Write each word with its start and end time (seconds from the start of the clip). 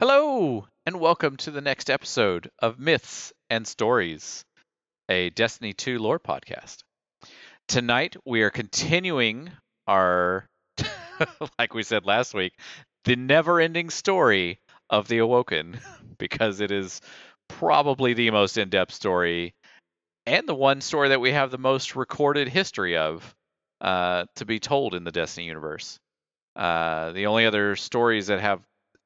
Hello, 0.00 0.66
and 0.86 0.98
welcome 0.98 1.36
to 1.36 1.50
the 1.50 1.60
next 1.60 1.90
episode 1.90 2.50
of 2.58 2.78
Myths 2.78 3.34
and 3.50 3.68
Stories, 3.68 4.46
a 5.10 5.28
Destiny 5.28 5.74
2 5.74 5.98
lore 5.98 6.18
podcast. 6.18 6.78
Tonight, 7.68 8.16
we 8.24 8.40
are 8.40 8.48
continuing 8.48 9.50
our, 9.86 10.46
like 11.58 11.74
we 11.74 11.82
said 11.82 12.06
last 12.06 12.32
week, 12.32 12.54
the 13.04 13.14
never 13.14 13.60
ending 13.60 13.90
story 13.90 14.58
of 14.88 15.06
the 15.06 15.18
Awoken, 15.18 15.78
because 16.16 16.60
it 16.60 16.70
is 16.70 17.02
probably 17.50 18.14
the 18.14 18.30
most 18.30 18.56
in 18.56 18.70
depth 18.70 18.94
story 18.94 19.52
and 20.24 20.48
the 20.48 20.54
one 20.54 20.80
story 20.80 21.10
that 21.10 21.20
we 21.20 21.32
have 21.32 21.50
the 21.50 21.58
most 21.58 21.94
recorded 21.94 22.48
history 22.48 22.96
of 22.96 23.34
uh, 23.82 24.24
to 24.36 24.46
be 24.46 24.60
told 24.60 24.94
in 24.94 25.04
the 25.04 25.12
Destiny 25.12 25.46
universe. 25.46 25.98
Uh, 26.56 27.12
the 27.12 27.26
only 27.26 27.44
other 27.44 27.76
stories 27.76 28.28
that 28.28 28.40
have 28.40 28.62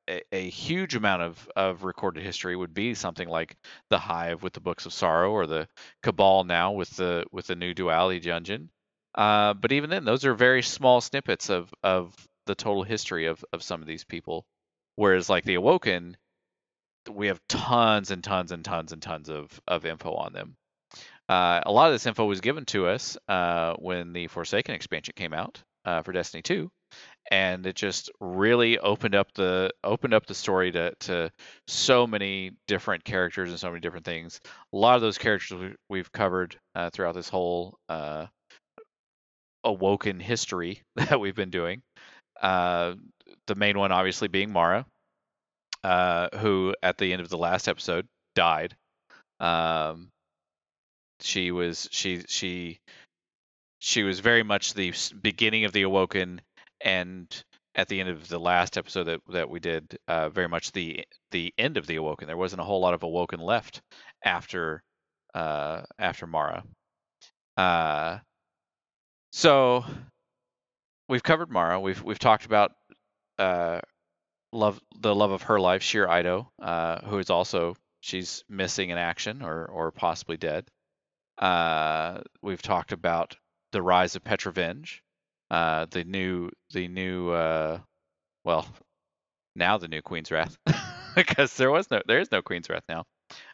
a, 0.08 0.22
a, 0.32 0.48
huge 0.48 0.94
amount 0.94 1.22
of, 1.22 1.48
of 1.56 1.84
recorded 1.84 2.22
history 2.22 2.56
would 2.56 2.74
be 2.74 2.94
something 2.94 3.28
like 3.28 3.56
the 3.90 3.98
Hive 3.98 4.42
with 4.42 4.52
the 4.52 4.60
Books 4.60 4.86
of 4.86 4.92
Sorrow 4.92 5.30
or 5.30 5.46
the 5.46 5.68
Cabal 6.02 6.44
now 6.44 6.72
with 6.72 6.90
the 6.90 7.24
with 7.32 7.46
the 7.46 7.56
new 7.56 7.74
Duality 7.74 8.20
Dungeon. 8.20 8.70
Uh, 9.14 9.54
but 9.54 9.72
even 9.72 9.90
then, 9.90 10.04
those 10.04 10.24
are 10.24 10.34
very 10.34 10.62
small 10.62 11.00
snippets 11.00 11.50
of 11.50 11.72
of 11.82 12.14
the 12.46 12.54
total 12.54 12.82
history 12.82 13.26
of 13.26 13.44
of 13.52 13.62
some 13.62 13.80
of 13.80 13.88
these 13.88 14.04
people. 14.04 14.44
Whereas 14.96 15.28
like 15.28 15.44
the 15.44 15.54
Awoken, 15.54 16.16
we 17.10 17.28
have 17.28 17.40
tons 17.48 18.10
and 18.10 18.22
tons 18.22 18.52
and 18.52 18.64
tons 18.64 18.92
and 18.92 19.02
tons 19.02 19.28
of 19.28 19.60
of 19.66 19.86
info 19.86 20.12
on 20.14 20.32
them. 20.32 20.56
Uh, 21.28 21.60
a 21.64 21.72
lot 21.72 21.86
of 21.88 21.94
this 21.94 22.06
info 22.06 22.26
was 22.26 22.40
given 22.40 22.64
to 22.66 22.86
us 22.86 23.16
uh, 23.28 23.74
when 23.78 24.12
the 24.12 24.26
Forsaken 24.28 24.74
expansion 24.74 25.14
came 25.16 25.32
out 25.32 25.62
uh, 25.84 26.02
for 26.02 26.12
Destiny 26.12 26.42
2 26.42 26.70
and 27.30 27.66
it 27.66 27.74
just 27.74 28.10
really 28.20 28.78
opened 28.78 29.14
up 29.14 29.32
the 29.34 29.70
opened 29.82 30.14
up 30.14 30.26
the 30.26 30.34
story 30.34 30.70
to 30.72 30.94
to 31.00 31.30
so 31.66 32.06
many 32.06 32.52
different 32.66 33.04
characters 33.04 33.50
and 33.50 33.58
so 33.58 33.68
many 33.68 33.80
different 33.80 34.04
things. 34.04 34.40
A 34.72 34.76
lot 34.76 34.96
of 34.96 35.02
those 35.02 35.18
characters 35.18 35.74
we've 35.88 36.12
covered 36.12 36.56
uh, 36.74 36.90
throughout 36.90 37.14
this 37.14 37.28
whole 37.28 37.78
uh, 37.88 38.26
awoken 39.64 40.20
history 40.20 40.82
that 40.96 41.18
we've 41.18 41.34
been 41.34 41.50
doing. 41.50 41.82
Uh, 42.40 42.94
the 43.46 43.54
main 43.54 43.78
one, 43.78 43.92
obviously, 43.92 44.28
being 44.28 44.50
Mara, 44.50 44.84
uh, 45.82 46.28
who 46.38 46.74
at 46.82 46.98
the 46.98 47.12
end 47.12 47.22
of 47.22 47.28
the 47.28 47.38
last 47.38 47.68
episode 47.68 48.06
died. 48.34 48.74
Um, 49.40 50.08
she 51.20 51.50
was 51.50 51.88
she 51.90 52.22
she 52.28 52.78
she 53.78 54.02
was 54.02 54.20
very 54.20 54.42
much 54.42 54.74
the 54.74 54.92
beginning 55.20 55.64
of 55.64 55.72
the 55.72 55.82
awoken 55.82 56.40
and 56.84 57.44
at 57.74 57.88
the 57.88 57.98
end 57.98 58.08
of 58.08 58.28
the 58.28 58.38
last 58.38 58.78
episode 58.78 59.04
that 59.04 59.20
that 59.30 59.50
we 59.50 59.58
did, 59.58 59.98
uh, 60.06 60.28
very 60.28 60.48
much 60.48 60.70
the 60.72 61.04
the 61.32 61.52
end 61.58 61.76
of 61.76 61.86
the 61.86 61.96
Awoken. 61.96 62.28
There 62.28 62.36
wasn't 62.36 62.60
a 62.60 62.64
whole 62.64 62.80
lot 62.80 62.94
of 62.94 63.02
Awoken 63.02 63.40
left 63.40 63.82
after 64.24 64.82
uh, 65.34 65.82
after 65.98 66.26
Mara. 66.26 66.62
Uh, 67.56 68.18
so 69.32 69.84
we've 71.08 71.22
covered 71.22 71.50
Mara. 71.50 71.80
We've 71.80 72.02
we've 72.02 72.18
talked 72.18 72.46
about 72.46 72.72
uh, 73.38 73.80
love 74.52 74.80
the 75.00 75.14
love 75.14 75.32
of 75.32 75.42
her 75.42 75.58
life, 75.58 75.82
Sjur 75.82 76.06
Eido, 76.06 76.46
uh, 76.62 77.00
who 77.06 77.18
is 77.18 77.30
also 77.30 77.76
she's 78.00 78.44
missing 78.48 78.90
in 78.90 78.98
action 78.98 79.42
or 79.42 79.66
or 79.66 79.90
possibly 79.90 80.36
dead. 80.36 80.66
Uh, 81.38 82.20
we've 82.42 82.62
talked 82.62 82.92
about 82.92 83.36
the 83.72 83.82
rise 83.82 84.14
of 84.14 84.22
Petra 84.22 84.52
Venj, 84.52 85.00
uh, 85.54 85.86
the 85.92 86.02
new 86.02 86.50
the 86.72 86.88
new 86.88 87.30
uh, 87.30 87.78
well 88.44 88.66
now 89.54 89.78
the 89.78 89.86
new 89.86 90.02
Queen's 90.02 90.32
Wrath 90.32 90.56
because 91.14 91.56
there 91.56 91.70
was 91.70 91.88
no 91.92 92.02
there 92.08 92.18
is 92.18 92.32
no 92.32 92.42
Queen's 92.42 92.68
Wrath 92.68 92.82
now. 92.88 93.04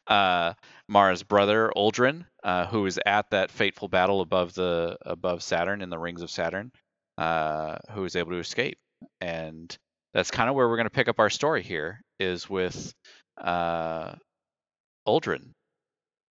Uh, 0.07 0.55
Mara's 0.89 1.23
brother 1.23 1.70
Uldren, 1.77 2.25
uh, 2.42 2.67
who 2.67 2.83
was 2.83 2.98
at 3.05 3.29
that 3.31 3.51
fateful 3.51 3.89
battle 3.89 4.23
above 4.23 4.55
the 4.55 4.97
above 5.03 5.42
Saturn 5.42 5.83
in 5.83 5.91
the 5.91 5.98
rings 5.98 6.23
of 6.23 6.30
Saturn, 6.30 6.73
uh, 7.19 7.77
who 7.92 8.01
was 8.01 8.17
able 8.17 8.33
to 8.33 8.39
escape, 8.39 8.79
and 9.20 9.77
that's 10.14 10.30
kind 10.30 10.48
of 10.48 10.57
where 10.57 10.70
we're 10.70 10.77
going 10.77 10.86
to 10.86 10.91
pick 10.91 11.08
up 11.08 11.20
our 11.20 11.30
story 11.30 11.63
here 11.63 12.01
is 12.19 12.48
with 12.48 12.95
uh, 13.39 14.14
Uldren 15.07 15.51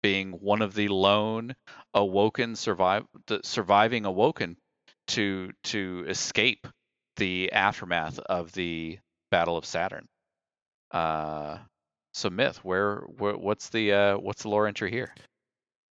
being 0.02 0.32
one 0.32 0.64
of 0.64 0.74
the 0.74 0.88
lone 0.88 1.54
awoken 1.94 2.56
survive 2.56 3.06
the 3.28 3.42
surviving 3.44 4.06
awoken 4.06 4.58
to 5.10 5.52
to 5.66 6.06
escape 6.08 6.68
the 7.18 7.52
aftermath 7.52 8.20
of 8.20 8.52
the 8.54 9.00
Battle 9.32 9.58
of 9.58 9.66
Saturn. 9.66 10.08
Uh, 10.92 11.58
so 12.14 12.30
myth, 12.30 12.60
where, 12.64 13.02
where 13.18 13.38
what's 13.38 13.70
the 13.70 13.94
uh, 13.94 14.18
what's 14.18 14.44
the 14.44 14.50
lore 14.50 14.68
entry 14.68 14.92
here? 14.92 15.14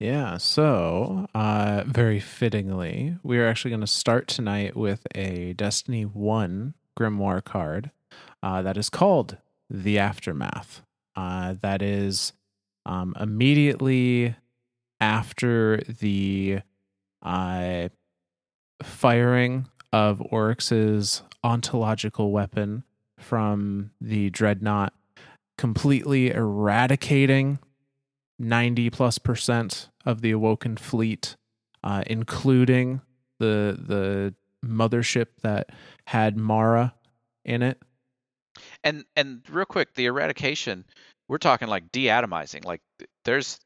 Yeah, 0.00 0.36
so 0.38 1.26
uh, 1.34 1.84
very 1.86 2.20
fittingly, 2.20 3.16
we 3.22 3.38
are 3.38 3.46
actually 3.46 3.70
going 3.70 3.80
to 3.80 3.86
start 3.86 4.28
tonight 4.28 4.76
with 4.76 5.06
a 5.14 5.54
Destiny 5.54 6.02
One 6.02 6.74
Grimoire 6.98 7.44
card 7.44 7.90
uh, 8.42 8.62
that 8.62 8.76
is 8.76 8.90
called 8.90 9.38
the 9.70 9.98
Aftermath. 9.98 10.82
Uh, 11.16 11.54
that 11.62 11.80
is 11.80 12.32
um, 12.84 13.14
immediately 13.18 14.34
after 15.00 15.80
the 16.00 16.60
uh, 17.22 17.88
firing 18.84 19.66
of 19.92 20.20
Oryx's 20.30 21.22
ontological 21.42 22.30
weapon 22.30 22.84
from 23.18 23.90
the 24.00 24.30
dreadnought, 24.30 24.92
completely 25.56 26.30
eradicating 26.30 27.58
90 28.38 28.90
plus 28.90 29.18
percent 29.18 29.88
of 30.04 30.20
the 30.20 30.30
awoken 30.30 30.76
fleet, 30.76 31.36
uh, 31.82 32.02
including 32.06 33.00
the 33.38 33.78
the 33.78 34.34
mothership 34.64 35.26
that 35.42 35.70
had 36.06 36.36
Mara 36.36 36.94
in 37.44 37.62
it. 37.62 37.80
And 38.82 39.04
and 39.16 39.42
real 39.50 39.64
quick, 39.64 39.94
the 39.94 40.06
eradication, 40.06 40.84
we're 41.28 41.38
talking 41.38 41.68
like 41.68 41.90
deatomizing. 41.92 42.64
Like 42.64 42.80
there's 43.24 43.58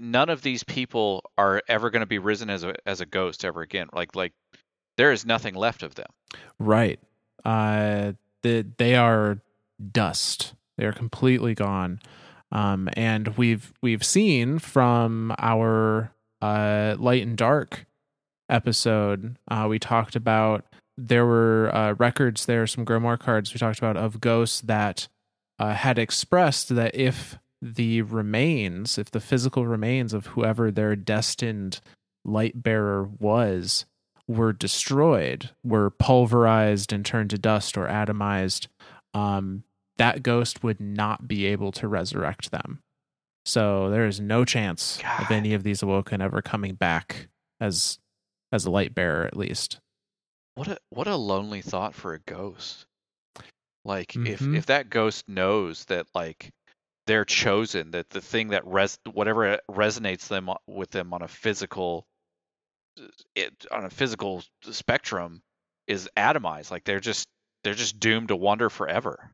none 0.00 0.28
of 0.28 0.42
these 0.42 0.64
people 0.64 1.22
are 1.36 1.62
ever 1.68 1.90
going 1.90 2.00
to 2.00 2.06
be 2.06 2.18
risen 2.18 2.50
as 2.50 2.64
a 2.64 2.74
as 2.86 3.00
a 3.00 3.06
ghost 3.06 3.44
ever 3.44 3.62
again. 3.62 3.88
Like 3.92 4.14
like 4.14 4.32
there 4.96 5.12
is 5.12 5.26
nothing 5.26 5.54
left 5.54 5.82
of 5.82 5.94
them. 5.94 6.08
Right. 6.58 7.00
Uh, 7.44 8.12
the, 8.42 8.66
they 8.78 8.94
are 8.94 9.40
dust. 9.92 10.54
They 10.76 10.84
are 10.84 10.92
completely 10.92 11.54
gone. 11.54 12.00
Um, 12.52 12.88
and 12.94 13.36
we've 13.36 13.72
we've 13.82 14.04
seen 14.04 14.58
from 14.58 15.34
our 15.38 16.12
uh, 16.40 16.96
light 16.98 17.22
and 17.22 17.36
dark 17.36 17.86
episode, 18.48 19.36
uh, 19.50 19.66
we 19.68 19.78
talked 19.78 20.14
about 20.16 20.64
there 20.96 21.26
were 21.26 21.74
uh, 21.74 21.94
records 21.94 22.46
there, 22.46 22.66
some 22.66 22.84
grimoire 22.84 23.18
cards 23.18 23.52
we 23.52 23.58
talked 23.58 23.78
about 23.78 23.96
of 23.96 24.20
ghosts 24.20 24.60
that 24.60 25.08
uh, 25.58 25.74
had 25.74 25.98
expressed 25.98 26.74
that 26.74 26.94
if 26.94 27.38
the 27.64 28.02
remains, 28.02 28.98
if 28.98 29.10
the 29.10 29.20
physical 29.20 29.66
remains 29.66 30.12
of 30.12 30.26
whoever 30.26 30.70
their 30.70 30.94
destined 30.94 31.80
light 32.24 32.62
bearer 32.62 33.08
was, 33.18 33.86
were 34.28 34.52
destroyed, 34.52 35.50
were 35.64 35.90
pulverized 35.90 36.92
and 36.92 37.06
turned 37.06 37.30
to 37.30 37.38
dust 37.38 37.78
or 37.78 37.86
atomized, 37.86 38.66
um, 39.14 39.64
that 39.96 40.22
ghost 40.22 40.62
would 40.62 40.80
not 40.80 41.26
be 41.26 41.46
able 41.46 41.72
to 41.72 41.88
resurrect 41.88 42.50
them. 42.50 42.80
So 43.46 43.90
there 43.90 44.06
is 44.06 44.20
no 44.20 44.44
chance 44.44 44.98
God. 45.00 45.22
of 45.22 45.30
any 45.30 45.54
of 45.54 45.62
these 45.62 45.82
awoken 45.82 46.20
ever 46.20 46.42
coming 46.42 46.74
back 46.74 47.28
as 47.60 47.98
as 48.52 48.66
a 48.66 48.70
light 48.70 48.94
bearer, 48.94 49.24
at 49.26 49.36
least. 49.36 49.80
What 50.54 50.68
a 50.68 50.78
what 50.90 51.06
a 51.06 51.16
lonely 51.16 51.60
thought 51.62 51.94
for 51.94 52.14
a 52.14 52.20
ghost. 52.20 52.86
Like 53.84 54.08
mm-hmm. 54.08 54.26
if 54.26 54.42
if 54.42 54.66
that 54.66 54.90
ghost 54.90 55.28
knows 55.28 55.84
that 55.86 56.06
like 56.14 56.50
they're 57.06 57.24
chosen, 57.24 57.90
that 57.92 58.10
the 58.10 58.20
thing 58.20 58.48
that 58.48 58.66
res 58.66 58.98
whatever 59.12 59.58
resonates 59.70 60.28
them 60.28 60.50
with 60.66 60.90
them 60.90 61.12
on 61.12 61.22
a 61.22 61.28
physical 61.28 62.06
it 63.34 63.66
on 63.70 63.84
a 63.84 63.90
physical 63.90 64.42
spectrum 64.62 65.42
is 65.86 66.08
atomized. 66.16 66.70
Like 66.70 66.84
they're 66.84 67.00
just 67.00 67.28
they're 67.62 67.74
just 67.74 67.98
doomed 67.98 68.28
to 68.28 68.36
wander 68.36 68.70
forever. 68.70 69.30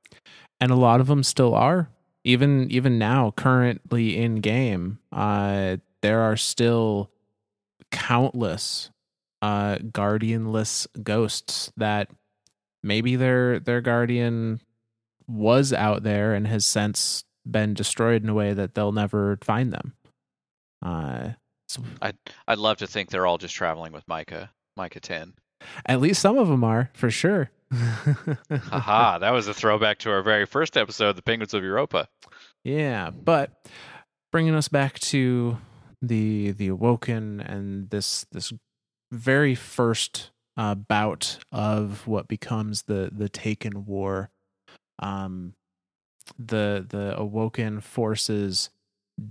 And 0.61 0.71
a 0.71 0.77
lot 0.77 1.01
of 1.01 1.07
them 1.07 1.23
still 1.23 1.55
are. 1.55 1.91
Even 2.25 2.71
even 2.71 2.99
now, 2.99 3.33
currently 3.37 4.17
in 4.17 4.37
game, 4.37 4.99
uh, 5.13 5.79
there 6.03 6.21
are 6.21 6.37
still 6.37 7.11
countless 7.91 8.91
uh, 9.43 9.77
guardianless 9.77 10.87
ghosts 11.03 11.73
that 11.77 12.09
maybe 12.83 13.17
their 13.17 13.59
their 13.59 13.81
guardian 13.81 14.61
was 15.27 15.73
out 15.73 16.03
there 16.03 16.35
and 16.35 16.47
has 16.47 16.67
since 16.67 17.25
been 17.49 17.75
destroyed 17.75 18.23
in 18.23 18.29
a 18.29 18.35
way 18.35 18.53
that 18.53 18.75
they'll 18.75 18.93
never 18.93 19.39
find 19.43 19.73
them. 19.73 19.95
Uh, 20.85 21.31
I'd 22.03 22.17
I'd 22.49 22.59
love 22.59 22.79
to 22.79 22.87
think 22.87 23.11
they're 23.11 23.27
all 23.27 23.39
just 23.39 23.55
traveling 23.55 23.93
with 23.93 24.07
Micah, 24.09 24.51
Micah 24.77 25.01
10. 25.01 25.35
At 25.87 26.01
least 26.01 26.23
some 26.23 26.39
of 26.39 26.49
them 26.49 26.65
are, 26.65 26.91
for 26.95 27.11
sure. 27.11 27.51
Haha, 27.73 29.19
that 29.19 29.31
was 29.31 29.47
a 29.47 29.55
throwback 29.55 29.99
to 29.99 30.11
our 30.11 30.23
very 30.23 30.47
first 30.47 30.77
episode, 30.77 31.17
The 31.17 31.23
Penguins 31.23 31.55
of 31.55 31.63
Europa. 31.63 32.09
Yeah, 32.65 33.11
but 33.11 33.53
bringing 34.33 34.55
us 34.55 34.69
back 34.69 34.99
to 35.01 35.59
the 36.03 36.53
the 36.53 36.69
awoken 36.69 37.41
and 37.41 37.91
this 37.91 38.27
this 38.33 38.53
very 39.13 39.55
first 39.55 40.31
uh, 40.57 40.75
bout 40.75 41.39
of 41.53 42.07
what 42.07 42.29
becomes 42.29 42.83
the 42.83 43.11
the 43.13 43.29
Taken 43.29 43.87
War. 43.87 44.31
Um, 44.99 45.55
the 46.39 46.85
the 46.89 47.17
awoken 47.17 47.81
forces 47.81 48.71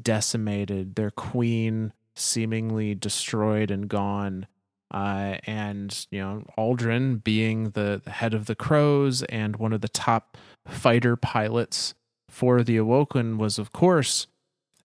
decimated, 0.01 0.95
their 0.95 1.11
queen 1.11 1.93
seemingly 2.15 2.95
destroyed 2.95 3.71
and 3.71 3.87
gone. 3.87 4.47
Uh, 4.91 5.37
and 5.43 6.07
you 6.09 6.19
know 6.19 6.43
Aldrin 6.57 7.23
being 7.23 7.71
the, 7.71 8.01
the 8.03 8.09
head 8.09 8.33
of 8.33 8.47
the 8.47 8.55
Crows 8.55 9.21
and 9.23 9.57
one 9.57 9.71
of 9.71 9.81
the 9.81 9.87
top 9.87 10.35
fighter 10.65 11.15
pilots 11.15 11.93
for 12.27 12.63
the 12.63 12.77
Awoken 12.77 13.37
was 13.37 13.59
of 13.59 13.71
course 13.71 14.25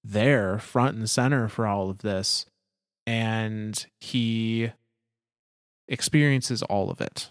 there 0.02 0.58
front 0.58 0.96
and 0.98 1.08
center 1.08 1.48
for 1.48 1.66
all 1.66 1.88
of 1.88 1.98
this 1.98 2.44
and 3.06 3.86
he 3.98 4.72
experiences 5.88 6.62
all 6.64 6.90
of 6.90 7.00
it 7.00 7.30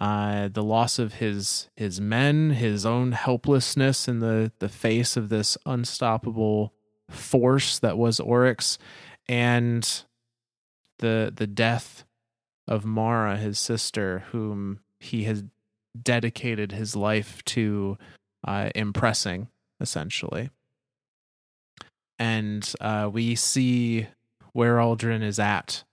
uh, 0.00 0.48
the 0.48 0.62
loss 0.62 0.98
of 0.98 1.14
his 1.14 1.68
his 1.76 2.00
men, 2.00 2.50
his 2.50 2.84
own 2.84 3.12
helplessness 3.12 4.08
in 4.08 4.20
the 4.20 4.52
the 4.58 4.68
face 4.68 5.16
of 5.16 5.28
this 5.28 5.56
unstoppable 5.66 6.74
force 7.08 7.78
that 7.78 7.96
was 7.96 8.18
Oryx, 8.18 8.78
and 9.28 10.04
the 10.98 11.32
the 11.34 11.46
death 11.46 12.04
of 12.66 12.84
Mara, 12.84 13.36
his 13.36 13.58
sister, 13.58 14.24
whom 14.32 14.80
he 14.98 15.24
has 15.24 15.44
dedicated 16.00 16.72
his 16.72 16.96
life 16.96 17.44
to 17.44 17.96
uh, 18.46 18.70
impressing, 18.74 19.48
essentially. 19.80 20.50
And 22.18 22.72
uh, 22.80 23.10
we 23.12 23.34
see 23.34 24.06
where 24.52 24.76
Aldrin 24.76 25.22
is 25.22 25.38
at 25.38 25.84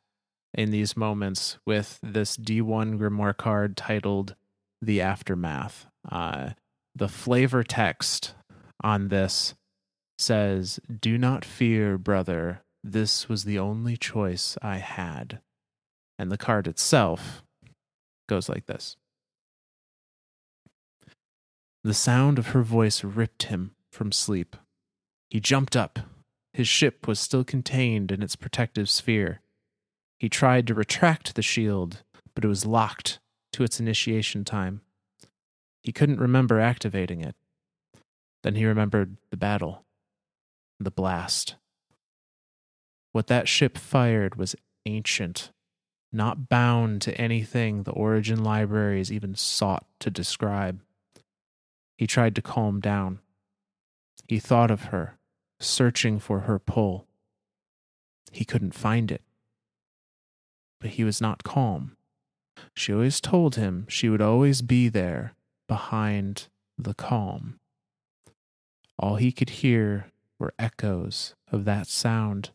in 0.54 0.72
these 0.72 0.98
moments 0.98 1.58
with 1.66 2.00
this 2.04 2.38
D1 2.38 2.98
Grimoire 2.98 3.36
card 3.36 3.78
titled 3.78 4.36
The 4.82 5.02
Aftermath. 5.02 5.88
Uh, 6.10 6.52
the 6.96 7.08
flavor 7.08 7.64
text 7.64 8.36
on 8.84 9.08
this 9.08 9.56
says, 10.18 10.80
Do 11.00 11.18
not 11.18 11.46
fear, 11.46 11.98
brother. 11.98 12.64
This 12.84 13.30
was 13.30 13.44
the 13.44 13.60
only 13.60 13.96
choice 13.96 14.58
I 14.62 14.78
had. 14.78 15.40
And 16.18 16.32
the 16.32 16.38
card 16.38 16.68
itself 16.68 17.44
goes 18.28 18.50
like 18.50 18.66
this 18.66 18.98
The 21.84 21.94
sound 21.94 22.38
of 22.38 22.48
her 22.48 22.64
voice 22.64 23.04
ripped 23.04 23.44
him 23.44 23.72
from 23.92 24.12
sleep. 24.12 24.56
He 25.30 25.40
jumped 25.40 25.76
up. 25.76 26.00
His 26.54 26.68
ship 26.68 27.08
was 27.08 27.20
still 27.20 27.46
contained 27.46 28.12
in 28.12 28.22
its 28.22 28.36
protective 28.36 28.90
sphere. 28.90 29.42
He 30.22 30.30
tried 30.30 30.68
to 30.68 30.76
retract 30.76 31.34
the 31.34 31.42
shield, 31.42 32.04
but 32.36 32.46
it 32.46 32.48
was 32.48 32.64
locked 32.64 33.20
to 33.54 33.64
its 33.64 33.80
initiation 33.80 34.46
time. 34.46 34.82
He 35.82 35.92
couldn't 35.92 36.20
remember 36.20 36.60
activating 36.60 37.22
it. 37.22 37.34
Then 38.44 38.54
he 38.54 38.68
remembered 38.68 39.18
the 39.32 39.38
battle, 39.38 39.84
the 40.80 40.92
blast. 40.92 41.56
What 43.14 43.26
that 43.28 43.48
ship 43.48 43.80
fired 43.80 44.36
was 44.36 44.56
ancient, 44.86 45.52
not 46.14 46.48
bound 46.48 47.02
to 47.02 47.20
anything 47.20 47.82
the 47.82 47.90
Origin 47.90 48.44
libraries 48.44 49.12
even 49.12 49.34
sought 49.34 49.88
to 50.02 50.12
describe. 50.12 50.84
He 51.98 52.06
tried 52.06 52.36
to 52.36 52.44
calm 52.44 52.80
down. 52.80 53.22
He 54.28 54.38
thought 54.38 54.70
of 54.70 54.84
her, 54.94 55.18
searching 55.60 56.20
for 56.20 56.42
her 56.42 56.60
pull. 56.60 57.08
He 58.32 58.46
couldn't 58.46 58.76
find 58.76 59.12
it 59.12 59.24
but 60.82 60.92
he 60.92 61.04
was 61.06 61.22
not 61.22 61.44
calm. 61.44 61.96
She 62.76 62.92
always 62.92 63.22
told 63.22 63.56
him 63.56 63.86
she 63.88 64.10
would 64.10 64.22
always 64.22 64.62
be 64.62 64.90
there 64.90 65.36
behind 65.68 66.48
the 66.78 66.94
calm. 66.94 67.60
All 69.00 69.16
he 69.16 69.32
could 69.32 69.62
hear 69.62 70.08
were 70.40 70.54
echoes 70.60 71.36
of 71.52 71.66
that 71.66 71.88
sound. 71.88 72.50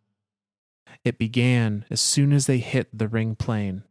It 1.04 1.18
began 1.18 1.84
as 1.88 2.00
soon 2.00 2.32
as 2.32 2.46
they 2.46 2.58
hit 2.58 2.88
the 2.92 3.08
ring 3.08 3.36
plane, 3.36 3.84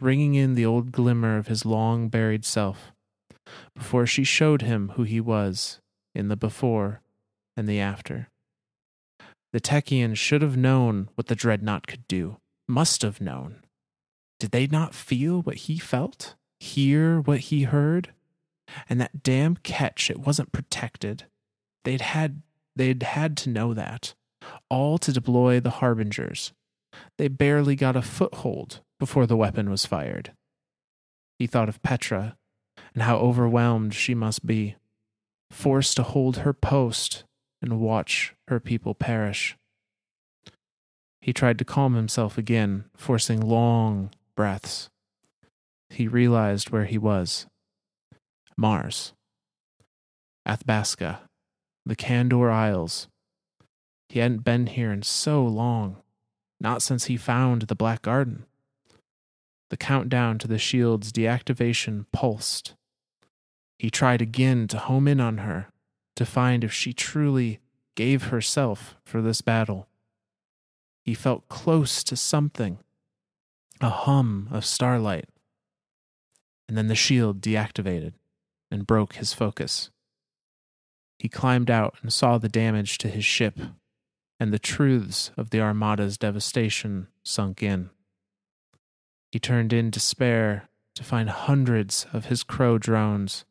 ringing 0.00 0.34
in 0.34 0.54
the 0.54 0.64
old 0.64 0.92
glimmer 0.92 1.36
of 1.36 1.48
his 1.48 1.66
long 1.66 2.08
buried 2.08 2.44
self, 2.44 2.92
before 3.74 4.06
she 4.06 4.24
showed 4.24 4.62
him 4.62 4.90
who 4.90 5.02
he 5.02 5.20
was 5.20 5.80
in 6.14 6.28
the 6.28 6.36
before 6.36 7.00
and 7.56 7.68
the 7.68 7.80
after. 7.80 8.28
The 9.52 9.60
Techeuns 9.60 10.16
should 10.16 10.42
have 10.42 10.56
known 10.56 11.08
what 11.16 11.26
the 11.26 11.34
dreadnought 11.34 11.88
could 11.88 12.06
do 12.06 12.38
must 12.70 13.02
have 13.02 13.20
known. 13.20 13.62
Did 14.38 14.52
they 14.52 14.66
not 14.66 14.94
feel 14.94 15.42
what 15.42 15.56
he 15.56 15.78
felt? 15.78 16.36
Hear 16.58 17.20
what 17.20 17.40
he 17.40 17.64
heard? 17.64 18.12
And 18.88 19.00
that 19.00 19.22
damn 19.22 19.56
ketch, 19.56 20.10
it 20.10 20.20
wasn't 20.20 20.52
protected. 20.52 21.24
They'd 21.84 22.00
had 22.00 22.42
they'd 22.76 23.02
had 23.02 23.36
to 23.38 23.50
know 23.50 23.74
that. 23.74 24.14
All 24.68 24.96
to 24.98 25.12
deploy 25.12 25.60
the 25.60 25.70
harbingers. 25.70 26.52
They 27.18 27.28
barely 27.28 27.76
got 27.76 27.96
a 27.96 28.02
foothold 28.02 28.80
before 28.98 29.26
the 29.26 29.36
weapon 29.36 29.68
was 29.68 29.86
fired. 29.86 30.32
He 31.38 31.46
thought 31.46 31.68
of 31.68 31.82
Petra 31.82 32.36
and 32.94 33.02
how 33.02 33.16
overwhelmed 33.18 33.94
she 33.94 34.14
must 34.14 34.46
be, 34.46 34.76
forced 35.50 35.96
to 35.96 36.02
hold 36.02 36.38
her 36.38 36.52
post 36.52 37.24
and 37.62 37.80
watch 37.80 38.34
her 38.48 38.60
people 38.60 38.94
perish. 38.94 39.56
He 41.20 41.32
tried 41.32 41.58
to 41.58 41.64
calm 41.64 41.94
himself 41.94 42.38
again, 42.38 42.84
forcing 42.96 43.40
long 43.40 44.10
breaths. 44.34 44.88
He 45.90 46.08
realized 46.08 46.70
where 46.70 46.86
he 46.86 46.98
was 46.98 47.46
Mars, 48.56 49.12
Athabasca, 50.46 51.22
the 51.84 51.96
Kandor 51.96 52.50
Isles. 52.50 53.08
He 54.08 54.20
hadn't 54.20 54.44
been 54.44 54.66
here 54.66 54.92
in 54.92 55.02
so 55.02 55.44
long, 55.44 55.96
not 56.60 56.82
since 56.82 57.04
he 57.04 57.16
found 57.16 57.62
the 57.62 57.74
Black 57.74 58.02
Garden. 58.02 58.46
The 59.68 59.76
countdown 59.76 60.38
to 60.38 60.48
the 60.48 60.58
shield's 60.58 61.12
deactivation 61.12 62.06
pulsed. 62.12 62.74
He 63.78 63.90
tried 63.90 64.20
again 64.20 64.68
to 64.68 64.78
home 64.78 65.06
in 65.06 65.20
on 65.20 65.38
her, 65.38 65.68
to 66.16 66.26
find 66.26 66.64
if 66.64 66.72
she 66.72 66.92
truly 66.92 67.60
gave 67.94 68.24
herself 68.24 68.96
for 69.04 69.22
this 69.22 69.40
battle. 69.42 69.86
He 71.10 71.14
felt 71.14 71.48
close 71.48 72.04
to 72.04 72.14
something, 72.14 72.78
a 73.80 73.90
hum 73.90 74.46
of 74.52 74.64
starlight. 74.64 75.28
And 76.68 76.78
then 76.78 76.86
the 76.86 76.94
shield 76.94 77.40
deactivated 77.40 78.12
and 78.70 78.86
broke 78.86 79.14
his 79.14 79.32
focus. 79.32 79.90
He 81.18 81.28
climbed 81.28 81.68
out 81.68 81.96
and 82.00 82.12
saw 82.12 82.38
the 82.38 82.48
damage 82.48 82.96
to 82.98 83.08
his 83.08 83.24
ship, 83.24 83.58
and 84.38 84.52
the 84.52 84.60
truths 84.60 85.32
of 85.36 85.50
the 85.50 85.58
Armada's 85.58 86.16
devastation 86.16 87.08
sunk 87.24 87.60
in. 87.60 87.90
He 89.32 89.40
turned 89.40 89.72
in 89.72 89.90
despair 89.90 90.68
to 90.94 91.02
find 91.02 91.28
hundreds 91.28 92.06
of 92.12 92.26
his 92.26 92.44
crow 92.44 92.78
drones 92.78 93.44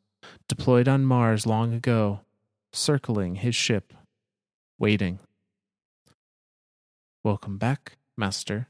deployed 0.48 0.88
on 0.88 1.04
Mars 1.04 1.46
long 1.46 1.74
ago, 1.74 2.22
circling 2.72 3.36
his 3.36 3.54
ship, 3.54 3.94
waiting. 4.78 5.20
Welcome 7.22 7.58
back, 7.58 7.98
master. 8.16 8.70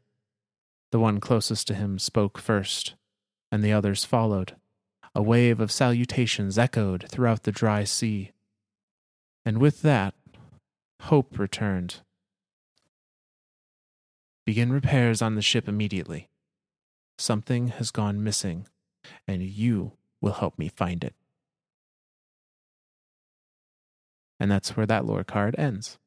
The 0.91 0.97
one 0.97 1.19
closest 1.19 1.67
to 1.67 1.75
him 1.75 1.99
spoke 1.99 2.39
first, 2.39 2.95
and 3.51 3.63
the 3.63 3.71
others 3.71 4.05
followed. 4.05 4.55
A 5.13 5.21
wave 5.21 5.59
of 5.59 5.71
salutations 5.71 6.57
echoed 6.57 7.05
throughout 7.09 7.43
the 7.43 7.51
dry 7.51 7.83
sea. 7.83 8.31
And 9.45 9.59
with 9.59 9.83
that, 9.83 10.15
hope 11.03 11.37
returned. 11.37 11.97
Begin 14.47 14.73
repairs 14.73 15.21
on 15.21 15.35
the 15.35 15.43
ship 15.43 15.67
immediately. 15.67 16.27
Something 17.19 17.67
has 17.67 17.91
gone 17.91 18.23
missing, 18.23 18.65
and 19.27 19.43
you 19.43 19.91
will 20.21 20.33
help 20.33 20.57
me 20.57 20.69
find 20.69 21.03
it. 21.03 21.13
And 24.39 24.49
that's 24.49 24.75
where 24.75 24.87
that 24.87 25.05
lore 25.05 25.23
card 25.23 25.53
ends. 25.59 25.99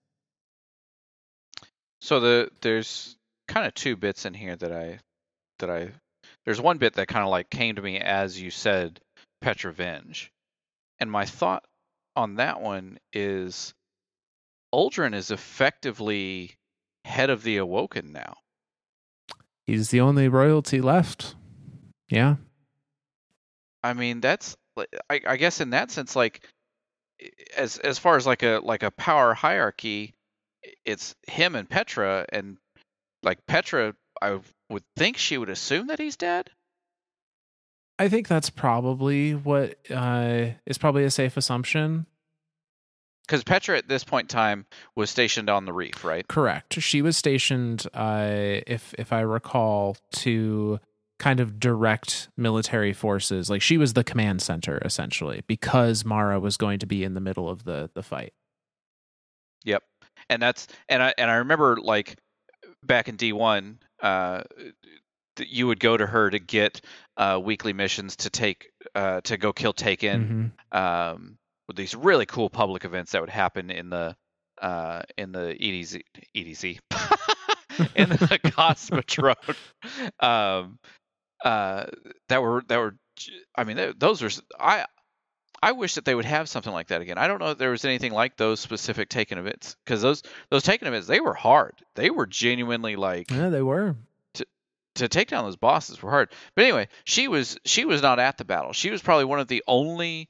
So 2.02 2.18
the 2.18 2.50
there's 2.62 3.16
kind 3.46 3.64
of 3.64 3.74
two 3.74 3.94
bits 3.94 4.26
in 4.26 4.34
here 4.34 4.56
that 4.56 4.72
I 4.72 4.98
that 5.60 5.70
I 5.70 5.92
there's 6.44 6.60
one 6.60 6.78
bit 6.78 6.94
that 6.94 7.06
kind 7.06 7.22
of 7.22 7.30
like 7.30 7.48
came 7.48 7.76
to 7.76 7.82
me 7.82 8.00
as 8.00 8.40
you 8.40 8.50
said 8.50 8.98
Petra 9.40 9.72
Venj. 9.72 10.28
And 10.98 11.12
my 11.12 11.26
thought 11.26 11.64
on 12.16 12.34
that 12.36 12.60
one 12.60 12.98
is 13.12 13.72
Uldren 14.74 15.14
is 15.14 15.30
effectively 15.30 16.56
head 17.04 17.30
of 17.30 17.44
the 17.44 17.58
Awoken 17.58 18.12
now. 18.12 18.34
He's 19.64 19.90
the 19.90 20.00
only 20.00 20.26
royalty 20.26 20.80
left. 20.80 21.36
Yeah. 22.08 22.34
I 23.84 23.92
mean, 23.92 24.20
that's 24.20 24.56
I, 25.08 25.20
I 25.24 25.36
guess 25.36 25.60
in 25.60 25.70
that 25.70 25.92
sense, 25.92 26.16
like 26.16 26.48
as 27.56 27.78
as 27.78 28.00
far 28.00 28.16
as 28.16 28.26
like 28.26 28.42
a 28.42 28.60
like 28.60 28.82
a 28.82 28.90
power 28.90 29.34
hierarchy, 29.34 30.14
it's 30.84 31.14
him 31.26 31.54
and 31.54 31.68
Petra, 31.68 32.26
and 32.32 32.56
like 33.22 33.44
Petra, 33.46 33.94
I 34.20 34.40
would 34.70 34.84
think 34.96 35.16
she 35.16 35.38
would 35.38 35.48
assume 35.48 35.88
that 35.88 35.98
he's 35.98 36.16
dead. 36.16 36.50
I 37.98 38.08
think 38.08 38.26
that's 38.26 38.50
probably 38.50 39.34
what 39.34 39.76
uh, 39.90 40.46
is 40.66 40.78
probably 40.78 41.04
a 41.04 41.10
safe 41.10 41.36
assumption. 41.36 42.06
Because 43.26 43.44
Petra 43.44 43.78
at 43.78 43.88
this 43.88 44.02
point 44.02 44.24
in 44.24 44.36
time 44.36 44.66
was 44.96 45.08
stationed 45.08 45.48
on 45.48 45.64
the 45.64 45.72
reef, 45.72 46.04
right? 46.04 46.26
Correct. 46.26 46.80
She 46.80 47.02
was 47.02 47.16
stationed, 47.16 47.86
uh, 47.94 48.26
if 48.66 48.94
if 48.98 49.12
I 49.12 49.20
recall, 49.20 49.96
to 50.16 50.80
kind 51.18 51.38
of 51.38 51.60
direct 51.60 52.28
military 52.36 52.92
forces. 52.92 53.48
Like 53.48 53.62
she 53.62 53.78
was 53.78 53.92
the 53.92 54.02
command 54.02 54.42
center 54.42 54.82
essentially, 54.84 55.42
because 55.46 56.04
Mara 56.04 56.40
was 56.40 56.56
going 56.56 56.80
to 56.80 56.86
be 56.86 57.04
in 57.04 57.14
the 57.14 57.20
middle 57.20 57.48
of 57.48 57.64
the 57.64 57.90
the 57.94 58.02
fight. 58.02 58.32
And 60.32 60.42
that's 60.42 60.66
and 60.88 61.02
I 61.02 61.14
and 61.18 61.30
I 61.30 61.36
remember 61.36 61.76
like 61.76 62.16
back 62.82 63.08
in 63.08 63.16
D 63.16 63.32
one, 63.32 63.78
uh, 64.02 64.42
you 65.38 65.66
would 65.66 65.80
go 65.80 65.96
to 65.96 66.06
her 66.06 66.30
to 66.30 66.38
get 66.38 66.80
uh, 67.16 67.40
weekly 67.42 67.72
missions 67.72 68.16
to 68.16 68.30
take 68.30 68.70
uh, 68.94 69.20
to 69.22 69.36
go 69.36 69.52
kill 69.52 69.72
Taken. 69.72 70.52
Mm-hmm. 70.72 70.78
Um, 70.78 71.38
with 71.68 71.76
these 71.76 71.94
really 71.94 72.26
cool 72.26 72.50
public 72.50 72.84
events 72.84 73.12
that 73.12 73.20
would 73.20 73.30
happen 73.30 73.70
in 73.70 73.90
the 73.90 74.16
uh, 74.60 75.02
in 75.16 75.32
the 75.32 75.56
EDZ 75.60 76.02
EDZ 76.36 76.78
in 77.94 78.08
the 78.08 78.16
Cosmodrome. 78.44 79.56
um, 80.20 80.78
uh, 81.44 81.86
that 82.28 82.42
were 82.42 82.62
that 82.68 82.78
were 82.78 82.96
I 83.56 83.64
mean 83.64 83.94
those 83.98 84.22
were 84.22 84.30
I 84.58 84.86
I 85.62 85.72
wish 85.72 85.94
that 85.94 86.04
they 86.04 86.14
would 86.14 86.24
have 86.24 86.48
something 86.48 86.72
like 86.72 86.88
that 86.88 87.02
again. 87.02 87.18
I 87.18 87.28
don't 87.28 87.38
know 87.38 87.52
if 87.52 87.58
there 87.58 87.70
was 87.70 87.84
anything 87.84 88.12
like 88.12 88.36
those 88.36 88.58
specific 88.58 89.08
taken 89.08 89.38
events 89.38 89.76
because 89.84 90.02
those 90.02 90.22
those 90.50 90.64
taken 90.64 90.88
events 90.88 91.06
they 91.06 91.20
were 91.20 91.34
hard. 91.34 91.74
They 91.94 92.10
were 92.10 92.26
genuinely 92.26 92.96
like 92.96 93.30
yeah 93.30 93.48
they 93.48 93.62
were 93.62 93.94
to 94.34 94.46
to 94.96 95.08
take 95.08 95.28
down 95.28 95.44
those 95.44 95.56
bosses 95.56 96.02
were 96.02 96.10
hard. 96.10 96.32
But 96.56 96.64
anyway, 96.64 96.88
she 97.04 97.28
was 97.28 97.58
she 97.64 97.84
was 97.84 98.02
not 98.02 98.18
at 98.18 98.38
the 98.38 98.44
battle. 98.44 98.72
She 98.72 98.90
was 98.90 99.02
probably 99.02 99.26
one 99.26 99.38
of 99.38 99.46
the 99.46 99.62
only 99.68 100.28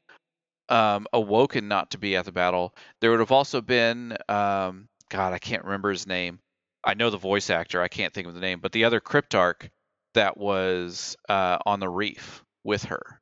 um, 0.68 1.06
awoken 1.12 1.66
not 1.66 1.92
to 1.92 1.98
be 1.98 2.14
at 2.16 2.26
the 2.26 2.32
battle. 2.32 2.74
There 3.00 3.10
would 3.10 3.20
have 3.20 3.32
also 3.32 3.62
been 3.62 4.16
um, 4.28 4.88
God 5.08 5.32
I 5.32 5.38
can't 5.38 5.64
remember 5.64 5.90
his 5.90 6.06
name. 6.06 6.40
I 6.84 6.94
know 6.94 7.08
the 7.08 7.16
voice 7.16 7.48
actor. 7.48 7.80
I 7.80 7.88
can't 7.88 8.12
think 8.12 8.26
of 8.26 8.34
the 8.34 8.40
name, 8.40 8.60
but 8.60 8.72
the 8.72 8.84
other 8.84 9.00
Cryptarch 9.00 9.70
that 10.14 10.36
was 10.36 11.16
uh, 11.28 11.58
on 11.64 11.80
the 11.80 11.88
reef 11.88 12.44
with 12.64 12.84
her. 12.84 13.21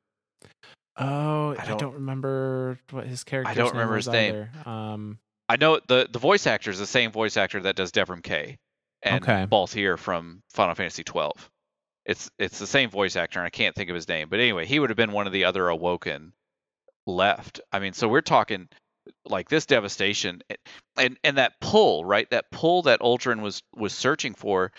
Oh, 0.97 1.51
I 1.51 1.65
don't, 1.65 1.69
I 1.69 1.77
don't, 1.77 1.93
remember 1.93 2.79
what 2.91 3.07
his 3.07 3.23
character. 3.23 3.51
I 3.51 3.53
don't 3.53 3.71
remember 3.71 3.95
his 3.95 4.07
name. 4.07 4.49
Um, 4.65 5.19
I 5.47 5.55
know 5.55 5.79
the 5.87 6.07
the 6.11 6.19
voice 6.19 6.47
actor 6.47 6.69
is 6.69 6.79
the 6.79 6.85
same 6.85 7.11
voice 7.11 7.37
actor 7.37 7.61
that 7.61 7.75
does 7.75 7.91
Devrim 7.91 8.23
Kay 8.23 8.57
and 9.01 9.23
okay. 9.23 9.45
Balthier 9.49 9.97
from 9.97 10.41
Final 10.49 10.75
Fantasy 10.75 11.03
twelve. 11.03 11.49
It's 12.05 12.29
it's 12.37 12.59
the 12.59 12.67
same 12.67 12.89
voice 12.89 13.15
actor, 13.15 13.39
and 13.39 13.45
I 13.45 13.49
can't 13.49 13.75
think 13.75 13.89
of 13.89 13.95
his 13.95 14.07
name. 14.07 14.27
But 14.29 14.39
anyway, 14.39 14.65
he 14.65 14.79
would 14.79 14.89
have 14.89 14.97
been 14.97 15.11
one 15.11 15.27
of 15.27 15.33
the 15.33 15.45
other 15.45 15.69
Awoken 15.69 16.33
left. 17.05 17.61
I 17.71 17.79
mean, 17.79 17.93
so 17.93 18.07
we're 18.07 18.21
talking 18.21 18.67
like 19.25 19.49
this 19.49 19.65
devastation 19.65 20.41
and 20.97 21.17
and 21.23 21.37
that 21.37 21.59
pull, 21.59 22.05
right? 22.05 22.29
That 22.29 22.51
pull 22.51 22.83
that 22.83 23.01
Uldren 23.01 23.41
was 23.41 23.61
was 23.75 23.93
searching 23.93 24.33
for 24.33 24.71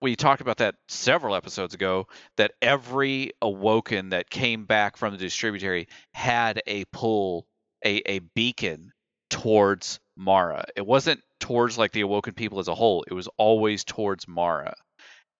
we 0.00 0.16
talked 0.16 0.40
about 0.40 0.58
that 0.58 0.76
several 0.88 1.34
episodes 1.34 1.74
ago 1.74 2.06
that 2.36 2.52
every 2.62 3.32
awoken 3.42 4.10
that 4.10 4.30
came 4.30 4.64
back 4.64 4.96
from 4.96 5.12
the 5.12 5.18
distributary 5.18 5.88
had 6.14 6.62
a 6.66 6.84
pull 6.86 7.46
a, 7.84 8.02
a 8.10 8.18
beacon 8.34 8.92
towards 9.30 10.00
mara. 10.16 10.64
It 10.76 10.86
wasn't 10.86 11.22
towards 11.38 11.78
like 11.78 11.92
the 11.92 12.02
awoken 12.02 12.34
people 12.34 12.58
as 12.58 12.68
a 12.68 12.74
whole. 12.74 13.04
It 13.08 13.14
was 13.14 13.28
always 13.38 13.84
towards 13.84 14.28
mara. 14.28 14.74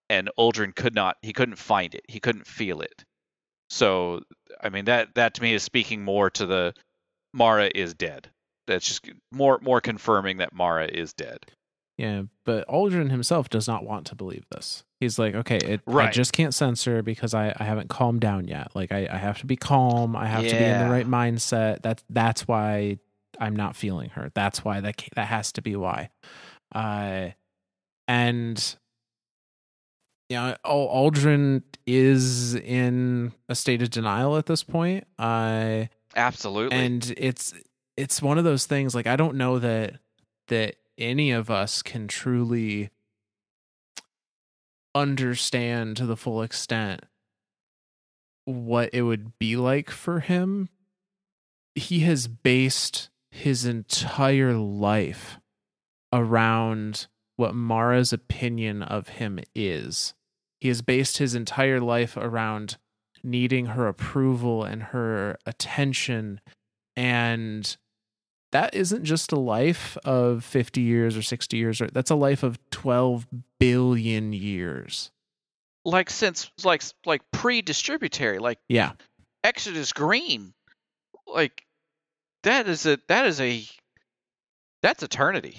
And 0.09 0.31
uldren 0.39 0.75
could 0.75 0.95
not 0.95 1.17
he 1.23 1.33
couldn't 1.33 1.57
find 1.57 1.95
it. 1.95 2.05
He 2.09 2.21
couldn't 2.21 2.47
feel 2.47 2.81
it. 2.81 3.05
So 3.71 4.23
i 4.63 4.69
mean 4.69 4.87
that 4.87 5.15
that 5.15 5.35
to 5.35 5.43
me 5.43 5.55
is 5.55 5.63
speaking 5.63 6.03
more 6.05 6.31
to 6.31 6.47
the 6.47 6.75
mara 7.33 7.71
is 7.75 7.95
dead. 7.95 8.31
That's 8.67 8.87
just 8.87 9.09
more 9.33 9.59
more 9.63 9.81
confirming 9.81 10.39
that 10.39 10.53
mara 10.53 10.87
is 10.87 11.13
dead 11.13 11.39
yeah, 12.01 12.23
but 12.47 12.67
Aldrin 12.67 13.11
himself 13.11 13.51
does 13.51 13.69
not 13.69 13.85
want 13.85 14.07
to 14.07 14.15
believe 14.15 14.47
this. 14.51 14.85
He's 15.01 15.19
like, 15.19 15.35
okay, 15.35 15.59
it, 15.59 15.83
right. 15.85 16.09
I 16.09 16.11
just 16.11 16.33
can't 16.33 16.55
censor 16.55 17.03
because 17.03 17.35
I, 17.35 17.55
I 17.59 17.65
haven't 17.65 17.91
calmed 17.91 18.23
down 18.23 18.49
yet. 18.49 18.75
Like 18.75 18.91
I, 18.91 19.07
I 19.11 19.19
have 19.19 19.39
to 19.41 19.47
be 19.47 19.55
calm. 19.55 20.17
I 20.17 20.27
have 20.27 20.43
yeah. 20.45 20.51
to 20.51 20.57
be 20.57 20.65
in 20.65 20.79
the 20.79 20.91
right 20.91 21.07
mindset. 21.07 21.83
That's 21.83 22.03
that's 22.09 22.49
why 22.49 23.01
I'm 23.39 23.55
not 23.55 23.77
feeling 23.77 24.09
her. 24.11 24.33
That's 24.35 24.65
why 24.65 24.81
that 24.81 25.03
that 25.15 25.27
has 25.27 25.53
to 25.53 25.63
be 25.63 25.77
why. 25.77 26.09
Uh, 26.75 27.29
and 28.09 28.77
yeah, 30.31 30.57
Aldrin 30.65 31.65
is 31.87 32.55
in 32.55 33.33
a 33.51 33.55
state 33.55 33.83
of 33.83 33.91
denial 33.91 34.39
at 34.39 34.47
this 34.47 34.63
point. 34.63 35.07
Uh, 35.19 35.85
Absolutely, 36.17 36.79
and 36.79 37.13
it's 37.19 37.53
it's 37.99 38.23
one 38.23 38.39
of 38.39 38.45
those 38.45 38.65
things. 38.65 38.95
Like 38.95 39.07
I 39.07 39.17
don't 39.17 39.37
know 39.37 39.59
that 39.59 39.99
that 40.49 40.77
any 41.01 41.31
of 41.31 41.51
us 41.51 41.83
can 41.83 42.07
truly 42.07 42.91
understand 44.95 45.97
to 45.97 46.07
the 46.07 46.17
full 46.17 46.43
extent 46.43 47.03
what 48.45 48.91
it 48.93 49.03
would 49.03 49.39
be 49.39 49.57
like 49.57 49.91
for 49.91 50.21
him. 50.21 50.69
He 51.75 52.01
has 52.01 52.29
based 52.29 53.09
his 53.31 53.65
entire 53.65 54.55
life 54.55 55.39
around 56.13 57.07
what 57.37 57.55
Mara's 57.55 58.13
opinion 58.13 58.83
of 58.83 59.09
him 59.09 59.39
is. 59.55 60.15
He 60.61 60.69
has 60.69 60.83
based 60.83 61.19
his 61.19 61.35
entire 61.35 61.81
life 61.81 62.17
around 62.17 62.77
needing 63.23 63.67
her 63.67 63.87
approval 63.87 64.65
and 64.65 64.83
her 64.85 65.39
attention 65.47 66.41
and 66.97 67.77
that 68.53 68.75
isn't 68.75 69.05
just 69.05 69.33
a 69.33 69.39
life 69.39 69.97
of 70.05 70.45
50 70.45 70.81
years 70.81 71.17
or 71.17 71.23
60 71.23 71.57
years 71.57 71.81
or 71.81 71.89
that's 71.89 72.11
a 72.11 72.17
life 72.17 72.43
of 72.43 72.59
12 72.71 73.27
billion 73.59 74.33
years. 74.33 75.11
Like 75.85 76.11
since 76.11 76.51
like 76.65 76.83
like 77.07 77.23
pre-distributary 77.33 78.39
like 78.39 78.59
yeah. 78.69 78.93
Exodus 79.43 79.93
green. 79.93 80.53
Like 81.27 81.65
that 82.43 82.69
is 82.69 82.87
a 82.87 82.99
that 83.09 83.27
is 83.27 83.41
a 83.41 83.65
that's 84.83 85.03
eternity. 85.03 85.59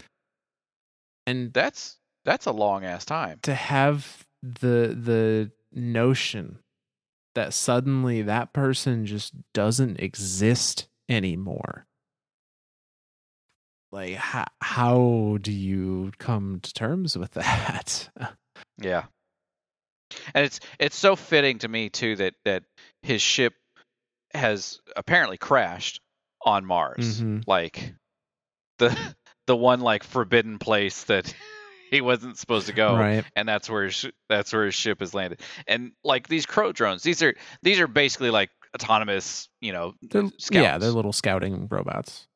And 1.25 1.53
that's 1.53 1.97
that's 2.25 2.45
a 2.45 2.51
long 2.51 2.83
ass 2.83 3.05
time. 3.05 3.39
to 3.43 3.55
have 3.55 4.25
the 4.43 4.95
the 4.99 5.51
notion 5.71 6.59
that 7.33 7.53
suddenly 7.53 8.21
that 8.23 8.51
person 8.51 9.05
just 9.05 9.33
doesn't 9.53 9.99
exist 9.99 10.89
anymore 11.07 11.85
like 13.91 14.15
how, 14.15 14.45
how 14.61 15.37
do 15.41 15.51
you 15.51 16.11
come 16.17 16.59
to 16.61 16.73
terms 16.73 17.17
with 17.17 17.31
that 17.33 18.09
yeah 18.79 19.03
and 20.33 20.45
it's 20.45 20.59
it's 20.79 20.95
so 20.95 21.15
fitting 21.15 21.59
to 21.59 21.67
me 21.67 21.89
too 21.89 22.15
that 22.15 22.33
that 22.45 22.63
his 23.01 23.21
ship 23.21 23.53
has 24.33 24.79
apparently 24.95 25.37
crashed 25.37 26.01
on 26.45 26.65
mars 26.65 27.21
mm-hmm. 27.21 27.39
like 27.47 27.93
the 28.79 28.97
the 29.47 29.55
one 29.55 29.81
like 29.81 30.03
forbidden 30.03 30.57
place 30.57 31.03
that 31.05 31.33
he 31.91 32.01
wasn't 32.01 32.37
supposed 32.37 32.67
to 32.67 32.73
go 32.73 32.95
right. 32.95 33.25
and 33.35 33.47
that's 33.47 33.69
where 33.69 33.85
his, 33.85 34.05
that's 34.29 34.53
where 34.53 34.65
his 34.65 34.75
ship 34.75 35.01
has 35.01 35.13
landed 35.13 35.41
and 35.67 35.91
like 36.03 36.27
these 36.27 36.45
crow 36.45 36.71
drones 36.71 37.03
these 37.03 37.21
are 37.21 37.35
these 37.61 37.79
are 37.79 37.87
basically 37.87 38.29
like 38.29 38.49
autonomous 38.73 39.49
you 39.59 39.73
know 39.73 39.93
yeah 40.51 40.77
they're 40.77 40.91
little 40.91 41.11
scouting 41.11 41.67
robots 41.69 42.27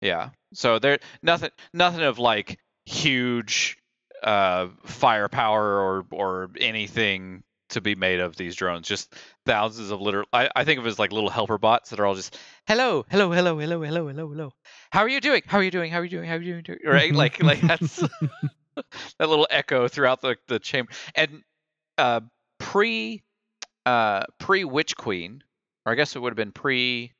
yeah. 0.00 0.30
So 0.56 0.78
there 0.78 0.98
nothing 1.22 1.50
nothing 1.72 2.02
of 2.02 2.18
like 2.18 2.58
huge 2.84 3.78
uh 4.22 4.68
firepower 4.84 5.80
or 5.80 6.06
or 6.10 6.50
anything 6.58 7.42
to 7.68 7.80
be 7.80 7.94
made 7.94 8.20
of 8.20 8.36
these 8.36 8.54
drones. 8.56 8.88
Just 8.88 9.14
thousands 9.44 9.90
of 9.90 10.00
literal 10.00 10.26
I, 10.32 10.48
I 10.54 10.64
think 10.64 10.78
of 10.78 10.86
it 10.86 10.88
as 10.88 10.98
like 10.98 11.12
little 11.12 11.30
helper 11.30 11.58
bots 11.58 11.90
that 11.90 12.00
are 12.00 12.06
all 12.06 12.14
just 12.14 12.38
hello, 12.66 13.04
hello, 13.10 13.30
hello, 13.32 13.58
hello, 13.58 13.82
hello, 13.82 14.08
hello, 14.08 14.28
hello. 14.28 14.52
How 14.90 15.00
are 15.00 15.08
you 15.08 15.20
doing? 15.20 15.42
How 15.46 15.58
are 15.58 15.62
you 15.62 15.70
doing? 15.70 15.92
How 15.92 15.98
are 15.98 16.04
you 16.04 16.10
doing? 16.10 16.28
How 16.28 16.36
are 16.36 16.42
you 16.42 16.62
doing? 16.62 16.78
Right? 16.84 17.14
like 17.14 17.42
like 17.42 17.60
that's 17.62 17.96
that 19.18 19.28
little 19.28 19.46
echo 19.50 19.88
throughout 19.88 20.20
the, 20.20 20.36
the 20.48 20.58
chamber. 20.58 20.90
And 21.14 21.42
uh 21.98 22.20
pre 22.58 23.22
uh 23.84 24.24
pre 24.38 24.64
Witch 24.64 24.96
Queen, 24.96 25.42
or 25.84 25.92
I 25.92 25.96
guess 25.96 26.16
it 26.16 26.20
would 26.20 26.30
have 26.30 26.36
been 26.36 26.52
pre 26.52 27.12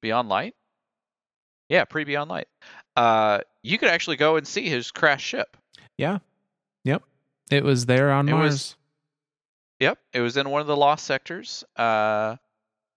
Beyond 0.00 0.28
Light. 0.28 0.54
Yeah, 1.72 1.86
pre 1.86 2.04
Beyond 2.04 2.28
Light. 2.28 2.48
Uh, 2.96 3.38
you 3.62 3.78
could 3.78 3.88
actually 3.88 4.16
go 4.16 4.36
and 4.36 4.46
see 4.46 4.68
his 4.68 4.90
crash 4.90 5.24
ship. 5.24 5.56
Yeah. 5.96 6.18
Yep. 6.84 7.02
It 7.50 7.64
was 7.64 7.86
there 7.86 8.12
on 8.12 8.28
it 8.28 8.32
Mars. 8.32 8.52
Was, 8.52 8.76
yep. 9.80 9.98
It 10.12 10.20
was 10.20 10.36
in 10.36 10.50
one 10.50 10.60
of 10.60 10.66
the 10.66 10.76
lost 10.76 11.06
sectors. 11.06 11.64
Uh, 11.74 12.36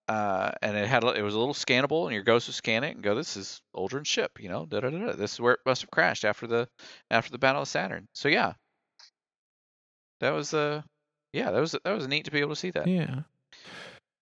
uh, 0.10 0.52
and 0.62 0.76
it 0.76 0.90
had 0.90 1.06
it 1.06 1.22
was 1.22 1.36
a 1.36 1.40
little 1.40 1.54
scannable, 1.54 2.04
and 2.04 2.14
your 2.14 2.24
ghost 2.24 2.50
would 2.50 2.56
scan 2.56 2.84
it 2.84 2.96
and 2.96 3.02
go, 3.02 3.16
"This 3.16 3.38
is 3.38 3.62
Uldren's 3.74 4.10
ship," 4.10 4.40
you 4.42 4.50
know, 4.50 4.66
da 4.66 4.82
da 4.82 4.90
da. 4.90 4.98
da. 4.98 5.14
This 5.14 5.32
is 5.32 5.40
where 5.40 5.54
it 5.54 5.62
must 5.66 5.82
have 5.82 5.90
crashed 5.90 6.26
after 6.26 6.46
the 6.46 6.68
after 7.10 7.32
the 7.32 7.38
Battle 7.38 7.62
of 7.62 7.70
Saturn. 7.70 8.10
So 8.14 8.28
yeah, 8.28 8.54
that 10.20 10.32
was 10.32 10.54
uh 10.54 10.82
yeah 11.32 11.50
that 11.52 11.62
was 11.62 11.72
that 11.72 11.96
was 11.96 12.10
neat 12.10 12.26
to 12.26 12.32
be 12.32 12.42
able 12.42 12.52
to 12.52 12.56
see 12.58 12.72
that. 12.72 12.88
Yeah. 12.88 13.22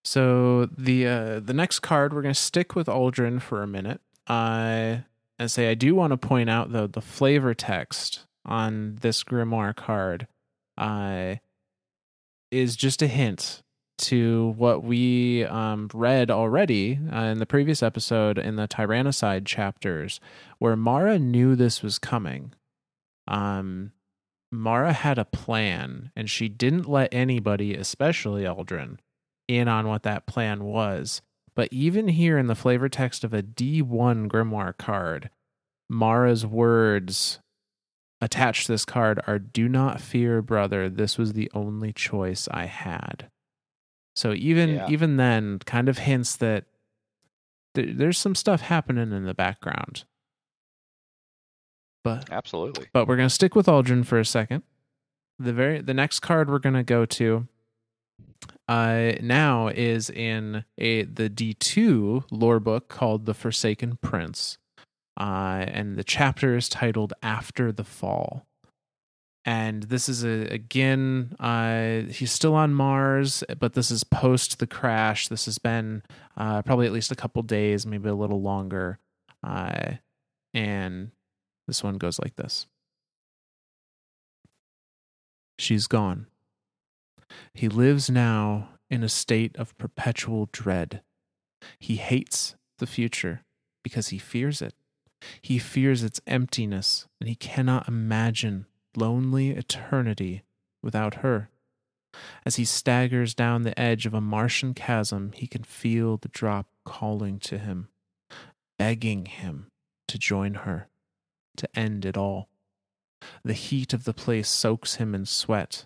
So 0.05 0.67
the 0.67 1.07
uh, 1.07 1.39
the 1.39 1.53
next 1.53 1.79
card 1.79 2.13
we're 2.13 2.21
going 2.21 2.35
to 2.35 2.39
stick 2.39 2.75
with 2.75 2.85
Aldrin 2.85 3.41
for 3.41 3.63
a 3.63 3.67
minute. 3.67 3.99
Uh, 4.27 4.97
and 5.39 5.51
say 5.51 5.69
I 5.69 5.73
do 5.73 5.95
want 5.95 6.11
to 6.11 6.17
point 6.17 6.49
out 6.49 6.71
though 6.71 6.87
the 6.87 7.01
flavor 7.01 7.53
text 7.53 8.25
on 8.45 8.97
this 9.01 9.23
grimoire 9.23 9.75
card 9.75 10.27
uh, 10.77 11.35
is 12.51 12.75
just 12.75 13.01
a 13.01 13.07
hint 13.07 13.63
to 13.97 14.53
what 14.57 14.83
we 14.83 15.45
um, 15.45 15.89
read 15.93 16.31
already 16.31 16.99
uh, 17.11 17.23
in 17.25 17.39
the 17.39 17.45
previous 17.45 17.83
episode 17.83 18.37
in 18.37 18.55
the 18.55 18.67
Tyrannicide 18.67 19.45
chapters, 19.45 20.19
where 20.59 20.75
Mara 20.75 21.19
knew 21.19 21.55
this 21.55 21.83
was 21.83 21.99
coming. 21.99 22.53
Um, 23.27 23.91
Mara 24.51 24.93
had 24.93 25.17
a 25.17 25.25
plan, 25.25 26.11
and 26.15 26.29
she 26.29 26.49
didn't 26.49 26.87
let 26.87 27.13
anybody, 27.13 27.75
especially 27.75 28.43
Uldren, 28.43 28.97
in 29.47 29.67
on 29.67 29.87
what 29.87 30.03
that 30.03 30.25
plan 30.25 30.63
was. 30.63 31.21
But 31.55 31.71
even 31.71 32.07
here 32.07 32.37
in 32.37 32.47
the 32.47 32.55
flavor 32.55 32.89
text 32.89 33.23
of 33.23 33.33
a 33.33 33.43
D1 33.43 34.27
grimoire 34.27 34.75
card, 34.77 35.29
Mara's 35.89 36.45
words 36.45 37.39
attached 38.21 38.65
to 38.65 38.71
this 38.71 38.85
card 38.85 39.19
are 39.27 39.37
Do 39.37 39.67
not 39.69 40.01
fear, 40.01 40.41
brother. 40.41 40.89
This 40.89 41.17
was 41.17 41.33
the 41.33 41.51
only 41.53 41.93
choice 41.93 42.47
I 42.49 42.65
had. 42.65 43.29
So 44.15 44.33
even 44.33 44.69
Yeah. 44.69 44.87
even 44.89 45.17
then, 45.17 45.59
kind 45.59 45.89
of 45.89 45.99
hints 45.99 46.35
that 46.37 46.65
th- 47.75 47.97
there's 47.97 48.17
some 48.17 48.35
stuff 48.35 48.61
happening 48.61 49.11
in 49.11 49.25
the 49.25 49.33
background. 49.33 50.05
But 52.03 52.29
Absolutely. 52.31 52.87
but 52.93 53.07
we're 53.07 53.15
gonna 53.17 53.29
stick 53.29 53.55
with 53.55 53.67
Aldrin 53.67 54.05
for 54.05 54.19
a 54.19 54.25
second. 54.25 54.63
The 55.39 55.53
very 55.53 55.81
the 55.81 55.93
next 55.93 56.19
card 56.19 56.49
we're 56.49 56.59
gonna 56.59 56.83
go 56.83 57.05
to 57.05 57.47
uh 58.67 59.13
now 59.21 59.67
is 59.67 60.09
in 60.09 60.63
a 60.77 61.03
the 61.03 61.29
D2 61.29 62.25
lore 62.31 62.59
book 62.59 62.87
called 62.87 63.25
The 63.25 63.33
Forsaken 63.33 63.97
Prince. 64.01 64.57
Uh 65.19 65.65
and 65.67 65.97
the 65.97 66.03
chapter 66.03 66.55
is 66.55 66.69
titled 66.69 67.13
After 67.21 67.71
the 67.71 67.83
Fall. 67.83 68.45
And 69.45 69.83
this 69.83 70.07
is 70.07 70.23
a 70.23 70.47
again 70.53 71.35
uh 71.39 72.11
he's 72.11 72.31
still 72.31 72.55
on 72.55 72.73
Mars, 72.73 73.43
but 73.59 73.73
this 73.73 73.91
is 73.91 74.03
post 74.03 74.59
the 74.59 74.67
crash. 74.67 75.27
This 75.27 75.45
has 75.45 75.57
been 75.57 76.03
uh 76.37 76.61
probably 76.61 76.85
at 76.85 76.93
least 76.93 77.11
a 77.11 77.15
couple 77.15 77.41
days, 77.43 77.85
maybe 77.85 78.09
a 78.09 78.15
little 78.15 78.41
longer. 78.41 78.99
Uh 79.45 79.95
and 80.53 81.11
this 81.67 81.83
one 81.83 81.97
goes 81.97 82.19
like 82.19 82.35
this 82.35 82.67
She's 85.59 85.87
gone. 85.87 86.27
He 87.53 87.67
lives 87.69 88.09
now 88.09 88.69
in 88.89 89.03
a 89.03 89.09
state 89.09 89.55
of 89.57 89.77
perpetual 89.77 90.49
dread. 90.51 91.01
He 91.79 91.95
hates 91.95 92.55
the 92.79 92.87
future 92.87 93.43
because 93.83 94.09
he 94.09 94.17
fears 94.17 94.61
it. 94.61 94.73
He 95.41 95.57
fears 95.57 96.03
its 96.03 96.21
emptiness, 96.27 97.07
and 97.19 97.29
he 97.29 97.35
cannot 97.35 97.87
imagine 97.87 98.65
lonely 98.95 99.51
eternity 99.51 100.43
without 100.81 101.15
her. 101.15 101.49
As 102.45 102.57
he 102.57 102.65
staggers 102.65 103.33
down 103.33 103.63
the 103.63 103.79
edge 103.79 104.05
of 104.05 104.13
a 104.13 104.21
Martian 104.21 104.73
chasm, 104.73 105.31
he 105.33 105.47
can 105.47 105.63
feel 105.63 106.17
the 106.17 106.27
drop 106.27 106.67
calling 106.85 107.39
to 107.39 107.57
him, 107.57 107.87
begging 108.77 109.25
him 109.25 109.67
to 110.07 110.17
join 110.17 110.53
her 110.55 110.89
to 111.57 111.79
end 111.79 112.05
it 112.05 112.17
all. 112.17 112.49
The 113.43 113.53
heat 113.53 113.93
of 113.93 114.03
the 114.03 114.13
place 114.13 114.49
soaks 114.49 114.95
him 114.95 115.15
in 115.15 115.25
sweat. 115.25 115.85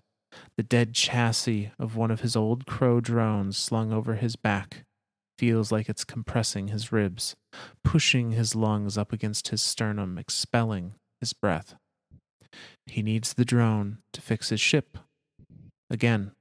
The 0.57 0.63
dead 0.63 0.95
chassis 0.95 1.71
of 1.77 1.95
one 1.95 2.09
of 2.09 2.21
his 2.21 2.35
old 2.35 2.65
crow 2.65 2.99
drones 2.99 3.57
slung 3.57 3.93
over 3.93 4.15
his 4.15 4.35
back 4.35 4.85
feels 5.37 5.71
like 5.71 5.87
it's 5.87 6.03
compressing 6.03 6.69
his 6.69 6.91
ribs, 6.91 7.35
pushing 7.83 8.31
his 8.31 8.55
lungs 8.55 8.97
up 8.97 9.13
against 9.13 9.49
his 9.49 9.61
sternum, 9.61 10.17
expelling 10.17 10.95
his 11.19 11.33
breath. 11.33 11.75
He 12.87 13.03
needs 13.03 13.33
the 13.33 13.45
drone 13.45 13.99
to 14.13 14.21
fix 14.21 14.49
his 14.49 14.59
ship. 14.59 14.97
Again, 15.91 16.31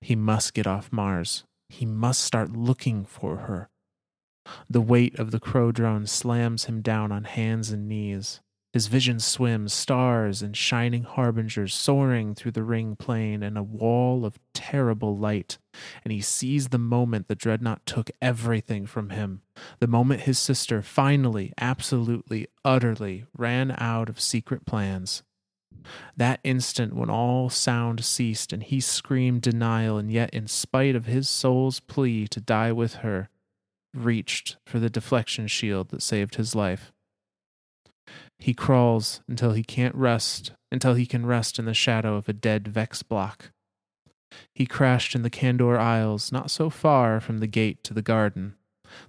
he 0.00 0.16
must 0.16 0.54
get 0.54 0.66
off 0.66 0.90
Mars. 0.90 1.44
He 1.68 1.84
must 1.84 2.22
start 2.22 2.56
looking 2.56 3.04
for 3.04 3.36
her. 3.36 3.68
The 4.68 4.80
weight 4.80 5.18
of 5.18 5.30
the 5.30 5.40
crow 5.40 5.72
drone 5.72 6.06
slams 6.06 6.64
him 6.64 6.80
down 6.80 7.12
on 7.12 7.24
hands 7.24 7.70
and 7.70 7.86
knees. 7.86 8.40
His 8.72 8.86
vision 8.86 9.18
swims, 9.18 9.72
stars 9.72 10.42
and 10.42 10.56
shining 10.56 11.02
harbingers 11.02 11.74
soaring 11.74 12.36
through 12.36 12.52
the 12.52 12.62
ring 12.62 12.94
plane 12.94 13.42
in 13.42 13.56
a 13.56 13.64
wall 13.64 14.24
of 14.24 14.38
terrible 14.54 15.16
light, 15.16 15.58
and 16.04 16.12
he 16.12 16.20
sees 16.20 16.68
the 16.68 16.78
moment 16.78 17.26
the 17.26 17.34
dreadnought 17.34 17.84
took 17.84 18.10
everything 18.22 18.86
from 18.86 19.10
him, 19.10 19.42
the 19.80 19.88
moment 19.88 20.22
his 20.22 20.38
sister 20.38 20.82
finally, 20.82 21.52
absolutely, 21.58 22.46
utterly 22.64 23.24
ran 23.36 23.74
out 23.76 24.08
of 24.08 24.20
secret 24.20 24.64
plans. 24.66 25.24
That 26.16 26.38
instant 26.44 26.94
when 26.94 27.10
all 27.10 27.50
sound 27.50 28.04
ceased 28.04 28.52
and 28.52 28.62
he 28.62 28.80
screamed 28.80 29.42
denial, 29.42 29.98
and 29.98 30.12
yet, 30.12 30.30
in 30.30 30.46
spite 30.46 30.94
of 30.94 31.06
his 31.06 31.28
soul's 31.28 31.80
plea 31.80 32.28
to 32.28 32.40
die 32.40 32.70
with 32.70 32.96
her, 32.96 33.30
reached 33.92 34.58
for 34.64 34.78
the 34.78 34.90
deflection 34.90 35.48
shield 35.48 35.88
that 35.88 36.02
saved 36.02 36.36
his 36.36 36.54
life. 36.54 36.92
He 38.40 38.54
crawls 38.54 39.20
until 39.28 39.52
he 39.52 39.62
can't 39.62 39.94
rest, 39.94 40.52
until 40.72 40.94
he 40.94 41.04
can 41.04 41.26
rest 41.26 41.58
in 41.58 41.66
the 41.66 41.74
shadow 41.74 42.16
of 42.16 42.28
a 42.28 42.32
dead 42.32 42.66
Vex 42.66 43.02
block. 43.02 43.52
He 44.54 44.64
crashed 44.64 45.14
in 45.14 45.22
the 45.22 45.30
Candor 45.30 45.78
Isles, 45.78 46.32
not 46.32 46.50
so 46.50 46.70
far 46.70 47.20
from 47.20 47.38
the 47.38 47.46
gate 47.46 47.84
to 47.84 47.94
the 47.94 48.02
garden, 48.02 48.54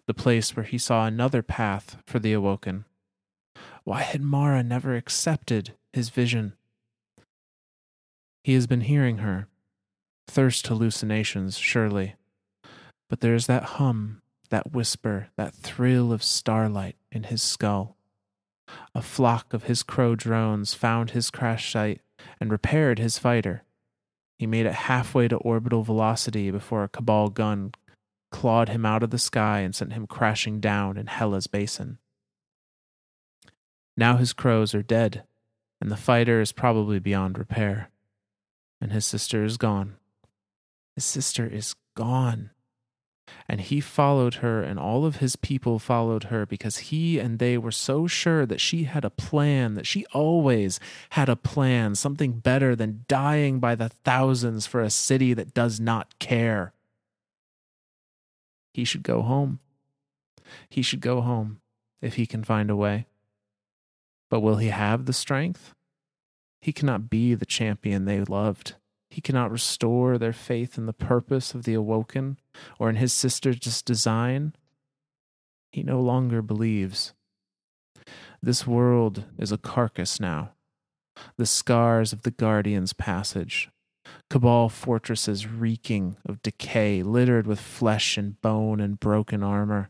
the 0.05 0.13
place 0.13 0.55
where 0.55 0.65
he 0.65 0.77
saw 0.77 1.05
another 1.05 1.41
path 1.41 1.97
for 2.05 2.19
the 2.19 2.33
Awoken. 2.33 2.83
Why 3.85 4.01
had 4.01 4.21
Mara 4.21 4.63
never 4.63 4.95
accepted 4.95 5.75
his 5.93 6.09
vision? 6.09 6.53
He 8.43 8.53
has 8.53 8.67
been 8.67 8.81
hearing 8.81 9.19
her. 9.19 9.47
Thirst 10.27 10.67
hallucinations, 10.67 11.57
surely. 11.57 12.15
But 13.09 13.21
there 13.21 13.35
is 13.35 13.47
that 13.47 13.63
hum, 13.63 14.21
that 14.49 14.73
whisper, 14.73 15.29
that 15.37 15.53
thrill 15.53 16.11
of 16.11 16.21
starlight 16.21 16.97
in 17.11 17.23
his 17.23 17.41
skull. 17.41 17.97
A 18.93 19.01
flock 19.01 19.53
of 19.53 19.63
his 19.63 19.83
crow 19.83 20.15
drones 20.15 20.73
found 20.73 21.11
his 21.11 21.29
crash 21.29 21.71
site 21.71 22.01
and 22.39 22.51
repaired 22.51 22.99
his 22.99 23.17
fighter. 23.17 23.63
He 24.37 24.47
made 24.47 24.65
it 24.65 24.73
halfway 24.73 25.27
to 25.27 25.37
orbital 25.37 25.83
velocity 25.83 26.51
before 26.51 26.83
a 26.83 26.89
Cabal 26.89 27.29
gun 27.29 27.73
clawed 28.31 28.69
him 28.69 28.85
out 28.85 29.03
of 29.03 29.11
the 29.11 29.19
sky 29.19 29.59
and 29.59 29.75
sent 29.75 29.93
him 29.93 30.07
crashing 30.07 30.59
down 30.59 30.97
in 30.97 31.07
Hellas 31.07 31.47
basin. 31.47 31.99
Now 33.95 34.17
his 34.17 34.33
crows 34.33 34.73
are 34.73 34.81
dead, 34.81 35.23
and 35.79 35.91
the 35.91 35.97
fighter 35.97 36.41
is 36.41 36.51
probably 36.51 36.99
beyond 36.99 37.37
repair. 37.37 37.89
And 38.79 38.91
his 38.91 39.05
sister 39.05 39.43
is 39.43 39.57
gone. 39.57 39.97
His 40.95 41.05
sister 41.05 41.45
is 41.45 41.75
gone. 41.95 42.49
And 43.47 43.61
he 43.61 43.81
followed 43.81 44.35
her, 44.35 44.61
and 44.61 44.79
all 44.79 45.05
of 45.05 45.17
his 45.17 45.35
people 45.35 45.79
followed 45.79 46.25
her 46.25 46.45
because 46.45 46.77
he 46.77 47.19
and 47.19 47.39
they 47.39 47.57
were 47.57 47.71
so 47.71 48.07
sure 48.07 48.45
that 48.45 48.61
she 48.61 48.83
had 48.83 49.03
a 49.03 49.09
plan, 49.09 49.75
that 49.75 49.87
she 49.87 50.05
always 50.07 50.79
had 51.11 51.29
a 51.29 51.35
plan, 51.35 51.95
something 51.95 52.39
better 52.39 52.75
than 52.75 53.05
dying 53.07 53.59
by 53.59 53.75
the 53.75 53.89
thousands 53.89 54.65
for 54.65 54.81
a 54.81 54.89
city 54.89 55.33
that 55.33 55.53
does 55.53 55.79
not 55.79 56.17
care. 56.19 56.73
He 58.73 58.85
should 58.85 59.03
go 59.03 59.21
home. 59.21 59.59
He 60.69 60.81
should 60.81 61.01
go 61.01 61.21
home 61.21 61.59
if 62.01 62.15
he 62.15 62.25
can 62.25 62.43
find 62.43 62.69
a 62.69 62.75
way. 62.75 63.07
But 64.29 64.39
will 64.39 64.57
he 64.57 64.69
have 64.69 65.05
the 65.05 65.13
strength? 65.13 65.73
He 66.61 66.71
cannot 66.71 67.09
be 67.09 67.33
the 67.33 67.45
champion 67.45 68.05
they 68.05 68.21
loved. 68.21 68.75
He 69.09 69.19
cannot 69.19 69.51
restore 69.51 70.17
their 70.17 70.31
faith 70.31 70.77
in 70.77 70.85
the 70.85 70.93
purpose 70.93 71.53
of 71.53 71.63
the 71.63 71.73
awoken 71.73 72.37
or 72.79 72.89
in 72.89 72.95
his 72.95 73.13
sister's 73.13 73.81
design. 73.81 74.53
He 75.71 75.83
no 75.83 76.01
longer 76.01 76.41
believes. 76.41 77.13
This 78.41 78.67
world 78.67 79.25
is 79.37 79.51
a 79.51 79.57
carcass 79.57 80.19
now. 80.19 80.53
The 81.37 81.45
scars 81.45 82.13
of 82.13 82.23
the 82.23 82.31
Guardian's 82.31 82.93
passage. 82.93 83.69
Cabal 84.29 84.69
fortresses 84.69 85.47
reeking 85.47 86.17
of 86.25 86.41
decay, 86.41 87.03
littered 87.03 87.47
with 87.47 87.59
flesh 87.59 88.17
and 88.17 88.41
bone 88.41 88.79
and 88.79 88.99
broken 88.99 89.43
armor. 89.43 89.89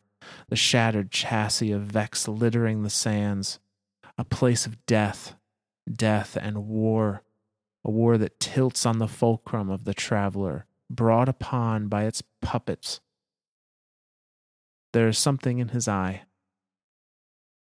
The 0.49 0.55
shattered 0.55 1.11
chassis 1.11 1.71
of 1.71 1.83
Vex 1.83 2.27
littering 2.27 2.83
the 2.83 2.89
sands. 2.89 3.59
A 4.17 4.23
place 4.23 4.65
of 4.65 4.85
death, 4.85 5.35
death 5.89 6.37
and 6.39 6.67
war 6.67 7.23
a 7.83 7.91
war 7.91 8.17
that 8.17 8.39
tilts 8.39 8.85
on 8.85 8.99
the 8.99 9.07
fulcrum 9.07 9.69
of 9.69 9.85
the 9.85 9.93
traveler, 9.93 10.65
brought 10.95 11.29
upon 11.29 11.87
by 11.87 12.05
its 12.05 12.23
puppets, 12.41 13.01
there 14.93 15.07
is 15.07 15.17
something 15.17 15.59
in 15.59 15.69
his 15.69 15.87
eye. 15.87 16.23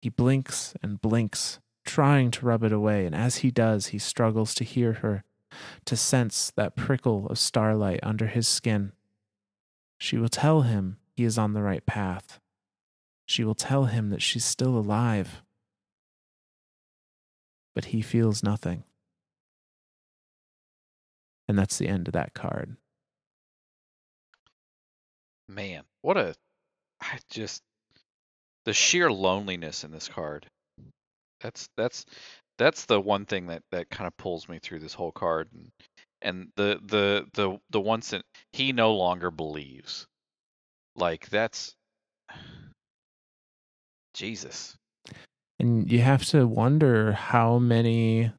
He 0.02 0.10
blinks 0.10 0.76
and 0.84 1.02
blinks, 1.02 1.60
trying 1.86 2.32
to 2.32 2.46
rub 2.46 2.64
it 2.64 2.72
away, 2.72 3.06
and 3.06 3.16
as 3.16 3.38
he 3.38 3.52
does, 3.52 3.88
he 3.88 4.00
struggles 4.00 4.54
to 4.56 4.64
hear 4.64 4.94
her, 4.94 5.24
to 5.86 5.96
sense 5.96 6.52
that 6.56 6.76
prickle 6.76 7.28
of 7.28 7.40
starlight 7.40 8.00
under 8.04 8.28
his 8.28 8.48
skin. 8.48 8.92
She 9.98 10.18
will 10.18 10.30
tell 10.30 10.62
him 10.62 10.98
he 11.16 11.24
is 11.24 11.38
on 11.38 11.54
the 11.54 11.64
right 11.64 11.86
path. 11.86 12.40
She 13.26 13.44
will 13.44 13.56
tell 13.56 13.86
him 13.86 14.10
that 14.12 14.22
she's 14.22 14.46
still 14.46 14.78
alive. 14.78 15.42
But 17.74 17.86
he 17.86 18.02
feels 18.02 18.44
nothing. 18.44 18.84
And 21.48 21.58
that's 21.58 21.78
the 21.78 21.88
end 21.88 22.08
of 22.08 22.14
that 22.14 22.34
card. 22.34 22.78
Man, 25.50 25.84
what 26.02 26.18
a 26.18 26.36
I 27.02 27.20
just 27.30 27.62
the 28.66 28.74
sheer 28.74 29.12
loneliness 29.12 29.84
in 29.84 29.92
this 29.92 30.08
card. 30.10 30.46
That's 31.42 31.70
that's 31.78 32.06
that's 32.58 32.86
the 32.86 33.00
one 33.00 33.26
thing 33.26 33.48
that 33.48 33.64
that 33.72 33.90
kind 33.90 34.08
of 34.08 34.18
pulls 34.18 34.50
me 34.50 34.60
through 34.60 34.80
this 34.80 34.94
whole 34.94 35.12
card 35.12 35.50
and 35.54 35.72
and 36.22 36.48
the 36.56 36.80
the 36.86 37.26
the 37.34 37.60
the 37.70 37.82
ones 37.82 38.10
that 38.10 38.24
he 38.52 38.74
no 38.74 38.94
longer 38.96 39.32
believes. 39.32 40.08
Like 40.96 41.30
that's 41.30 41.76
Jesus. 44.14 44.76
And 45.60 45.92
you 45.92 46.00
have 46.00 46.26
to 46.26 46.46
wonder 46.46 47.14
how 47.14 47.58
many 47.58 48.32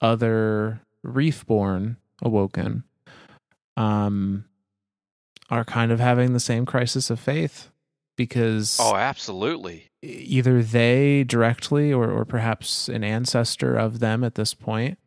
other 0.00 0.80
Reefborn 1.02 1.96
awoken 2.20 2.84
um, 3.76 4.44
are 5.52 5.64
kind 5.64 5.92
of 5.92 6.00
having 6.00 6.32
the 6.32 6.40
same 6.40 6.64
crisis 6.64 7.10
of 7.10 7.20
faith 7.20 7.68
because 8.16 8.78
Oh, 8.80 8.96
absolutely. 8.96 9.90
either 10.02 10.62
they 10.62 11.24
directly 11.24 11.92
or, 11.92 12.10
or 12.10 12.24
perhaps 12.24 12.88
an 12.88 13.04
ancestor 13.04 13.76
of 13.76 13.98
them 14.00 14.24
at 14.24 14.34
this 14.34 14.54
point 14.54 14.98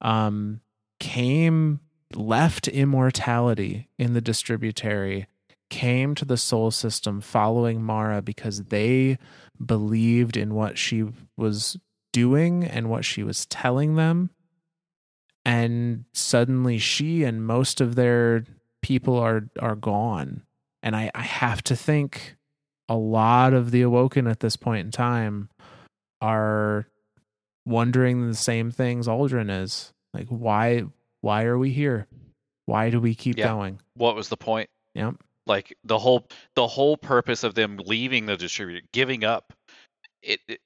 um, 0.00 0.62
came 0.98 1.80
left 2.14 2.66
immortality 2.66 3.88
in 3.98 4.14
the 4.14 4.22
distributary 4.22 5.26
came 5.68 6.14
to 6.14 6.24
the 6.24 6.38
Sol 6.38 6.70
system 6.70 7.20
following 7.20 7.82
mara 7.82 8.22
because 8.22 8.64
they 8.64 9.18
believed 9.64 10.36
in 10.36 10.54
what 10.54 10.78
she 10.78 11.04
was 11.36 11.76
doing 12.12 12.64
and 12.64 12.88
what 12.88 13.04
she 13.04 13.22
was 13.22 13.44
telling 13.46 13.96
them 13.96 14.30
and 15.44 16.04
suddenly 16.14 16.78
she 16.78 17.22
and 17.22 17.46
most 17.46 17.80
of 17.82 17.94
their 17.94 18.44
people 18.82 19.16
are 19.18 19.48
are 19.58 19.76
gone 19.76 20.42
and 20.82 20.96
i 20.96 21.10
i 21.14 21.22
have 21.22 21.62
to 21.62 21.76
think 21.76 22.36
a 22.88 22.96
lot 22.96 23.52
of 23.52 23.70
the 23.70 23.82
awoken 23.82 24.26
at 24.26 24.40
this 24.40 24.56
point 24.56 24.84
in 24.86 24.90
time 24.90 25.48
are 26.20 26.86
wondering 27.64 28.26
the 28.26 28.34
same 28.34 28.70
things 28.70 29.06
Aldrin 29.06 29.50
is. 29.62 29.92
Like 30.12 30.26
why 30.28 30.84
why 31.20 31.44
are 31.44 31.58
we 31.58 31.70
here? 31.70 32.06
Why 32.66 32.90
do 32.90 33.00
we 33.00 33.14
keep 33.14 33.38
Yeah. 33.38 33.48
going? 33.48 33.80
What 33.94 34.16
was 34.16 34.28
the 34.28 34.36
point? 34.36 34.70
Yep. 34.94 35.16
Like 35.46 35.76
the 35.84 35.98
whole 35.98 36.26
the 36.56 36.66
whole 36.66 36.96
purpose 36.96 37.44
of 37.44 37.54
them 37.54 37.78
leaving 37.84 38.26
the 38.26 38.36
distributary, 38.36 38.86
giving 38.92 39.24
up 39.24 39.52
it, 40.22 40.40
it 40.48 40.60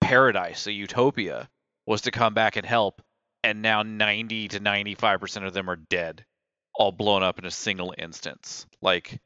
paradise, 0.00 0.66
a 0.66 0.72
utopia, 0.72 1.48
was 1.86 2.02
to 2.02 2.10
come 2.10 2.34
back 2.34 2.56
and 2.56 2.66
help, 2.66 3.02
and 3.42 3.62
now 3.62 3.82
ninety 3.82 4.46
to 4.48 4.60
ninety 4.60 4.94
five 4.94 5.20
percent 5.20 5.46
of 5.46 5.54
them 5.54 5.70
are 5.70 5.76
dead, 5.76 6.24
all 6.78 6.92
blown 6.92 7.22
up 7.22 7.38
in 7.38 7.44
a 7.44 7.50
single 7.50 7.94
instance. 7.96 8.66
Like 8.80 9.20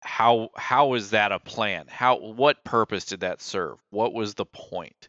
how 0.00 0.50
how 0.56 0.94
is 0.94 1.10
that 1.10 1.32
a 1.32 1.38
plan? 1.38 1.86
How 1.88 2.18
what 2.18 2.64
purpose 2.64 3.04
did 3.06 3.20
that 3.20 3.40
serve? 3.40 3.78
What 3.90 4.14
was 4.14 4.34
the 4.34 4.46
point? 4.46 5.08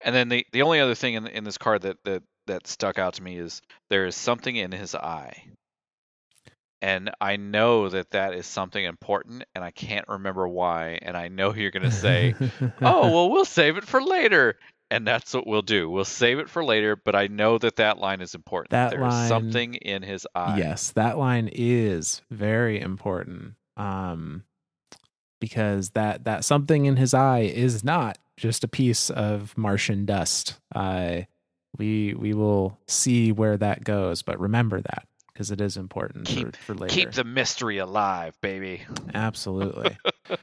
And 0.00 0.14
then 0.14 0.28
the 0.28 0.46
the 0.52 0.62
only 0.62 0.80
other 0.80 0.94
thing 0.94 1.14
in 1.14 1.26
in 1.26 1.44
this 1.44 1.58
card 1.58 1.82
that 1.82 1.98
that 2.04 2.22
that 2.46 2.66
stuck 2.66 2.98
out 2.98 3.14
to 3.14 3.22
me 3.22 3.38
is 3.38 3.60
there 3.90 4.06
is 4.06 4.16
something 4.16 4.56
in 4.56 4.72
his 4.72 4.94
eye 4.94 5.44
and 6.80 7.10
I 7.20 7.36
know 7.36 7.88
that 7.88 8.10
that 8.10 8.34
is 8.34 8.46
something 8.46 8.84
important, 8.84 9.44
and 9.54 9.64
I 9.64 9.70
can't 9.70 10.06
remember 10.08 10.46
why. 10.46 10.98
And 11.02 11.16
I 11.16 11.28
know 11.28 11.54
you're 11.54 11.70
going 11.70 11.82
to 11.82 11.90
say, 11.90 12.34
"Oh, 12.80 13.10
well, 13.10 13.30
we'll 13.30 13.44
save 13.44 13.76
it 13.76 13.84
for 13.84 14.00
later," 14.00 14.58
and 14.90 15.06
that's 15.06 15.34
what 15.34 15.46
we'll 15.46 15.62
do. 15.62 15.88
We'll 15.90 16.04
save 16.04 16.38
it 16.38 16.48
for 16.48 16.64
later. 16.64 16.96
But 16.96 17.14
I 17.14 17.26
know 17.26 17.58
that 17.58 17.76
that 17.76 17.98
line 17.98 18.20
is 18.20 18.34
important. 18.34 18.70
That 18.70 18.90
There's 18.90 19.02
line- 19.02 19.28
something 19.28 19.74
in 19.74 20.02
his 20.02 20.26
eye. 20.34 20.58
yes, 20.58 20.90
that 20.92 21.18
line 21.18 21.48
is 21.52 22.22
very 22.30 22.80
important. 22.80 23.54
Um 23.76 24.44
because 25.40 25.90
that 25.90 26.24
that 26.24 26.44
something 26.44 26.86
in 26.86 26.96
his 26.96 27.14
eye 27.14 27.40
is 27.42 27.84
not 27.84 28.18
just 28.36 28.64
a 28.64 28.68
piece 28.68 29.08
of 29.10 29.56
Martian 29.56 30.04
dust. 30.04 30.58
Uh 30.74 31.22
we 31.76 32.14
we 32.14 32.32
will 32.34 32.78
see 32.88 33.30
where 33.30 33.56
that 33.56 33.84
goes, 33.84 34.22
but 34.22 34.40
remember 34.40 34.80
that 34.80 35.06
because 35.32 35.50
it 35.52 35.60
is 35.60 35.76
important 35.76 36.26
Keep- 36.26 36.56
for, 36.56 36.62
for 36.62 36.74
later. 36.74 36.94
Keep 36.94 37.12
the 37.12 37.22
mystery 37.24 37.78
alive, 37.78 38.36
baby. 38.40 38.82
Absolutely. 39.14 39.96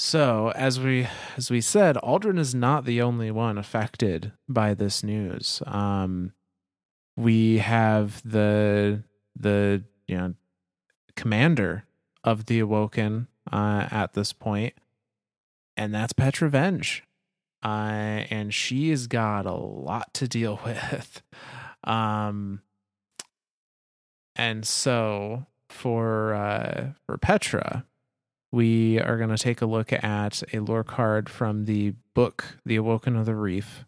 so, 0.00 0.50
as 0.56 0.80
we 0.80 1.06
as 1.36 1.50
we 1.50 1.60
said, 1.60 1.96
Aldrin 1.96 2.38
is 2.38 2.54
not 2.54 2.86
the 2.86 3.02
only 3.02 3.30
one 3.30 3.58
affected 3.58 4.32
by 4.48 4.72
this 4.72 5.04
news. 5.04 5.62
Um, 5.66 6.32
we 7.18 7.58
have 7.58 8.22
the 8.24 9.02
the 9.38 9.84
you 10.08 10.16
know 10.16 10.34
commander 11.16 11.84
of 12.24 12.46
the 12.46 12.60
Awoken 12.60 13.28
uh, 13.52 13.88
at 13.90 14.14
this 14.14 14.32
point, 14.32 14.72
and 15.76 15.94
that's 15.94 16.14
Petra 16.14 16.48
Venj. 16.48 17.02
Uh, 17.62 18.24
and 18.30 18.54
she 18.54 18.88
has 18.88 19.06
got 19.06 19.44
a 19.44 19.52
lot 19.52 20.14
to 20.14 20.26
deal 20.26 20.60
with. 20.64 21.20
Um, 21.84 22.62
and 24.34 24.66
so 24.66 25.44
for 25.68 26.32
uh, 26.32 26.92
for 27.04 27.18
Petra, 27.18 27.84
we 28.52 29.00
are 29.00 29.16
going 29.16 29.30
to 29.30 29.38
take 29.38 29.62
a 29.62 29.66
look 29.66 29.92
at 29.92 30.42
a 30.52 30.58
lore 30.60 30.84
card 30.84 31.28
from 31.28 31.66
the 31.66 31.94
book 32.14 32.56
The 32.64 32.76
Awoken 32.76 33.16
of 33.16 33.26
the 33.26 33.34
Reef, 33.34 33.84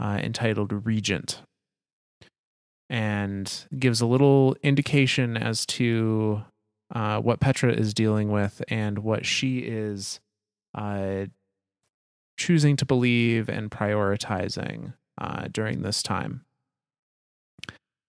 uh, 0.00 0.18
entitled 0.22 0.86
Regent, 0.86 1.42
and 2.90 3.66
gives 3.78 4.00
a 4.00 4.06
little 4.06 4.56
indication 4.62 5.36
as 5.36 5.64
to 5.66 6.42
uh, 6.94 7.20
what 7.20 7.40
Petra 7.40 7.72
is 7.72 7.94
dealing 7.94 8.30
with 8.30 8.62
and 8.68 8.98
what 8.98 9.24
she 9.24 9.58
is 9.58 10.20
uh, 10.74 11.26
choosing 12.36 12.76
to 12.76 12.84
believe 12.84 13.48
and 13.48 13.70
prioritizing 13.70 14.94
uh, 15.20 15.46
during 15.52 15.82
this 15.82 16.02
time. 16.02 16.44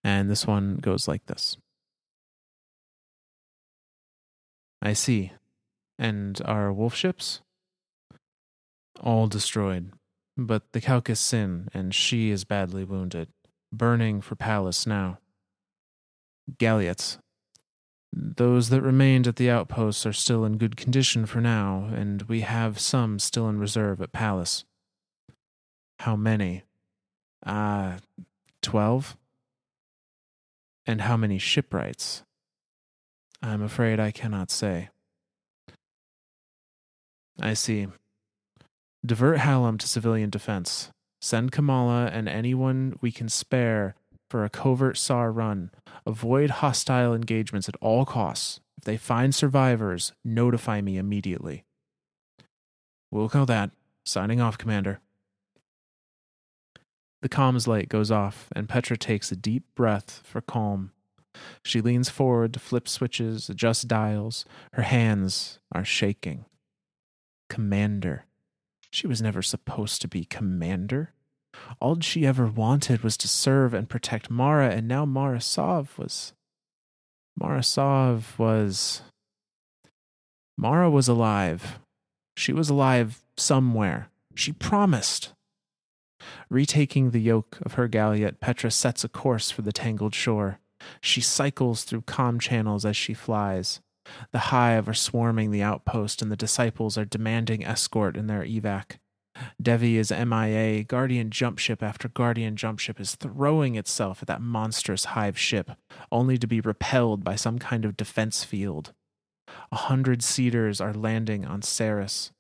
And 0.04 0.30
this 0.30 0.46
one 0.46 0.78
goes 0.78 1.08
like 1.08 1.26
this. 1.28 1.58
I 4.82 4.94
see. 4.94 5.32
And 5.98 6.42
our 6.46 6.74
wolf 6.74 6.96
ships? 6.96 7.42
All 9.02 9.28
destroyed. 9.28 9.92
But 10.38 10.74
the 10.74 10.82
Calcus 10.82 11.20
sin, 11.20 11.70
and 11.74 11.96
she 11.96 12.30
is 12.30 12.44
badly 12.44 12.84
wounded, 12.84 13.30
burning 13.72 14.22
for 14.22 14.36
Pallas 14.36 14.86
now. 14.86 15.20
Galliots. 16.58 17.18
Those 18.12 18.70
that 18.70 18.82
remained 18.82 19.28
at 19.28 19.36
the 19.36 19.50
outposts 19.50 20.06
are 20.06 20.14
still 20.14 20.46
in 20.46 20.58
good 20.58 20.78
condition 20.78 21.26
for 21.26 21.42
now, 21.42 21.90
and 21.94 22.22
we 22.24 22.42
have 22.42 22.80
some 22.80 23.20
still 23.20 23.50
in 23.50 23.60
reserve 23.60 24.02
at 24.02 24.14
Pallas. 24.14 24.64
How 26.00 26.16
many? 26.16 26.64
Ah, 27.46 27.98
twelve? 28.62 29.18
And 30.86 31.02
how 31.02 31.18
many 31.18 31.40
shipwrights? 31.40 32.24
I'm 33.42 33.62
afraid 33.62 34.00
I 34.00 34.12
cannot 34.12 34.52
say. 34.52 34.90
I 37.40 37.54
see. 37.54 37.88
Divert 39.06 39.40
Hallam 39.40 39.78
to 39.78 39.88
civilian 39.88 40.30
defense. 40.30 40.92
Send 41.22 41.52
Kamala 41.52 42.08
and 42.08 42.30
anyone 42.30 42.98
we 43.02 43.12
can 43.12 43.30
spare 43.30 43.96
for 44.30 44.44
a 44.44 44.50
covert 44.50 44.98
SAR 44.98 45.32
run. 45.32 45.72
Avoid 46.06 46.50
hostile 46.50 47.14
engagements 47.14 47.70
at 47.70 47.76
all 47.82 48.06
costs. 48.06 48.60
If 48.78 48.84
they 48.84 48.98
find 48.98 49.34
survivors, 49.34 50.14
notify 50.24 50.82
me 50.82 50.98
immediately. 50.98 51.64
We'll 53.12 53.30
call 53.30 53.46
that. 53.46 53.72
Signing 54.04 54.42
off, 54.42 54.58
Commander. 54.58 55.00
The 57.22 57.30
comms 57.30 57.66
light 57.66 57.90
goes 57.90 58.12
off, 58.12 58.50
and 58.56 58.70
Petra 58.70 58.98
takes 58.98 59.32
a 59.32 59.36
deep 59.36 59.64
breath 59.74 60.22
for 60.24 60.42
calm. 60.42 60.92
She 61.64 61.82
leans 61.82 62.10
forward 62.10 62.54
to 62.54 62.60
flip 62.60 62.88
switches, 62.88 63.50
adjust 63.50 63.88
dials. 63.88 64.46
Her 64.74 64.84
hands 64.84 65.60
are 65.72 65.84
shaking. 65.84 66.46
Commander. 67.50 68.26
She 68.92 69.08
was 69.08 69.22
never 69.22 69.42
supposed 69.42 70.02
to 70.02 70.08
be 70.08 70.26
commander. 70.26 71.14
All 71.80 72.00
she 72.00 72.26
ever 72.26 72.48
wanted 72.48 73.04
was 73.04 73.18
to 73.18 73.28
serve 73.28 73.74
and 73.74 73.90
protect 73.90 74.30
Mara, 74.30 74.70
and 74.70 74.88
now 74.88 75.06
Marasov 75.06 75.98
was. 75.98 76.34
Marasov 77.40 78.38
was. 78.38 79.02
Mara 80.58 80.90
was 80.90 81.08
alive. 81.08 81.80
She 82.38 82.54
was 82.54 82.70
alive 82.70 83.22
somewhere. 83.38 84.10
She 84.34 84.52
promised. 84.52 85.34
Retaking 86.50 87.12
the 87.12 87.22
yoke 87.22 87.60
of 87.62 87.74
her 87.74 87.88
galliot, 87.88 88.40
Petra 88.40 88.72
sets 88.72 89.04
a 89.04 89.10
course 89.10 89.52
for 89.52 89.62
the 89.62 89.74
tangled 89.74 90.16
shore. 90.16 90.60
She 91.02 91.22
cycles 91.22 91.84
through 91.84 92.02
calm 92.02 92.40
channels 92.40 92.86
as 92.86 92.96
she 92.98 93.14
flies. 93.14 93.82
The 94.32 94.40
hive 94.40 94.88
are 94.88 94.94
swarming 94.94 95.52
the 95.52 95.64
outpost, 95.64 96.22
and 96.22 96.32
the 96.32 96.36
disciples 96.36 96.98
are 96.98 97.06
demanding 97.06 97.66
escort 97.66 98.16
in 98.16 98.28
their 98.28 98.44
evac. 98.44 98.98
Devi 99.62 99.98
is 99.98 100.12
MIA. 100.12 100.84
Guardian 100.84 101.30
jump 101.30 101.60
ship 101.60 101.84
after 101.84 102.08
Guardian 102.08 102.56
jump 102.56 102.80
ship 102.80 103.00
is 103.00 103.16
throwing 103.16 103.76
itself 103.76 104.22
at 104.22 104.28
that 104.28 104.42
monstrous 104.42 105.06
hive 105.06 105.38
ship, 105.38 105.72
only 106.12 106.38
to 106.38 106.48
be 106.48 106.62
repelled 106.62 107.24
by 107.24 107.36
some 107.36 107.60
kind 107.60 107.86
of 107.86 107.98
defense 107.98 108.44
field. 108.44 108.94
A 109.72 109.76
hundred 109.76 110.24
cedars 110.24 110.80
are 110.80 110.94
landing 110.94 111.46
on 111.46 111.62
Ceres. 111.62 112.32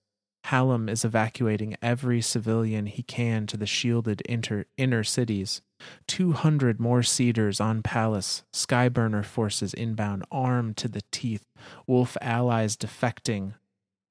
Hallam 0.45 0.89
is 0.89 1.03
evacuating 1.03 1.75
every 1.81 2.21
civilian 2.21 2.85
he 2.85 3.01
can 3.01 3.47
to 3.47 3.57
the 3.57 3.65
shielded 3.65 4.21
inter- 4.21 4.65
inner 4.77 5.03
cities. 5.03 5.61
200 6.07 6.79
more 6.79 7.03
cedars 7.03 7.59
on 7.59 7.83
Pallas, 7.83 8.43
Skyburner 8.53 9.25
forces 9.25 9.73
inbound, 9.73 10.23
armed 10.31 10.77
to 10.77 10.87
the 10.87 11.03
teeth, 11.11 11.45
Wolf 11.87 12.15
allies 12.21 12.77
defecting. 12.77 13.53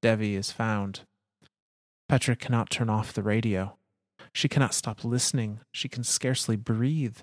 Devi 0.02 0.34
is 0.34 0.50
found. 0.50 1.00
Petra 2.08 2.36
cannot 2.36 2.70
turn 2.70 2.90
off 2.90 3.12
the 3.12 3.22
radio. 3.22 3.76
She 4.32 4.48
cannot 4.48 4.74
stop 4.74 5.04
listening. 5.04 5.60
She 5.72 5.88
can 5.88 6.04
scarcely 6.04 6.56
breathe. 6.56 7.18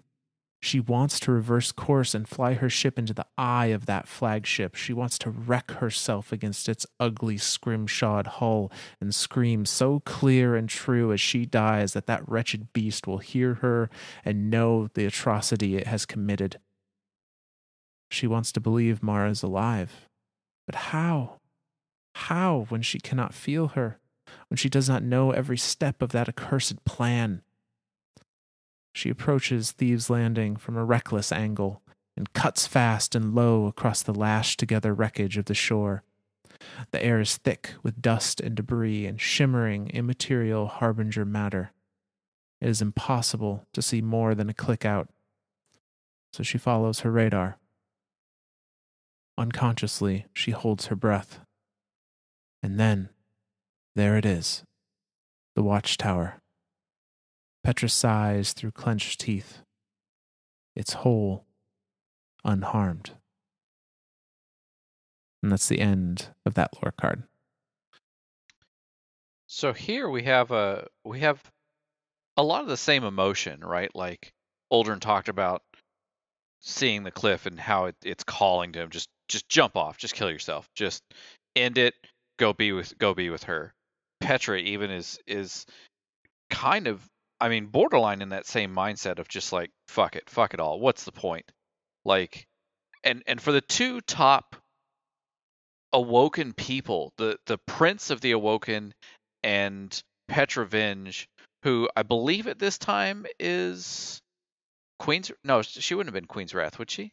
She 0.63 0.79
wants 0.79 1.19
to 1.21 1.31
reverse 1.31 1.71
course 1.71 2.13
and 2.13 2.27
fly 2.27 2.53
her 2.53 2.69
ship 2.69 2.99
into 2.99 3.15
the 3.15 3.25
eye 3.35 3.67
of 3.67 3.87
that 3.87 4.07
flagship. 4.07 4.75
She 4.75 4.93
wants 4.93 5.17
to 5.19 5.31
wreck 5.31 5.71
herself 5.71 6.31
against 6.31 6.69
its 6.69 6.85
ugly, 6.99 7.39
scrimshawed 7.39 8.27
hull 8.27 8.71
and 9.01 9.13
scream 9.13 9.65
so 9.65 10.01
clear 10.01 10.55
and 10.55 10.69
true 10.69 11.11
as 11.11 11.19
she 11.19 11.47
dies 11.47 11.93
that 11.93 12.05
that 12.05 12.27
wretched 12.29 12.73
beast 12.73 13.07
will 13.07 13.17
hear 13.17 13.55
her 13.55 13.89
and 14.23 14.51
know 14.51 14.87
the 14.93 15.05
atrocity 15.05 15.77
it 15.77 15.87
has 15.87 16.05
committed. 16.05 16.59
She 18.11 18.27
wants 18.27 18.51
to 18.51 18.59
believe 18.59 19.01
Mara 19.01 19.31
is 19.31 19.41
alive. 19.41 20.07
But 20.67 20.75
how? 20.75 21.39
How 22.13 22.67
when 22.69 22.83
she 22.83 22.99
cannot 22.99 23.33
feel 23.33 23.69
her? 23.69 23.97
When 24.47 24.57
she 24.57 24.69
does 24.69 24.87
not 24.87 25.01
know 25.01 25.31
every 25.31 25.57
step 25.57 26.03
of 26.03 26.11
that 26.11 26.29
accursed 26.29 26.85
plan? 26.85 27.41
She 28.93 29.09
approaches 29.09 29.71
Thieves' 29.71 30.09
Landing 30.09 30.55
from 30.55 30.77
a 30.77 30.83
reckless 30.83 31.31
angle 31.31 31.81
and 32.17 32.33
cuts 32.33 32.67
fast 32.67 33.15
and 33.15 33.33
low 33.33 33.67
across 33.67 34.03
the 34.03 34.13
lashed 34.13 34.59
together 34.59 34.93
wreckage 34.93 35.37
of 35.37 35.45
the 35.45 35.53
shore. 35.53 36.03
The 36.91 37.03
air 37.03 37.19
is 37.19 37.37
thick 37.37 37.73
with 37.83 38.01
dust 38.01 38.41
and 38.41 38.55
debris 38.55 39.05
and 39.05 39.19
shimmering, 39.19 39.89
immaterial 39.89 40.67
harbinger 40.67 41.25
matter. 41.25 41.71
It 42.59 42.69
is 42.69 42.81
impossible 42.81 43.65
to 43.73 43.81
see 43.81 44.01
more 44.01 44.35
than 44.35 44.49
a 44.49 44.53
click 44.53 44.85
out, 44.85 45.09
so 46.31 46.43
she 46.43 46.57
follows 46.57 46.99
her 46.99 47.11
radar. 47.11 47.57
Unconsciously, 49.37 50.25
she 50.33 50.51
holds 50.51 50.87
her 50.87 50.95
breath. 50.95 51.39
And 52.61 52.79
then, 52.79 53.09
there 53.95 54.17
it 54.17 54.25
is 54.25 54.63
the 55.55 55.63
watchtower. 55.63 56.40
Petra 57.63 57.89
sighs 57.89 58.53
through 58.53 58.71
clenched 58.71 59.19
teeth. 59.19 59.59
It's 60.75 60.93
whole, 60.93 61.45
unharmed. 62.43 63.11
And 65.43 65.51
that's 65.51 65.67
the 65.67 65.79
end 65.79 66.29
of 66.45 66.53
that 66.55 66.71
lore 66.81 66.93
card. 66.99 67.23
So 69.47 69.73
here 69.73 70.09
we 70.09 70.23
have 70.23 70.51
a 70.51 70.87
we 71.03 71.19
have 71.19 71.41
a 72.37 72.43
lot 72.43 72.61
of 72.61 72.69
the 72.69 72.77
same 72.77 73.03
emotion, 73.03 73.59
right? 73.59 73.93
Like 73.93 74.31
Uldren 74.71 74.99
talked 74.99 75.29
about 75.29 75.61
seeing 76.61 77.03
the 77.03 77.11
cliff 77.11 77.45
and 77.45 77.59
how 77.59 77.85
it, 77.85 77.95
it's 78.03 78.23
calling 78.23 78.71
to 78.73 78.79
him 78.79 78.89
just 78.89 79.09
just 79.27 79.49
jump 79.49 79.75
off, 79.75 79.97
just 79.97 80.13
kill 80.13 80.29
yourself, 80.29 80.69
just 80.75 81.03
end 81.55 81.77
it, 81.77 81.95
go 82.37 82.53
be 82.53 82.71
with 82.71 82.97
go 82.97 83.13
be 83.13 83.29
with 83.29 83.43
her. 83.43 83.73
Petra 84.21 84.57
even 84.57 84.89
is 84.89 85.19
is 85.27 85.65
kind 86.49 86.87
of 86.87 87.05
I 87.41 87.49
mean, 87.49 87.65
borderline 87.65 88.21
in 88.21 88.29
that 88.29 88.45
same 88.45 88.73
mindset 88.73 89.17
of 89.17 89.27
just 89.27 89.51
like 89.51 89.71
fuck 89.87 90.15
it, 90.15 90.29
fuck 90.29 90.53
it 90.53 90.59
all. 90.59 90.79
What's 90.79 91.05
the 91.05 91.11
point? 91.11 91.51
Like, 92.05 92.47
and 93.03 93.23
and 93.25 93.41
for 93.41 93.51
the 93.51 93.61
two 93.61 93.99
top 94.01 94.55
awoken 95.91 96.53
people, 96.53 97.13
the 97.17 97.37
the 97.47 97.57
prince 97.57 98.11
of 98.11 98.21
the 98.21 98.31
awoken 98.31 98.93
and 99.43 100.01
Petra 100.27 100.67
Venj, 100.67 101.25
who 101.63 101.89
I 101.95 102.03
believe 102.03 102.47
at 102.47 102.59
this 102.59 102.77
time 102.77 103.25
is 103.39 104.21
Queen's. 104.99 105.31
No, 105.43 105.63
she 105.63 105.95
wouldn't 105.95 106.13
have 106.13 106.21
been 106.21 106.27
Queen's 106.27 106.53
Wrath, 106.53 106.77
would 106.77 106.91
she? 106.91 107.11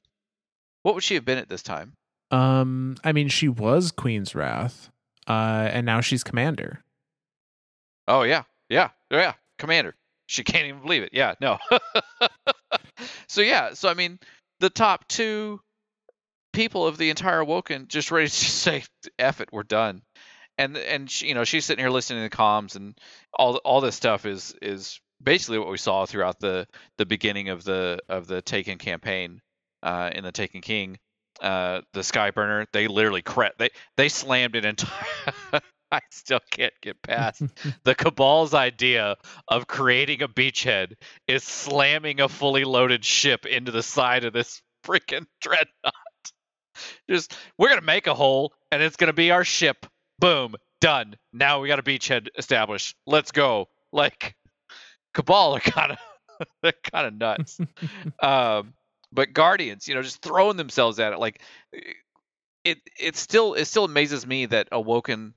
What 0.82 0.94
would 0.94 1.04
she 1.04 1.14
have 1.14 1.24
been 1.24 1.38
at 1.38 1.48
this 1.48 1.62
time? 1.62 1.94
Um, 2.30 2.96
I 3.02 3.12
mean, 3.12 3.28
she 3.28 3.48
was 3.48 3.90
Queen's 3.90 4.34
Wrath, 4.34 4.90
uh, 5.26 5.70
and 5.72 5.86
now 5.86 6.02
she's 6.02 6.22
Commander. 6.22 6.84
Oh 8.06 8.24
yeah, 8.24 8.42
yeah, 8.68 8.90
yeah, 9.10 9.32
Commander 9.56 9.94
she 10.28 10.44
can't 10.44 10.66
even 10.66 10.82
believe 10.82 11.02
it. 11.02 11.10
Yeah, 11.12 11.34
no. 11.40 11.58
so 13.28 13.40
yeah, 13.40 13.72
so 13.72 13.88
I 13.88 13.94
mean, 13.94 14.18
the 14.60 14.70
top 14.70 15.08
two 15.08 15.60
people 16.52 16.86
of 16.86 16.98
the 16.98 17.10
entire 17.10 17.42
Woken 17.42 17.86
just 17.88 18.10
ready 18.10 18.26
to 18.28 18.32
say, 18.32 18.84
"F 19.18 19.40
it, 19.40 19.48
we're 19.52 19.64
done." 19.64 20.02
And 20.58 20.76
and 20.76 21.10
she, 21.10 21.28
you 21.28 21.34
know 21.34 21.44
she's 21.44 21.64
sitting 21.64 21.82
here 21.82 21.90
listening 21.90 22.22
to 22.22 22.28
the 22.28 22.36
comms 22.36 22.76
and 22.76 22.96
all 23.32 23.56
all 23.58 23.80
this 23.80 23.96
stuff 23.96 24.26
is 24.26 24.54
is 24.60 25.00
basically 25.22 25.58
what 25.58 25.70
we 25.70 25.78
saw 25.78 26.04
throughout 26.04 26.38
the 26.40 26.66
the 26.98 27.06
beginning 27.06 27.48
of 27.48 27.64
the 27.64 27.98
of 28.08 28.26
the 28.26 28.42
Taken 28.42 28.76
campaign 28.78 29.40
uh, 29.82 30.10
in 30.14 30.24
the 30.24 30.32
Taken 30.32 30.60
King. 30.60 30.98
Uh, 31.40 31.82
the 31.92 32.00
Skyburner, 32.00 32.66
they 32.72 32.88
literally 32.88 33.22
cre- 33.22 33.54
they 33.58 33.70
they 33.96 34.08
slammed 34.08 34.56
an 34.56 34.66
entire 34.66 34.90
I 35.92 36.01
still 36.11 36.40
can't 36.51 36.74
get 36.83 37.01
past 37.03 37.42
the 37.85 37.94
Cabal's 37.94 38.55
idea 38.55 39.16
of 39.48 39.66
creating 39.66 40.22
a 40.22 40.29
beachhead 40.29 40.94
is 41.27 41.42
slamming 41.44 42.20
a 42.20 42.29
fully 42.29 42.64
loaded 42.64 43.05
ship 43.05 43.46
into 43.46 43.72
the 43.72 43.83
side 43.83 44.24
of 44.24 44.33
this 44.33 44.61
freaking 44.85 45.27
dreadnought. 45.40 45.94
Just 47.09 47.35
we're 47.59 47.70
gonna 47.70 47.81
make 47.81 48.07
a 48.07 48.14
hole 48.14 48.53
and 48.70 48.83
it's 48.83 48.96
gonna 48.96 49.12
be 49.12 49.31
our 49.31 49.44
ship. 49.44 49.87
Boom, 50.18 50.55
done. 50.81 51.16
Now 51.33 51.61
we 51.61 51.68
got 51.68 51.79
a 51.79 51.83
beachhead 51.83 52.29
established. 52.37 52.96
Let's 53.07 53.33
go. 53.33 53.68
Like 53.92 54.37
Cabal 55.14 55.57
are 55.57 55.61
kind 55.61 55.92
of 55.92 55.98
they're 56.62 56.72
kind 56.92 57.07
of 57.07 57.14
nuts. 57.14 57.59
um, 58.22 58.74
but 59.12 59.33
Guardians, 59.33 59.88
you 59.88 59.94
know, 59.94 60.03
just 60.03 60.22
throwing 60.22 60.57
themselves 60.57 60.98
at 61.01 61.12
it 61.12 61.18
like 61.18 61.40
it. 62.64 62.79
It 62.98 63.16
still 63.16 63.55
it 63.55 63.64
still 63.64 63.85
amazes 63.85 64.27
me 64.27 64.46
that 64.46 64.68
Awoken 64.70 65.35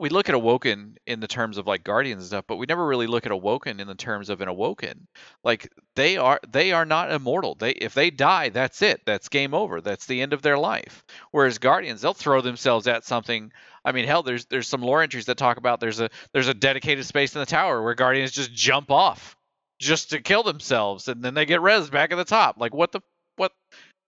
we 0.00 0.08
look 0.08 0.30
at 0.30 0.34
Awoken 0.34 0.96
in 1.06 1.20
the 1.20 1.28
terms 1.28 1.58
of 1.58 1.66
like 1.66 1.84
Guardians 1.84 2.22
and 2.22 2.28
stuff, 2.28 2.46
but 2.48 2.56
we 2.56 2.64
never 2.66 2.86
really 2.86 3.06
look 3.06 3.26
at 3.26 3.32
Awoken 3.32 3.80
in 3.80 3.86
the 3.86 3.94
terms 3.94 4.30
of 4.30 4.40
an 4.40 4.48
Awoken. 4.48 5.06
Like 5.44 5.70
they 5.94 6.16
are 6.16 6.40
they 6.50 6.72
are 6.72 6.86
not 6.86 7.12
immortal. 7.12 7.54
They 7.54 7.72
if 7.72 7.92
they 7.92 8.10
die, 8.10 8.48
that's 8.48 8.80
it. 8.80 9.02
That's 9.04 9.28
game 9.28 9.52
over. 9.52 9.82
That's 9.82 10.06
the 10.06 10.22
end 10.22 10.32
of 10.32 10.40
their 10.40 10.58
life. 10.58 11.04
Whereas 11.32 11.58
Guardians, 11.58 12.00
they'll 12.00 12.14
throw 12.14 12.40
themselves 12.40 12.88
at 12.88 13.04
something. 13.04 13.52
I 13.84 13.92
mean, 13.92 14.06
hell, 14.06 14.22
there's 14.22 14.46
there's 14.46 14.68
some 14.68 14.80
lore 14.80 15.02
entries 15.02 15.26
that 15.26 15.36
talk 15.36 15.58
about 15.58 15.80
there's 15.80 16.00
a 16.00 16.08
there's 16.32 16.48
a 16.48 16.54
dedicated 16.54 17.04
space 17.04 17.34
in 17.34 17.40
the 17.40 17.46
tower 17.46 17.82
where 17.82 17.94
Guardians 17.94 18.32
just 18.32 18.54
jump 18.54 18.90
off 18.90 19.36
just 19.78 20.10
to 20.10 20.20
kill 20.20 20.42
themselves 20.42 21.08
and 21.08 21.22
then 21.22 21.34
they 21.34 21.44
get 21.44 21.60
res 21.60 21.90
back 21.90 22.10
at 22.10 22.16
the 22.16 22.24
top. 22.24 22.56
Like 22.58 22.72
what 22.72 22.90
the 22.92 23.00
what 23.36 23.52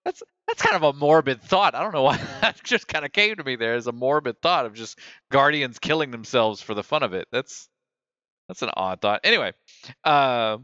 that's 0.04 0.22
that's 0.46 0.62
kind 0.62 0.76
of 0.76 0.94
a 0.94 0.98
morbid 0.98 1.42
thought. 1.42 1.74
I 1.74 1.82
don't 1.82 1.92
know 1.92 2.02
why 2.02 2.16
that 2.40 2.62
just 2.62 2.88
kind 2.88 3.04
of 3.04 3.12
came 3.12 3.36
to 3.36 3.44
me 3.44 3.56
there 3.56 3.74
as 3.74 3.86
a 3.86 3.92
morbid 3.92 4.40
thought 4.42 4.66
of 4.66 4.74
just 4.74 4.98
guardians 5.30 5.78
killing 5.78 6.10
themselves 6.10 6.60
for 6.60 6.74
the 6.74 6.82
fun 6.82 7.02
of 7.02 7.14
it. 7.14 7.28
That's 7.30 7.68
that's 8.48 8.62
an 8.62 8.70
odd 8.76 9.00
thought. 9.00 9.20
Anyway, 9.24 9.52
uh, 10.04 10.58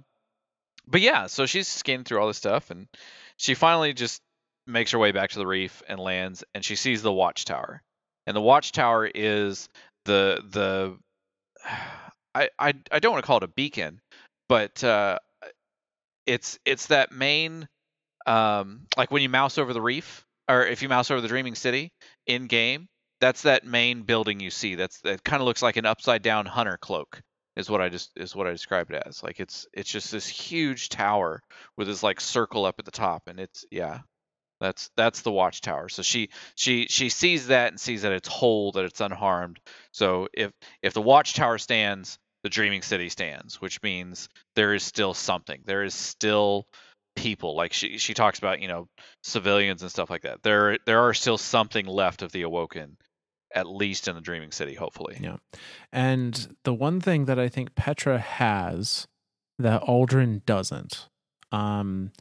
but 0.87 1.01
yeah, 1.01 1.27
so 1.27 1.47
she's 1.47 1.69
scanning 1.69 2.05
through 2.05 2.21
all 2.21 2.27
this 2.27 2.37
stuff, 2.37 2.71
and 2.71 2.89
she 3.37 3.55
finally 3.55 3.93
just 3.93 4.21
makes 4.67 4.91
her 4.91 4.99
way 4.99 5.13
back 5.13 5.31
to 5.31 5.39
the 5.39 5.47
reef 5.47 5.83
and 5.89 6.01
lands, 6.01 6.45
and 6.55 6.65
she 6.65 6.77
sees 6.77 7.03
the 7.03 7.13
watchtower, 7.13 7.83
and 8.27 8.37
the 8.37 8.41
watchtower 8.41 9.07
is 9.07 9.69
the 10.05 10.43
the 10.51 10.99
I 12.35 12.51
I, 12.59 12.75
I 12.91 12.99
don't 12.99 13.13
want 13.13 13.23
to 13.23 13.27
call 13.27 13.39
it 13.39 13.43
a 13.45 13.49
beacon, 13.49 14.01
but 14.49 14.83
uh, 14.83 15.19
it's 16.27 16.59
it's 16.65 16.89
that 16.89 17.13
main 17.13 17.69
um, 18.29 18.83
like 18.97 19.11
when 19.11 19.23
you 19.23 19.29
mouse 19.29 19.59
over 19.59 19.73
the 19.73 19.81
reef, 19.81 20.27
or 20.49 20.67
if 20.67 20.83
you 20.83 20.89
mouse 20.89 21.11
over 21.11 21.21
the 21.21 21.29
Dreaming 21.29 21.55
City 21.55 21.93
in 22.27 22.47
game, 22.47 22.89
that's 23.21 23.43
that 23.43 23.65
main 23.65 24.03
building 24.03 24.39
you 24.39 24.51
see. 24.51 24.75
That's 24.75 25.01
that 25.01 25.25
kind 25.25 25.41
of 25.41 25.47
looks 25.47 25.63
like 25.63 25.77
an 25.77 25.87
upside 25.87 26.23
down 26.23 26.47
hunter 26.47 26.77
cloak. 26.77 27.21
Is 27.57 27.69
what 27.69 27.81
I 27.81 27.89
just 27.89 28.11
is 28.17 28.37
what 28.37 28.47
I 28.47 28.53
described 28.53 28.93
it 28.93 29.03
as. 29.05 29.23
Like 29.23 29.41
it's 29.41 29.67
it's 29.73 29.91
just 29.91 30.13
this 30.13 30.29
huge 30.29 30.91
tower 30.91 31.43
with 31.77 31.89
this 31.89 32.03
like 32.03 32.21
circle 32.21 32.67
up 32.67 32.77
at 32.79 32.85
the 32.85 32.91
top, 32.91 33.25
and 33.27 33.41
it's 33.41 33.65
yeah. 33.71 34.01
That's 34.61 34.91
that's 34.97 35.23
the 35.23 35.31
watchtower. 35.31 35.89
So 35.89 36.03
she 36.03 36.31
she 36.57 36.87
she 36.89 37.11
sees 37.11 37.47
that 37.47 37.69
and 37.69 37.81
sees 37.81 38.03
that 38.03 38.13
it's 38.13 38.29
whole, 38.29 38.73
that 38.73 38.85
it's 38.85 39.01
unharmed. 39.01 39.61
So 39.93 40.29
if 40.35 40.51
if 40.83 40.95
the 40.95 41.03
watchtower 41.03 41.59
stands, 41.59 42.19
the 42.43 42.49
dreaming 42.49 42.83
city 42.83 43.09
stands, 43.09 43.61
which 43.61 43.83
means 43.83 44.29
there 44.57 44.75
is 44.75 44.83
still 44.83 45.15
something. 45.15 45.61
There 45.65 45.85
is 45.85 45.95
still 45.95 46.67
people. 47.19 47.57
Like 47.57 47.73
she 47.73 47.99
she 47.99 48.15
talks 48.15 48.39
about, 48.39 48.61
you 48.61 48.69
know, 48.69 48.89
civilians 49.23 49.83
and 49.83 49.91
stuff 49.91 50.11
like 50.11 50.23
that. 50.23 50.43
There 50.43 50.79
there 50.87 51.01
are 51.01 51.15
still 51.15 51.39
something 51.39 51.87
left 51.87 52.23
of 52.23 52.33
the 52.33 52.43
awoken 52.43 52.97
at 53.55 53.67
least 53.67 54.09
in 54.09 54.15
the 54.15 54.21
dreaming 54.21 54.53
city 54.53 54.75
hopefully. 54.75 55.19
Yeah. 55.21 55.37
And 55.93 56.57
the 56.65 56.75
one 56.75 57.01
thing 57.01 57.25
that 57.27 57.39
I 57.39 57.49
think 57.49 57.75
Petra 57.75 58.19
has 58.19 59.07
that 59.59 59.83
Uldren 59.83 60.45
doesn't 60.45 61.09
um 61.53 62.13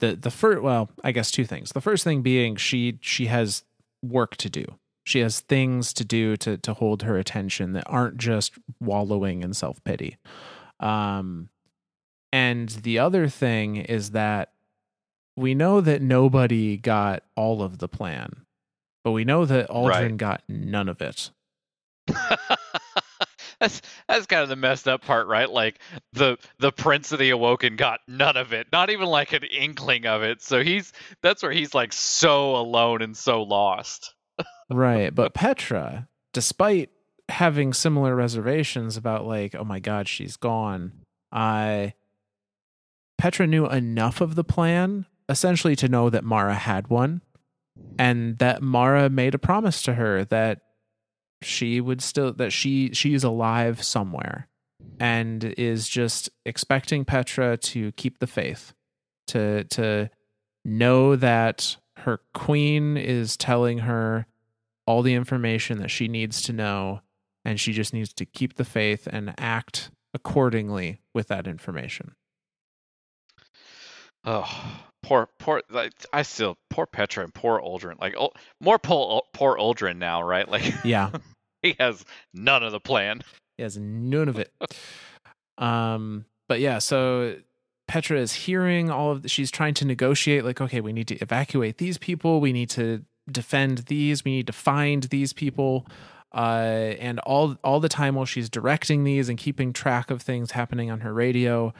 the 0.00 0.14
the 0.16 0.30
first 0.30 0.62
well 0.62 0.90
i 1.02 1.12
guess 1.12 1.30
two 1.30 1.44
things 1.44 1.70
the 1.70 1.80
first 1.80 2.04
thing 2.04 2.22
being 2.22 2.56
she 2.56 2.98
she 3.00 3.26
has 3.26 3.64
work 4.02 4.36
to 4.36 4.50
do 4.50 4.64
she 5.04 5.20
has 5.20 5.40
things 5.40 5.92
to 5.92 6.04
do 6.04 6.36
to 6.36 6.56
to 6.58 6.74
hold 6.74 7.02
her 7.02 7.16
attention 7.16 7.72
that 7.72 7.84
aren't 7.86 8.16
just 8.16 8.52
wallowing 8.80 9.42
in 9.42 9.54
self-pity 9.54 10.16
um 10.80 11.48
and 12.34 12.68
the 12.70 12.98
other 12.98 13.28
thing 13.28 13.76
is 13.76 14.10
that 14.10 14.50
we 15.36 15.54
know 15.54 15.80
that 15.80 16.02
nobody 16.02 16.76
got 16.76 17.22
all 17.36 17.62
of 17.62 17.78
the 17.78 17.88
plan 17.88 18.44
but 19.04 19.12
we 19.12 19.24
know 19.24 19.44
that 19.44 19.68
uldren 19.68 19.88
Right. 19.88 20.16
got 20.16 20.42
none 20.48 20.88
of 20.88 21.00
it 21.00 21.30
that's 23.60 23.80
that's 24.08 24.26
kind 24.26 24.42
of 24.42 24.48
the 24.48 24.56
messed 24.56 24.86
up 24.88 25.02
part, 25.02 25.26
right? 25.26 25.48
Like 25.48 25.78
the 26.12 26.36
the 26.58 26.72
Prince 26.72 27.12
of 27.12 27.18
the 27.18 27.30
Awoken 27.30 27.76
got 27.76 28.00
none 28.06 28.36
of 28.36 28.52
it, 28.52 28.66
not 28.72 28.90
even 28.90 29.06
like 29.06 29.32
an 29.32 29.44
inkling 29.44 30.06
of 30.06 30.22
it. 30.22 30.42
So 30.42 30.62
he's 30.62 30.92
that's 31.22 31.42
where 31.42 31.52
he's 31.52 31.74
like 31.74 31.92
so 31.92 32.56
alone 32.56 33.00
and 33.00 33.16
so 33.16 33.42
lost. 33.42 34.14
right 34.70 35.14
but 35.14 35.32
petra 35.34 36.08
despite 36.32 36.90
having 37.28 37.72
similar 37.72 38.14
reservations 38.14 38.96
about 38.96 39.24
like 39.26 39.54
oh 39.54 39.64
my 39.64 39.78
god 39.78 40.08
she's 40.08 40.36
gone 40.36 40.92
i 41.32 41.94
petra 43.24 43.46
knew 43.46 43.64
enough 43.64 44.20
of 44.20 44.34
the 44.34 44.44
plan 44.44 45.06
essentially 45.30 45.74
to 45.74 45.88
know 45.88 46.10
that 46.10 46.22
mara 46.22 46.52
had 46.52 46.88
one 46.88 47.22
and 47.98 48.36
that 48.36 48.60
mara 48.60 49.08
made 49.08 49.34
a 49.34 49.38
promise 49.38 49.80
to 49.80 49.94
her 49.94 50.26
that 50.26 50.60
she 51.40 51.80
would 51.80 52.02
still 52.02 52.34
that 52.34 52.52
she 52.52 52.92
she's 52.92 53.24
alive 53.24 53.82
somewhere 53.82 54.46
and 55.00 55.42
is 55.42 55.88
just 55.88 56.28
expecting 56.44 57.02
petra 57.02 57.56
to 57.56 57.92
keep 57.92 58.18
the 58.18 58.26
faith 58.26 58.74
to 59.26 59.64
to 59.64 60.10
know 60.62 61.16
that 61.16 61.78
her 61.96 62.20
queen 62.34 62.98
is 62.98 63.38
telling 63.38 63.78
her 63.78 64.26
all 64.86 65.00
the 65.00 65.14
information 65.14 65.78
that 65.78 65.90
she 65.90 66.08
needs 66.08 66.42
to 66.42 66.52
know 66.52 67.00
and 67.42 67.58
she 67.58 67.72
just 67.72 67.94
needs 67.94 68.12
to 68.12 68.26
keep 68.26 68.56
the 68.56 68.66
faith 68.66 69.08
and 69.10 69.32
act 69.38 69.90
accordingly 70.12 71.00
with 71.14 71.28
that 71.28 71.46
information 71.46 72.14
Oh, 74.24 74.80
poor 75.02 75.28
poor 75.38 75.62
like 75.70 75.92
I 76.12 76.22
still 76.22 76.56
poor 76.70 76.86
Petra 76.86 77.24
and 77.24 77.34
poor 77.34 77.60
Uldren. 77.60 78.00
Like 78.00 78.14
oh, 78.18 78.30
more 78.60 78.78
poor 78.78 79.22
poor 79.32 79.56
Uldren 79.56 79.96
now, 79.98 80.22
right? 80.22 80.48
Like 80.48 80.72
yeah 80.84 81.10
he 81.62 81.74
has 81.80 82.04
none 82.32 82.62
of 82.62 82.72
the 82.72 82.80
plan. 82.80 83.22
he 83.56 83.62
has 83.62 83.76
none 83.78 84.28
of 84.28 84.38
it 84.38 84.52
um 85.58 86.24
but 86.48 86.60
yeah 86.60 86.78
so 86.78 87.36
petra 87.88 88.18
is 88.18 88.32
hearing 88.32 88.90
all 88.90 89.12
of 89.12 89.22
the, 89.22 89.28
she's 89.28 89.50
trying 89.50 89.74
to 89.74 89.84
negotiate 89.84 90.44
like 90.44 90.60
okay 90.60 90.80
we 90.80 90.92
need 90.92 91.06
to 91.08 91.16
evacuate 91.18 91.78
these 91.78 91.96
people 91.96 92.40
we 92.40 92.52
need 92.52 92.68
to 92.68 93.04
defend 93.30 93.78
these 93.86 94.24
we 94.24 94.32
need 94.32 94.46
to 94.46 94.52
find 94.52 95.04
these 95.04 95.32
people 95.32 95.86
uh 96.34 96.92
and 96.98 97.18
all 97.20 97.56
all 97.62 97.78
the 97.80 97.88
time 97.88 98.14
while 98.16 98.24
she's 98.26 98.50
directing 98.50 99.04
these 99.04 99.28
and 99.28 99.38
keeping 99.38 99.72
track 99.72 100.10
of 100.10 100.20
things 100.20 100.50
happening 100.50 100.90
on 100.90 101.00
her 101.00 101.14
radio 101.14 101.72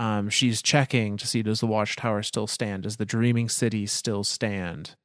um 0.00 0.28
she's 0.30 0.62
checking 0.62 1.16
to 1.18 1.26
see 1.26 1.42
does 1.42 1.60
the 1.60 1.66
watchtower 1.66 2.22
still 2.22 2.46
stand? 2.46 2.82
Does 2.84 2.96
the 2.96 3.04
dreaming 3.04 3.48
city 3.48 3.86
still 3.86 4.24
stand? 4.24 4.96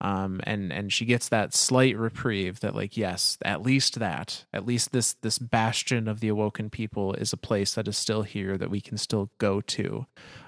Um 0.00 0.40
and 0.44 0.72
and 0.72 0.92
she 0.92 1.04
gets 1.06 1.28
that 1.30 1.54
slight 1.54 1.96
reprieve 1.98 2.60
that 2.60 2.74
like 2.74 2.96
yes 2.98 3.38
at 3.44 3.62
least 3.62 3.98
that 3.98 4.44
at 4.52 4.66
least 4.66 4.92
this 4.92 5.14
this 5.22 5.38
bastion 5.38 6.06
of 6.06 6.20
the 6.20 6.28
awoken 6.28 6.68
people 6.70 7.14
is 7.14 7.32
a 7.32 7.36
place 7.48 7.74
that 7.74 7.88
is 7.88 7.96
still 7.96 8.22
here 8.22 8.58
that 8.58 8.70
we 8.70 8.80
can 8.80 8.98
still 8.98 9.30
go 9.38 9.60
to 9.62 10.06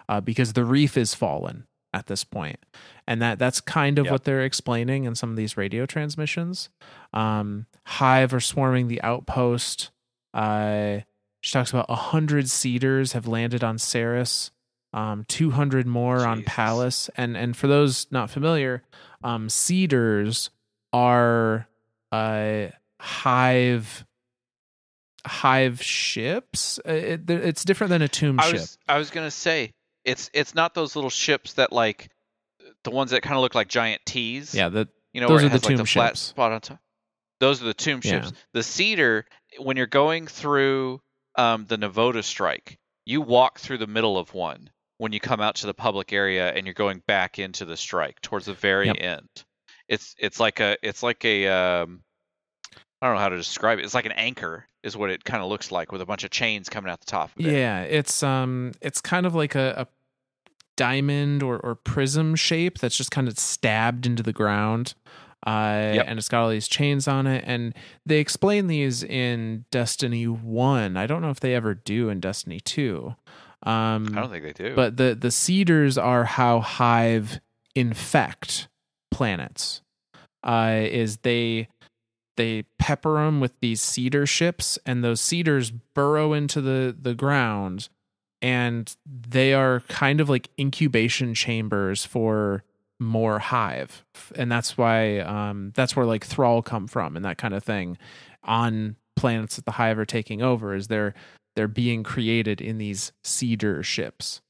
uh 0.08 0.20
because 0.20 0.52
the 0.52 0.66
reef 0.66 0.96
is 0.98 1.14
fallen 1.14 1.64
at 1.94 2.06
this 2.06 2.22
point. 2.22 2.58
And 3.06 3.22
that 3.22 3.38
that's 3.38 3.62
kind 3.62 3.98
of 3.98 4.04
Yep. 4.04 4.12
what 4.12 4.24
they're 4.24 4.44
explaining 4.44 5.04
in 5.04 5.14
some 5.14 5.30
of 5.30 5.37
these 5.37 5.56
radio 5.56 5.87
transmissions. 5.87 6.68
Um 7.14 7.64
hive 7.87 8.34
are 8.34 8.40
swarming 8.40 8.88
the 8.88 9.00
outpost. 9.02 9.90
Uh 10.34 10.98
she 11.40 11.53
talks 11.53 11.70
about 11.70 11.87
a 11.88 11.94
hundred 11.94 12.48
seeders 12.51 13.12
have 13.12 13.27
landed 13.27 13.62
on 13.64 13.79
Ceres, 13.79 14.51
um, 14.92 15.24
two 15.29 15.51
hundred 15.53 15.87
more 15.87 16.24
on 16.27 16.38
Jesus. 16.38 16.55
Pallas, 16.55 17.11
and 17.16 17.37
and 17.37 17.57
for 17.57 17.66
those 17.66 18.07
not 18.11 18.31
familiar, 18.31 18.83
um, 19.22 19.48
seeders 19.48 20.51
are 20.92 21.68
uh, 22.12 22.66
hive 23.01 24.05
hive 25.27 25.83
ships. 25.83 26.79
Uh, 26.87 26.92
It, 26.92 27.31
it's 27.31 27.64
different 27.64 27.90
than 27.90 28.03
a 28.03 28.09
tomb 28.09 28.38
I 28.40 28.44
ship. 28.44 28.53
was 28.55 28.79
I 28.88 28.98
was 28.98 29.11
gonna 29.11 29.31
say 29.31 29.72
it's 30.05 30.31
it's 30.33 30.55
not 30.55 30.74
those 30.74 30.94
little 30.96 31.11
ships 31.11 31.55
that 31.55 31.72
like 31.72 32.11
the 32.85 32.90
ones 32.90 33.11
that 33.11 33.22
kind 33.22 33.35
of 33.37 33.42
look 33.42 33.55
like 33.55 33.68
giant 33.68 34.03
T's. 34.07 34.55
yeah, 34.55 34.68
that 34.70 34.88
You 35.12 35.20
know, 35.20 35.29
Those 35.29 35.40
are 35.44 35.48
the 35.48 35.51
has 35.51 35.64
like 35.64 35.70
tomb 35.70 35.77
the 35.79 35.85
flat 35.87 36.11
ships. 36.11 36.20
spot 36.20 36.53
on 36.53 36.61
top. 36.61 36.79
Those 37.40 37.62
are 37.62 37.66
the 37.66 37.74
tomb 37.74 38.01
Yeah. 38.03 38.22
ships. 38.22 38.33
The 38.53 38.62
seeder, 38.62 39.27
when 39.59 39.77
you're 39.77 39.87
going 39.87 40.27
through 40.27 41.01
um, 41.38 41.64
the 41.66 41.79
Navoda 41.79 42.22
strike, 42.22 42.79
you 43.07 43.22
walk 43.22 43.59
through 43.59 43.79
the 43.79 43.87
middle 43.87 44.18
of 44.18 44.35
one 44.35 44.68
when 44.98 45.12
you 45.12 45.20
come 45.20 45.40
out 45.40 45.55
to 45.57 45.66
the 45.66 45.72
public 45.74 46.12
area 46.12 46.53
and 46.53 46.66
you're 46.66 46.74
going 46.74 47.03
back 47.07 47.38
into 47.38 47.64
the 47.64 47.77
strike 47.77 48.20
towards 48.20 48.44
the 48.46 48.53
very 48.55 48.88
Yep. 48.88 48.96
end. 49.01 49.29
It's 49.88 50.14
it's 50.18 50.38
like 50.38 50.61
a 50.61 50.77
it's 50.83 51.03
like 51.03 51.24
a 51.24 51.46
um, 51.48 52.03
I 53.01 53.07
don't 53.07 53.14
know 53.14 53.20
how 53.20 53.31
to 53.31 53.37
describe 53.37 53.79
it. 53.79 53.85
It's 53.85 53.94
like 53.94 54.05
an 54.07 54.12
anchor 54.12 54.66
is 54.83 54.96
what 54.96 55.11
it 55.11 55.24
kind 55.24 55.42
of 55.42 55.48
looks 55.48 55.72
like 55.72 55.92
with 55.92 56.03
a 56.03 56.07
bunch 56.07 56.24
of 56.24 56.31
chains 56.31 56.68
coming 56.68 56.90
out 56.90 57.01
the 57.01 57.07
top 57.07 57.31
of 57.38 57.46
it. 57.46 57.53
Yeah, 57.53 57.83
it's 57.83 58.22
um 58.22 58.72
it's 58.83 59.01
kind 59.01 59.24
of 59.24 59.35
like 59.35 59.55
a, 59.55 59.74
a 59.79 59.87
diamond 60.77 61.42
or, 61.42 61.59
or 61.59 61.74
prism 61.74 62.35
shape 62.37 62.79
that's 62.79 62.96
just 62.96 63.11
kind 63.11 63.29
of 63.29 63.38
stabbed 63.38 64.07
into 64.07 64.22
the 64.22 64.33
ground. 64.33 64.94
Uh, 65.46 65.92
Yep. 65.94 66.05
and 66.09 66.18
it's 66.18 66.29
got 66.29 66.42
all 66.42 66.51
these 66.51 66.68
chains 66.68 67.07
on 67.07 67.27
it, 67.27 67.44
and 67.46 67.72
they 68.05 68.18
explain 68.18 68.66
these 68.66 69.03
in 69.05 69.64
Destiny 69.70 70.27
One. 70.27 70.96
I 70.96 71.07
don't 71.07 71.22
know 71.22 71.31
if 71.31 71.40
they 71.40 71.55
ever 71.55 71.74
do 71.74 72.09
in 72.09 72.18
Destiny 72.20 72.61
Two. 72.61 73.14
Um, 73.62 74.09
I 74.16 74.20
don't 74.20 74.31
think 74.31 74.44
they 74.44 74.53
do. 74.53 74.74
but 74.74 74.96
the 74.96 75.16
the 75.18 75.31
seeders 75.31 75.96
are 75.96 76.24
how 76.24 76.61
Hive 76.61 77.40
infect 77.74 78.68
planets. 79.11 79.83
Uh, 80.44 80.81
is 80.83 81.18
they 81.18 81.68
they 82.37 82.62
pepper 82.79 83.14
them 83.14 83.40
with 83.40 83.59
these 83.61 83.81
seeder 83.83 84.27
ships, 84.27 84.79
and 84.87 85.03
those 85.03 85.20
seeders 85.20 85.70
burrow 85.70 86.33
into 86.33 86.61
the 86.61 86.94
the 87.01 87.14
ground, 87.14 87.88
and 88.42 88.96
they 89.07 89.53
are 89.55 89.81
kind 89.88 90.20
of 90.20 90.29
like 90.29 90.48
incubation 90.59 91.35
chambers 91.35 92.05
for 92.05 92.62
more 93.00 93.38
hive, 93.38 94.04
and 94.34 94.50
that's 94.50 94.76
why 94.76 95.18
um 95.20 95.72
that's 95.74 95.94
where 95.94 96.06
like 96.06 96.24
thrall 96.24 96.62
come 96.62 96.87
from 96.87 97.16
and 97.16 97.24
that 97.24 97.38
kind 97.38 97.54
of 97.54 97.62
thing 97.62 97.96
on 98.44 98.96
planets 99.16 99.56
that 99.56 99.64
the 99.64 99.72
hive 99.72 99.98
are 99.98 100.04
taking 100.04 100.42
over 100.42 100.74
is 100.74 100.88
they're 100.88 101.14
they're 101.56 101.68
being 101.68 102.02
created 102.02 102.61
in 102.61 102.78
these 102.78 103.12
seeder 103.24 103.82
ships. 103.82 104.40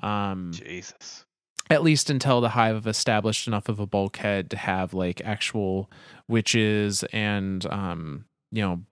Um 0.00 0.50
Jesus. 0.52 1.24
at 1.70 1.82
least 1.82 2.10
until 2.10 2.40
the 2.40 2.50
hive 2.50 2.74
have 2.74 2.86
established 2.86 3.46
enough 3.48 3.68
of 3.68 3.80
a 3.80 3.86
bulkhead 3.86 4.50
to 4.50 4.56
have 4.56 4.92
like 4.94 5.20
actual 5.24 5.90
witches 6.28 7.04
and 7.12 7.66
um 7.66 8.24
you 8.52 8.62
know 8.62 8.82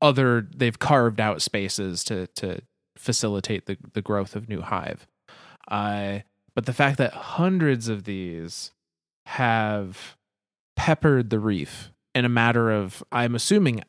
other 0.00 0.46
they've 0.54 0.78
carved 0.78 1.20
out 1.20 1.42
spaces 1.42 2.04
to 2.04 2.26
to 2.28 2.60
facilitate 2.96 3.66
the 3.66 3.76
the 3.94 4.02
growth 4.02 4.36
of 4.36 4.48
new 4.48 4.60
hive. 4.60 5.06
Uh 5.68 6.20
but 6.56 6.66
the 6.66 6.72
fact 6.72 6.98
that 6.98 7.12
hundreds 7.12 7.86
of 7.88 8.02
these 8.02 8.72
have 9.26 10.16
peppered 10.74 11.30
the 11.30 11.38
reef 11.38 11.92
in 12.16 12.24
a 12.24 12.28
matter 12.28 12.72
of 12.72 13.04
i'm 13.12 13.36
assuming 13.36 13.80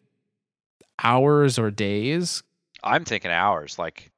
hours 1.04 1.58
or 1.58 1.72
days 1.72 2.44
I'm 2.84 3.06
thinking 3.06 3.32
hours. 3.32 3.78
Like, 3.78 4.12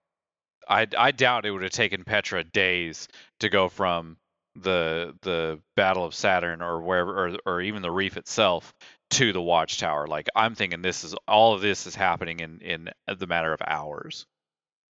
I 0.68 0.88
I 0.98 1.12
doubt 1.12 1.46
it 1.46 1.52
would 1.52 1.64
have 1.64 1.72
taken 1.72 2.04
Petra 2.04 2.44
days 2.44 3.08
to 3.40 3.50
go 3.50 3.70
from 3.70 4.18
the 4.56 5.16
the 5.22 5.60
Battle 5.76 6.06
of 6.06 6.14
Saturn 6.14 6.62
or 6.62 6.82
wherever, 6.82 7.28
or 7.28 7.38
or 7.46 7.62
even 7.62 7.82
the 7.82 7.92
reef 7.92 8.18
itself 8.18 8.74
to 9.12 9.34
the 9.34 9.42
Watchtower. 9.42 10.08
Like, 10.08 10.28
I'm 10.36 10.56
thinking 10.56 10.82
this 10.82 11.04
is 11.04 11.16
all 11.28 11.54
of 11.54 11.62
this 11.62 11.88
is 11.88 11.96
happening 11.96 12.40
in 12.40 12.60
in 12.62 12.90
the 13.08 13.28
matter 13.28 13.54
of 13.54 13.62
hours. 13.66 14.26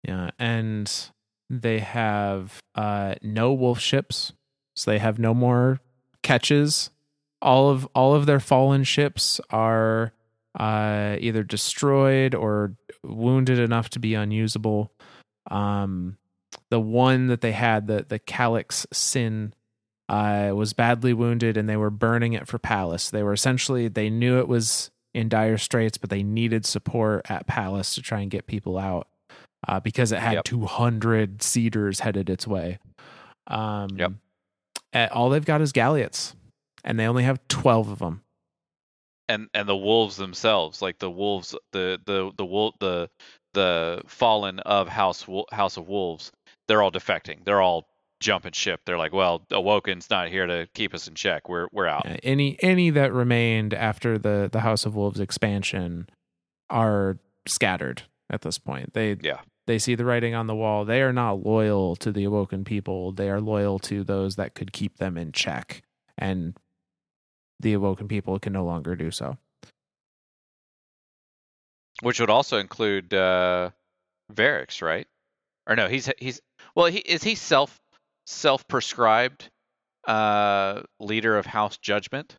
Yeah, 0.02 0.30
and 0.38 0.90
they 1.50 1.80
have 1.80 2.60
uh 2.76 3.16
no 3.22 3.52
wolf 3.52 3.80
ships. 3.80 4.32
so 4.76 4.90
they 4.90 4.98
have 4.98 5.18
no 5.18 5.34
more 5.34 5.80
ketches. 6.22 6.90
All 7.42 7.68
of 7.68 7.86
all 7.94 8.14
of 8.14 8.26
their 8.26 8.40
fallen 8.40 8.84
ships 8.84 9.40
are 9.50 10.12
uh, 10.58 11.16
either 11.20 11.42
destroyed 11.42 12.34
or 12.34 12.74
wounded 13.02 13.58
enough 13.58 13.88
to 13.90 13.98
be 13.98 14.14
unusable. 14.14 14.92
Um, 15.50 16.18
the 16.70 16.80
one 16.80 17.28
that 17.28 17.40
they 17.40 17.52
had, 17.52 17.86
the 17.86 18.04
the 18.08 18.18
Calix 18.18 18.86
Sin, 18.92 19.54
uh, 20.08 20.52
was 20.54 20.72
badly 20.72 21.14
wounded, 21.14 21.56
and 21.56 21.68
they 21.68 21.76
were 21.76 21.90
burning 21.90 22.32
it 22.34 22.46
for 22.46 22.58
Pallas. 22.58 23.10
They 23.10 23.22
were 23.22 23.32
essentially 23.32 23.88
they 23.88 24.10
knew 24.10 24.38
it 24.38 24.48
was 24.48 24.90
in 25.14 25.28
dire 25.28 25.58
straits, 25.58 25.98
but 25.98 26.10
they 26.10 26.22
needed 26.22 26.66
support 26.66 27.28
at 27.30 27.46
Pallas 27.46 27.94
to 27.94 28.02
try 28.02 28.20
and 28.20 28.30
get 28.30 28.46
people 28.46 28.78
out 28.78 29.08
uh, 29.68 29.80
because 29.80 30.12
it 30.12 30.18
had 30.18 30.34
Yep. 30.34 30.44
200 30.44 31.42
seeders 31.42 32.00
headed 32.00 32.30
its 32.30 32.46
way. 32.46 32.78
Um, 33.46 33.88
Yep. 33.96 34.12
all 35.12 35.30
they've 35.30 35.44
got 35.44 35.60
is 35.60 35.72
galleots, 35.72 36.34
and 36.84 36.98
they 36.98 37.06
only 37.06 37.24
have 37.24 37.40
12 37.48 37.88
of 37.88 37.98
them. 37.98 38.22
and 39.28 39.48
and 39.54 39.68
the 39.68 39.76
wolves 39.76 40.16
themselves, 40.16 40.82
like 40.82 40.98
the 40.98 41.10
wolves, 41.10 41.54
the 41.72 42.00
the 42.04 42.32
the 42.36 42.44
wolf, 42.44 42.74
the 42.80 43.08
the 43.54 44.02
fallen 44.06 44.58
of 44.60 44.88
House 44.88 45.24
House 45.52 45.76
of 45.76 45.86
Wolves, 45.88 46.32
they're 46.66 46.82
all 46.82 46.90
defecting. 46.90 47.44
They're 47.44 47.60
all 47.60 47.86
jumping 48.20 48.52
ship. 48.52 48.80
They're 48.84 48.98
like, 48.98 49.12
well, 49.12 49.40
Awoken's 49.50 50.10
not 50.10 50.28
here 50.28 50.46
to 50.46 50.68
keep 50.74 50.94
us 50.94 51.06
in 51.06 51.14
check. 51.14 51.48
We're 51.48 51.68
we're 51.72 51.86
out. 51.86 52.06
Any 52.24 52.56
any 52.60 52.90
that 52.90 53.12
remained 53.12 53.72
after 53.72 54.18
the 54.18 54.48
the 54.50 54.60
House 54.60 54.84
of 54.84 54.96
Wolves 54.96 55.20
expansion 55.20 56.08
are 56.68 57.18
scattered 57.46 58.02
at 58.30 58.42
this 58.42 58.58
point. 58.58 58.94
They 58.94 59.16
Yeah. 59.20 59.40
they 59.66 59.78
see 59.78 59.94
the 59.94 60.04
writing 60.04 60.34
on 60.34 60.46
the 60.46 60.54
wall. 60.54 60.84
They 60.84 61.02
are 61.02 61.12
not 61.12 61.44
loyal 61.44 61.96
to 61.96 62.10
the 62.12 62.24
awoken 62.24 62.64
people. 62.64 63.12
They 63.12 63.28
are 63.28 63.40
loyal 63.40 63.78
to 63.80 64.02
those 64.04 64.36
that 64.36 64.54
could 64.54 64.72
keep 64.72 64.96
them 64.96 65.16
in 65.18 65.32
check, 65.32 65.82
and 66.16 66.56
the 67.60 67.72
awoken 67.74 68.08
people 68.08 68.38
can 68.38 68.52
no 68.52 68.64
longer 68.64 68.96
do 68.96 69.10
so. 69.10 69.36
Which 72.02 72.20
would 72.20 72.30
also 72.30 72.58
include 72.58 73.12
uh 73.12 73.70
Variks, 74.32 74.80
right? 74.80 75.06
Or 75.66 75.76
no, 75.76 75.88
he's 75.88 76.10
he's 76.18 76.40
well, 76.74 76.86
he 76.86 76.98
is 76.98 77.22
he 77.22 77.34
self 77.34 77.78
self 78.26 78.66
prescribed 78.68 79.50
uh 80.06 80.82
leader 80.98 81.36
of 81.36 81.46
House 81.46 81.76
Judgment? 81.76 82.36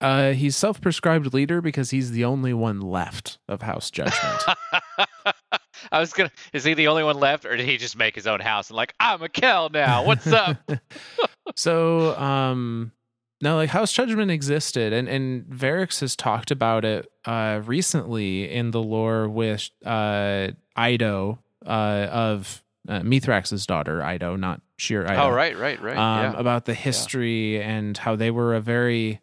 Uh, 0.00 0.32
he's 0.32 0.54
self-prescribed 0.54 1.32
leader 1.32 1.62
because 1.62 1.88
he's 1.88 2.10
the 2.10 2.24
only 2.26 2.52
one 2.52 2.78
left 2.80 3.38
of 3.48 3.62
House 3.62 3.90
Judgment. 3.90 4.42
I 5.92 6.00
was 6.00 6.12
gonna. 6.12 6.30
Is 6.52 6.64
he 6.64 6.74
the 6.74 6.88
only 6.88 7.04
one 7.04 7.18
left, 7.18 7.44
or 7.44 7.56
did 7.56 7.66
he 7.66 7.76
just 7.76 7.96
make 7.96 8.14
his 8.14 8.26
own 8.26 8.40
house 8.40 8.70
and 8.70 8.76
like 8.76 8.94
I'm 9.00 9.22
a 9.22 9.28
Kell 9.28 9.68
now? 9.68 10.04
What's 10.04 10.26
up? 10.26 10.58
so, 11.56 12.16
um, 12.16 12.92
no, 13.40 13.56
like 13.56 13.70
House 13.70 13.92
Judgment 13.92 14.30
existed, 14.30 14.92
and 14.92 15.08
and 15.08 15.44
Variks 15.44 16.00
has 16.00 16.16
talked 16.16 16.50
about 16.50 16.84
it 16.84 17.10
uh 17.24 17.60
recently 17.64 18.50
in 18.50 18.70
the 18.70 18.82
lore 18.82 19.28
with 19.28 19.70
uh 19.84 20.48
Eido 20.76 21.38
uh 21.66 21.68
of 22.10 22.62
uh, 22.88 23.00
Mithrax's 23.00 23.66
daughter 23.66 24.00
Eido, 24.00 24.38
not 24.38 24.60
Sjur 24.78 25.06
Eido. 25.06 25.18
oh, 25.18 25.30
right, 25.30 25.56
right, 25.56 25.80
right. 25.80 25.96
um, 25.96 26.34
yeah. 26.34 26.40
about 26.40 26.66
the 26.66 26.74
history 26.74 27.62
and 27.62 27.96
how 27.96 28.16
they 28.16 28.30
were 28.30 28.54
a 28.54 28.60
very 28.60 29.20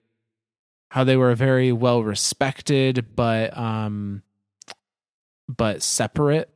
how 0.89 1.03
they 1.03 1.15
were 1.15 1.31
a 1.31 1.35
very 1.35 1.71
well 1.71 2.03
respected 2.03 3.15
but 3.15 3.55
um 3.57 4.23
but 5.57 5.81
separate 5.83 6.49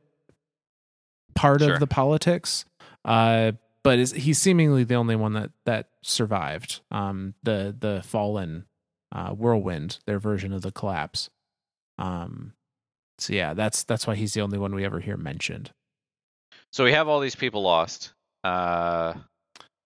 part 1.34 1.60
Sure. 1.60 1.74
of 1.74 1.80
the 1.80 1.86
politics 1.86 2.64
uh 3.04 3.52
but 3.82 3.98
is 3.98 4.12
he's 4.12 4.38
seemingly 4.38 4.84
the 4.84 4.94
only 4.94 5.16
one 5.16 5.34
that 5.34 5.50
that 5.64 5.90
survived 6.02 6.80
um 6.90 7.34
the 7.42 7.76
the 7.78 8.02
fallen 8.04 8.64
uh 9.12 9.30
whirlwind 9.30 9.98
their 10.06 10.18
version 10.18 10.52
of 10.52 10.62
the 10.62 10.72
collapse 10.72 11.28
um 11.98 12.52
so 13.18 13.32
yeah 13.34 13.52
that's 13.54 13.84
that's 13.84 14.06
why 14.06 14.14
he's 14.14 14.32
the 14.34 14.40
only 14.40 14.58
one 14.58 14.74
we 14.74 14.84
ever 14.84 15.00
hear 15.00 15.16
mentioned 15.16 15.70
So 16.72 16.84
we 16.84 16.92
have 16.92 17.08
all 17.08 17.20
these 17.20 17.36
people 17.36 17.62
lost. 17.62 18.12
Uh, 18.44 19.14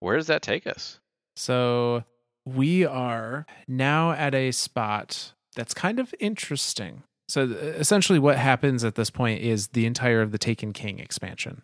where 0.01 0.17
does 0.17 0.27
that 0.27 0.43
take 0.43 0.67
us? 0.67 0.99
So 1.37 2.05
we 2.45 2.85
are 2.85 3.47
now 3.69 4.11
at 4.13 4.35
a 4.35 4.51
spot 4.51 5.33
that's 5.55 5.73
kind 5.75 5.99
of 6.01 6.13
interesting. 6.19 7.03
So 7.31 7.47
th- 7.47 7.59
essentially, 7.77 8.19
what 8.19 8.37
happens 8.37 8.83
at 8.83 8.97
this 8.97 9.09
point 9.11 9.41
is 9.41 9.69
the 9.69 9.87
entire 9.87 10.21
of 10.21 10.33
the 10.33 10.39
Taken 10.39 10.73
King 10.73 10.99
expansion, 10.99 11.63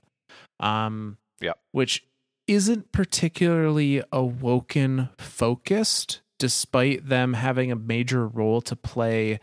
um, 0.60 1.18
Yep. 1.40 1.58
which 1.72 2.04
isn't 2.46 2.92
particularly 2.92 4.02
awoken 4.12 5.08
focused, 5.18 6.20
despite 6.38 7.08
them 7.08 7.34
having 7.34 7.72
a 7.72 7.76
major 7.76 8.28
role 8.28 8.60
to 8.60 8.76
play 8.76 9.40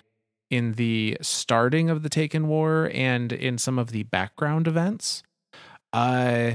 in 0.50 0.74
the 0.74 1.18
starting 1.22 1.90
of 1.90 2.04
the 2.04 2.10
Taken 2.10 2.48
War 2.48 2.90
and 2.94 3.34
in 3.34 3.58
some 3.58 3.78
of 3.78 3.92
the 3.92 4.04
background 4.04 4.68
events. 4.68 5.24
Uh, 5.92 6.54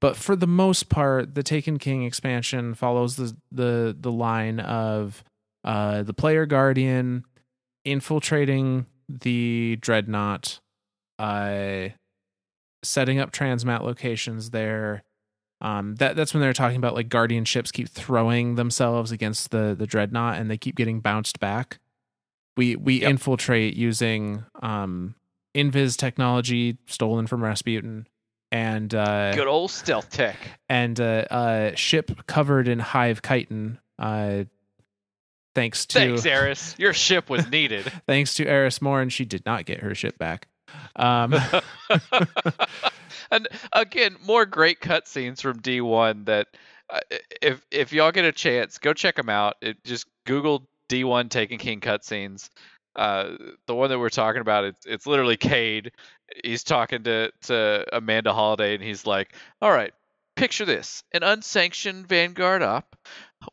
but 0.00 0.16
for 0.16 0.36
the 0.36 0.46
most 0.46 0.88
part, 0.88 1.34
the 1.34 1.42
Taken 1.42 1.78
King 1.78 2.04
expansion 2.04 2.74
follows 2.74 3.16
the 3.16 3.36
the 3.50 3.96
the 3.98 4.12
line 4.12 4.60
of 4.60 5.24
uh, 5.64 6.04
the 6.04 6.14
player 6.14 6.46
guardian 6.46 7.24
infiltrating 7.84 8.86
the 9.08 9.76
dreadnought, 9.80 10.60
uh, 11.18 11.88
setting 12.82 13.18
up 13.18 13.32
transmat 13.32 13.82
locations 13.82 14.50
there. 14.50 15.02
Um, 15.60 15.96
that 15.96 16.14
that's 16.14 16.32
when 16.32 16.40
they're 16.40 16.52
talking 16.52 16.76
about 16.76 16.94
like 16.94 17.08
guardian 17.08 17.44
ships 17.44 17.72
keep 17.72 17.88
throwing 17.88 18.54
themselves 18.54 19.10
against 19.10 19.50
the 19.50 19.74
the 19.76 19.86
dreadnought 19.88 20.38
and 20.38 20.48
they 20.48 20.56
keep 20.56 20.76
getting 20.76 21.00
bounced 21.00 21.40
back. 21.40 21.80
We 22.56 22.76
we 22.76 23.00
Yep. 23.00 23.10
infiltrate 23.10 23.74
using 23.74 24.44
um 24.62 25.16
invis 25.56 25.96
technology 25.96 26.78
stolen 26.86 27.26
from 27.26 27.42
Rasputin 27.42 28.06
and 28.52 28.94
uh 28.94 29.34
Good 29.34 29.48
old 29.48 29.72
stealth 29.72 30.10
tech. 30.10 30.36
and 30.68 31.00
uh, 31.00 31.24
uh, 31.30 31.74
ship 31.74 32.26
covered 32.28 32.68
in 32.68 32.78
hive 32.78 33.20
chitin. 33.22 33.80
Uh, 33.98 34.44
thanks 35.54 35.86
to 35.86 35.98
Thanks, 35.98 36.26
Eris. 36.26 36.74
Your 36.78 36.92
ship 36.92 37.30
was 37.30 37.48
needed. 37.50 37.90
thanks 38.06 38.34
to 38.34 38.46
Eris 38.46 38.80
Morn, 38.82 39.08
she 39.08 39.24
did 39.24 39.44
not 39.46 39.64
get 39.64 39.80
her 39.80 39.94
ship 39.94 40.18
back. 40.18 40.48
Um, 40.96 41.34
and 43.30 43.48
again, 43.72 44.16
more 44.24 44.46
great 44.46 44.80
cutscenes 44.80 45.40
from 45.40 45.60
D1 45.60 46.26
that 46.26 46.48
uh, 46.90 47.00
if 47.42 47.64
if 47.70 47.92
y'all 47.92 48.12
get 48.12 48.24
a 48.24 48.32
chance, 48.32 48.78
go 48.78 48.92
check 48.92 49.16
them 49.16 49.28
out. 49.28 49.56
It 49.60 49.82
just 49.84 50.06
Google 50.26 50.68
D1 50.88 51.30
Taken 51.30 51.58
King 51.58 51.80
cutscenes. 51.80 52.50
Uh, 52.96 53.36
the 53.66 53.74
one 53.74 53.90
that 53.90 53.98
we're 53.98 54.08
talking 54.08 54.40
about, 54.40 54.64
it's 54.64 54.86
it's 54.86 55.06
literally 55.06 55.36
Cayde. 55.36 55.92
He's 56.44 56.64
talking 56.64 57.04
to 57.04 57.30
to 57.42 57.84
Amanda 57.92 58.32
Holliday, 58.32 58.74
and 58.74 58.82
he's 58.82 59.06
like, 59.06 59.34
"All 59.62 59.70
right, 59.70 59.92
picture 60.36 60.64
this: 60.64 61.04
an 61.12 61.22
unsanctioned 61.22 62.08
Vanguard 62.08 62.62
op 62.62 62.96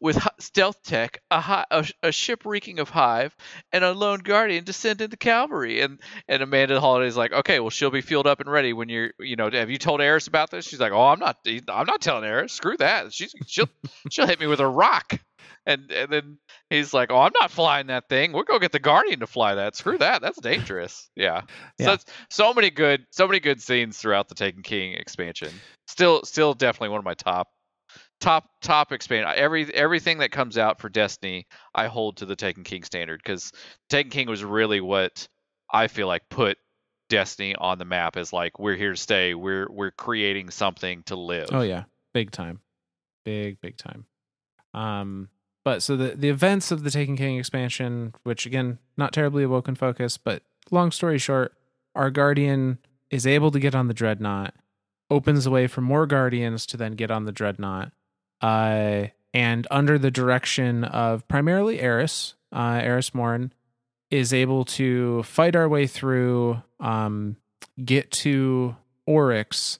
with 0.01 0.17
stealth 0.39 0.81
tech, 0.83 1.21
a, 1.31 1.39
hi- 1.39 1.65
a, 1.71 1.85
a 2.03 2.11
ship 2.11 2.45
reeking 2.45 2.79
of 2.79 2.89
hive, 2.89 3.35
and 3.71 3.83
a 3.83 3.91
lone 3.93 4.19
guardian 4.19 4.63
descend 4.63 5.01
into 5.01 5.17
cavalry." 5.17 5.81
And 5.81 5.99
and 6.27 6.41
Amanda 6.41 6.79
Holliday's 6.79 7.17
like, 7.17 7.31
"Okay, 7.33 7.59
well, 7.59 7.69
she'll 7.69 7.91
be 7.91 8.01
fueled 8.01 8.27
up 8.27 8.39
and 8.39 8.49
ready 8.49 8.73
when 8.73 8.89
you're, 8.89 9.11
you 9.19 9.35
know, 9.35 9.49
have 9.51 9.69
you 9.69 9.77
told 9.77 10.01
Eris 10.01 10.27
about 10.27 10.51
this?" 10.51 10.67
She's 10.67 10.79
like, 10.79 10.91
"Oh, 10.91 11.07
I'm 11.07 11.19
not, 11.19 11.37
I'm 11.47 11.85
not 11.85 12.01
telling 12.01 12.23
Eris. 12.25 12.53
Screw 12.53 12.77
that. 12.77 13.13
She's 13.13 13.33
she'll 13.47 13.69
she'll 14.09 14.27
hit 14.27 14.39
me 14.39 14.47
with 14.47 14.59
a 14.59 14.67
rock." 14.67 15.19
And 15.67 15.91
and 15.91 16.11
then 16.11 16.37
he's 16.69 16.93
like, 16.93 17.11
"Oh, 17.11 17.19
I'm 17.19 17.31
not 17.39 17.49
flying 17.51 17.87
that 17.87 18.07
thing. 18.07 18.31
We'll 18.33 18.43
go 18.43 18.59
get 18.59 18.71
the 18.71 18.79
guardian 18.79 19.21
to 19.21 19.27
fly 19.27 19.55
that. 19.55 19.75
Screw 19.75 19.97
that. 19.97 20.21
That's 20.21 20.39
dangerous." 20.39 21.09
Yeah. 21.15 21.41
Yeah. 21.79 21.97
So 21.97 22.03
so 22.29 22.53
many 22.53 22.69
good, 22.69 23.05
so 23.11 23.27
many 23.27 23.39
good 23.39 23.61
scenes 23.61 23.97
throughout 23.97 24.27
the 24.29 24.35
Taken 24.35 24.61
King 24.61 24.93
expansion. 24.93 25.49
Still, 25.87 26.23
still 26.23 26.53
definitely 26.53 26.89
one 26.89 26.99
of 26.99 27.05
my 27.05 27.13
top, 27.15 27.47
top, 28.19 28.49
top 28.61 28.91
expansion. 28.91 29.31
Every 29.35 29.73
everything 29.73 30.19
that 30.19 30.31
comes 30.31 30.57
out 30.57 30.79
for 30.79 30.89
Destiny, 30.89 31.47
I 31.73 31.87
hold 31.87 32.17
to 32.17 32.25
the 32.25 32.35
Taken 32.35 32.63
King 32.63 32.83
standard 32.83 33.21
because 33.23 33.51
Taken 33.89 34.11
King 34.11 34.27
was 34.27 34.43
really 34.43 34.81
what 34.81 35.27
I 35.71 35.87
feel 35.87 36.07
like 36.07 36.29
put 36.29 36.57
Destiny 37.09 37.55
on 37.55 37.77
the 37.77 37.85
map 37.85 38.17
as 38.17 38.33
like 38.33 38.57
we're 38.57 38.75
here 38.75 38.91
to 38.91 38.97
stay. 38.97 39.33
We're 39.33 39.67
we're 39.69 39.91
creating 39.91 40.49
something 40.49 41.03
to 41.03 41.15
live. 41.15 41.49
oh 41.51 41.61
yeah, 41.61 41.83
big 42.13 42.31
time, 42.31 42.61
big 43.23 43.61
big 43.61 43.77
time. 43.77 44.05
Um, 44.73 45.29
but 45.63 45.83
so 45.83 45.95
the 45.95 46.15
the 46.15 46.29
events 46.29 46.71
of 46.71 46.83
the 46.83 46.91
Taken 46.91 47.15
King 47.15 47.37
expansion, 47.37 48.13
which 48.23 48.45
again 48.45 48.79
not 48.97 49.13
terribly 49.13 49.43
awoken 49.43 49.75
focus, 49.75 50.17
but 50.17 50.43
long 50.71 50.91
story 50.91 51.17
short, 51.17 51.53
our 51.93 52.09
guardian 52.09 52.79
is 53.11 53.27
able 53.27 53.51
to 53.51 53.59
get 53.59 53.75
on 53.75 53.87
the 53.87 53.93
dreadnought, 53.93 54.53
opens 55.09 55.43
the 55.43 55.51
way 55.51 55.67
for 55.67 55.81
more 55.81 56.05
guardians 56.07 56.65
to 56.67 56.77
then 56.77 56.93
get 56.93 57.11
on 57.11 57.25
the 57.25 57.31
dreadnought. 57.31 57.91
Uh, 58.41 59.07
and 59.33 59.67
under 59.69 59.97
the 59.97 60.11
direction 60.11 60.83
of 60.83 61.27
primarily 61.27 61.81
Eris, 61.81 62.35
uh, 62.53 62.79
Eris 62.81 63.13
Morn, 63.13 63.51
is 64.11 64.31
able 64.31 64.63
to 64.63 65.23
fight 65.23 65.55
our 65.55 65.67
way 65.67 65.87
through, 65.87 66.61
um, 66.79 67.35
get 67.83 68.11
to 68.11 68.75
Oryx, 69.05 69.79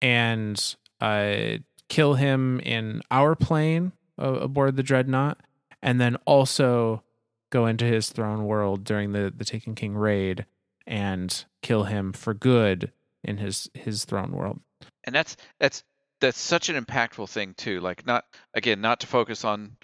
and 0.00 0.76
uh, 1.00 1.58
kill 1.88 2.14
him 2.14 2.60
in 2.60 3.02
our 3.10 3.34
plane 3.34 3.92
uh, 4.20 4.34
aboard 4.34 4.76
the 4.76 4.82
dreadnought, 4.82 5.40
and 5.82 6.00
then 6.00 6.16
also 6.24 7.02
go 7.50 7.66
into 7.66 7.84
his 7.84 8.10
throne 8.10 8.44
world 8.44 8.84
during 8.84 9.12
the 9.12 9.32
the 9.34 9.44
Taken 9.44 9.74
King 9.74 9.96
raid 9.96 10.44
and 10.86 11.44
kill 11.62 11.84
him 11.84 12.12
for 12.12 12.34
good 12.34 12.92
in 13.22 13.38
his 13.38 13.70
his 13.74 14.04
throne 14.04 14.32
world. 14.32 14.60
And 15.04 15.14
that's 15.14 15.36
that's 15.58 15.82
that's 16.24 16.40
such 16.40 16.70
an 16.70 16.82
impactful 16.82 17.28
thing 17.28 17.52
too. 17.54 17.80
Like 17.80 18.06
not 18.06 18.24
again, 18.54 18.80
not 18.80 19.00
to 19.00 19.06
focus 19.06 19.44
on 19.44 19.76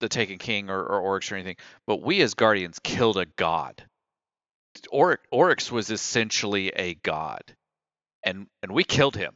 the 0.00 0.08
Taken 0.10 0.38
King 0.38 0.68
or, 0.68 0.78
or 0.78 1.00
Oryx 1.00 1.32
or 1.32 1.36
anything, 1.36 1.56
but 1.86 2.02
we 2.02 2.20
as 2.20 2.34
Guardians 2.34 2.78
killed 2.82 3.16
a 3.16 3.24
god. 3.24 3.82
Oryx, 4.90 5.22
Oryx 5.30 5.72
was 5.72 5.90
essentially 5.90 6.68
a 6.68 6.94
god, 6.94 7.42
and 8.22 8.46
and 8.62 8.72
we 8.72 8.84
killed 8.84 9.16
him. 9.16 9.34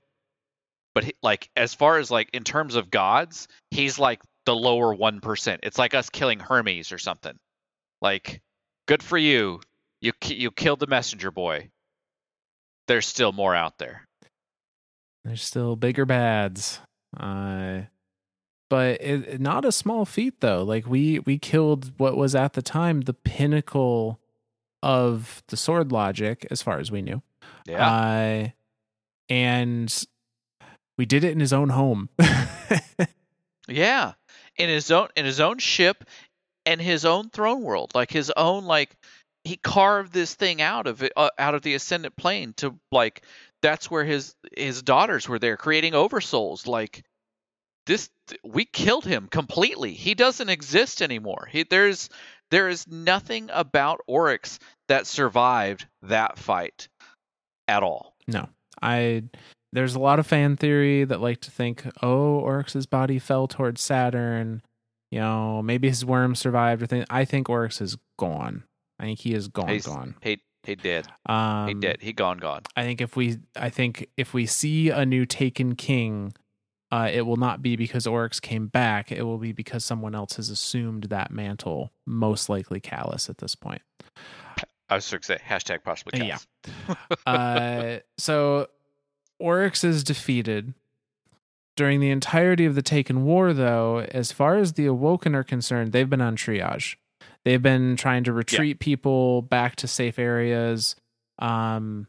But 0.95 1.05
he, 1.05 1.15
like 1.23 1.49
as 1.57 1.73
far 1.75 1.99
as 1.99 2.11
like 2.11 2.29
in 2.35 2.45
terms 2.45 2.75
of 2.75 2.91
gods, 2.91 3.49
he's 3.71 3.99
like 3.99 4.21
the 4.45 4.55
lower 4.55 4.93
one 4.93 5.21
percent. 5.21 5.61
It's 5.63 5.79
like 5.79 5.95
us 5.95 6.11
killing 6.11 6.41
Hermes 6.41 6.93
or 6.93 6.99
something. 6.99 7.37
Like, 8.03 8.43
good 8.87 9.03
for 9.03 9.17
you. 9.17 9.61
You 10.03 10.13
you 10.27 10.51
killed 10.51 10.81
the 10.81 10.87
messenger 10.87 11.31
boy. 11.31 11.71
There's 12.87 13.07
still 13.07 13.33
more 13.33 13.55
out 13.55 13.79
there. 13.79 14.08
There's 15.29 15.45
still 15.45 15.77
bigger 15.77 16.07
bads. 16.07 16.81
Uh, 17.15 17.83
but 18.71 19.01
it, 19.03 19.41
not 19.41 19.67
a 19.67 19.73
small 19.73 20.07
feat 20.07 20.41
though. 20.41 20.63
Like 20.63 20.87
we 20.87 21.19
we 21.21 21.39
killed 21.39 21.93
what 21.99 22.17
was 22.17 22.35
at 22.35 22.55
the 22.55 22.63
time 22.63 23.03
the 23.03 23.13
pinnacle 23.13 24.19
of 24.83 25.43
the 25.49 25.57
sword 25.57 25.93
logic, 25.93 26.47
as 26.51 26.63
far 26.63 26.79
as 26.79 26.91
we 26.91 27.03
knew. 27.03 27.23
Yeah. 27.67 27.91
Uh, 27.91 28.49
and 29.29 30.05
we 30.97 31.05
did 31.05 31.25
it 31.25 31.33
in 31.33 31.41
his 31.41 31.53
own 31.53 31.69
home. 31.69 32.09
yeah, 33.69 34.15
in 34.57 34.71
his 34.71 34.91
own 34.91 35.09
in 35.15 35.27
his 35.27 35.41
own 35.41 35.59
ship, 35.59 36.05
and 36.65 36.81
his 36.81 37.05
own 37.05 37.29
throne 37.29 37.63
world, 37.63 37.93
like 37.95 38.11
his 38.11 38.33
own 38.35 38.65
like 38.65 38.97
he 39.45 39.57
carved 39.57 40.13
this 40.13 40.35
thing 40.35 40.63
out 40.63 40.87
of 40.87 41.03
it 41.03 41.13
uh, 41.17 41.31
out 41.39 41.55
of 41.55 41.63
the 41.63 41.75
ascendant 41.75 42.17
plane 42.17 42.55
to 42.55 42.75
like 42.91 43.23
that's 43.63 43.91
where 43.91 44.05
his 44.05 44.35
his 44.57 44.83
daughters 44.83 45.29
were 45.29 45.39
there 45.39 45.57
creating 45.57 45.93
oversouls 45.93 46.67
like 46.67 47.05
this 47.87 48.11
we 48.45 48.65
killed 48.67 49.05
him 49.05 49.29
completely. 49.29 49.95
He 49.95 50.15
doesn't 50.15 50.49
exist 50.49 51.03
anymore. 51.03 51.49
He, 51.51 51.65
there's 51.65 52.11
there 52.51 52.69
is 52.69 52.87
nothing 52.87 53.51
about 53.53 54.01
oryx 54.07 54.59
that 54.89 55.07
survived 55.07 55.87
that 56.03 56.39
fight 56.39 56.89
at 57.67 57.83
all. 57.83 58.15
No. 58.27 58.49
I 58.81 59.25
there's 59.73 59.95
a 59.95 60.01
lot 60.01 60.19
of 60.19 60.27
fan 60.27 60.57
theory 60.57 61.05
that 61.05 61.21
like 61.21 61.41
to 61.43 61.51
think 61.51 61.85
oh 62.03 62.39
oryx's 62.41 62.87
body 62.87 63.19
fell 63.19 63.49
towards 63.49 63.81
saturn. 63.81 64.63
You 65.11 65.21
know 65.21 65.63
maybe 65.63 65.89
his 65.89 66.05
worm 66.05 66.35
survived 66.35 66.83
or 66.83 66.87
thing. 66.87 67.07
I 67.09 67.25
think 67.25 67.49
oryx 67.49 67.81
is 67.81 67.97
gone. 68.19 68.65
I 69.01 69.05
think 69.05 69.21
he 69.21 69.33
is 69.33 69.49
gone. 69.49 69.69
He's, 69.69 69.87
gone. 69.87 70.17
He 70.23 70.41
he 70.65 70.75
did. 70.75 71.07
Um, 71.27 71.69
he 71.69 71.75
did. 71.75 72.01
He 72.01 72.13
gone. 72.13 72.39
Gone. 72.39 72.63
I 72.77 72.83
think 72.85 73.01
if 73.01 73.17
we, 73.17 73.39
I 73.57 73.71
think 73.71 74.09
if 74.17 74.35
we 74.35 74.47
see 74.47 74.91
a 74.91 75.07
new 75.07 75.25
Taken 75.25 75.75
King, 75.75 76.35
uh, 76.91 77.09
it 77.13 77.23
will 77.23 77.37
not 77.37 77.63
be 77.63 77.77
because 77.77 78.07
Oryx 78.07 78.41
came 78.41 78.67
back. 78.67 79.13
It 79.13 79.23
will 79.23 79.39
be 79.39 79.53
because 79.53 79.85
someone 79.85 80.15
else 80.15 80.37
has 80.37 80.51
assumed 80.51 81.05
that 81.05 81.31
mantle. 81.31 81.93
Most 82.07 82.49
likely, 82.49 82.81
Calus 82.81 83.29
at 83.29 83.39
this 83.39 83.55
point. 83.55 83.83
I 84.91 84.95
was 84.95 85.11
going 85.11 85.21
to 85.21 85.27
say 85.27 85.39
hashtag 85.47 85.85
possibly 85.85 86.19
Calus. 86.19 86.47
Yeah. 86.89 86.95
uh, 87.27 87.99
so 88.17 88.69
Oryx 89.39 89.85
is 89.85 90.03
defeated. 90.03 90.75
During 91.77 92.01
the 92.01 92.11
entirety 92.11 92.65
of 92.65 92.75
the 92.75 92.83
Taken 92.83 93.25
War, 93.25 93.53
though, 93.53 94.01
as 94.11 94.33
far 94.33 94.57
as 94.57 94.73
the 94.73 94.87
Awoken 94.87 95.37
are 95.37 95.45
concerned, 95.45 95.93
they've 95.93 96.11
been 96.11 96.21
on 96.21 96.37
triage. 96.37 96.97
They've 97.49 97.63
been 97.63 97.97
trying 97.97 98.25
to 98.25 98.33
retreat 98.35 98.77
yeah. 98.79 98.85
people 98.85 99.41
back 99.41 99.77
to 99.77 99.89
safe 99.89 100.19
areas. 100.19 100.97
Um, 101.39 102.07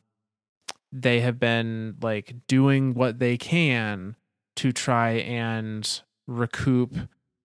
they 0.91 1.21
have 1.21 1.39
been 1.39 1.95
like 2.01 2.35
doing 2.49 2.93
what 2.93 3.19
they 3.19 3.37
can 3.37 4.17
to 4.57 4.73
try 4.73 5.11
and 5.11 6.01
recoup 6.27 6.93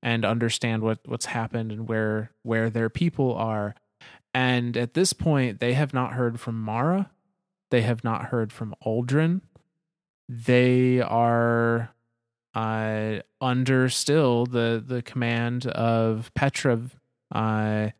and 0.02 0.24
understand 0.24 0.82
what 0.82 0.98
what's 1.04 1.26
happened 1.26 1.70
and 1.70 1.88
where 1.88 2.32
where 2.42 2.68
their 2.68 2.90
people 2.90 3.32
are. 3.32 3.76
And 4.34 4.76
at 4.76 4.94
this 4.94 5.12
point, 5.12 5.60
they 5.60 5.74
have 5.74 5.94
not 5.94 6.14
heard 6.14 6.40
from 6.40 6.60
Mara. 6.60 7.12
They 7.70 7.82
have 7.82 8.02
not 8.02 8.24
heard 8.24 8.52
from 8.52 8.74
Uldren. 8.84 9.42
They 10.28 11.00
are 11.00 11.94
uh, 12.56 13.18
under 13.40 13.88
still 13.88 14.46
the 14.46 14.82
the 14.84 15.00
command 15.00 15.68
of 15.68 16.32
Petra 16.34 16.80
uh, 17.32 17.90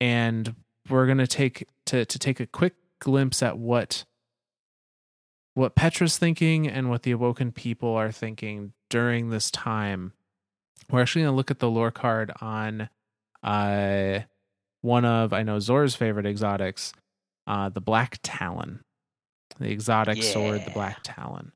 and 0.00 0.54
we're 0.88 1.06
gonna 1.06 1.26
take 1.26 1.66
to 1.86 2.04
to 2.04 2.18
take 2.18 2.40
a 2.40 2.46
quick 2.46 2.74
glimpse 2.98 3.42
at 3.42 3.58
what 3.58 4.04
what 5.54 5.74
Petra's 5.74 6.18
thinking 6.18 6.66
and 6.66 6.88
what 6.88 7.02
the 7.02 7.10
awoken 7.10 7.52
people 7.52 7.90
are 7.94 8.10
thinking 8.10 8.72
during 8.88 9.30
this 9.30 9.50
time. 9.50 10.12
We're 10.90 11.02
actually 11.02 11.22
gonna 11.22 11.36
look 11.36 11.50
at 11.50 11.58
the 11.58 11.70
lore 11.70 11.90
card 11.90 12.32
on 12.40 12.88
uh 13.42 14.20
one 14.80 15.04
of 15.04 15.32
I 15.32 15.42
know 15.42 15.58
Zor's 15.58 15.94
favorite 15.94 16.26
exotics, 16.26 16.92
uh 17.46 17.68
the 17.68 17.80
Black 17.80 18.18
Talon. 18.22 18.80
The 19.58 19.70
exotic 19.70 20.16
yeah. 20.16 20.32
sword, 20.32 20.64
the 20.64 20.70
Black 20.70 20.98
Talon. 21.02 21.52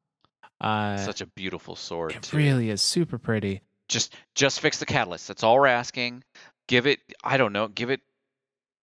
Uh 0.60 0.96
such 0.98 1.20
a 1.20 1.26
beautiful 1.26 1.76
sword. 1.76 2.12
It 2.12 2.22
too. 2.22 2.36
really 2.36 2.70
is 2.70 2.82
super 2.82 3.18
pretty. 3.18 3.62
Just 3.88 4.14
just 4.34 4.60
fix 4.60 4.78
the 4.78 4.86
catalyst. 4.86 5.28
That's 5.28 5.42
all 5.42 5.56
we're 5.56 5.66
asking 5.66 6.22
give 6.68 6.86
it 6.86 7.00
I 7.22 7.36
don't 7.36 7.52
know, 7.52 7.68
give 7.68 7.90
it 7.90 8.00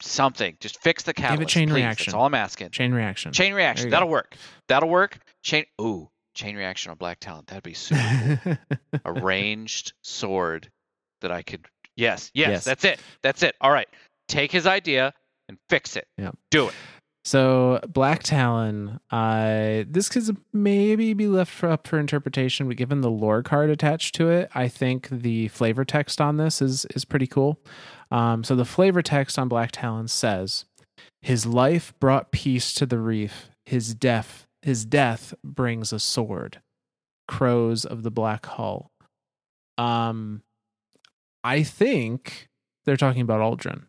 something. 0.02 0.58
Just 0.60 0.82
fix 0.82 1.04
the 1.04 1.14
catalyst. 1.14 1.40
Give 1.40 1.48
it 1.48 1.50
chain 1.50 1.70
please. 1.70 1.76
reaction. 1.76 2.12
That's 2.12 2.16
all 2.16 2.26
I'm 2.26 2.34
asking. 2.34 2.72
Chain 2.72 2.94
reaction. 2.94 3.32
Chain 3.32 3.54
reaction. 3.54 3.90
That'll 3.90 4.08
go. 4.08 4.14
work. 4.14 4.36
That'll 4.68 4.90
work. 4.90 5.20
Chain 5.42 5.66
ooh, 5.82 6.10
chain 6.34 6.56
reaction 6.56 6.92
on 6.92 6.98
black 6.98 7.20
talon. 7.20 7.44
That'd 7.48 7.64
be 7.64 7.74
super 7.74 8.40
cool. 8.44 9.00
A 9.06 9.14
ranged 9.14 9.94
sword 10.02 10.70
that 11.22 11.32
I 11.32 11.42
could 11.42 11.66
yes, 11.96 12.32
yes, 12.34 12.50
yes, 12.50 12.64
that's 12.64 12.86
it. 12.86 13.00
That's 13.22 13.44
it. 13.44 13.56
All 13.62 13.72
right. 13.72 13.88
Take 14.28 14.52
his 14.52 14.68
idea 14.68 15.14
and 15.50 15.58
fix 15.70 15.96
it. 15.96 16.08
Yeah. 16.18 16.32
Do 16.52 16.70
it. 16.70 16.74
So 17.26 17.80
Black 17.88 18.22
Talon, 18.24 19.00
uh, 19.10 19.86
this 19.88 20.10
could 20.10 20.36
maybe 20.52 21.14
be 21.14 21.28
left 21.28 21.52
for, 21.54 21.70
up 21.70 21.88
for 21.88 21.98
interpretation, 21.98 22.68
but 22.68 22.76
given 22.76 23.00
the 23.00 23.10
lore 23.10 23.42
card 23.42 23.70
attached 23.70 24.14
to 24.16 24.30
it, 24.30 24.50
I 24.54 24.68
think 24.68 25.08
the 25.10 25.48
flavor 25.48 25.86
text 25.86 26.20
on 26.20 26.36
this 26.36 26.62
is 26.62 26.86
is 26.94 27.06
pretty 27.06 27.28
cool. 27.28 27.60
Um, 28.12 28.44
so 28.44 28.56
the 28.56 28.66
flavor 28.66 29.02
text 29.02 29.40
on 29.40 29.48
Black 29.48 29.72
Talon 29.72 30.10
says, 30.10 30.66
"His 31.22 31.46
life 31.46 31.94
brought 32.00 32.32
peace 32.32 32.74
to 32.74 32.86
the 32.86 33.00
reef. 33.00 33.50
His 33.66 33.96
death, 33.96 34.46
his 34.62 34.86
death 34.86 35.34
brings 35.44 35.94
a 35.94 36.00
sword." 36.00 36.62
Crows 37.26 37.86
of 37.86 38.04
the 38.04 38.12
Black 38.12 38.46
Hull. 38.46 38.92
Um, 39.78 40.44
I 41.42 41.64
think 41.64 42.50
they're 42.84 42.98
talking 42.98 43.22
about 43.22 43.40
Uldren. 43.40 43.84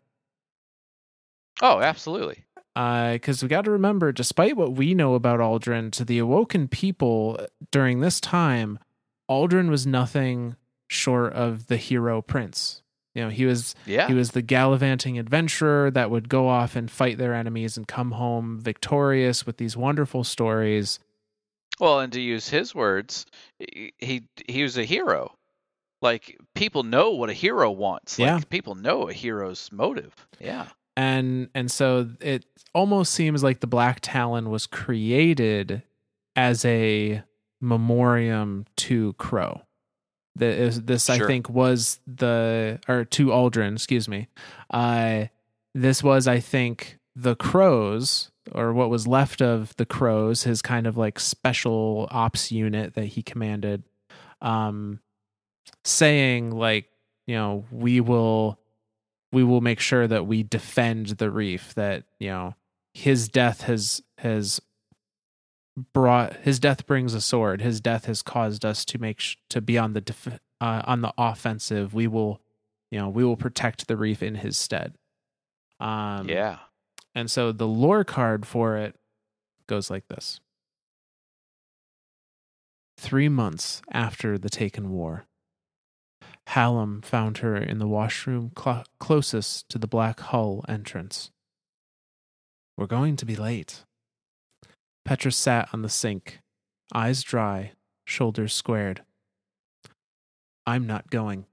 Oh, 1.61 1.81
absolutely 1.81 2.45
because 2.75 3.41
uh, 3.41 3.45
we 3.45 3.47
got 3.47 3.63
to 3.63 3.71
remember, 3.71 4.11
despite 4.11 4.57
what 4.57 4.73
we 4.73 4.93
know 4.93 5.13
about 5.13 5.39
Uldren, 5.39 5.91
to 5.93 6.03
the 6.03 6.19
awoken 6.19 6.67
people 6.67 7.39
during 7.71 8.01
this 8.01 8.19
time, 8.19 8.79
Uldren 9.29 9.69
was 9.69 9.87
nothing 9.87 10.57
short 10.89 11.31
of 11.33 11.67
the 11.67 11.77
hero 11.77 12.21
prince. 12.21 12.83
You 13.13 13.23
know, 13.23 13.29
he 13.29 13.45
was 13.45 13.75
yeah. 13.85 14.07
he 14.07 14.13
was 14.13 14.31
the 14.31 14.41
gallivanting 14.41 15.17
adventurer 15.17 15.89
that 15.91 16.11
would 16.11 16.27
go 16.27 16.49
off 16.49 16.75
and 16.75 16.91
fight 16.91 17.17
their 17.17 17.33
enemies 17.33 17.77
and 17.77 17.87
come 17.87 18.11
home 18.11 18.59
victorious 18.59 19.45
with 19.45 19.55
these 19.55 19.77
wonderful 19.77 20.25
stories. 20.25 20.99
Well, 21.79 22.01
and 22.01 22.11
to 22.11 22.19
use 22.19 22.49
his 22.49 22.75
words, 22.75 23.25
he 23.57 24.27
he 24.49 24.63
was 24.63 24.77
a 24.77 24.83
hero. 24.83 25.33
Like 26.01 26.37
people 26.55 26.83
know 26.83 27.11
what 27.11 27.29
a 27.29 27.33
hero 27.33 27.71
wants. 27.71 28.19
Like, 28.19 28.27
yeah. 28.27 28.39
people 28.49 28.75
know 28.75 29.07
a 29.07 29.13
hero's 29.13 29.71
motive. 29.71 30.13
Yeah 30.41 30.67
and 30.95 31.49
and 31.53 31.71
so 31.71 32.09
it 32.21 32.45
almost 32.73 33.13
seems 33.13 33.43
like 33.43 33.59
the 33.59 33.67
black 33.67 33.99
talon 34.01 34.49
was 34.49 34.65
created 34.65 35.83
as 36.35 36.63
a 36.65 37.21
memoriam 37.61 38.65
to 38.75 39.13
crow 39.13 39.61
this, 40.35 40.79
this 40.79 41.05
sure. 41.05 41.15
i 41.15 41.27
think 41.27 41.49
was 41.49 41.99
the 42.07 42.79
or 42.87 43.05
to 43.05 43.27
uldren 43.27 43.73
excuse 43.73 44.07
me 44.07 44.27
uh 44.71 45.25
this 45.73 46.03
was 46.03 46.27
i 46.27 46.39
think 46.39 46.97
the 47.15 47.35
crows 47.35 48.31
or 48.51 48.73
what 48.73 48.89
was 48.89 49.07
left 49.07 49.41
of 49.41 49.75
the 49.77 49.85
crows 49.85 50.43
his 50.43 50.61
kind 50.61 50.85
of 50.85 50.97
like 50.97 51.19
special 51.19 52.07
ops 52.11 52.51
unit 52.51 52.93
that 52.93 53.05
he 53.05 53.23
commanded 53.23 53.83
um 54.41 54.99
saying 55.83 56.51
like 56.51 56.89
you 57.25 57.35
know 57.35 57.65
we 57.71 58.01
will 58.01 58.59
we 59.35 59.43
will 59.43 59.59
make 59.59 59.81
sure 59.81 60.07
that 60.07 60.25
we 60.25 60.43
defend 60.43 61.07
the 61.07 61.29
reef 61.29 61.73
that 61.73 62.05
you 62.19 62.29
know 62.29 62.55
his 62.93 63.27
death 63.27 63.63
has 63.63 64.01
has 64.19 64.61
brought 65.93 66.37
his 66.37 66.57
death 66.57 66.87
brings 66.87 67.13
a 67.13 67.19
sword. 67.19 67.59
His 67.61 67.81
death 67.81 68.05
has 68.05 68.21
caused 68.21 68.63
us 68.63 68.85
to 68.85 68.97
make 68.97 69.19
sh- 69.19 69.35
to 69.49 69.59
be 69.59 69.77
on 69.77 69.91
the 69.91 69.99
def- 69.99 70.39
uh, 70.61 70.81
on 70.85 71.01
the 71.01 71.13
offensive. 71.17 71.93
We 71.93 72.07
will, 72.07 72.39
you 72.91 72.97
know, 72.97 73.09
we 73.09 73.25
will 73.25 73.35
protect 73.35 73.89
the 73.89 73.97
reef 73.97 74.23
in 74.23 74.35
his 74.35 74.57
stead. 74.57 74.95
Um, 75.81 76.29
yeah. 76.29 76.59
And 77.13 77.29
so 77.29 77.51
the 77.51 77.67
lore 77.67 78.05
card 78.05 78.45
for 78.45 78.77
it 78.77 78.95
goes 79.67 79.89
like 79.89 80.07
this. 80.07 80.39
Three 82.97 83.27
months 83.27 83.81
after 83.91 84.37
the 84.37 84.49
Taken 84.49 84.91
War, 84.91 85.25
Hallam 86.47 87.01
found 87.01 87.39
her 87.39 87.55
in 87.55 87.79
the 87.79 87.87
washroom 87.87 88.51
cl- 88.57 88.85
closest 88.99 89.67
to 89.69 89.77
the 89.77 89.87
Black 89.87 90.19
Hull 90.19 90.63
entrance. 90.67 91.31
We're 92.77 92.85
going 92.87 93.15
to 93.17 93.25
be 93.25 93.35
late. 93.35 93.83
Petra 95.03 95.31
sat 95.31 95.69
on 95.73 95.81
the 95.81 95.89
sink, 95.89 96.39
eyes 96.93 97.23
dry, 97.23 97.71
shoulders 98.05 98.53
squared. 98.53 99.03
I'm 100.65 100.87
not 100.87 101.09
going. 101.09 101.45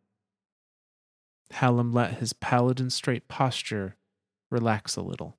Hallam 1.53 1.93
let 1.93 2.15
his 2.15 2.33
paladin 2.33 2.91
straight 2.91 3.29
posture 3.29 3.97
relax 4.51 4.97
a 4.97 5.03
little. 5.03 5.37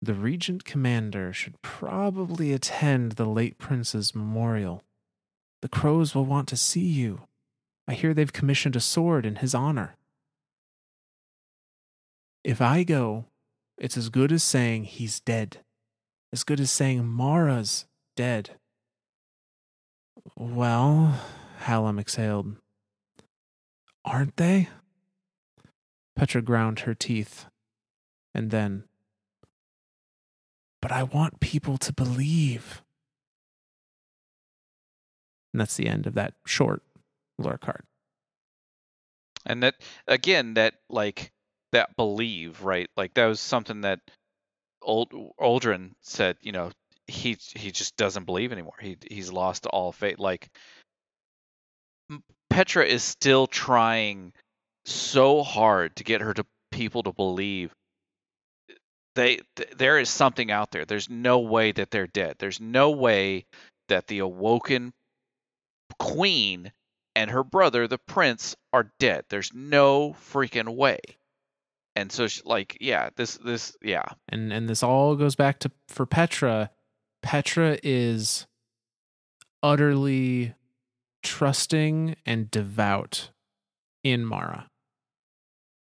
The 0.00 0.14
regent 0.14 0.64
commander 0.64 1.32
should 1.32 1.60
probably 1.62 2.52
attend 2.52 3.12
the 3.12 3.26
late 3.26 3.58
prince's 3.58 4.14
memorial. 4.14 4.82
The 5.62 5.68
crows 5.68 6.14
will 6.14 6.24
want 6.24 6.48
to 6.48 6.56
see 6.56 6.80
you. 6.80 7.22
I 7.88 7.94
hear 7.94 8.14
they've 8.14 8.32
commissioned 8.32 8.76
a 8.76 8.80
sword 8.80 9.26
in 9.26 9.36
his 9.36 9.54
honor. 9.54 9.96
If 12.44 12.60
I 12.60 12.82
go, 12.82 13.26
it's 13.78 13.96
as 13.96 14.08
good 14.08 14.32
as 14.32 14.42
saying 14.42 14.84
he's 14.84 15.20
dead, 15.20 15.58
as 16.32 16.44
good 16.44 16.60
as 16.60 16.70
saying 16.70 17.06
Mara's 17.06 17.86
dead. 18.16 18.50
Well, 20.36 21.20
Hallam 21.58 21.98
exhaled. 21.98 22.56
Aren't 24.04 24.36
they? 24.36 24.68
Petra 26.16 26.42
ground 26.42 26.80
her 26.80 26.94
teeth, 26.94 27.46
and 28.34 28.50
then, 28.50 28.84
But 30.80 30.92
I 30.92 31.02
want 31.04 31.40
people 31.40 31.78
to 31.78 31.92
believe. 31.92 32.82
And 35.52 35.60
that's 35.60 35.76
the 35.76 35.86
end 35.86 36.06
of 36.06 36.14
that 36.14 36.34
short 36.44 36.82
lore 37.38 37.58
card. 37.58 37.84
And 39.46 39.62
that 39.62 39.74
again, 40.06 40.54
that 40.54 40.74
like 40.88 41.32
that 41.72 41.96
believe, 41.96 42.62
right? 42.62 42.88
Like 42.96 43.14
that 43.14 43.26
was 43.26 43.40
something 43.40 43.82
that 43.82 44.00
old 44.80 45.12
Uldren 45.40 45.92
said. 46.00 46.36
You 46.40 46.52
know, 46.52 46.70
he 47.06 47.36
he 47.54 47.70
just 47.70 47.96
doesn't 47.96 48.24
believe 48.24 48.52
anymore. 48.52 48.76
He 48.80 48.96
he's 49.10 49.32
lost 49.32 49.66
all 49.66 49.92
faith. 49.92 50.18
Like 50.18 50.48
Petra 52.50 52.84
is 52.84 53.02
still 53.02 53.46
trying 53.46 54.32
so 54.84 55.42
hard 55.42 55.96
to 55.96 56.04
get 56.04 56.20
her 56.20 56.34
to 56.34 56.44
people 56.70 57.02
to 57.02 57.12
believe 57.12 57.74
they 59.14 59.40
th- 59.56 59.70
there 59.76 59.98
is 59.98 60.08
something 60.08 60.50
out 60.50 60.70
there. 60.70 60.84
There's 60.84 61.10
no 61.10 61.40
way 61.40 61.72
that 61.72 61.90
they're 61.90 62.06
dead. 62.06 62.36
There's 62.38 62.60
no 62.60 62.90
way 62.90 63.44
that 63.88 64.06
the 64.06 64.20
awoken 64.20 64.92
queen 65.98 66.72
and 67.14 67.30
her 67.30 67.44
brother 67.44 67.86
the 67.86 67.98
prince 67.98 68.56
are 68.72 68.92
dead. 68.98 69.24
There's 69.28 69.52
no 69.54 70.14
freaking 70.32 70.76
way. 70.76 70.98
And 71.94 72.10
so 72.10 72.26
she, 72.26 72.40
like 72.44 72.78
yeah, 72.80 73.10
this 73.16 73.36
this 73.36 73.76
yeah. 73.82 74.04
And 74.28 74.52
and 74.52 74.68
this 74.68 74.82
all 74.82 75.14
goes 75.16 75.34
back 75.34 75.58
to 75.60 75.70
for 75.88 76.06
Petra. 76.06 76.70
Petra 77.22 77.78
is 77.82 78.46
utterly 79.62 80.54
trusting 81.22 82.16
and 82.26 82.50
devout 82.50 83.30
in 84.02 84.24
Mara. 84.24 84.68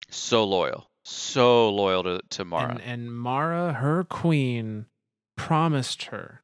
So 0.10 0.44
loyal. 0.44 0.90
So 1.04 1.70
loyal 1.70 2.04
to, 2.04 2.22
to 2.30 2.46
Mara. 2.46 2.72
And, 2.72 2.82
and 2.82 3.14
Mara, 3.16 3.74
her 3.74 4.04
queen, 4.04 4.86
promised 5.36 6.04
her, 6.04 6.44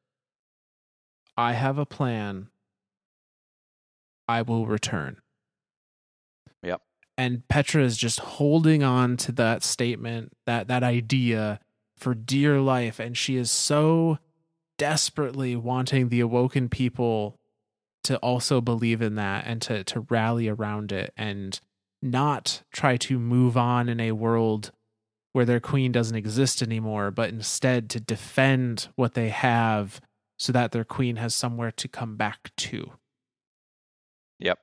I 1.38 1.54
have 1.54 1.78
a 1.78 1.86
plan. 1.86 2.50
I 4.28 4.42
will 4.42 4.68
return. 4.68 5.18
Yep. 6.64 6.82
And 7.18 7.48
Petra 7.48 7.84
is 7.84 7.98
just 7.98 8.20
holding 8.20 8.84
on 8.84 9.18
to 9.18 9.32
that 9.34 9.64
statement, 9.64 10.34
that 10.46 10.68
that 10.68 10.84
idea 10.84 11.60
for 11.98 12.14
dear 12.14 12.60
life. 12.60 13.00
And 13.00 13.16
she 13.16 13.38
is 13.38 13.50
so 13.52 14.20
desperately 14.78 15.56
wanting 15.56 16.10
the 16.10 16.20
awoken 16.20 16.70
people 16.70 17.40
to 18.04 18.18
also 18.18 18.62
believe 18.62 19.02
in 19.02 19.16
that 19.16 19.46
and 19.48 19.62
to 19.64 19.84
to 19.84 20.02
rally 20.10 20.48
around 20.48 20.92
it 20.92 21.12
and 21.18 21.60
not 22.02 22.62
try 22.72 22.98
to 22.98 23.18
move 23.18 23.58
on 23.58 23.90
in 23.90 24.00
a 24.00 24.12
world 24.12 24.72
where 25.34 25.46
their 25.46 25.60
queen 25.60 25.92
doesn't 25.92 26.16
exist 26.16 26.62
anymore, 26.62 27.12
but 27.12 27.30
instead 27.30 27.90
to 27.90 28.00
defend 28.00 28.88
what 28.96 29.16
they 29.16 29.30
have 29.30 30.00
so 30.38 30.54
that 30.54 30.72
their 30.72 30.84
queen 30.84 31.18
has 31.18 31.34
somewhere 31.34 31.72
to 31.72 31.88
come 31.88 32.16
back 32.16 32.52
to. 32.56 32.92
Yep. 34.40 34.60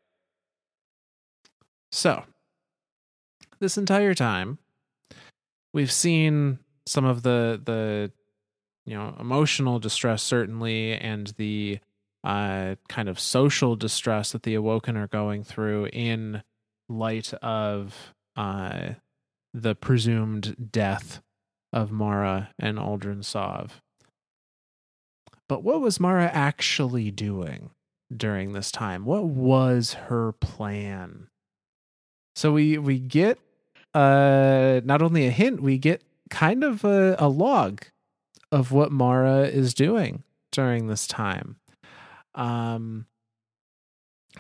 So, 1.90 2.24
this 3.60 3.78
entire 3.78 4.14
time, 4.14 4.58
we've 5.72 5.92
seen 5.92 6.58
some 6.86 7.04
of 7.04 7.22
the 7.22 7.60
the 7.64 8.10
you 8.84 8.96
know 8.96 9.14
emotional 9.20 9.78
distress 9.78 10.22
certainly 10.22 10.94
and 10.94 11.28
the 11.36 11.78
uh, 12.24 12.76
kind 12.88 13.08
of 13.08 13.18
social 13.18 13.76
distress 13.76 14.32
that 14.32 14.44
the 14.44 14.54
awoken 14.54 14.96
are 14.96 15.08
going 15.08 15.42
through 15.42 15.86
in 15.86 16.42
light 16.88 17.32
of 17.34 18.14
uh, 18.36 18.90
the 19.52 19.74
presumed 19.74 20.70
death 20.70 21.20
of 21.72 21.90
Mara 21.90 22.50
and 22.58 22.78
Uldren 22.78 23.24
Sov. 23.24 23.80
But 25.48 25.62
what 25.64 25.80
was 25.80 26.00
Mara 26.00 26.26
actually 26.26 27.10
doing 27.10 27.70
during 28.18 28.52
this 28.52 28.70
time? 28.70 29.04
What 29.04 29.24
was 29.24 29.94
her 29.94 30.32
plan? 30.32 31.28
So 32.34 32.52
we 32.52 32.78
we 32.78 32.98
get 32.98 33.38
uh 33.94 34.80
not 34.84 35.02
only 35.02 35.26
a 35.26 35.30
hint, 35.30 35.62
we 35.62 35.78
get 35.78 36.02
kind 36.30 36.64
of 36.64 36.84
a, 36.84 37.16
a 37.18 37.28
log 37.28 37.82
of 38.50 38.72
what 38.72 38.92
Mara 38.92 39.42
is 39.42 39.74
doing 39.74 40.22
during 40.50 40.86
this 40.86 41.06
time. 41.06 41.56
Um 42.34 43.06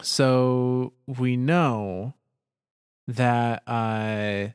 so 0.00 0.94
we 1.06 1.36
know 1.36 2.14
that 3.06 3.62
uh 3.66 4.48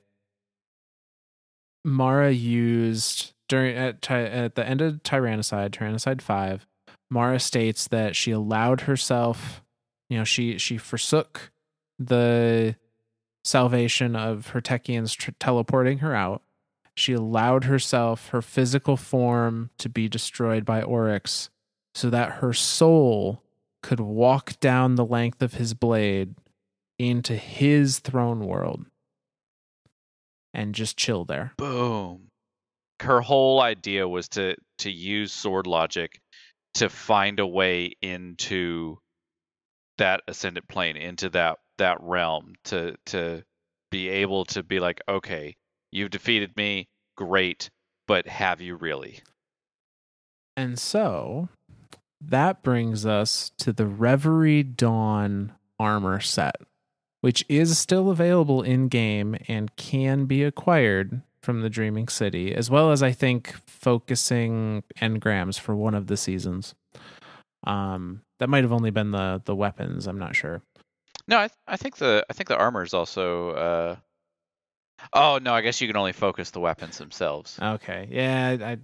Mara 1.83 2.31
used 2.31 3.33
during 3.47 3.75
at 3.75 4.09
at 4.11 4.55
the 4.55 4.67
end 4.67 4.81
of 4.81 5.03
Tyrannicide, 5.03 5.71
Tyrannicide 5.71 6.21
five, 6.21 6.65
Mara 7.09 7.39
states 7.39 7.87
that 7.87 8.15
she 8.15 8.31
allowed 8.31 8.81
herself, 8.81 9.63
you 10.09 10.17
know, 10.17 10.23
she 10.23 10.57
she 10.57 10.77
forsook 10.77 11.51
the 11.99 12.75
salvation 13.43 14.15
of 14.15 14.47
her 14.47 14.61
Techeuns 14.61 15.15
tr- 15.15 15.31
teleporting 15.39 15.99
her 15.99 16.13
out. 16.13 16.41
She 16.95 17.13
allowed 17.13 17.65
herself 17.65 18.29
her 18.29 18.41
physical 18.41 18.97
form 18.97 19.69
to 19.77 19.87
be 19.87 20.09
destroyed 20.09 20.65
by 20.65 20.81
Oryx, 20.81 21.49
so 21.93 22.09
that 22.09 22.33
her 22.33 22.53
soul 22.53 23.43
could 23.83 23.99
walk 23.99 24.59
down 24.59 24.95
the 24.95 25.05
length 25.05 25.41
of 25.41 25.53
his 25.53 25.73
blade 25.73 26.35
into 26.99 27.35
his 27.35 27.99
throne 27.99 28.39
world 28.39 28.85
and 30.53 30.73
just 30.73 30.97
chill 30.97 31.23
there. 31.23 31.53
Boom. 31.57 32.31
Her 32.99 33.21
whole 33.21 33.61
idea 33.61 34.07
was 34.07 34.27
to 34.29 34.55
to 34.79 34.91
use 34.91 35.31
sword 35.31 35.67
logic 35.67 36.19
to 36.77 36.89
find 36.89 37.39
a 37.39 37.47
way 37.47 37.93
into 38.01 38.99
that 39.97 40.21
ascendant 40.27 40.67
plane, 40.67 40.95
into 40.95 41.29
that 41.29 41.57
that 41.77 41.97
realm, 42.01 42.53
to 42.65 42.95
to 43.07 43.43
be 43.91 44.09
able 44.09 44.45
to 44.45 44.63
be 44.63 44.79
like, 44.79 45.01
okay, 45.07 45.55
you've 45.91 46.11
defeated 46.11 46.55
me, 46.55 46.87
great, 47.15 47.69
but 48.07 48.27
have 48.27 48.61
you 48.61 48.75
really? 48.75 49.19
And 50.55 50.77
so 50.79 51.49
that 52.19 52.63
brings 52.63 53.05
us 53.05 53.51
to 53.59 53.71
the 53.71 53.85
Reverie 53.87 54.63
Dawn 54.63 55.53
armor 55.79 56.19
set, 56.19 56.55
which 57.21 57.45
is 57.47 57.77
still 57.77 58.09
available 58.09 58.61
in 58.61 58.87
game 58.87 59.35
and 59.47 59.75
can 59.75 60.25
be 60.25 60.43
acquired 60.43 61.21
from 61.47 61.61
the 61.61 61.69
Dreaming 61.69 62.09
City, 62.09 62.53
as 62.53 62.69
well 62.69 62.91
as 62.91 63.01
I 63.01 63.13
think 63.13 63.55
focusing 63.67 64.83
engrams 64.99 65.57
for 65.57 65.77
one 65.77 65.93
of 65.93 66.07
the 66.07 66.17
seasons. 66.17 66.75
Um, 67.65 68.23
that 68.39 68.49
might 68.49 68.65
have 68.65 68.73
only 68.73 68.91
been 68.91 69.11
the 69.11 69.41
the 69.45 69.55
weapons. 69.55 70.07
I'm 70.07 70.19
not 70.19 70.35
sure. 70.35 70.61
No, 71.25 71.37
I 71.37 71.47
th- 71.47 71.57
I 71.65 71.77
think 71.77 71.95
the 71.95 72.25
I 72.29 72.33
think 72.33 72.49
the 72.49 72.57
armor 72.57 72.83
is 72.83 72.93
also. 72.93 73.51
Uh... 73.51 73.95
Oh 75.13 75.39
no, 75.41 75.53
I 75.53 75.61
guess 75.61 75.79
you 75.79 75.87
can 75.87 75.95
only 75.95 76.11
focus 76.11 76.51
the 76.51 76.59
weapons 76.59 76.97
themselves. 76.97 77.57
Okay, 77.61 78.09
yeah, 78.11 78.57
I 78.59 78.77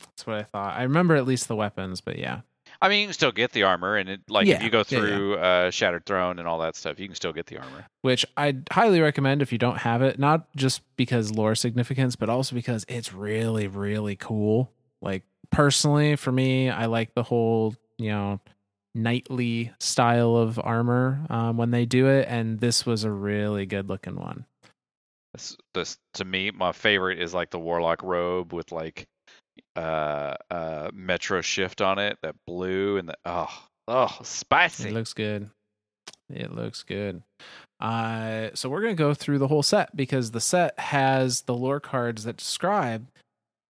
That's 0.00 0.26
what 0.26 0.36
I 0.36 0.42
thought. 0.42 0.74
I 0.76 0.82
remember 0.82 1.16
at 1.16 1.24
least 1.24 1.48
the 1.48 1.56
weapons, 1.56 2.02
but 2.02 2.18
yeah. 2.18 2.40
I 2.82 2.88
mean, 2.88 3.00
you 3.00 3.06
can 3.08 3.14
still 3.14 3.32
get 3.32 3.52
the 3.52 3.64
armor, 3.64 3.96
and 3.96 4.08
it 4.08 4.20
like 4.28 4.46
Yeah, 4.46 4.56
if 4.56 4.62
you 4.62 4.70
go 4.70 4.84
yeah, 4.88 4.98
yeah. 4.98 5.00
through 5.00 5.34
Uh, 5.36 5.70
Shattered 5.70 6.06
Throne 6.06 6.38
and 6.38 6.48
all 6.48 6.58
that 6.60 6.76
stuff, 6.76 6.98
you 6.98 7.06
can 7.06 7.14
still 7.14 7.32
get 7.32 7.46
the 7.46 7.58
armor. 7.58 7.86
Which 8.02 8.24
I'd 8.36 8.68
highly 8.70 9.00
recommend 9.00 9.42
if 9.42 9.52
you 9.52 9.58
don't 9.58 9.78
have 9.78 10.00
it, 10.02 10.18
not 10.18 10.54
just 10.56 10.82
because 10.96 11.30
lore 11.30 11.54
significance, 11.54 12.16
but 12.16 12.30
also 12.30 12.54
because 12.54 12.84
it's 12.88 13.12
really, 13.12 13.68
really 13.68 14.16
cool. 14.16 14.72
Like 15.02 15.24
personally, 15.50 16.16
for 16.16 16.32
me, 16.32 16.70
I 16.70 16.86
like 16.86 17.14
the 17.14 17.22
whole, 17.22 17.74
you 17.98 18.10
know, 18.10 18.40
knightly 18.94 19.72
style 19.78 20.36
of 20.36 20.58
armor 20.62 21.26
um, 21.28 21.56
when 21.58 21.70
they 21.70 21.84
do 21.84 22.06
it, 22.06 22.26
and 22.28 22.60
this 22.60 22.86
was 22.86 23.04
a 23.04 23.10
really 23.10 23.66
good 23.66 23.88
looking 23.88 24.16
one. 24.16 24.46
This, 25.32 25.56
this 25.74 25.98
to 26.14 26.24
me, 26.24 26.50
my 26.50 26.72
favorite 26.72 27.20
is 27.20 27.32
like 27.34 27.50
the 27.50 27.58
Warlock 27.58 28.02
robe 28.02 28.52
with 28.52 28.72
like 28.72 29.06
uh 29.76 30.34
uh 30.50 30.90
Metro 30.92 31.40
shift 31.40 31.80
on 31.80 31.98
it, 31.98 32.18
that 32.22 32.36
blue 32.46 32.96
and 32.96 33.08
the 33.08 33.16
oh 33.24 33.48
oh 33.88 34.18
spicy. 34.22 34.88
It 34.88 34.94
looks 34.94 35.12
good. 35.12 35.50
It 36.32 36.52
looks 36.52 36.82
good. 36.82 37.22
Uh, 37.80 38.50
so 38.54 38.68
we're 38.68 38.82
gonna 38.82 38.94
go 38.94 39.14
through 39.14 39.38
the 39.38 39.48
whole 39.48 39.62
set 39.62 39.96
because 39.96 40.30
the 40.30 40.40
set 40.40 40.78
has 40.78 41.42
the 41.42 41.54
lore 41.54 41.80
cards 41.80 42.24
that 42.24 42.36
describe 42.36 43.08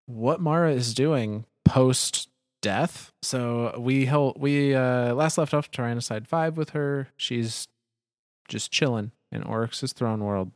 what 0.05 0.41
Mara 0.41 0.73
is 0.73 0.93
doing 0.93 1.45
post 1.65 2.29
death. 2.61 3.11
So 3.23 3.75
we 3.79 4.05
held 4.05 4.39
we 4.39 4.75
uh 4.75 5.13
last 5.13 5.37
left 5.37 5.53
off 5.53 5.71
Tyrannicide 5.71 6.27
five 6.27 6.57
with 6.57 6.71
her. 6.71 7.09
She's 7.17 7.67
just 8.47 8.71
chilling 8.71 9.11
in 9.31 9.43
Oryx's 9.43 9.93
throne 9.93 10.23
world, 10.23 10.51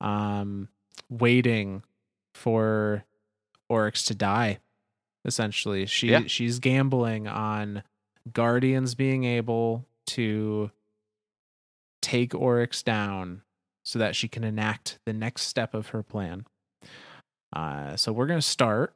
um, 0.00 0.68
waiting 1.10 1.82
for 2.34 3.04
Oryx 3.68 4.04
to 4.04 4.14
die. 4.14 4.60
Essentially, 5.24 5.86
she 5.86 6.10
Yeah. 6.10 6.22
she's 6.26 6.58
gambling 6.58 7.26
on 7.26 7.82
Guardians 8.32 8.94
being 8.94 9.24
able 9.24 9.86
to 10.08 10.70
take 12.02 12.34
Oryx 12.34 12.82
down 12.82 13.42
so 13.84 13.98
that 13.98 14.14
she 14.16 14.28
can 14.28 14.44
enact 14.44 14.98
the 15.06 15.12
next 15.12 15.42
step 15.42 15.74
of 15.74 15.88
her 15.88 16.02
plan. 16.02 16.46
Uh, 17.52 17.96
so 17.96 18.12
we're 18.12 18.26
going 18.26 18.40
to 18.40 18.46
start 18.46 18.94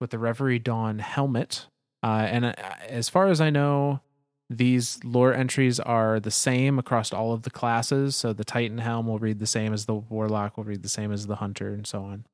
with 0.00 0.10
the 0.10 0.18
Reverie 0.18 0.58
Dawn 0.58 0.98
helmet. 1.00 1.66
Uh, 2.02 2.26
and 2.30 2.44
uh, 2.46 2.52
as 2.86 3.08
far 3.08 3.26
as 3.28 3.40
I 3.40 3.50
know, 3.50 4.00
these 4.48 4.98
lore 5.04 5.34
entries 5.34 5.78
are 5.80 6.20
the 6.20 6.30
same 6.30 6.78
across 6.78 7.12
all 7.12 7.32
of 7.32 7.42
the 7.42 7.50
classes. 7.50 8.16
So 8.16 8.32
the 8.32 8.44
Titan 8.44 8.78
helm 8.78 9.06
will 9.06 9.18
read 9.18 9.40
the 9.40 9.46
same 9.46 9.72
as 9.74 9.86
the 9.86 9.94
Warlock, 9.94 10.56
will 10.56 10.64
read 10.64 10.82
the 10.82 10.88
same 10.88 11.12
as 11.12 11.26
the 11.26 11.36
Hunter, 11.36 11.74
and 11.74 11.86
so 11.86 12.02
on. 12.02 12.24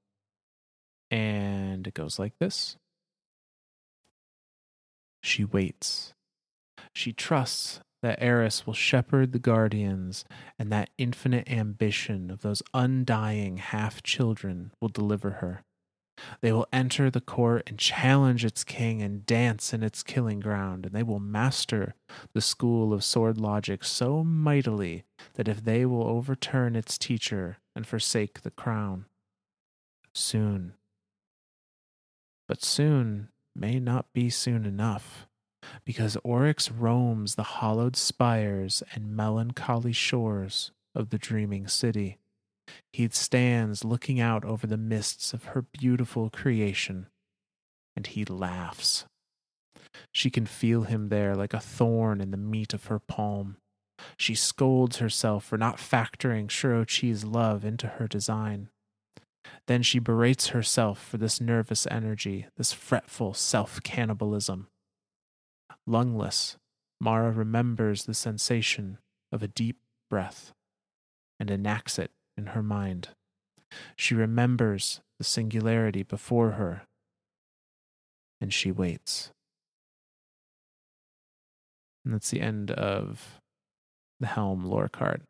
And 1.11 1.87
it 1.87 1.95
goes 1.95 2.19
like 2.19 2.39
this 2.39 2.77
She 5.25 5.43
waits. 5.43 6.13
She 6.93 7.15
trusts 7.15 7.81
that 8.03 8.23
Eris 8.23 8.67
will 8.67 8.75
shepherd 8.75 9.33
the 9.33 9.39
guardians, 9.39 10.27
and 10.59 10.71
that 10.71 10.91
infinite 10.99 11.51
ambition 11.51 12.31
of 12.31 12.43
those 12.43 12.63
undying 12.75 13.57
half 13.57 14.03
children 14.03 14.73
will 14.83 14.91
deliver 14.91 15.31
her. 15.31 15.65
They 16.43 16.53
will 16.53 16.69
enter 16.75 17.11
the 17.11 17.23
court 17.23 17.63
and 17.67 17.79
challenge 17.79 18.45
its 18.45 18.65
king 18.65 19.01
and 19.01 19.25
dance 19.25 19.73
in 19.73 19.83
its 19.83 20.03
killing 20.03 20.41
ground, 20.41 20.85
and 20.85 20.95
they 20.95 21.03
will 21.03 21.21
master 21.21 21.95
the 22.35 22.43
school 22.43 22.93
of 22.93 23.03
sword 23.03 23.39
logic 23.39 23.83
so 23.83 24.23
mightily 24.23 25.05
that 25.37 25.49
if 25.49 25.65
they 25.65 25.87
will 25.87 26.07
overturn 26.07 26.77
its 26.77 26.99
teacher 26.99 27.57
and 27.75 27.87
forsake 27.87 28.43
the 28.43 28.51
crown, 28.51 29.07
soon. 30.13 30.75
But 32.47 32.63
soon 32.63 33.31
may 33.55 33.79
not 33.79 34.07
be 34.13 34.31
soon 34.31 34.65
enough 34.65 35.27
because 35.85 36.17
Oryx 36.25 36.71
roams 36.71 37.35
the 37.35 37.43
hollowed 37.43 37.97
spires 37.97 38.83
and 38.95 39.17
melancholy 39.17 39.93
shores 39.93 40.73
of 40.95 41.11
the 41.11 41.19
dreaming 41.19 41.67
city. 41.67 42.19
He 42.93 43.09
stands 43.09 43.85
looking 43.85 44.21
out 44.21 44.45
over 44.45 44.67
the 44.67 44.77
mists 44.77 45.33
of 45.33 45.45
her 45.45 45.63
beautiful 45.63 46.31
creation, 46.31 47.07
and 47.97 48.07
he 48.07 48.25
laughs. 48.25 49.05
She 50.13 50.31
can 50.31 50.47
feel 50.47 50.83
him 50.83 51.09
there 51.09 51.35
like 51.35 51.55
a 51.55 51.61
thorn 51.61 52.21
in 52.21 52.31
the 52.31 52.37
meat 52.37 52.73
of 52.75 52.87
her 52.87 52.99
palm. 52.99 53.57
She 54.17 54.35
scolds 54.35 54.99
herself 54.99 55.45
for 55.45 55.59
not 55.59 55.77
factoring 55.77 56.49
Shuro 56.49 56.87
Chi's 56.87 57.25
love 57.25 57.65
into 57.65 57.87
her 57.87 58.09
design. 58.09 58.69
Then 59.67 59.83
she 59.83 59.99
berates 59.99 60.49
herself 60.49 61.03
for 61.03 61.17
this 61.17 61.41
nervous 61.41 61.87
energy, 61.91 62.47
this 62.57 62.73
fretful 62.73 63.35
self 63.35 63.83
cannibalism. 63.83 64.69
Lungless, 65.87 66.57
Mara 67.01 67.31
remembers 67.31 68.05
the 68.05 68.15
sensation 68.15 68.99
of 69.33 69.43
a 69.43 69.49
deep 69.49 69.79
breath 70.09 70.53
and 71.39 71.51
enacts 71.51 71.99
it 71.99 72.11
in 72.37 72.49
her 72.49 72.63
mind. 72.63 73.09
She 73.97 74.15
remembers 74.15 75.01
the 75.19 75.25
singularity 75.25 76.03
before 76.03 76.53
her, 76.53 76.83
and 78.41 78.53
she 78.53 78.71
waits. 78.71 79.33
And 82.05 82.15
that's 82.15 82.31
the 82.31 82.41
end 82.41 82.71
of 82.71 83.41
the 84.21 84.27
Helm 84.27 84.65
lore 84.65 84.89
card. 84.89 85.23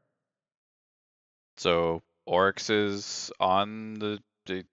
So 1.56 2.02
Oryx 2.26 2.70
is 2.70 3.30
on 3.40 3.94
the 3.94 4.18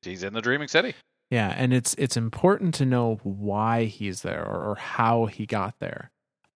he's 0.02 0.24
in 0.24 0.34
the 0.34 0.42
Dreaming 0.42 0.68
City. 0.68 0.96
Yeah, 1.30 1.54
and 1.56 1.74
it's 1.74 1.96
it's 1.98 2.18
important 2.18 2.74
to 2.76 2.86
know 2.86 3.20
why 3.24 3.86
he's 3.86 4.22
there 4.22 4.46
or, 4.46 4.72
or 4.72 4.76
how 4.76 5.28
he 5.28 5.46
got 5.46 5.76
there. 5.80 6.12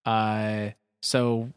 Uh, 0.06 0.70
so 1.02 1.50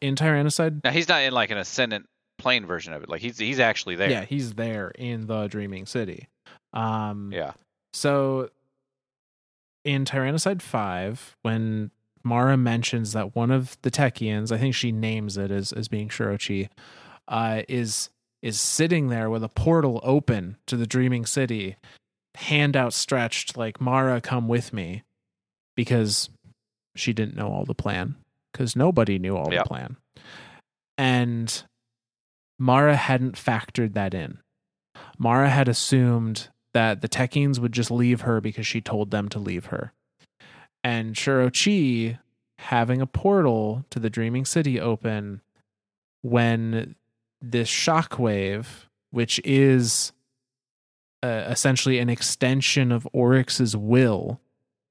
in 0.00 0.14
Tyrannicide, 0.14 0.82
Now 0.84 0.90
he's 0.90 1.08
not 1.08 1.22
in 1.22 1.32
like 1.32 1.50
an 1.50 1.58
ascendant 1.58 2.06
plane 2.38 2.66
version 2.66 2.92
of 2.92 3.02
it. 3.02 3.08
Like 3.08 3.20
he's 3.20 3.38
he's 3.38 3.60
actually 3.60 3.96
there. 3.96 4.10
yeah, 4.10 4.24
he's 4.24 4.54
there 4.54 4.90
in 4.90 5.26
the 5.26 5.48
Dreaming 5.48 5.86
City. 5.86 6.28
Um, 6.72 7.30
Yeah. 7.32 7.52
So 7.92 8.48
in 9.84 10.04
Tyrannicide 10.04 10.62
5, 10.62 11.36
when 11.42 11.90
Mara 12.22 12.56
mentions 12.56 13.12
that 13.12 13.34
one 13.34 13.50
of 13.50 13.76
the 13.82 13.90
Techeuns, 13.90 14.52
I 14.52 14.58
think 14.58 14.74
she 14.74 14.92
names 14.92 15.36
it 15.36 15.50
as, 15.50 15.72
as 15.72 15.88
being 15.88 16.08
Shuro 16.08 16.38
Chi, 16.38 16.70
uh, 17.28 17.62
is 17.68 18.10
is 18.42 18.58
sitting 18.60 19.08
there 19.08 19.30
with 19.30 19.44
a 19.44 19.48
portal 19.48 20.00
open 20.02 20.56
to 20.66 20.76
the 20.76 20.86
Dreaming 20.86 21.24
City, 21.26 21.76
hand 22.34 22.76
outstretched, 22.76 23.56
like, 23.56 23.80
Mara, 23.80 24.20
come 24.20 24.48
with 24.48 24.72
me. 24.72 25.04
Because 25.76 26.28
she 26.94 27.12
didn't 27.12 27.36
know 27.36 27.48
all 27.48 27.64
the 27.64 27.74
plan. 27.74 28.16
Because 28.52 28.76
nobody 28.76 29.18
knew 29.18 29.36
all 29.36 29.52
Yep. 29.52 29.64
the 29.64 29.68
plan. 29.68 29.96
And 30.98 31.64
Mara 32.58 32.96
hadn't 32.96 33.36
factored 33.36 33.94
that 33.94 34.12
in. 34.12 34.38
Mara 35.18 35.48
had 35.48 35.68
assumed 35.68 36.48
that 36.74 37.00
the 37.00 37.08
Techeuns 37.08 37.58
would 37.58 37.72
just 37.72 37.90
leave 37.90 38.22
her 38.22 38.40
because 38.40 38.66
she 38.66 38.80
told 38.80 39.10
them 39.10 39.28
to 39.30 39.38
leave 39.38 39.66
her. 39.66 39.92
And 40.84 41.14
Shuro 41.14 41.48
Chi 41.50 42.18
having 42.58 43.00
a 43.00 43.06
portal 43.06 43.84
to 43.90 43.98
the 43.98 44.10
Dreaming 44.10 44.44
City 44.44 44.78
open 44.80 45.40
when 46.22 46.94
this 47.42 47.68
shockwave, 47.68 48.66
which 49.10 49.40
is 49.44 50.12
uh, 51.22 51.44
essentially 51.48 51.98
an 51.98 52.08
extension 52.08 52.92
of 52.92 53.06
Oryx's 53.12 53.76
will, 53.76 54.40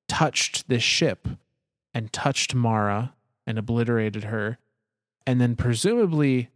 touched 0.08 0.68
this 0.68 0.84
ship 0.84 1.28
and 1.93 2.12
touched 2.12 2.54
Mara 2.54 3.14
and 3.47 3.58
obliterated 3.58 4.26
her, 4.26 4.58
and 5.26 5.39
then 5.41 5.56
presumably 5.56 6.49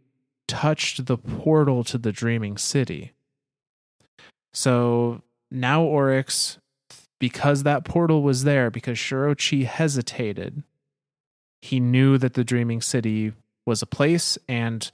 touched 0.46 1.06
the 1.06 1.16
portal 1.16 1.82
to 1.84 1.98
the 1.98 2.12
Dreaming 2.12 2.56
City. 2.56 3.12
So 4.52 5.22
now 5.50 5.82
Oryx, 5.82 6.58
because 7.18 7.62
that 7.62 7.84
portal 7.84 8.22
was 8.22 8.44
there, 8.44 8.70
because 8.70 8.98
Shuro 8.98 9.34
Chi 9.36 9.64
hesitated, 9.66 10.62
he 11.60 11.80
knew 11.80 12.18
that 12.18 12.34
the 12.34 12.44
Dreaming 12.44 12.80
City 12.80 13.32
was 13.66 13.82
a 13.82 13.86
place 13.86 14.38
and 14.48 14.90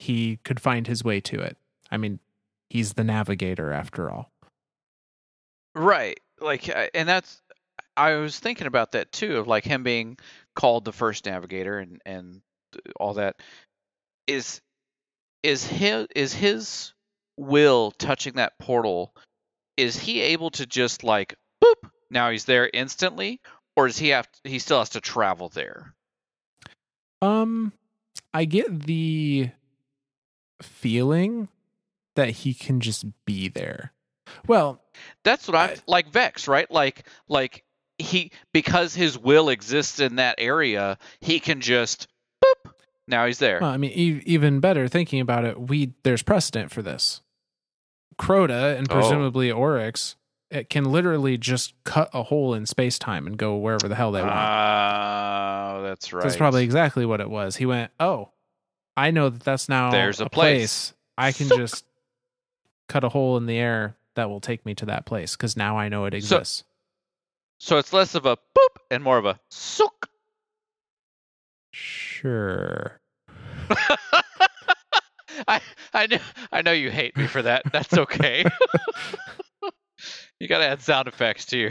he 0.00 0.38
could 0.44 0.58
find 0.58 0.86
his 0.86 1.04
way 1.04 1.20
to 1.20 1.38
it. 1.38 1.56
I 1.90 1.98
mean, 1.98 2.18
he's 2.70 2.94
the 2.94 3.04
navigator 3.04 3.70
after 3.70 4.10
all. 4.10 4.30
Right. 5.74 6.18
Like 6.40 6.68
and 6.94 7.08
that's 7.08 7.42
I 7.96 8.14
was 8.14 8.38
thinking 8.38 8.66
about 8.66 8.92
that 8.92 9.12
too 9.12 9.36
of 9.36 9.46
like 9.46 9.64
him 9.64 9.82
being 9.82 10.16
called 10.56 10.84
the 10.84 10.92
first 10.92 11.26
navigator 11.26 11.78
and 11.78 12.00
and 12.06 12.40
all 12.98 13.14
that 13.14 13.36
is 14.26 14.60
is 15.42 15.66
his 15.66 16.06
is 16.16 16.32
his 16.32 16.92
will 17.36 17.90
touching 17.90 18.34
that 18.34 18.58
portal 18.58 19.14
is 19.76 19.98
he 19.98 20.20
able 20.20 20.50
to 20.50 20.66
just 20.66 21.04
like 21.04 21.34
boop 21.62 21.90
now 22.10 22.30
he's 22.30 22.44
there 22.44 22.70
instantly 22.72 23.40
or 23.76 23.86
does 23.86 23.98
he 23.98 24.08
have 24.08 24.28
he 24.44 24.58
still 24.58 24.78
has 24.78 24.90
to 24.90 25.00
travel 25.00 25.48
there 25.48 25.94
Um, 27.22 27.72
I 28.32 28.44
get 28.44 28.82
the 28.86 29.50
feeling 30.62 31.48
that 32.16 32.30
he 32.30 32.54
can 32.54 32.80
just 32.80 33.04
be 33.24 33.48
there. 33.48 33.92
Well, 34.46 34.80
That's 35.24 35.48
what 35.48 35.56
I'm 35.56 35.70
I- 35.70 35.76
like 35.86 36.08
Vex, 36.10 36.46
right? 36.48 36.70
Like 36.70 37.04
like 37.28 37.64
he 37.98 38.32
because 38.52 38.94
his 38.94 39.18
will 39.18 39.48
exists 39.48 40.00
in 40.00 40.16
that 40.16 40.36
area, 40.38 40.98
he 41.20 41.40
can 41.40 41.60
just 41.60 42.08
boop. 42.44 42.72
Now 43.08 43.26
he's 43.26 43.38
there. 43.38 43.58
well, 43.60 43.70
I 43.70 43.76
mean, 43.76 43.90
e- 43.92 44.22
even 44.26 44.60
better 44.60 44.86
thinking 44.88 45.20
about 45.20 45.44
it, 45.44 45.60
we 45.60 45.94
there's 46.04 46.22
precedent 46.22 46.70
for 46.70 46.82
this. 46.82 47.20
Crota 48.18 48.76
and 48.78 48.90
Oh. 48.90 48.94
presumably 48.94 49.50
Oryx 49.50 50.16
it 50.50 50.68
can 50.68 50.84
literally 50.84 51.38
just 51.38 51.74
cut 51.84 52.10
a 52.12 52.24
hole 52.24 52.54
in 52.54 52.66
space 52.66 52.98
time 52.98 53.24
and 53.28 53.36
go 53.38 53.56
wherever 53.56 53.86
the 53.88 53.94
hell 53.94 54.10
they 54.10 54.20
want. 54.20 54.32
Oh, 54.32 55.82
that's 55.84 56.12
right. 56.12 56.24
That's 56.24 56.36
probably 56.36 56.64
exactly 56.64 57.06
what 57.06 57.20
it 57.20 57.30
was. 57.30 57.54
He 57.56 57.66
went, 57.66 57.92
"Oh, 58.00 58.30
I 59.06 59.10
know 59.10 59.28
that 59.30 59.42
that's 59.42 59.68
now 59.68 59.90
There's 59.90 60.20
a 60.20 60.28
place. 60.28 60.92
place. 60.92 60.94
I 61.18 61.32
can 61.32 61.48
just 61.48 61.84
cut 62.88 63.04
a 63.04 63.08
hole 63.08 63.36
in 63.36 63.46
the 63.46 63.56
air 63.56 63.96
that 64.16 64.28
will 64.28 64.40
take 64.40 64.64
me 64.66 64.74
to 64.76 64.86
that 64.86 65.06
place 65.06 65.36
because 65.36 65.56
now 65.56 65.78
I 65.78 65.88
know 65.88 66.04
it 66.06 66.12
So- 66.12 66.16
exists." 66.16 66.64
so 67.58 67.76
it's 67.78 67.92
less 67.92 68.14
of 68.14 68.24
a 68.26 68.36
boop 68.36 68.76
and 68.90 69.02
more 69.04 69.18
of 69.18 69.26
a 69.26 69.38
sook. 69.50 70.08
sure. 71.72 73.00
I 75.48 75.60
I 75.94 76.06
know 76.06 76.18
I 76.52 76.62
know 76.62 76.72
you 76.72 76.90
hate 76.90 77.16
me 77.16 77.26
for 77.26 77.42
that. 77.42 77.62
That's 77.72 77.92
okay. 77.96 78.44
you 80.40 80.48
gotta 80.48 80.66
add 80.66 80.82
sound 80.82 81.08
effects 81.08 81.46
to 81.46 81.58
your 81.58 81.70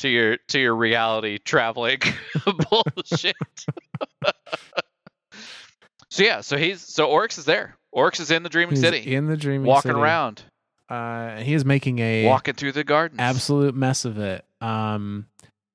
to 0.00 0.08
your 0.08 0.36
to 0.48 0.58
your 0.58 0.74
reality 0.74 1.38
traveling 1.38 1.98
bullshit. 2.70 3.36
So 6.16 6.22
yeah, 6.24 6.40
so 6.40 6.56
he's 6.56 6.80
so 6.80 7.06
Oryx 7.08 7.36
is 7.36 7.44
there. 7.44 7.76
Oryx 7.92 8.20
is 8.20 8.30
in 8.30 8.42
the 8.42 8.48
Dreaming 8.48 8.74
He's 8.76 8.80
City, 8.80 9.14
in 9.14 9.26
the 9.26 9.36
dreaming 9.36 9.64
city. 9.64 9.68
walking 9.68 9.90
city. 9.90 10.00
around, 10.00 10.42
Uh, 10.88 11.36
he 11.40 11.52
is 11.52 11.64
making 11.66 11.98
a 11.98 12.24
walking 12.24 12.54
through 12.54 12.72
the 12.72 12.84
garden. 12.84 13.20
absolute 13.20 13.74
mess 13.74 14.06
of 14.06 14.16
it. 14.18 14.42
Um, 14.62 15.26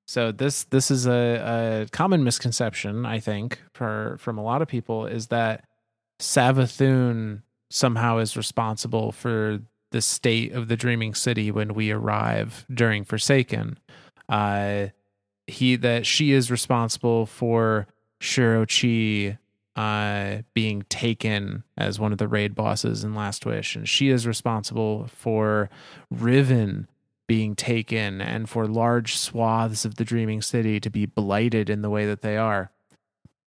so 0.07 0.31
this 0.31 0.63
this 0.63 0.89
is 0.89 1.05
a, 1.05 1.83
a 1.83 1.87
common 1.91 2.23
misconception, 2.23 3.05
I 3.05 3.19
think, 3.19 3.61
for 3.75 4.17
from 4.19 4.39
a 4.39 4.43
lot 4.43 4.63
of 4.63 4.67
people 4.67 5.05
is 5.05 5.27
that 5.27 5.63
Savathun 6.19 7.43
somehow 7.69 8.17
is 8.17 8.35
responsible 8.35 9.11
for 9.11 9.59
the 9.91 10.01
state 10.01 10.53
of 10.53 10.67
the 10.69 10.75
Dreaming 10.75 11.13
City 11.13 11.51
when 11.51 11.75
we 11.75 11.91
arrive 11.91 12.65
during 12.73 13.03
Forsaken. 13.03 13.77
Uh, 14.27 14.87
he 15.45 15.75
that 15.75 16.05
she 16.07 16.31
is 16.31 16.49
responsible 16.49 17.25
for 17.27 17.85
Shuro 18.21 18.65
Chi 18.65 19.37
uh, 19.75 20.37
being 20.53 20.83
taken 20.89 21.63
as 21.77 21.99
one 21.99 22.11
of 22.11 22.17
the 22.17 22.27
raid 22.27 22.55
bosses 22.55 23.03
in 23.03 23.15
Last 23.15 23.45
Wish, 23.45 23.75
and 23.75 23.87
she 23.87 24.09
is 24.09 24.27
responsible 24.27 25.07
for 25.07 25.69
Riven 26.09 26.87
being 27.27 27.55
taken 27.55 28.19
and 28.19 28.49
for 28.49 28.67
large 28.67 29.15
swaths 29.15 29.85
of 29.85 29.95
the 29.95 30.03
Dreaming 30.03 30.41
City 30.41 30.79
to 30.81 30.89
be 30.89 31.05
blighted 31.05 31.69
in 31.69 31.81
the 31.81 31.89
way 31.89 32.05
that 32.05 32.21
they 32.21 32.35
are. 32.35 32.71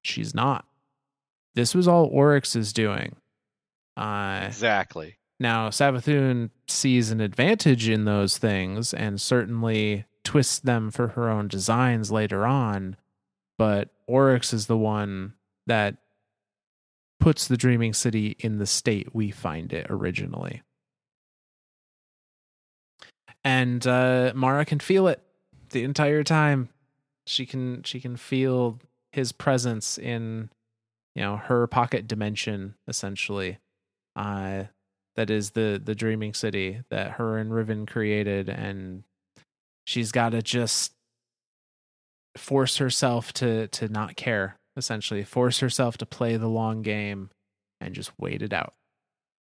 She's 0.00 0.34
not. 0.34 0.64
This 1.54 1.74
was 1.74 1.86
all 1.86 2.06
Oryx 2.06 2.56
is 2.56 2.72
doing. 2.72 3.16
Uh, 3.96 4.44
exactly. 4.46 5.16
now, 5.38 5.68
Savathun 5.68 6.50
sees 6.66 7.10
an 7.10 7.20
advantage 7.20 7.88
in 7.88 8.06
those 8.06 8.38
things 8.38 8.94
and 8.94 9.20
certainly 9.20 10.04
twists 10.24 10.58
them 10.58 10.90
for 10.90 11.08
her 11.08 11.28
own 11.28 11.46
designs 11.46 12.10
later 12.10 12.46
on, 12.46 12.96
but 13.58 13.90
Oryx 14.06 14.52
is 14.52 14.66
the 14.66 14.76
one 14.76 15.34
that 15.66 15.96
puts 17.24 17.48
the 17.48 17.56
Dreaming 17.56 17.94
City 17.94 18.36
in 18.40 18.58
the 18.58 18.66
state 18.66 19.14
we 19.14 19.30
find 19.30 19.72
it 19.72 19.86
originally. 19.88 20.60
And 23.42 23.86
uh, 23.86 24.32
Mara 24.34 24.66
can 24.66 24.78
feel 24.78 25.08
it 25.08 25.22
the 25.70 25.84
entire 25.84 26.22
time. 26.22 26.68
She 27.26 27.46
can 27.46 27.82
she 27.82 27.98
can 27.98 28.18
feel 28.18 28.78
his 29.10 29.32
presence 29.32 29.96
in 29.96 30.50
you 31.14 31.22
know 31.22 31.38
her 31.38 31.66
pocket 31.66 32.06
dimension 32.06 32.74
essentially 32.88 33.58
uh 34.16 34.64
that 35.16 35.30
is 35.30 35.52
the 35.52 35.80
the 35.82 35.94
dreaming 35.94 36.34
city 36.34 36.82
that 36.90 37.12
her 37.12 37.38
and 37.38 37.54
Riven 37.54 37.86
created 37.86 38.50
and 38.50 39.04
she's 39.86 40.12
got 40.12 40.30
to 40.30 40.42
just 40.42 40.92
force 42.36 42.76
herself 42.76 43.32
to 43.34 43.68
to 43.68 43.88
not 43.88 44.16
care 44.16 44.58
essentially 44.76 45.22
force 45.24 45.60
herself 45.60 45.96
to 45.98 46.06
play 46.06 46.36
the 46.36 46.48
long 46.48 46.82
game 46.82 47.30
and 47.80 47.94
just 47.94 48.12
wait 48.18 48.42
it 48.42 48.52
out 48.52 48.74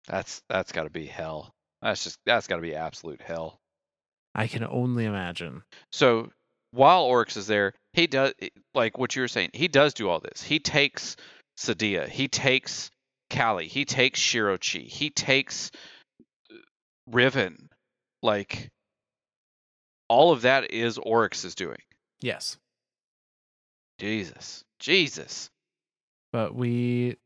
That's 0.08 0.42
that's 0.50 0.72
got 0.72 0.84
to 0.84 0.90
be 0.90 1.06
hell. 1.06 1.54
That's 1.82 2.04
just 2.04 2.20
that's 2.26 2.48
got 2.48 2.58
to 2.58 2.62
be 2.62 2.76
absolute 2.76 3.22
hell. 3.22 3.60
i 4.36 4.48
can 4.48 4.64
only 4.64 5.06
imagine 5.06 5.64
So 5.92 6.32
while 6.72 7.04
Oryx 7.04 7.36
is 7.38 7.48
there, 7.48 7.74
he 7.94 8.08
does 8.08 8.34
like 8.74 8.98
what 8.98 9.16
you 9.16 9.22
were 9.22 9.28
saying. 9.28 9.50
He 9.54 9.68
does 9.68 9.94
do 9.94 10.10
all 10.10 10.20
this. 10.22 10.42
He 10.42 10.60
takes 10.60 11.18
Sedia. 11.58 12.08
He 12.08 12.28
takes 12.30 12.90
Kali. 13.30 13.68
He 13.68 13.84
takes 13.86 14.20
Shuro 14.22 14.58
Chi. 14.58 14.80
He 14.88 15.10
takes 15.10 15.70
uh, 16.50 16.56
Riven. 17.08 17.70
Like 18.24 18.70
all 20.08 20.32
of 20.32 20.44
that 20.44 20.72
is 20.72 20.98
Oryx 20.98 21.44
is 21.46 21.56
doing. 21.56 21.82
yes 22.22 22.58
Jesus, 24.00 24.64
Jesus. 24.82 25.50
but 26.34 26.54
we 26.56 27.18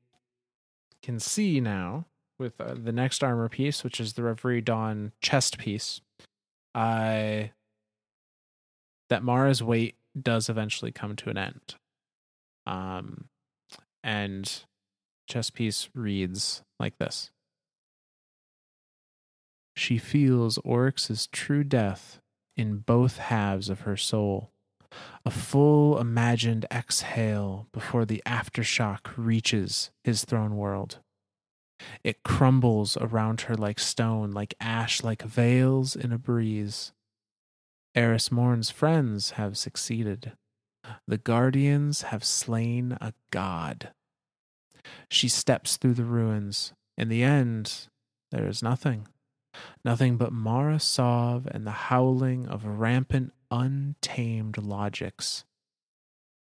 can 1.02 1.20
see 1.20 1.60
now 1.60 2.06
with 2.38 2.60
uh, 2.60 2.76
the 2.76 2.92
next 2.92 3.24
armor 3.24 3.50
piece 3.50 3.84
which 3.84 4.00
is 4.00 4.14
the 4.14 4.24
reverie 4.24 4.62
dawn 4.62 5.12
chest 5.22 5.58
piece 5.58 6.02
uh 6.76 7.44
that 9.10 9.24
mara's 9.24 9.64
wait 9.64 9.96
does 10.20 10.50
eventually 10.50 10.92
come 10.92 11.16
to 11.16 11.30
an 11.30 11.38
end. 11.38 11.76
Um 12.66 13.26
and 14.04 14.64
chest 15.28 15.54
piece 15.54 15.90
reads 15.94 16.64
like 16.80 16.98
this. 16.98 17.32
She 19.76 19.98
feels 19.98 20.58
oryx's 20.60 21.28
true 21.28 21.64
death 21.64 22.20
in 22.58 22.78
both 22.78 23.18
halves 23.18 23.70
of 23.70 23.82
her 23.82 23.98
soul 23.98 24.52
a 25.26 25.32
full 25.32 26.00
imagined 26.00 26.66
exhale 26.72 27.68
before 27.72 28.06
the 28.06 28.22
aftershock 28.26 29.12
reaches 29.18 29.92
his 30.04 30.26
throne 30.26 30.56
world. 30.56 31.00
It 32.04 32.24
crumbles 32.24 32.98
around 32.98 33.42
her 33.42 33.56
like 33.56 33.80
stone, 33.80 34.32
like 34.32 34.54
ash, 34.60 35.04
like 35.04 35.22
veils 35.22 35.96
in 35.96 36.12
a 36.12 36.18
breeze. 36.18 36.94
Eris 37.96 38.32
Morn's 38.32 38.70
friends 38.70 39.32
have 39.32 39.58
succeeded. 39.58 40.34
The 41.08 41.18
guardians 41.18 42.04
have 42.04 42.24
slain 42.24 42.98
a 43.02 43.14
god. 43.32 43.92
She 45.10 45.28
steps 45.28 45.78
through 45.78 45.96
the 45.96 46.04
ruins. 46.04 46.74
In 46.98 47.10
the 47.10 47.24
end, 47.24 47.88
there 48.32 48.48
is 48.48 48.62
nothing. 48.62 49.08
Nothing 49.84 50.18
but 50.18 50.34
Mara 50.34 50.80
Sov 50.80 51.48
and 51.50 51.66
the 51.66 51.72
howling 51.72 52.48
of 52.48 52.66
rampant, 52.66 53.34
untamed 53.52 54.58
logics. 54.58 55.46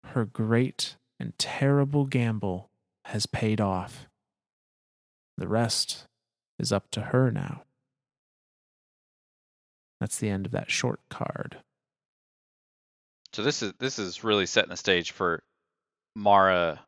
Her 0.05 0.25
great 0.25 0.97
and 1.21 1.37
terrible 1.39 2.07
gamble 2.07 2.71
has 3.07 3.27
paid 3.27 3.61
off. 3.61 4.07
The 5.37 5.49
rest 5.49 6.07
is 6.59 6.73
up 6.73 6.91
to 6.93 7.01
her 7.01 7.31
now. 7.31 7.63
That's 10.01 10.19
the 10.19 10.31
end 10.31 10.47
of 10.47 10.53
that 10.53 10.71
short 10.71 11.01
card. 11.09 11.59
So 13.33 13.43
this 13.43 13.63
is 13.63 13.73
this 13.79 13.99
is 13.99 14.25
really 14.25 14.47
setting 14.47 14.71
the 14.71 14.77
stage 14.77 15.13
for 15.13 15.43
Mara 16.15 16.81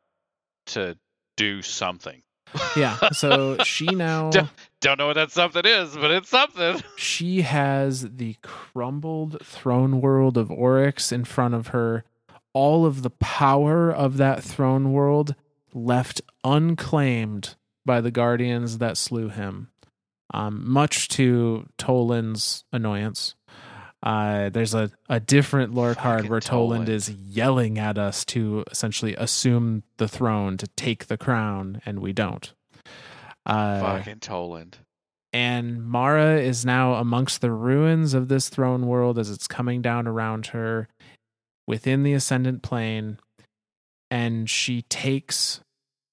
to 0.67 0.97
do 1.37 1.61
something. 1.61 2.21
Yeah, 2.75 2.97
so 3.11 3.57
she 3.63 3.85
now 3.87 4.29
Don't- 4.29 4.49
Don't 4.81 4.97
know 4.99 5.07
what 5.07 5.13
that 5.15 5.31
something 5.31 5.63
is, 5.65 5.95
but 5.95 6.11
it's 6.11 6.29
something. 6.29 6.81
she 6.97 7.41
has 7.41 8.01
the 8.17 8.35
crumbled 8.43 9.37
throne 9.43 9.99
world 10.01 10.37
of 10.37 10.51
Oryx 10.51 11.11
in 11.11 11.23
front 11.25 11.53
of 11.53 11.67
her. 11.67 12.03
All 12.53 12.85
of 12.85 13.01
the 13.01 13.09
power 13.09 13.91
of 13.91 14.17
that 14.17 14.43
throne 14.43 14.93
world 14.93 15.35
left 15.73 16.21
unclaimed 16.43 17.55
by 17.85 17.99
the 18.01 18.11
guardians 18.11 18.77
that 18.77 18.95
slew 18.97 19.29
him. 19.29 19.69
Um, 20.33 20.63
much 20.69 21.07
to 21.09 21.67
Toland's 21.77 22.63
annoyance. 22.73 23.35
Uh, 24.05 24.49
there's 24.49 24.75
a, 24.75 24.91
a 25.09 25.19
different 25.19 25.73
lore 25.73 25.95
card 25.95 26.29
where 26.29 26.39
Toland 26.39 26.85
Toland. 26.85 26.89
is 26.89 27.09
yelling 27.09 27.79
at 27.79 27.97
us 27.97 28.23
to 28.25 28.63
essentially 28.69 29.15
assume 29.15 29.81
the 29.97 30.07
throne, 30.07 30.57
to 30.57 30.67
take 30.75 31.07
the 31.07 31.17
crown, 31.17 31.81
and 31.87 31.99
we 31.99 32.13
don't. 32.13 32.53
Uh, 33.47 33.79
Fucking 33.79 34.19
Toland. 34.19 34.77
and 35.33 35.83
Mara 35.83 36.39
is 36.39 36.63
now 36.65 36.93
amongst 36.95 37.41
the 37.41 37.51
ruins 37.51 38.13
of 38.13 38.27
this 38.27 38.47
throne 38.47 38.85
world 38.85 39.17
as 39.17 39.29
it's 39.31 39.47
coming 39.47 39.81
down 39.81 40.07
around 40.07 40.47
her 40.47 40.87
within 41.67 42.03
the 42.03 42.13
ascendant 42.13 42.61
plane. 42.61 43.17
And 44.11 44.47
she 44.49 44.83
takes 44.83 45.61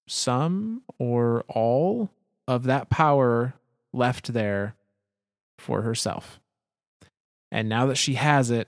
some 0.09 0.83
or 0.99 1.45
all 1.47 2.11
of 2.49 2.65
that 2.65 2.89
power 2.91 3.55
left 3.93 4.33
there 4.33 4.75
for 5.59 5.83
herself. 5.83 6.41
And 7.53 7.69
now 7.69 7.85
that 7.87 7.97
she 7.97 8.15
has 8.15 8.51
it, 8.51 8.67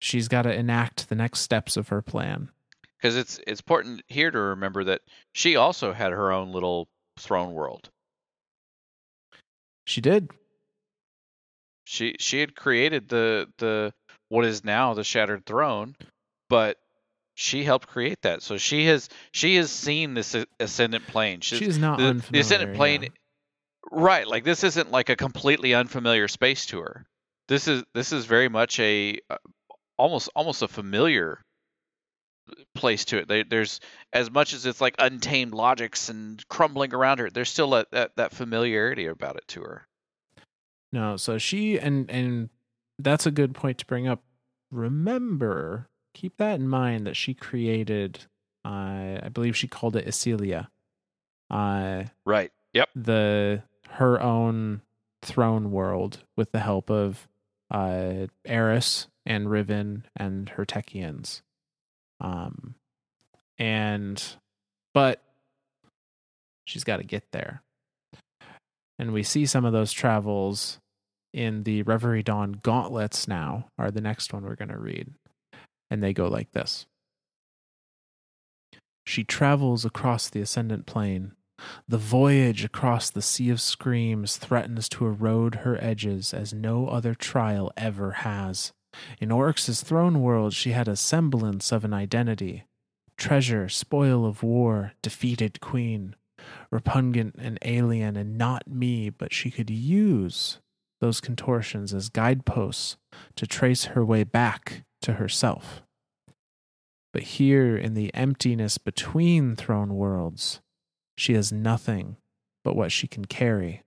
she's 0.00 0.28
got 0.28 0.42
to 0.42 0.52
enact 0.52 1.10
the 1.10 1.14
next 1.14 1.40
steps 1.40 1.76
of 1.76 1.88
her 1.88 2.00
plan. 2.00 2.50
Because 2.96 3.16
it's 3.16 3.38
it's 3.46 3.60
important 3.60 4.02
here 4.08 4.30
to 4.30 4.38
remember 4.38 4.82
that 4.84 5.02
she 5.32 5.54
also 5.54 5.92
had 5.92 6.10
her 6.10 6.32
own 6.32 6.52
little 6.52 6.88
throne 7.18 7.52
world. 7.52 7.90
She 9.84 10.00
did. 10.00 10.30
She 11.84 12.16
she 12.18 12.40
had 12.40 12.56
created 12.56 13.08
the 13.08 13.46
the 13.58 13.92
what 14.30 14.44
is 14.44 14.64
now 14.64 14.94
the 14.94 15.04
Shattered 15.04 15.44
Throne, 15.46 15.96
but 16.48 16.78
she 17.34 17.62
helped 17.62 17.88
create 17.88 18.22
that. 18.22 18.42
So 18.42 18.56
she 18.56 18.86
has 18.86 19.08
she 19.32 19.56
has 19.56 19.70
seen 19.70 20.14
this 20.14 20.34
ascendant 20.58 21.06
plane. 21.06 21.40
She's, 21.40 21.58
She's 21.58 21.78
not 21.78 21.98
the, 21.98 22.06
unfamiliar. 22.06 22.32
The 22.32 22.40
ascendant 22.40 22.76
plane, 22.76 23.02
yeah. 23.02 23.08
right? 23.92 24.26
Like 24.26 24.44
this 24.44 24.64
isn't 24.64 24.90
like 24.90 25.08
a 25.08 25.16
completely 25.16 25.74
unfamiliar 25.74 26.26
space 26.26 26.66
to 26.66 26.80
her. 26.80 27.06
This 27.48 27.66
is 27.66 27.82
this 27.94 28.12
is 28.12 28.26
very 28.26 28.48
much 28.48 28.78
a 28.78 29.18
uh, 29.28 29.36
almost 29.96 30.28
almost 30.34 30.62
a 30.62 30.68
familiar 30.68 31.42
place 32.74 33.04
to 33.06 33.18
it. 33.18 33.28
They, 33.28 33.42
there's 33.42 33.80
as 34.12 34.30
much 34.30 34.52
as 34.54 34.66
it's 34.66 34.80
like 34.80 34.94
untamed 34.98 35.52
logics 35.52 36.08
and 36.08 36.46
crumbling 36.48 36.94
around 36.94 37.18
her. 37.18 37.30
There's 37.30 37.50
still 37.50 37.74
a, 37.74 37.86
that 37.92 38.16
that 38.16 38.32
familiarity 38.32 39.06
about 39.06 39.36
it 39.36 39.48
to 39.48 39.62
her. 39.62 39.86
No, 40.92 41.16
so 41.16 41.38
she 41.38 41.78
and 41.78 42.10
and 42.10 42.50
that's 42.98 43.26
a 43.26 43.30
good 43.30 43.54
point 43.54 43.78
to 43.78 43.86
bring 43.86 44.08
up. 44.08 44.22
Remember 44.70 45.88
keep 46.14 46.36
that 46.36 46.58
in 46.58 46.68
mind 46.68 47.06
that 47.06 47.16
she 47.16 47.32
created 47.32 48.26
uh, 48.64 49.20
I 49.22 49.30
believe 49.32 49.56
she 49.56 49.68
called 49.68 49.96
it 49.96 50.04
Eleusinia. 50.04 50.68
Uh, 51.50 52.04
right. 52.26 52.52
Yep. 52.74 52.90
The 52.94 53.62
her 53.90 54.20
own 54.20 54.82
throne 55.22 55.70
world 55.70 56.18
with 56.36 56.52
the 56.52 56.60
help 56.60 56.90
of 56.90 57.26
uh, 57.70 58.26
Eris 58.44 59.08
and 59.26 59.50
Riven 59.50 60.06
and 60.16 60.48
her 60.50 60.64
Techeuns. 60.64 61.42
Um, 62.20 62.74
and 63.58 64.22
but 64.94 65.22
she's 66.66 66.84
got 66.84 66.98
to 66.98 67.04
get 67.04 67.24
there. 67.32 67.62
And 68.98 69.12
we 69.12 69.22
see 69.22 69.46
some 69.46 69.64
of 69.64 69.72
those 69.72 69.92
travels 69.92 70.80
in 71.32 71.62
the 71.62 71.82
Reverie 71.82 72.22
Dawn 72.22 72.58
Gauntlets 72.62 73.28
now, 73.28 73.68
are 73.78 73.90
the 73.90 74.00
next 74.00 74.32
one 74.32 74.44
we're 74.44 74.56
going 74.56 74.70
to 74.70 74.78
read 74.78 75.12
and 75.90 76.02
they 76.02 76.12
go 76.12 76.28
like 76.28 76.52
this 76.52 76.86
She 79.06 79.24
travels 79.24 79.84
across 79.84 80.28
the 80.28 80.40
ascendant 80.40 80.86
plane. 80.86 81.32
The 81.86 81.98
voyage 81.98 82.64
across 82.64 83.10
the 83.10 83.22
sea 83.22 83.50
of 83.50 83.60
screams 83.60 84.36
threatens 84.36 84.88
to 84.90 85.06
erode 85.06 85.56
her 85.56 85.82
edges 85.82 86.32
as 86.32 86.52
no 86.52 86.88
other 86.88 87.14
trial 87.14 87.72
ever 87.76 88.12
has. 88.12 88.72
In 89.20 89.30
Oryx's 89.30 89.82
throne 89.82 90.22
world, 90.22 90.54
she 90.54 90.72
had 90.72 90.88
a 90.88 90.96
semblance 90.96 91.72
of 91.72 91.84
an 91.84 91.92
identity 91.92 92.64
treasure, 93.18 93.68
spoil 93.68 94.24
of 94.24 94.42
war, 94.42 94.92
defeated 95.02 95.60
queen. 95.60 96.14
Repugnant 96.70 97.34
and 97.38 97.58
alien, 97.62 98.16
and 98.16 98.38
not 98.38 98.68
me, 98.68 99.10
but 99.10 99.34
she 99.34 99.50
could 99.50 99.68
use 99.68 100.60
those 101.00 101.20
contortions 101.20 101.92
as 101.92 102.08
guideposts 102.08 102.96
to 103.36 103.46
trace 103.46 103.86
her 103.86 104.04
way 104.04 104.22
back 104.24 104.84
to 105.02 105.14
herself. 105.14 105.82
But 107.12 107.22
here 107.22 107.76
in 107.76 107.94
the 107.94 108.14
emptiness 108.14 108.78
between 108.78 109.56
throne 109.56 109.94
worlds, 109.94 110.60
she 111.18 111.34
has 111.34 111.52
nothing 111.52 112.16
but 112.64 112.76
what 112.76 112.92
she 112.92 113.06
can 113.06 113.24
carry, 113.24 113.82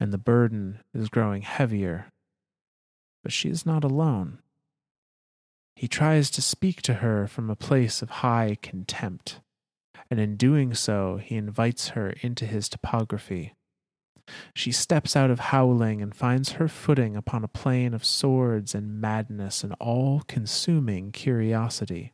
and 0.00 0.12
the 0.12 0.18
burden 0.18 0.80
is 0.94 1.08
growing 1.08 1.42
heavier. 1.42 2.12
But 3.22 3.32
she 3.32 3.48
is 3.48 3.66
not 3.66 3.84
alone. 3.84 4.38
He 5.74 5.88
tries 5.88 6.30
to 6.30 6.42
speak 6.42 6.80
to 6.82 6.94
her 6.94 7.26
from 7.26 7.50
a 7.50 7.56
place 7.56 8.02
of 8.02 8.10
high 8.10 8.56
contempt, 8.62 9.40
and 10.10 10.20
in 10.20 10.36
doing 10.36 10.74
so, 10.74 11.16
he 11.16 11.36
invites 11.36 11.88
her 11.88 12.10
into 12.22 12.46
his 12.46 12.68
topography 12.68 13.54
she 14.54 14.72
steps 14.72 15.14
out 15.14 15.30
of 15.30 15.38
howling 15.38 16.02
and 16.02 16.14
finds 16.14 16.52
her 16.52 16.68
footing 16.68 17.16
upon 17.16 17.44
a 17.44 17.48
plane 17.48 17.94
of 17.94 18.04
swords 18.04 18.74
and 18.74 19.00
madness 19.00 19.62
and 19.62 19.74
all 19.80 20.22
consuming 20.26 21.12
curiosity. 21.12 22.12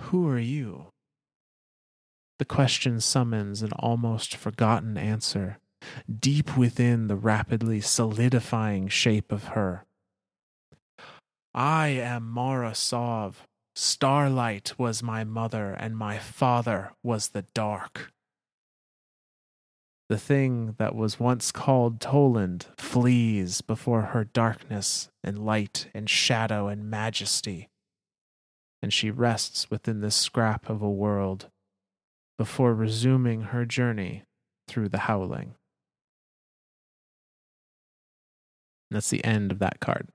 Who 0.00 0.28
are 0.28 0.38
you? 0.38 0.92
The 2.38 2.44
question 2.44 3.00
summons 3.00 3.62
an 3.62 3.72
almost 3.72 4.36
forgotten 4.36 4.98
answer, 4.98 5.58
deep 6.20 6.56
within 6.56 7.06
the 7.06 7.16
rapidly 7.16 7.80
solidifying 7.80 8.88
shape 8.88 9.32
of 9.32 9.44
her. 9.48 9.86
I 11.54 11.88
am 11.88 12.28
Mara 12.28 12.74
Sov. 12.74 13.46
Starlight 13.74 14.78
was 14.78 15.02
my 15.02 15.24
mother, 15.24 15.72
and 15.72 15.96
my 15.96 16.18
father 16.18 16.92
was 17.02 17.28
the 17.28 17.46
dark. 17.54 18.12
The 20.08 20.18
thing 20.18 20.74
that 20.78 20.94
was 20.94 21.18
once 21.18 21.50
called 21.50 22.00
Toland 22.00 22.66
flees 22.78 23.60
before 23.60 24.02
her 24.02 24.24
darkness 24.24 25.08
and 25.24 25.44
light 25.44 25.88
and 25.94 26.08
shadow 26.08 26.68
and 26.68 26.88
majesty. 26.88 27.70
And 28.82 28.92
she 28.92 29.10
rests 29.10 29.70
within 29.70 30.00
this 30.00 30.14
scrap 30.14 30.68
of 30.70 30.80
a 30.80 30.90
world 30.90 31.50
before 32.38 32.74
resuming 32.74 33.42
her 33.42 33.64
journey 33.64 34.24
through 34.68 34.88
the 34.88 34.98
howling. 34.98 35.54
And 38.90 38.96
that's 38.96 39.10
the 39.10 39.24
end 39.24 39.52
of 39.52 39.58
that 39.60 39.80
card. 39.80 40.08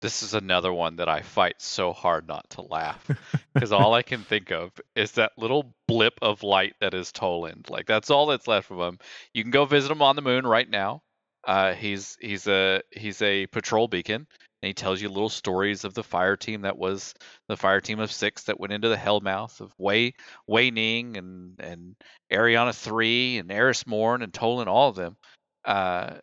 This 0.00 0.22
is 0.22 0.32
another 0.32 0.72
one 0.72 0.96
that 0.96 1.08
I 1.08 1.22
fight 1.22 1.56
so 1.60 1.92
hard 1.92 2.28
not 2.28 2.48
to 2.50 2.62
laugh 2.62 3.10
because 3.52 3.72
all 3.72 3.94
I 3.94 4.02
can 4.02 4.22
think 4.22 4.52
of 4.52 4.70
is 4.94 5.12
that 5.12 5.32
little 5.36 5.74
blip 5.88 6.14
of 6.22 6.44
light 6.44 6.74
that 6.80 6.94
is 6.94 7.10
Toland. 7.10 7.68
Like 7.68 7.86
that's 7.86 8.08
all 8.08 8.26
that's 8.26 8.46
left 8.46 8.70
of 8.70 8.78
him. 8.78 8.98
You 9.34 9.42
can 9.42 9.50
go 9.50 9.64
visit 9.64 9.90
him 9.90 10.00
on 10.00 10.14
the 10.14 10.22
moon 10.22 10.46
right 10.46 10.70
now. 10.70 11.02
Uh, 11.44 11.74
he's 11.74 12.16
he's 12.20 12.46
a 12.46 12.82
he's 12.90 13.22
a 13.22 13.46
patrol 13.46 13.88
beacon, 13.88 14.26
and 14.62 14.66
he 14.66 14.74
tells 14.74 15.00
you 15.00 15.08
little 15.08 15.28
stories 15.28 15.84
of 15.84 15.94
the 15.94 16.02
fire 16.02 16.36
team 16.36 16.62
that 16.62 16.76
was 16.76 17.14
the 17.48 17.56
fire 17.56 17.80
team 17.80 18.00
of 18.00 18.12
six 18.12 18.44
that 18.44 18.58
went 18.58 18.72
into 18.72 18.88
the 18.88 18.96
Hellmouth 18.96 19.60
of 19.60 19.72
Wei 19.78 20.14
Wei 20.46 20.70
Ning 20.70 21.16
and 21.16 21.58
and 21.60 21.96
Eriana 22.32 22.74
three 22.74 23.38
and 23.38 23.50
Eris 23.50 23.86
Morn 23.86 24.22
and 24.22 24.32
Toland, 24.32 24.68
all 24.68 24.88
of 24.88 24.96
them. 24.96 25.16
Uh, 25.64 26.18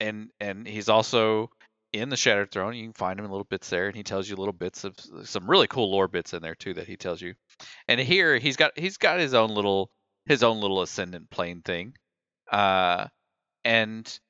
and 0.00 0.30
and 0.40 0.66
he's 0.66 0.88
also 0.88 1.50
in 1.92 2.08
the 2.08 2.16
Shattered 2.16 2.50
Throne. 2.50 2.74
You 2.74 2.84
can 2.84 2.92
find 2.92 3.18
him 3.18 3.24
in 3.24 3.30
little 3.30 3.44
bits 3.44 3.68
there, 3.68 3.86
and 3.86 3.96
he 3.96 4.02
tells 4.02 4.28
you 4.28 4.36
little 4.36 4.52
bits 4.52 4.84
of 4.84 4.94
some 5.24 5.48
really 5.48 5.66
cool 5.66 5.90
lore 5.90 6.08
bits 6.08 6.34
in 6.34 6.42
there 6.42 6.54
too 6.54 6.74
that 6.74 6.86
he 6.86 6.96
tells 6.96 7.20
you. 7.20 7.34
And 7.88 8.00
here 8.00 8.38
he's 8.38 8.56
got 8.56 8.72
he's 8.78 8.96
got 8.96 9.20
his 9.20 9.34
own 9.34 9.50
little 9.50 9.90
his 10.26 10.42
own 10.42 10.60
little 10.60 10.82
ascendant 10.82 11.30
plane 11.30 11.62
thing, 11.62 11.94
uh, 12.50 13.06
and 13.64 14.20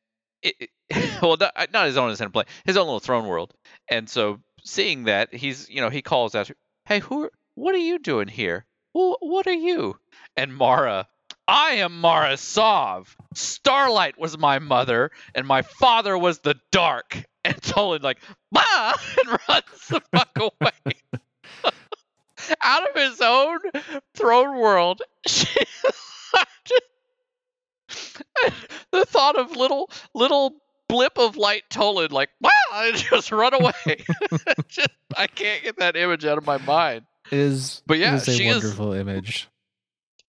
it, 0.43 0.55
it, 0.61 0.71
well 1.23 1.37
not, 1.37 1.73
not 1.73 1.87
his 1.87 1.97
own 1.97 2.15
plane, 2.31 2.47
his 2.65 2.77
own 2.77 2.87
little 2.87 3.01
throne 3.01 3.27
world. 3.27 3.55
And 3.89 4.09
so 4.09 4.41
seeing 4.65 5.05
that, 5.05 5.35
he's 5.35 5.69
you 5.69 5.81
know 5.81 5.91
he 5.91 6.03
calls 6.03 6.35
out, 6.35 6.51
"Hey, 6.87 7.01
who? 7.01 7.31
What 7.55 7.75
are 7.75 7.79
you 7.79 7.99
doing 7.99 8.29
here? 8.29 8.65
Well, 8.95 9.17
what 9.21 9.47
are 9.47 9.53
you?" 9.53 9.99
And 10.37 10.55
Mara 10.55 11.09
I 11.51 11.73
am 11.79 12.01
Mara 12.01 12.37
Sov. 12.37 13.17
Starlight 13.35 14.17
was 14.17 14.39
my 14.39 14.61
mother, 14.61 15.11
and 15.35 15.49
my 15.49 15.63
father 15.63 16.17
was 16.17 16.39
the 16.39 16.57
dark. 16.71 17.25
And 17.43 17.57
Toland 17.63 18.05
like, 18.05 18.19
bah, 18.53 18.93
and 19.25 19.39
runs 19.49 19.89
the 19.89 20.03
fuck 20.13 20.29
away. 20.39 21.73
Out 22.63 22.91
of 22.91 22.95
his 22.95 23.19
own 23.23 23.61
throne 24.15 24.59
world. 24.59 25.01
the 28.93 29.05
thought 29.07 29.39
of 29.39 29.57
little 29.57 29.91
little 30.15 30.55
blip 30.89 31.19
of 31.19 31.37
light 31.37 31.63
Toland 31.71 32.13
like, 32.13 32.31
wow, 32.41 32.51
and 32.75 32.97
just 32.97 33.31
run 33.33 33.55
away. 33.55 33.73
just, 34.69 34.91
I 35.17 35.27
can't 35.27 35.63
get 35.63 35.79
that 35.79 35.97
image 35.97 36.25
out 36.25 36.39
of 36.39 36.47
my 36.47 36.59
mind. 36.59 37.03
It 37.31 37.39
is 37.39 37.83
but 37.87 37.99
yeah, 37.99 38.17
it 38.17 38.27
is 38.27 38.41
a 38.41 38.47
wonderful 38.47 38.93
is, 38.93 39.01
image 39.01 39.49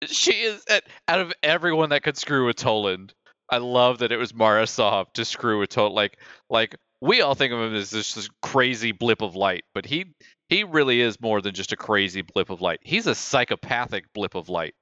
she 0.05 0.31
is 0.31 0.63
at, 0.69 0.83
out 1.07 1.19
of 1.19 1.33
everyone 1.43 1.89
that 1.89 2.03
could 2.03 2.17
screw 2.17 2.45
with 2.45 2.55
Toland. 2.55 3.13
I 3.49 3.57
love 3.57 3.99
that 3.99 4.11
it 4.11 4.17
was 4.17 4.33
Mara 4.33 4.65
Sov 4.65 5.11
to 5.13 5.25
screw 5.25 5.59
with 5.59 5.69
Toland. 5.69 5.95
Like, 5.95 6.17
like 6.49 6.75
we 7.01 7.21
all 7.21 7.35
think 7.35 7.53
of 7.53 7.59
him 7.59 7.75
as 7.75 7.89
this, 7.89 8.13
this 8.13 8.29
crazy 8.41 8.91
blip 8.91 9.21
of 9.21 9.35
light, 9.35 9.63
but 9.73 9.85
he 9.85 10.05
he 10.49 10.63
really 10.63 11.01
is 11.01 11.19
more 11.21 11.41
than 11.41 11.53
just 11.53 11.71
a 11.71 11.77
crazy 11.77 12.21
blip 12.21 12.49
of 12.49 12.61
light. 12.61 12.79
He's 12.83 13.07
a 13.07 13.15
psychopathic 13.15 14.11
blip 14.13 14.35
of 14.35 14.49
light. 14.49 14.73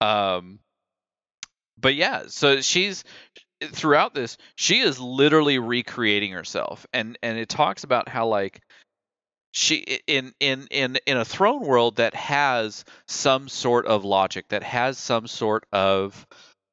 Um, 0.00 0.58
but 1.78 1.94
yeah, 1.94 2.24
so 2.28 2.60
she's 2.60 3.04
throughout 3.62 4.14
this, 4.14 4.36
she 4.56 4.80
is 4.80 5.00
literally 5.00 5.58
recreating 5.58 6.32
herself, 6.32 6.86
and 6.92 7.18
and 7.22 7.38
it 7.38 7.48
talks 7.48 7.84
about 7.84 8.08
how 8.08 8.26
like 8.26 8.60
she 9.52 10.00
in 10.06 10.32
in 10.40 10.66
in 10.70 10.98
in 11.06 11.16
a 11.16 11.24
throne 11.24 11.62
world 11.66 11.96
that 11.96 12.14
has 12.14 12.84
some 13.08 13.48
sort 13.48 13.86
of 13.86 14.04
logic 14.04 14.48
that 14.48 14.62
has 14.62 14.98
some 14.98 15.26
sort 15.26 15.64
of 15.72 16.26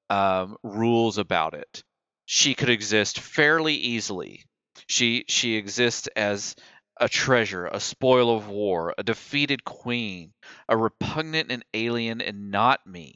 um, 0.09 0.57
rules 0.63 1.17
about 1.17 1.53
it 1.53 1.83
she 2.25 2.55
could 2.55 2.69
exist 2.69 3.19
fairly 3.19 3.75
easily. 3.75 4.45
She 4.87 5.25
she 5.27 5.55
exists 5.55 6.07
as 6.15 6.55
a 6.99 7.09
treasure, 7.09 7.67
a 7.67 7.79
spoil 7.79 8.35
of 8.35 8.47
war, 8.47 8.93
a 8.97 9.03
defeated 9.03 9.63
queen, 9.63 10.33
a 10.69 10.77
repugnant 10.77 11.51
and 11.51 11.65
alien 11.73 12.21
and 12.21 12.51
not 12.51 12.85
me. 12.85 13.15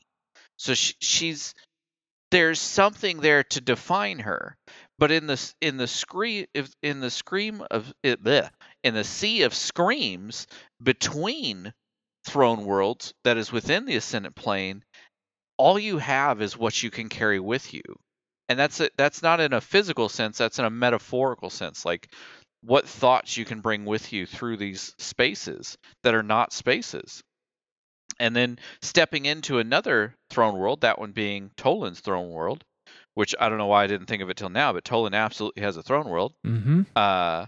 So 0.57 0.73
she, 0.73 0.93
she's 0.99 1.53
there's 2.31 2.59
something 2.59 3.19
there 3.19 3.43
to 3.43 3.61
define 3.61 4.19
her. 4.19 4.57
But 4.99 5.11
in 5.11 5.27
the 5.27 5.53
in 5.61 5.77
the 5.77 5.87
scream 5.87 6.47
in 6.81 6.99
the 6.99 7.11
scream 7.11 7.63
of 7.69 7.93
eh, 8.03 8.15
bleh, 8.15 8.49
in 8.83 8.95
the 8.95 9.03
sea 9.03 9.43
of 9.43 9.53
screams 9.53 10.47
between 10.81 11.73
throne 12.25 12.65
worlds 12.65 13.13
that 13.23 13.37
is 13.37 13.51
within 13.51 13.85
the 13.85 13.95
ascendant 13.95 14.35
plane, 14.35 14.83
all 15.57 15.77
you 15.77 15.97
have 15.99 16.41
is 16.41 16.57
what 16.57 16.81
you 16.81 16.89
can 16.89 17.09
carry 17.09 17.39
with 17.39 17.73
you. 17.73 17.81
And 18.49 18.57
that's 18.57 18.79
a, 18.79 18.89
that's 18.97 19.21
not 19.21 19.39
in 19.39 19.53
a 19.53 19.61
physical 19.61 20.09
sense, 20.09 20.37
that's 20.37 20.59
in 20.59 20.65
a 20.65 20.69
metaphorical 20.69 21.49
sense. 21.49 21.85
Like 21.85 22.11
what 22.61 22.87
thoughts 22.87 23.37
you 23.37 23.45
can 23.45 23.61
bring 23.61 23.85
with 23.85 24.13
you 24.13 24.25
through 24.25 24.57
these 24.57 24.93
spaces 24.97 25.77
that 26.03 26.15
are 26.15 26.23
not 26.23 26.53
spaces. 26.53 27.21
And 28.19 28.35
then 28.35 28.59
stepping 28.81 29.25
into 29.25 29.59
another 29.59 30.15
throne 30.29 30.57
world, 30.57 30.81
that 30.81 30.99
one 30.99 31.11
being 31.11 31.51
Toland's 31.55 31.99
throne 31.99 32.29
world, 32.29 32.63
which 33.13 33.35
I 33.39 33.49
don't 33.49 33.57
know 33.57 33.67
why 33.67 33.83
I 33.83 33.87
didn't 33.87 34.07
think 34.07 34.21
of 34.21 34.29
it 34.29 34.37
till 34.37 34.49
now, 34.49 34.73
but 34.73 34.83
Toland 34.83 35.15
absolutely 35.15 35.63
has 35.63 35.77
a 35.77 35.83
throne 35.83 36.09
world. 36.09 36.33
Mm-hmm. 36.45 36.81
Uh, 36.95 37.45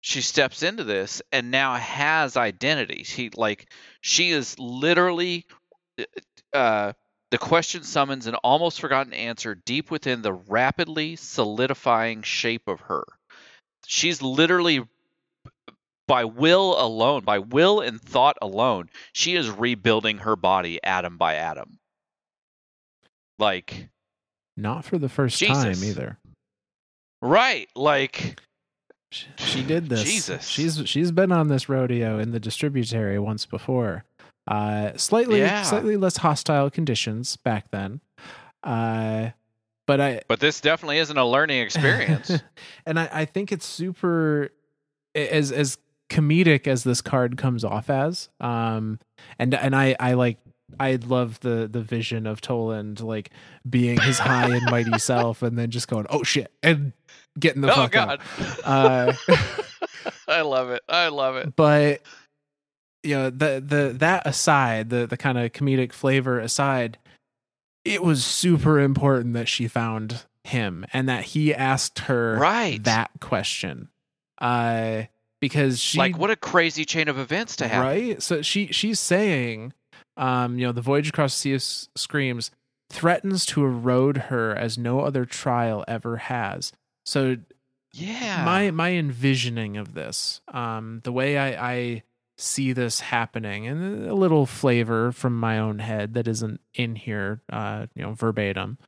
she 0.00 0.22
steps 0.22 0.62
into 0.62 0.84
this 0.84 1.20
and 1.30 1.50
now 1.50 1.74
has 1.74 2.36
identity. 2.36 3.02
She 3.04 3.30
like 3.36 3.70
she 4.00 4.30
is 4.30 4.58
literally 4.58 5.46
uh, 6.52 6.92
the 7.30 7.38
question 7.38 7.82
summons 7.82 8.26
an 8.26 8.34
almost 8.36 8.80
forgotten 8.80 9.12
answer 9.12 9.54
deep 9.54 9.90
within 9.90 10.22
the 10.22 10.32
rapidly 10.32 11.16
solidifying 11.16 12.22
shape 12.22 12.66
of 12.66 12.80
her. 12.80 13.04
She's 13.86 14.22
literally 14.22 14.82
by 16.10 16.24
will 16.24 16.78
alone, 16.84 17.22
by 17.24 17.38
will 17.38 17.80
and 17.80 18.00
thought 18.00 18.36
alone, 18.42 18.90
she 19.12 19.36
is 19.36 19.48
rebuilding 19.48 20.18
her 20.18 20.34
body 20.36 20.82
atom 20.82 21.16
by 21.16 21.36
atom. 21.36 21.78
Like 23.38 23.88
not 24.56 24.84
for 24.84 24.98
the 24.98 25.08
first 25.08 25.38
Jesus. 25.38 25.56
time 25.78 25.88
either. 25.88 26.18
Right, 27.22 27.68
like 27.74 28.40
she, 29.10 29.26
she 29.36 29.62
did 29.62 29.88
this. 29.88 30.04
Jesus. 30.04 30.46
She's 30.46 30.82
she's 30.88 31.12
been 31.12 31.32
on 31.32 31.48
this 31.48 31.68
rodeo 31.68 32.18
in 32.18 32.32
the 32.32 32.40
distributary 32.40 33.18
once 33.18 33.46
before. 33.46 34.04
Uh, 34.46 34.96
slightly 34.96 35.38
Yeah. 35.40 35.62
slightly 35.62 35.96
less 35.96 36.16
hostile 36.18 36.70
conditions 36.70 37.36
back 37.36 37.70
then. 37.70 38.00
Uh, 38.62 39.30
but 39.86 40.00
I 40.00 40.22
but 40.28 40.40
this 40.40 40.60
definitely 40.60 40.98
isn't 40.98 41.16
a 41.16 41.24
learning 41.26 41.60
experience. 41.62 42.32
and 42.84 42.98
I, 42.98 43.08
I 43.12 43.24
think 43.24 43.52
it's 43.52 43.66
super 43.66 44.50
as 45.14 45.52
as 45.52 45.78
comedic 46.10 46.66
as 46.66 46.84
this 46.84 47.00
card 47.00 47.36
comes 47.38 47.64
off 47.64 47.88
as. 47.88 48.28
Um 48.40 48.98
and 49.38 49.54
and 49.54 49.74
I 49.74 49.96
I 49.98 50.12
like 50.14 50.38
I 50.78 50.96
love 51.06 51.40
the 51.40 51.68
the 51.70 51.80
vision 51.80 52.26
of 52.26 52.40
Toland 52.40 53.00
like 53.00 53.30
being 53.68 53.98
his 54.00 54.18
high 54.18 54.48
and 54.54 54.70
mighty 54.70 54.98
self 54.98 55.42
and 55.42 55.58
then 55.58 55.70
just 55.70 55.88
going, 55.88 56.06
Oh 56.10 56.22
shit, 56.22 56.52
and 56.62 56.92
getting 57.38 57.62
the 57.62 57.70
oh 57.72 57.74
fuck 57.74 57.92
god. 57.92 58.20
out. 58.64 58.64
Uh 58.64 59.12
I 60.28 60.42
love 60.42 60.70
it. 60.70 60.82
I 60.88 61.08
love 61.08 61.36
it. 61.36 61.54
but 61.56 62.02
you 63.02 63.14
know 63.16 63.30
the 63.30 63.62
the 63.66 63.94
that 63.98 64.26
aside 64.26 64.90
the 64.90 65.06
the 65.06 65.16
kind 65.16 65.38
of 65.38 65.52
comedic 65.52 65.92
flavor 65.92 66.38
aside 66.38 66.98
it 67.82 68.02
was 68.02 68.22
super 68.24 68.78
important 68.78 69.32
that 69.32 69.48
she 69.48 69.66
found 69.68 70.24
him 70.44 70.84
and 70.92 71.08
that 71.08 71.24
he 71.24 71.54
asked 71.54 72.00
her 72.00 72.36
Right. 72.38 72.82
that 72.84 73.10
question 73.20 73.88
uh 74.38 75.04
because 75.40 75.80
she 75.80 75.98
like 75.98 76.16
what 76.18 76.30
a 76.30 76.36
crazy 76.36 76.84
chain 76.84 77.08
of 77.08 77.18
events 77.18 77.56
to 77.56 77.66
happen. 77.68 77.86
right 77.86 78.22
so 78.22 78.42
she 78.42 78.66
she's 78.68 79.00
saying 79.00 79.72
um 80.16 80.58
you 80.58 80.66
know 80.66 80.72
the 80.72 80.82
voyage 80.82 81.08
across 81.08 81.34
the 81.34 81.38
sea 81.38 81.52
of 81.52 81.56
S- 81.56 81.88
screams 81.96 82.50
threatens 82.90 83.46
to 83.46 83.64
erode 83.64 84.16
her 84.16 84.54
as 84.54 84.76
no 84.76 85.00
other 85.00 85.24
trial 85.24 85.84
ever 85.88 86.16
has 86.18 86.72
so 87.04 87.36
Yeah. 87.92 88.44
my 88.44 88.70
my 88.70 88.92
envisioning 88.92 89.76
of 89.76 89.94
this 89.94 90.40
um 90.48 91.00
the 91.04 91.12
way 91.12 91.38
i 91.38 91.72
i 91.72 92.02
see 92.36 92.72
this 92.72 93.00
happening 93.00 93.66
and 93.66 94.06
a 94.06 94.14
little 94.14 94.46
flavor 94.46 95.12
from 95.12 95.38
my 95.38 95.58
own 95.58 95.78
head 95.78 96.14
that 96.14 96.26
isn't 96.26 96.58
in 96.74 96.96
here 96.96 97.42
uh 97.52 97.86
you 97.94 98.02
know 98.02 98.12
verbatim 98.14 98.78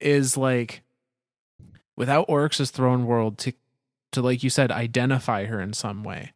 is 0.00 0.36
like 0.36 0.82
without 1.96 2.24
Oryx's 2.28 2.70
throne 2.70 3.04
world 3.06 3.36
to 3.38 3.52
to 4.12 4.22
like 4.22 4.42
you 4.42 4.50
said 4.50 4.70
identify 4.70 5.46
her 5.46 5.60
in 5.60 5.72
some 5.72 6.04
way. 6.04 6.32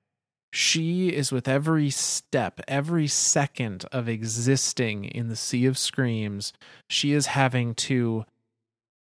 She 0.53 1.09
is 1.09 1.33
with 1.33 1.49
every 1.49 1.91
step 1.91 2.61
every 2.67 3.07
second 3.07 3.85
of 3.93 4.09
existing 4.09 5.05
in 5.05 5.29
the 5.29 5.37
sea 5.37 5.67
of 5.67 5.77
screams. 5.77 6.53
She 6.89 7.13
is 7.13 7.27
having 7.27 7.75
to 7.75 8.25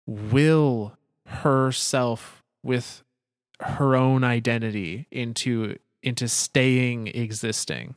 will 0.06 0.96
herself 1.26 2.42
with 2.62 3.02
her 3.60 3.96
own 3.96 4.22
identity 4.22 5.06
into 5.10 5.76
into 6.02 6.28
staying 6.28 7.08
existing. 7.08 7.96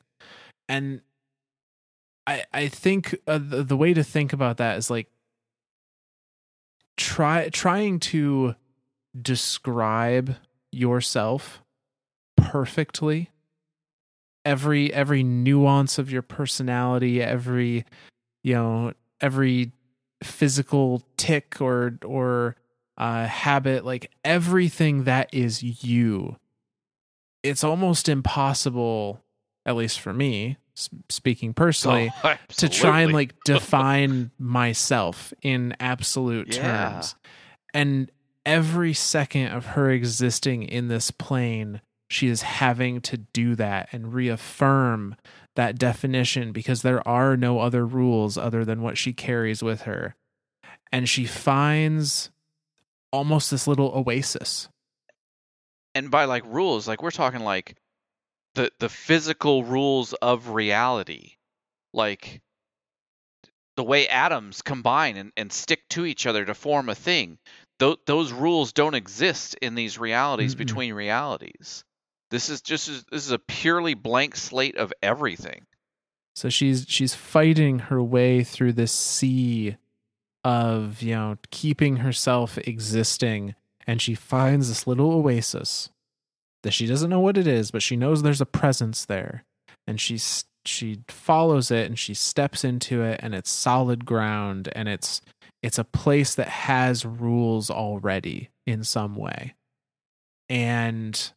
And 0.67 1.01
i 2.29 2.43
i 2.53 2.67
think 2.67 3.15
uh, 3.27 3.39
the, 3.41 3.63
the 3.63 3.77
way 3.77 3.93
to 3.93 4.03
think 4.03 4.31
about 4.31 4.57
that 4.57 4.77
is 4.77 4.89
like 4.89 5.07
try 6.95 7.49
trying 7.49 7.99
to 7.99 8.55
describe 9.19 10.35
yourself 10.71 11.61
perfectly 12.37 13.29
every 14.45 14.93
every 14.93 15.23
nuance 15.23 15.97
of 15.97 16.11
your 16.11 16.21
personality 16.21 17.21
every 17.21 17.85
you 18.43 18.53
know 18.53 18.93
every 19.21 19.71
physical 20.23 21.03
tick 21.17 21.57
or 21.59 21.97
or 22.05 22.55
uh 22.97 23.25
habit 23.25 23.83
like 23.85 24.09
everything 24.23 25.03
that 25.03 25.29
is 25.33 25.83
you 25.83 26.35
it's 27.43 27.63
almost 27.63 28.07
impossible 28.09 29.21
at 29.65 29.75
least 29.75 29.99
for 29.99 30.13
me 30.13 30.57
speaking 31.09 31.53
personally 31.53 32.09
Oh, 32.23 32.35
to 32.49 32.69
try 32.69 33.01
and 33.01 33.13
like 33.13 33.35
define 33.43 34.31
myself 34.39 35.33
in 35.41 35.75
absolute 35.79 36.47
Yeah. 36.53 36.89
terms. 36.89 37.15
And 37.73 38.09
every 38.45 38.93
second 38.93 39.47
of 39.47 39.67
her 39.67 39.89
existing 39.91 40.63
in 40.63 40.87
this 40.87 41.11
plane, 41.11 41.81
she 42.09 42.27
is 42.27 42.41
having 42.41 43.01
to 43.01 43.17
do 43.17 43.55
that 43.55 43.89
and 43.91 44.13
reaffirm 44.13 45.15
that 45.55 45.77
definition 45.77 46.51
because 46.51 46.81
there 46.81 47.05
are 47.07 47.37
no 47.37 47.59
other 47.59 47.85
rules 47.85 48.37
other 48.37 48.65
than 48.65 48.81
what 48.81 48.97
she 48.97 49.13
carries 49.13 49.61
with 49.61 49.83
her. 49.83 50.15
And 50.91 51.07
she 51.07 51.25
finds 51.25 52.31
almost 53.11 53.51
this 53.51 53.67
little 53.67 53.91
oasis. 53.95 54.69
and 55.95 56.09
by 56.11 56.25
like 56.25 56.43
rules, 56.45 56.87
like 56.87 57.01
we're 57.03 57.11
talking 57.11 57.41
like 57.41 57.75
the 58.55 58.71
the 58.79 58.89
physical 58.89 59.63
rules 59.63 60.13
of 60.13 60.49
reality, 60.49 61.33
like 61.93 62.41
the 63.75 63.83
way 63.83 64.07
atoms 64.07 64.61
combine 64.61 65.17
and, 65.17 65.31
and 65.37 65.51
stick 65.51 65.87
to 65.89 66.05
each 66.05 66.25
other 66.25 66.45
to 66.45 66.53
form 66.53 66.89
a 66.89 66.95
thing. 66.95 67.37
Th- 67.79 67.99
those 68.05 68.31
rules 68.31 68.73
don't 68.73 68.95
exist 68.95 69.55
in 69.61 69.75
these 69.75 69.97
realities 69.97 70.55
Mm-mm. 70.55 70.59
between 70.59 70.93
realities. 70.93 71.83
This 72.31 72.49
is 72.49 72.61
just 72.61 72.87
this 73.09 73.25
is 73.25 73.31
a 73.31 73.39
purely 73.39 73.93
blank 73.93 74.35
slate 74.35 74.75
of 74.77 74.93
everything. 75.01 75.65
So 76.35 76.49
she's 76.49 76.85
she's 76.87 77.15
fighting 77.15 77.79
her 77.79 78.01
way 78.01 78.43
through 78.43 78.73
this 78.73 78.91
sea 78.91 79.77
of, 80.43 81.01
you 81.01 81.15
know, 81.15 81.37
keeping 81.51 81.97
herself 81.97 82.57
existing 82.59 83.55
and 83.87 84.01
she 84.01 84.13
finds 84.13 84.67
this 84.67 84.85
little 84.85 85.11
oasis 85.11 85.89
that 86.63 86.71
she 86.71 86.85
doesn't 86.85 87.09
know 87.09 87.19
what 87.19 87.37
it 87.37 87.47
is, 87.47 87.71
but 87.71 87.81
she 87.81 87.95
knows 87.95 88.21
there's 88.21 88.41
a 88.41 88.45
presence 88.45 89.05
there. 89.05 89.43
And 89.87 89.99
she 89.99 90.19
she 90.65 90.99
follows 91.07 91.71
it 91.71 91.87
and 91.87 91.97
she 91.97 92.13
steps 92.13 92.63
into 92.63 93.01
it 93.01 93.19
and 93.23 93.33
it's 93.33 93.49
solid 93.49 94.05
ground 94.05 94.69
and 94.73 94.87
it's 94.87 95.21
it's 95.61 95.77
a 95.77 95.83
place 95.83 96.35
that 96.35 96.47
has 96.47 97.05
rules 97.05 97.69
already 97.69 98.49
in 98.65 98.83
some 98.83 99.15
way. 99.15 99.55
And 100.47 101.31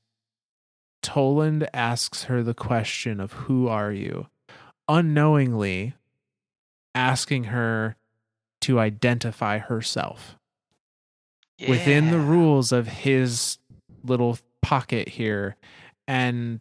Toland 1.02 1.68
asks 1.74 2.24
her 2.24 2.42
the 2.42 2.54
question 2.54 3.20
of 3.20 3.32
who 3.32 3.68
are 3.68 3.92
you? 3.92 4.28
Unknowingly 4.88 5.94
asking 6.94 7.44
her 7.44 7.96
to 8.62 8.78
identify 8.78 9.58
herself 9.58 10.36
within 11.68 12.10
the 12.10 12.18
rules 12.18 12.72
of 12.72 12.86
his 12.88 13.58
little 14.04 14.38
pocket 14.62 15.08
here 15.08 15.56
and 16.08 16.60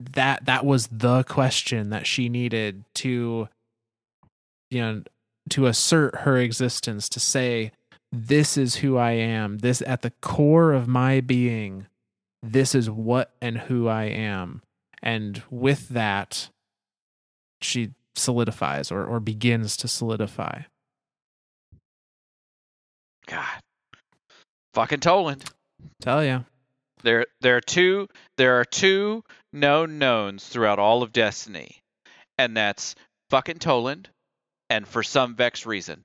that 0.00 0.44
that 0.46 0.64
was 0.64 0.88
the 0.88 1.22
question 1.24 1.90
that 1.90 2.06
she 2.06 2.28
needed 2.28 2.84
to 2.94 3.48
you 4.70 4.80
know 4.80 5.02
to 5.50 5.66
assert 5.66 6.20
her 6.20 6.38
existence 6.38 7.08
to 7.10 7.20
say 7.20 7.72
this 8.10 8.56
is 8.56 8.76
who 8.76 8.96
I 8.96 9.12
am. 9.12 9.58
This 9.58 9.82
at 9.86 10.02
the 10.02 10.12
core 10.20 10.72
of 10.72 10.86
my 10.86 11.20
being, 11.20 11.86
this 12.42 12.74
is 12.74 12.90
what 12.90 13.32
and 13.40 13.58
who 13.58 13.88
I 13.88 14.04
am. 14.04 14.62
And 15.02 15.42
with 15.50 15.88
that, 15.88 16.48
she 17.60 17.90
solidifies 18.14 18.92
or, 18.92 19.04
or 19.04 19.18
begins 19.20 19.76
to 19.78 19.88
solidify. 19.88 20.62
God. 23.26 23.60
Fucking 24.74 25.00
Toland. 25.00 25.44
Tell 26.00 26.24
ya. 26.24 26.42
There 27.02 27.26
there 27.40 27.56
are 27.56 27.60
two 27.60 28.08
there 28.36 28.60
are 28.60 28.64
two 28.64 29.24
known 29.52 29.98
knowns 29.98 30.46
throughout 30.46 30.78
all 30.78 31.02
of 31.02 31.12
Destiny. 31.12 31.82
And 32.38 32.56
that's 32.56 32.94
fucking 33.30 33.58
Toland 33.58 34.08
and 34.72 34.88
for 34.88 35.02
some 35.02 35.34
Vex 35.34 35.66
reason. 35.66 36.02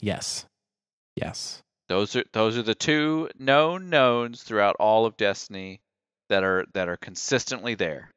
Yes. 0.00 0.46
Yes. 1.16 1.60
Those 1.88 2.14
are 2.14 2.24
those 2.32 2.56
are 2.56 2.62
the 2.62 2.74
two 2.74 3.28
known 3.36 3.90
knowns 3.90 4.44
throughout 4.44 4.76
all 4.78 5.06
of 5.06 5.16
Destiny 5.16 5.80
that 6.28 6.44
are 6.44 6.66
that 6.74 6.88
are 6.88 6.96
consistently 6.96 7.74
there. 7.74 8.10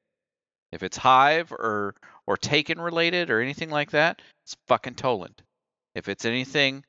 If 0.72 0.84
it's 0.84 0.98
Hive 0.98 1.52
or 1.52 1.96
or 2.28 2.38
Taken 2.38 2.80
related 2.80 3.32
or 3.32 3.42
anything 3.42 3.72
like 3.72 3.92
that, 3.92 4.22
it's 4.46 4.56
fucking 4.68 4.96
Toland. 4.96 5.42
If 5.96 6.08
it's 6.08 6.26
anything 6.26 6.84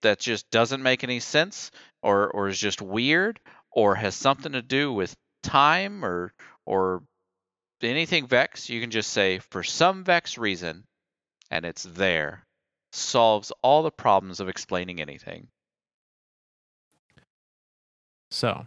that 0.00 0.18
just 0.18 0.50
doesn't 0.50 0.82
make 0.82 1.04
any 1.04 1.20
sense 1.20 1.70
or 2.02 2.30
or 2.30 2.48
is 2.48 2.58
just 2.58 2.80
weird 2.80 3.38
or 3.70 3.94
has 3.96 4.14
something 4.14 4.52
to 4.52 4.62
do 4.62 4.94
with 4.94 5.14
time 5.42 6.02
or 6.06 6.32
or 6.64 7.02
anything 7.82 8.26
Vex, 8.26 8.70
you 8.70 8.80
can 8.80 8.90
just 8.90 9.10
say 9.10 9.40
for 9.40 9.62
some 9.62 10.04
Vex 10.04 10.38
reason, 10.38 10.84
and 11.50 11.64
it's 11.64 11.82
there. 11.84 12.44
Solves 12.92 13.52
all 13.62 13.82
the 13.82 13.90
problems 13.90 14.40
of 14.40 14.48
explaining 14.48 15.00
anything. 15.00 15.48
So 18.30 18.66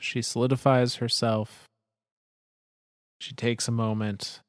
she 0.00 0.22
solidifies 0.22 0.96
herself. 0.96 1.64
She 3.20 3.34
takes 3.34 3.68
a 3.68 3.72
moment 3.72 4.40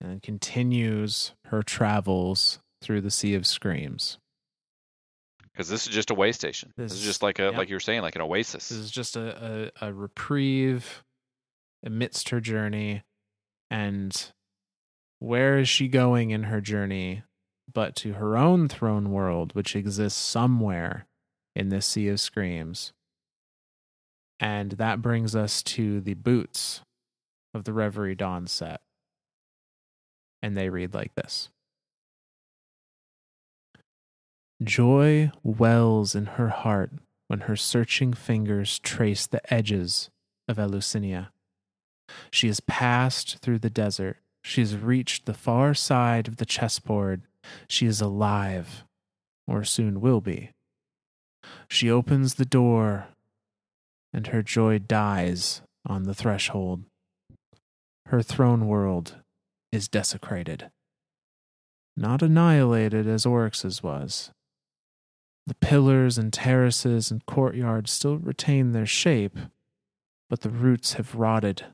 and 0.00 0.22
continues 0.22 1.32
her 1.46 1.62
travels 1.62 2.58
through 2.82 3.02
the 3.02 3.10
Sea 3.10 3.34
of 3.34 3.46
Screams. 3.46 4.18
Because 5.52 5.68
this 5.68 5.86
is 5.86 5.92
just 5.92 6.10
a 6.10 6.14
way 6.14 6.32
station. 6.32 6.72
This, 6.76 6.92
This- 6.92 7.00
is 7.00 7.04
just 7.04 7.22
like 7.22 7.38
a 7.38 7.44
yep. 7.44 7.56
like 7.56 7.68
you 7.68 7.76
were 7.76 7.80
saying, 7.80 8.02
like 8.02 8.16
an 8.16 8.22
oasis. 8.22 8.70
This 8.70 8.78
is 8.78 8.90
just 8.90 9.16
a, 9.16 9.70
a, 9.82 9.88
a 9.88 9.92
reprieve 9.92 11.02
amidst 11.84 12.30
her 12.30 12.40
journey. 12.40 13.02
And 13.70 14.32
where 15.20 15.58
is 15.58 15.68
she 15.68 15.86
going 15.86 16.30
in 16.30 16.44
her 16.44 16.60
journey 16.60 17.22
but 17.72 17.94
to 17.94 18.14
her 18.14 18.36
own 18.36 18.68
throne 18.68 19.12
world, 19.12 19.54
which 19.54 19.76
exists 19.76 20.18
somewhere 20.18 21.06
in 21.54 21.68
this 21.68 21.86
Sea 21.86 22.08
of 22.08 22.18
Screams? 22.18 22.92
And 24.40 24.72
that 24.72 25.02
brings 25.02 25.36
us 25.36 25.62
to 25.62 26.00
the 26.00 26.14
boots 26.14 26.80
of 27.54 27.64
the 27.64 27.72
Reverie 27.72 28.14
Dawn 28.14 28.46
set. 28.46 28.80
And 30.42 30.56
they 30.56 30.70
read 30.70 30.94
like 30.94 31.14
this 31.14 31.50
Joy 34.62 35.30
wells 35.42 36.14
in 36.14 36.26
her 36.26 36.48
heart 36.48 36.92
when 37.28 37.40
her 37.40 37.56
searching 37.56 38.14
fingers 38.14 38.78
trace 38.78 39.26
the 39.26 39.52
edges 39.52 40.10
of 40.48 40.58
Eleusinia. 40.58 41.30
She 42.30 42.46
has 42.48 42.60
passed 42.60 43.38
through 43.38 43.60
the 43.60 43.70
desert. 43.70 44.16
She 44.42 44.60
has 44.60 44.76
reached 44.76 45.26
the 45.26 45.34
far 45.34 45.74
side 45.74 46.28
of 46.28 46.36
the 46.36 46.46
chessboard. 46.46 47.22
She 47.68 47.86
is 47.86 48.00
alive, 48.00 48.84
or 49.46 49.64
soon 49.64 50.00
will 50.00 50.20
be. 50.20 50.50
She 51.68 51.90
opens 51.90 52.34
the 52.34 52.44
door, 52.44 53.08
and 54.12 54.28
her 54.28 54.42
joy 54.42 54.78
dies 54.78 55.62
on 55.86 56.04
the 56.04 56.14
threshold. 56.14 56.84
Her 58.06 58.22
throne 58.22 58.66
world 58.66 59.16
is 59.72 59.88
desecrated. 59.88 60.70
Not 61.96 62.22
annihilated 62.22 63.06
as 63.06 63.26
Oryx's 63.26 63.82
was. 63.82 64.30
The 65.46 65.54
pillars 65.54 66.18
and 66.18 66.32
terraces 66.32 67.10
and 67.10 67.24
courtyards 67.26 67.90
still 67.90 68.18
retain 68.18 68.72
their 68.72 68.86
shape, 68.86 69.38
but 70.28 70.40
the 70.42 70.50
roots 70.50 70.94
have 70.94 71.14
rotted 71.14 71.66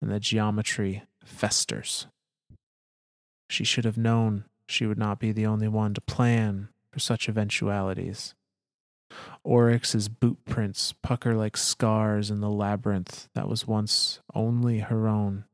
and 0.00 0.10
the 0.10 0.20
geometry 0.20 1.02
festers. 1.28 2.06
She 3.50 3.64
should 3.64 3.84
have 3.84 3.98
known 3.98 4.44
she 4.68 4.86
would 4.86 4.98
not 4.98 5.18
be 5.18 5.32
the 5.32 5.46
only 5.46 5.68
one 5.68 5.94
to 5.94 6.00
plan 6.00 6.68
for 6.92 6.98
such 6.98 7.28
eventualities. 7.28 8.34
Oryx's 9.42 10.08
boot 10.08 10.38
prints 10.44 10.92
pucker 11.02 11.34
like 11.34 11.56
scars 11.56 12.30
in 12.30 12.40
the 12.40 12.50
labyrinth 12.50 13.28
that 13.34 13.48
was 13.48 13.66
once 13.66 14.20
only 14.34 14.80
her 14.80 15.08
own. 15.08 15.44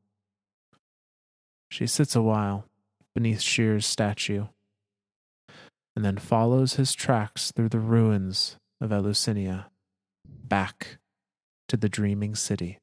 She 1.69 1.87
sits 1.87 2.15
a 2.15 2.21
while 2.21 2.65
beneath 3.13 3.39
Sjur's 3.39 3.85
statue, 3.85 4.45
and 5.95 6.03
then 6.03 6.17
follows 6.17 6.73
his 6.73 6.93
tracks 6.93 7.51
through 7.51 7.69
the 7.69 7.79
ruins 7.79 8.57
of 8.81 8.91
Eleusinia, 8.91 9.67
back 10.25 10.97
to 11.69 11.77
the 11.77 11.89
dreaming 11.89 12.35
city. 12.35 12.77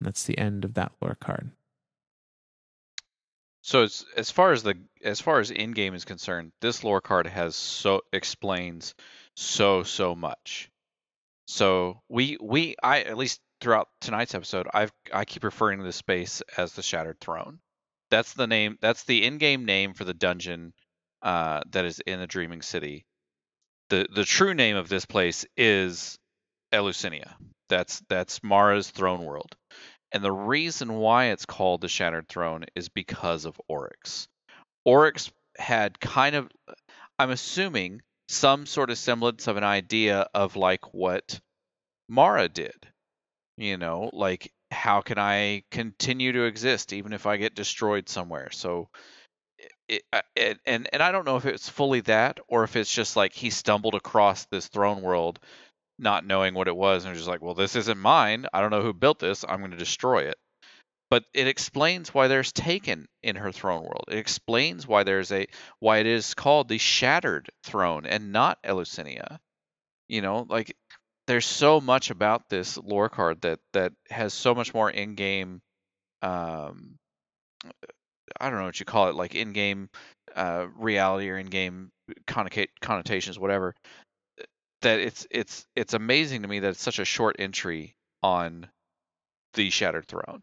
That's 0.00 0.24
the 0.24 0.38
end 0.38 0.64
of 0.64 0.74
that 0.74 0.92
lore 1.00 1.16
card. 1.18 1.50
So 3.62 3.82
as 3.82 4.04
as 4.16 4.30
far 4.30 4.52
as 4.52 4.62
the 4.62 4.76
as 5.02 5.20
far 5.20 5.40
as 5.40 5.50
in 5.50 5.72
game 5.72 5.94
is 5.94 6.04
concerned, 6.04 6.52
this 6.60 6.84
lore 6.84 7.00
card 7.00 7.26
has 7.26 7.56
so 7.56 8.02
explains 8.12 8.94
so 9.34 9.82
so 9.82 10.14
much. 10.14 10.70
So 11.48 12.00
we 12.08 12.38
we 12.40 12.76
I 12.82 13.02
at 13.02 13.16
least 13.16 13.40
throughout 13.60 13.88
tonight's 14.00 14.34
episode, 14.34 14.68
I've 14.72 14.92
I 15.12 15.24
keep 15.24 15.42
referring 15.42 15.78
to 15.78 15.84
this 15.84 15.96
space 15.96 16.42
as 16.56 16.74
the 16.74 16.82
Shattered 16.82 17.18
Throne. 17.20 17.58
That's 18.10 18.34
the 18.34 18.46
name. 18.46 18.78
That's 18.80 19.04
the 19.04 19.24
in-game 19.24 19.64
name 19.64 19.94
for 19.94 20.04
the 20.04 20.14
dungeon 20.14 20.72
uh, 21.22 21.62
that 21.70 21.84
is 21.84 21.98
in 22.00 22.20
the 22.20 22.26
Dreaming 22.26 22.62
City. 22.62 23.04
the 23.88 24.06
The 24.14 24.24
true 24.24 24.54
name 24.54 24.76
of 24.76 24.88
this 24.88 25.06
place 25.06 25.44
is 25.56 26.18
Eleusinia. 26.72 27.36
That's 27.68 28.02
that's 28.08 28.42
Mara's 28.42 28.90
throne 28.90 29.24
world. 29.24 29.56
And 30.12 30.22
the 30.22 30.32
reason 30.32 30.94
why 30.94 31.26
it's 31.26 31.46
called 31.46 31.80
the 31.80 31.88
Shattered 31.88 32.28
Throne 32.28 32.64
is 32.74 32.88
because 32.88 33.44
of 33.44 33.60
Oryx. 33.68 34.28
Oryx 34.84 35.30
had 35.58 35.98
kind 35.98 36.36
of, 36.36 36.50
I'm 37.18 37.30
assuming, 37.30 38.02
some 38.28 38.66
sort 38.66 38.90
of 38.90 38.98
semblance 38.98 39.46
of 39.46 39.56
an 39.56 39.64
idea 39.64 40.28
of 40.34 40.56
like 40.56 40.94
what 40.94 41.40
Mara 42.08 42.48
did. 42.48 42.86
You 43.56 43.76
know, 43.76 44.10
like 44.12 44.52
how 44.70 45.00
can 45.00 45.18
I 45.18 45.62
continue 45.70 46.32
to 46.32 46.44
exist 46.44 46.92
even 46.92 47.12
if 47.12 47.26
I 47.26 47.36
get 47.36 47.54
destroyed 47.54 48.08
somewhere? 48.08 48.50
So, 48.52 48.88
it, 49.88 50.02
it, 50.34 50.60
and 50.66 50.88
and 50.92 51.02
I 51.02 51.12
don't 51.12 51.24
know 51.24 51.36
if 51.36 51.46
it's 51.46 51.68
fully 51.68 52.00
that 52.02 52.40
or 52.48 52.64
if 52.64 52.76
it's 52.76 52.92
just 52.92 53.16
like 53.16 53.32
he 53.32 53.50
stumbled 53.50 53.94
across 53.94 54.44
this 54.46 54.68
throne 54.68 55.00
world 55.00 55.40
not 55.98 56.26
knowing 56.26 56.54
what 56.54 56.68
it 56.68 56.76
was 56.76 57.04
and 57.04 57.12
was 57.12 57.20
just 57.20 57.28
like, 57.28 57.42
well, 57.42 57.54
this 57.54 57.76
isn't 57.76 57.98
mine. 57.98 58.46
I 58.52 58.60
don't 58.60 58.70
know 58.70 58.82
who 58.82 58.92
built 58.92 59.18
this. 59.18 59.44
I'm 59.48 59.60
going 59.60 59.70
to 59.70 59.76
destroy 59.76 60.28
it. 60.28 60.36
But 61.10 61.24
it 61.32 61.46
explains 61.46 62.12
why 62.12 62.28
there's 62.28 62.52
Taken 62.52 63.06
in 63.22 63.36
her 63.36 63.52
throne 63.52 63.82
world. 63.82 64.06
It 64.08 64.18
explains 64.18 64.86
why 64.88 65.04
there's 65.04 65.30
a 65.30 65.46
why 65.78 65.98
it 65.98 66.06
is 66.06 66.34
called 66.34 66.68
the 66.68 66.78
Shattered 66.78 67.48
Throne 67.64 68.06
and 68.06 68.32
not 68.32 68.58
Eleusinia. 68.64 69.38
You 70.08 70.20
know, 70.20 70.46
like 70.48 70.74
there's 71.28 71.46
so 71.46 71.80
much 71.80 72.10
about 72.10 72.48
this 72.48 72.76
lore 72.76 73.08
card 73.08 73.42
that 73.42 73.60
that 73.72 73.92
has 74.10 74.34
so 74.34 74.54
much 74.54 74.74
more 74.74 74.90
in-game 74.90 75.60
um 76.22 76.96
I 78.40 78.50
don't 78.50 78.58
know 78.58 78.64
what 78.64 78.80
you 78.80 78.86
call 78.86 79.08
it, 79.08 79.14
like 79.14 79.34
in-game 79.34 79.88
uh, 80.34 80.66
reality 80.76 81.30
or 81.30 81.38
in-game 81.38 81.90
connota- 82.26 82.68
connotations, 82.80 83.38
whatever 83.38 83.74
that 84.82 84.98
it's 85.00 85.26
it's 85.30 85.66
it's 85.74 85.94
amazing 85.94 86.42
to 86.42 86.48
me 86.48 86.60
that 86.60 86.68
it's 86.68 86.82
such 86.82 86.98
a 86.98 87.04
short 87.04 87.36
entry 87.38 87.96
on 88.22 88.68
the 89.54 89.70
Shattered 89.70 90.06
Throne. 90.06 90.42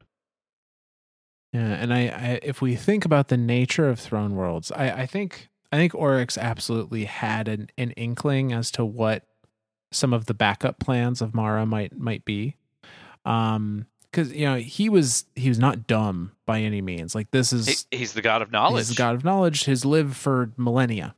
Yeah, 1.52 1.62
and 1.62 1.94
I, 1.94 2.00
I 2.08 2.40
if 2.42 2.62
we 2.62 2.76
think 2.76 3.06
about 3.06 3.28
the 3.28 3.38
nature 3.38 3.88
of 3.88 4.00
throne 4.00 4.36
worlds, 4.36 4.72
I, 4.72 4.90
I 4.90 5.06
think 5.06 5.50
I 5.72 5.78
think 5.78 5.94
Oryx 5.94 6.38
absolutely 6.38 7.06
had 7.06 7.48
an, 7.48 7.70
an 7.78 7.92
inkling 7.92 8.52
as 8.52 8.72
to 8.72 8.84
what 8.86 9.24
some 9.92 10.14
of 10.14 10.26
the 10.26 10.34
backup 10.34 10.80
plans 10.80 11.22
of 11.22 11.36
Mara 11.36 11.66
might 11.66 11.98
might 11.98 12.26
be. 12.26 12.56
Um 13.26 13.86
because 14.12 14.32
you 14.34 14.46
know 14.46 14.56
he 14.58 14.90
was 14.90 15.26
he 15.36 15.50
was 15.50 15.60
not 15.60 15.88
dumb 15.88 16.32
by 16.46 16.62
any 16.62 16.82
means. 16.82 17.14
Like 17.16 17.32
this 17.32 17.54
is 17.54 17.86
He, 17.92 17.98
he's 17.98 18.14
the 18.14 18.22
god 18.22 18.42
of 18.42 18.52
knowledge. 18.52 18.88
he's 18.88 18.90
the 18.90 18.96
god 18.96 19.16
of 19.16 19.24
knowledge. 19.24 19.66
Has 19.66 19.86
lived 19.86 20.16
for 20.16 20.52
millennia. 20.58 21.16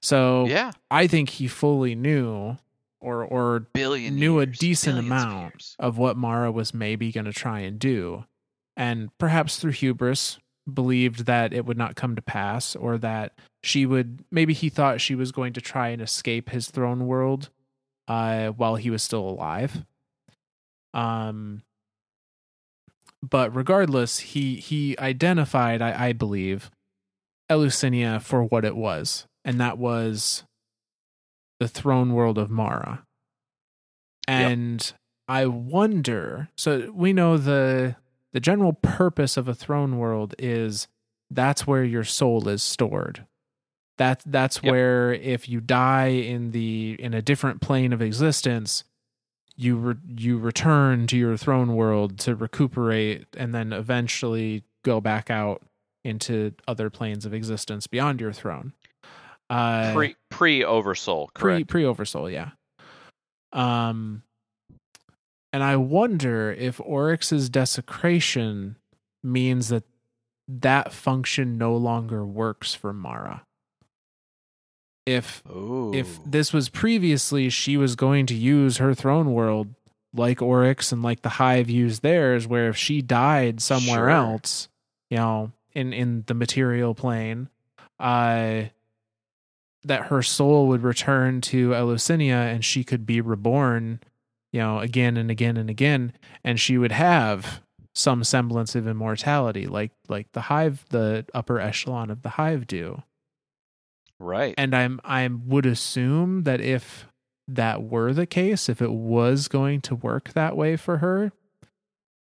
So 0.00 0.46
Yeah, 0.46 0.72
I 0.90 1.06
think 1.06 1.30
he 1.30 1.48
fully 1.48 1.94
knew 1.94 2.56
or 3.00 3.24
or 3.24 3.60
billion 3.72 4.16
knew 4.16 4.40
a 4.40 4.46
decent 4.46 4.98
amount 4.98 5.54
years. 5.54 5.76
of 5.78 5.98
what 5.98 6.16
Mara 6.16 6.50
was 6.50 6.74
maybe 6.74 7.12
going 7.12 7.26
to 7.26 7.32
try 7.32 7.60
and 7.60 7.78
do. 7.78 8.24
And 8.76 9.10
perhaps 9.18 9.58
through 9.58 9.72
hubris, 9.72 10.38
believed 10.72 11.26
that 11.26 11.52
it 11.52 11.64
would 11.64 11.78
not 11.78 11.96
come 11.96 12.14
to 12.16 12.22
pass 12.22 12.76
or 12.76 12.98
that 12.98 13.32
she 13.62 13.86
would 13.86 14.24
maybe 14.30 14.52
he 14.52 14.68
thought 14.68 15.00
she 15.00 15.14
was 15.14 15.32
going 15.32 15.52
to 15.52 15.60
try 15.60 15.88
and 15.88 16.02
escape 16.02 16.50
his 16.50 16.70
throne 16.70 17.06
world 17.06 17.50
uh 18.06 18.48
while 18.48 18.76
he 18.76 18.90
was 18.90 19.02
still 19.02 19.26
alive 19.28 19.84
um 20.94 21.62
but 23.22 23.54
regardless 23.54 24.18
he 24.18 24.56
he 24.56 24.96
identified 24.98 25.80
i, 25.82 26.08
I 26.08 26.12
believe 26.12 26.70
Eleusinia 27.50 28.20
for 28.20 28.44
what 28.44 28.64
it 28.64 28.76
was 28.76 29.26
and 29.48 29.58
that 29.58 29.78
was 29.78 30.44
the 31.58 31.66
throne 31.68 32.12
world 32.12 32.36
of 32.36 32.50
mara. 32.50 33.02
And 34.28 34.92
i 35.26 35.44
wonder 35.46 36.48
so 36.56 36.90
we 36.94 37.12
know 37.12 37.36
the 37.36 37.96
the 38.32 38.40
general 38.40 38.72
purpose 38.74 39.36
of 39.36 39.46
a 39.48 39.54
throne 39.54 39.98
world 39.98 40.34
is 40.38 40.86
that's 41.30 41.66
where 41.66 41.84
your 41.84 42.04
soul 42.04 42.46
is 42.48 42.62
stored. 42.62 43.24
That 43.96 44.22
that's 44.26 44.60
Yep. 44.62 44.70
where 44.70 45.12
if 45.14 45.48
you 45.48 45.60
die 45.60 46.08
in 46.08 46.50
the 46.50 46.96
in 46.98 47.14
a 47.14 47.22
different 47.22 47.62
plane 47.62 47.92
of 47.94 48.02
existence 48.02 48.84
you 49.56 49.76
re, 49.76 49.94
you 50.06 50.38
return 50.38 51.06
to 51.08 51.16
your 51.16 51.36
throne 51.38 51.74
world 51.74 52.18
to 52.20 52.36
recuperate 52.36 53.26
and 53.36 53.54
then 53.54 53.72
eventually 53.72 54.62
go 54.84 55.00
back 55.00 55.30
out 55.30 55.62
into 56.04 56.52
other 56.68 56.90
planes 56.90 57.24
of 57.26 57.32
existence 57.34 57.86
beyond 57.86 58.20
your 58.20 58.32
throne 58.32 58.72
uh 59.50 59.92
Pre 59.94 60.16
pre 60.30 60.64
Oversoul, 60.64 61.30
pre 61.34 61.64
pre 61.64 61.84
oversoul 61.84 62.28
yeah 62.30 62.50
um 63.52 64.22
and 65.52 65.62
i 65.64 65.74
wonder 65.76 66.52
if 66.52 66.80
oryx's 66.80 67.48
desecration 67.48 68.76
means 69.22 69.68
that 69.68 69.84
that 70.46 70.92
function 70.92 71.56
no 71.58 71.74
longer 71.76 72.24
works 72.26 72.74
for 72.74 72.92
mara 72.92 73.42
if 75.06 75.42
Ooh. 75.48 75.92
if 75.94 76.18
this 76.24 76.52
was 76.52 76.68
previously 76.68 77.48
she 77.48 77.76
was 77.78 77.96
going 77.96 78.26
to 78.26 78.34
use 78.34 78.76
her 78.76 78.94
throne 78.94 79.32
world 79.32 79.68
like 80.12 80.42
oryx 80.42 80.92
and 80.92 81.02
like 81.02 81.22
the 81.22 81.28
hive 81.30 81.70
used 81.70 82.02
theirs 82.02 82.46
where 82.46 82.68
if 82.68 82.76
she 82.76 83.00
died 83.00 83.60
somewhere 83.62 83.96
Sure. 83.96 84.10
else 84.10 84.68
you 85.10 85.16
know 85.16 85.52
in 85.74 85.92
in 85.94 86.24
the 86.26 86.34
material 86.34 86.94
plane 86.94 87.48
uh 87.98 88.64
that 89.84 90.06
her 90.06 90.22
soul 90.22 90.66
would 90.68 90.82
return 90.82 91.40
to 91.40 91.72
Eleusinia 91.72 92.34
and 92.34 92.64
she 92.64 92.84
could 92.84 93.06
be 93.06 93.20
reborn, 93.20 94.00
you 94.52 94.60
know, 94.60 94.78
again 94.80 95.16
and 95.16 95.30
again 95.30 95.56
and 95.56 95.70
again, 95.70 96.12
and 96.44 96.58
she 96.58 96.76
would 96.78 96.92
have 96.92 97.62
some 97.94 98.22
semblance 98.24 98.74
of 98.74 98.86
immortality, 98.86 99.66
like 99.66 99.92
like 100.08 100.30
the 100.32 100.42
hive, 100.42 100.84
the 100.90 101.26
upper 101.34 101.60
echelon 101.60 102.10
of 102.10 102.22
the 102.22 102.30
hive 102.30 102.66
do. 102.66 103.02
right. 104.20 104.54
And 104.58 104.74
I'm 104.74 105.00
I 105.04 105.28
would 105.28 105.66
assume 105.66 106.44
that 106.44 106.60
if 106.60 107.06
that 107.48 107.82
were 107.82 108.12
the 108.12 108.26
case, 108.26 108.68
if 108.68 108.82
it 108.82 108.92
was 108.92 109.48
going 109.48 109.80
to 109.82 109.94
work 109.94 110.32
that 110.34 110.56
way 110.56 110.76
for 110.76 110.98
her, 110.98 111.32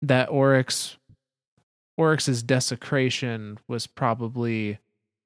that 0.02 0.30
Oryx 0.30 0.98
Oryx's 1.96 2.42
desecration 2.42 3.58
was 3.66 3.86
probably 3.86 4.78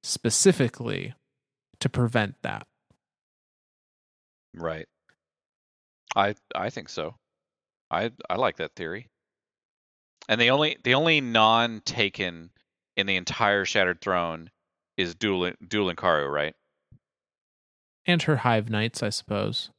specifically 0.02 1.14
to 1.80 1.88
prevent 1.88 2.34
that. 2.42 2.66
Right. 4.54 4.86
I 6.16 6.34
I 6.54 6.70
think 6.70 6.88
so. 6.88 7.14
I 7.90 8.10
I 8.28 8.36
like 8.36 8.56
that 8.56 8.72
theory. 8.76 9.06
And 10.28 10.40
the 10.40 10.50
only 10.50 10.76
the 10.82 10.94
only 10.94 11.20
non 11.20 11.80
taken 11.84 12.50
in 12.96 13.06
the 13.06 13.16
entire 13.16 13.64
Shattered 13.64 14.00
Throne 14.00 14.50
is 14.96 15.14
Dul 15.14 15.52
Dul 15.66 15.92
Incaru, 15.92 16.30
right? 16.30 16.54
And 18.06 18.22
her 18.22 18.36
hive 18.36 18.70
knights, 18.70 19.02
I 19.02 19.10
suppose. 19.10 19.70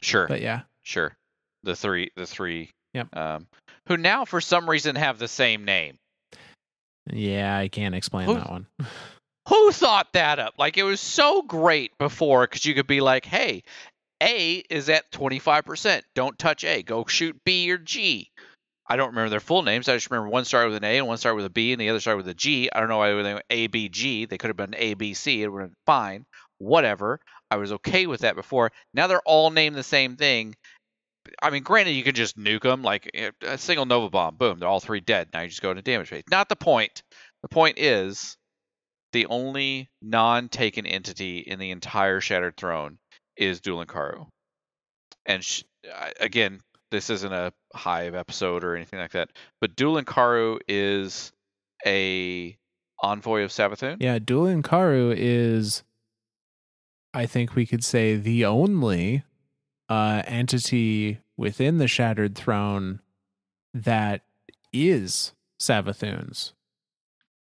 Sure. 0.00 0.26
But 0.26 0.40
yeah. 0.40 0.62
Sure. 0.82 1.14
The 1.62 1.76
three 1.76 2.10
the 2.16 2.26
three 2.26 2.70
Yep. 2.92 3.16
um 3.16 3.46
who 3.86 3.96
now 3.96 4.24
for 4.24 4.40
some 4.40 4.68
reason 4.68 4.96
have 4.96 5.18
the 5.18 5.28
same 5.28 5.64
name. 5.64 5.96
Yeah, 7.12 7.56
I 7.56 7.68
can't 7.68 7.94
explain 7.94 8.26
Who- 8.26 8.34
that 8.34 8.50
one. 8.50 8.66
Who 9.48 9.72
thought 9.72 10.12
that 10.14 10.38
up? 10.38 10.54
Like 10.58 10.78
it 10.78 10.84
was 10.84 11.00
so 11.00 11.42
great 11.42 11.96
before 11.98 12.46
because 12.46 12.64
you 12.64 12.74
could 12.74 12.86
be 12.86 13.00
like, 13.00 13.24
hey, 13.24 13.62
A 14.22 14.64
is 14.70 14.88
at 14.88 15.10
25%. 15.12 16.02
Don't 16.14 16.38
touch 16.38 16.64
A. 16.64 16.82
Go 16.82 17.04
shoot 17.06 17.36
B 17.44 17.70
or 17.70 17.78
G. 17.78 18.30
I 18.86 18.96
don't 18.96 19.08
remember 19.10 19.30
their 19.30 19.40
full 19.40 19.62
names. 19.62 19.88
I 19.88 19.94
just 19.94 20.10
remember 20.10 20.28
one 20.28 20.44
started 20.44 20.68
with 20.68 20.76
an 20.76 20.84
A 20.84 20.98
and 20.98 21.06
one 21.06 21.16
started 21.16 21.36
with 21.36 21.46
a 21.46 21.50
B 21.50 21.72
and 21.72 21.80
the 21.80 21.88
other 21.88 22.00
started 22.00 22.18
with 22.18 22.28
a 22.28 22.34
G. 22.34 22.68
I 22.70 22.80
don't 22.80 22.88
know 22.88 22.98
why 22.98 23.12
they 23.12 23.34
went 23.34 23.44
A, 23.50 23.66
B, 23.68 23.88
G. 23.88 24.26
They 24.26 24.36
could 24.36 24.48
have 24.48 24.56
been 24.56 24.74
A, 24.76 24.94
B, 24.94 25.14
C. 25.14 25.42
It 25.42 25.48
would 25.48 25.62
have 25.62 25.70
been 25.70 25.76
fine. 25.86 26.26
Whatever. 26.58 27.20
I 27.50 27.56
was 27.56 27.72
okay 27.72 28.06
with 28.06 28.20
that 28.20 28.36
before. 28.36 28.72
Now 28.92 29.06
they're 29.06 29.22
all 29.24 29.50
named 29.50 29.76
the 29.76 29.82
same 29.82 30.16
thing. 30.16 30.54
I 31.42 31.48
mean, 31.50 31.62
granted, 31.62 31.92
you 31.92 32.02
could 32.02 32.14
just 32.14 32.38
nuke 32.38 32.62
them 32.62 32.82
like 32.82 33.10
eh, 33.14 33.30
a 33.42 33.56
single 33.56 33.86
Nova 33.86 34.10
Bomb. 34.10 34.36
Boom, 34.36 34.58
they're 34.58 34.68
all 34.68 34.80
three 34.80 35.00
dead. 35.00 35.28
Now 35.32 35.40
you 35.40 35.48
just 35.48 35.62
go 35.62 35.70
into 35.70 35.82
damage 35.82 36.08
phase. 36.08 36.24
Not 36.30 36.50
the 36.50 36.56
point. 36.56 37.02
The 37.42 37.48
point 37.48 37.78
is 37.78 38.36
the 39.14 39.26
only 39.26 39.88
non-taken 40.02 40.84
entity 40.86 41.38
in 41.38 41.60
the 41.60 41.70
entire 41.70 42.20
Shattered 42.20 42.56
Throne 42.56 42.98
is 43.36 43.60
Dul 43.60 43.84
Incaru. 43.84 44.26
And 45.24 45.42
sh- 45.42 45.62
again, 46.20 46.60
this 46.90 47.10
isn't 47.10 47.32
a 47.32 47.52
Hive 47.74 48.14
episode 48.14 48.64
or 48.64 48.74
anything 48.74 48.98
like 48.98 49.12
that, 49.12 49.30
but 49.60 49.76
Dul 49.76 50.02
Incaru 50.02 50.58
is 50.68 51.32
a 51.86 52.58
envoy 53.02 53.42
of 53.44 53.50
Savathun. 53.50 53.98
Yeah, 54.00 54.18
Dul 54.18 54.46
Incaru 54.46 55.14
is 55.16 55.84
I 57.14 57.26
think 57.26 57.54
we 57.54 57.66
could 57.66 57.84
say 57.84 58.16
the 58.16 58.44
only 58.44 59.22
uh 59.88 60.22
entity 60.26 61.20
within 61.36 61.78
the 61.78 61.88
Shattered 61.88 62.34
Throne 62.34 63.00
that 63.72 64.22
is 64.72 65.34
Savathun's. 65.60 66.52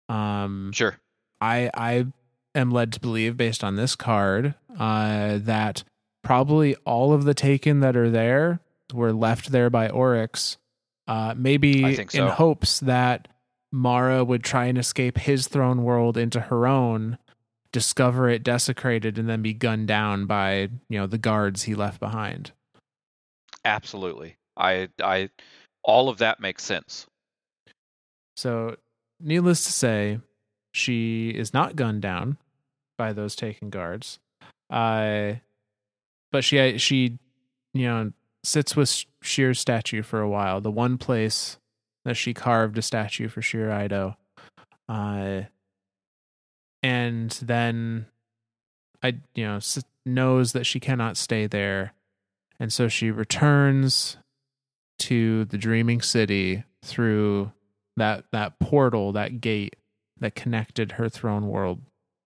Um 0.09 0.73
Sure. 0.73 0.99
I 1.40 1.70
I 1.74 2.06
am 2.55 2.70
led 2.70 2.93
to 2.94 3.01
believe 3.01 3.36
based 3.36 3.62
on 3.62 3.77
this 3.77 3.94
card 3.94 4.55
uh 4.78 5.39
that 5.43 5.85
probably 6.23 6.74
all 6.85 7.12
of 7.12 7.24
the 7.24 7.35
taken 7.35 7.81
that 7.81 7.97
are 7.97 8.10
there 8.10 8.60
were 8.93 9.12
left 9.12 9.52
there 9.52 9.70
by 9.70 9.89
Oryx 9.89 10.56
uh 11.06 11.35
maybe 11.36 11.94
think 11.94 12.15
in 12.15 12.27
hopes 12.27 12.81
that 12.81 13.28
Mara 13.70 14.24
would 14.24 14.43
try 14.43 14.65
and 14.66 14.78
escape 14.78 15.19
his 15.19 15.47
throne 15.47 15.82
world 15.85 16.16
into 16.16 16.40
her 16.40 16.66
own 16.66 17.19
discover 17.70 18.28
it 18.31 18.43
desecrated 18.43 19.19
and 19.19 19.28
then 19.28 19.43
be 19.43 19.52
gunned 19.52 19.89
down 19.89 20.27
by 20.27 20.70
you 20.89 20.98
know 20.98 21.06
the 21.06 21.19
guards 21.19 21.65
he 21.65 21.74
left 21.74 22.01
behind 22.01 22.52
Absolutely. 23.65 24.36
I 24.56 24.89
I 25.02 25.31
all 25.82 26.09
of 26.09 26.19
that 26.19 26.40
makes 26.40 26.65
sense. 26.65 27.06
So, 28.36 28.77
needless 29.20 29.65
to 29.65 29.73
say, 29.73 30.20
she 30.78 31.30
is 31.30 31.52
not 31.52 31.76
gunned 31.76 32.02
down 32.02 32.38
by 32.96 33.12
those 33.12 33.36
taken 33.36 33.70
guards. 33.70 34.18
Uh, 34.70 35.34
but 36.30 36.44
she 36.44 36.78
she 36.78 37.18
you 37.74 37.86
know 37.86 38.12
sits 38.44 38.76
with 38.76 38.88
Sjur's 39.22 39.59
statue 39.59 40.02
for 40.02 40.20
a 40.20 40.28
while. 40.28 40.60
The 40.60 40.70
one 40.70 40.98
place 40.98 41.59
that 42.05 42.16
she 42.16 42.34
carved 42.34 42.78
a 42.78 42.82
statue 42.82 43.28
for 43.28 43.40
Sjur 43.40 43.68
Eido. 43.68 44.16
Uh, 44.88 45.46
and 46.82 47.30
then 47.42 48.06
I 49.02 49.16
you 49.34 49.44
know 49.44 49.60
knows 50.06 50.52
that 50.52 50.64
she 50.64 50.80
cannot 50.80 51.16
stay 51.16 51.46
there, 51.46 51.92
and 52.59 52.72
so 52.72 52.88
she 52.88 53.10
returns 53.10 54.16
to 55.00 55.44
the 55.46 55.59
dreaming 55.59 56.00
city 56.00 56.64
through 56.82 57.52
that 57.96 58.24
that 58.32 58.59
portal, 58.59 59.12
that 59.12 59.40
gate 59.40 59.76
that 60.20 60.35
connected 60.35 60.93
her 60.93 61.09
throne 61.09 61.49
world 61.49 61.81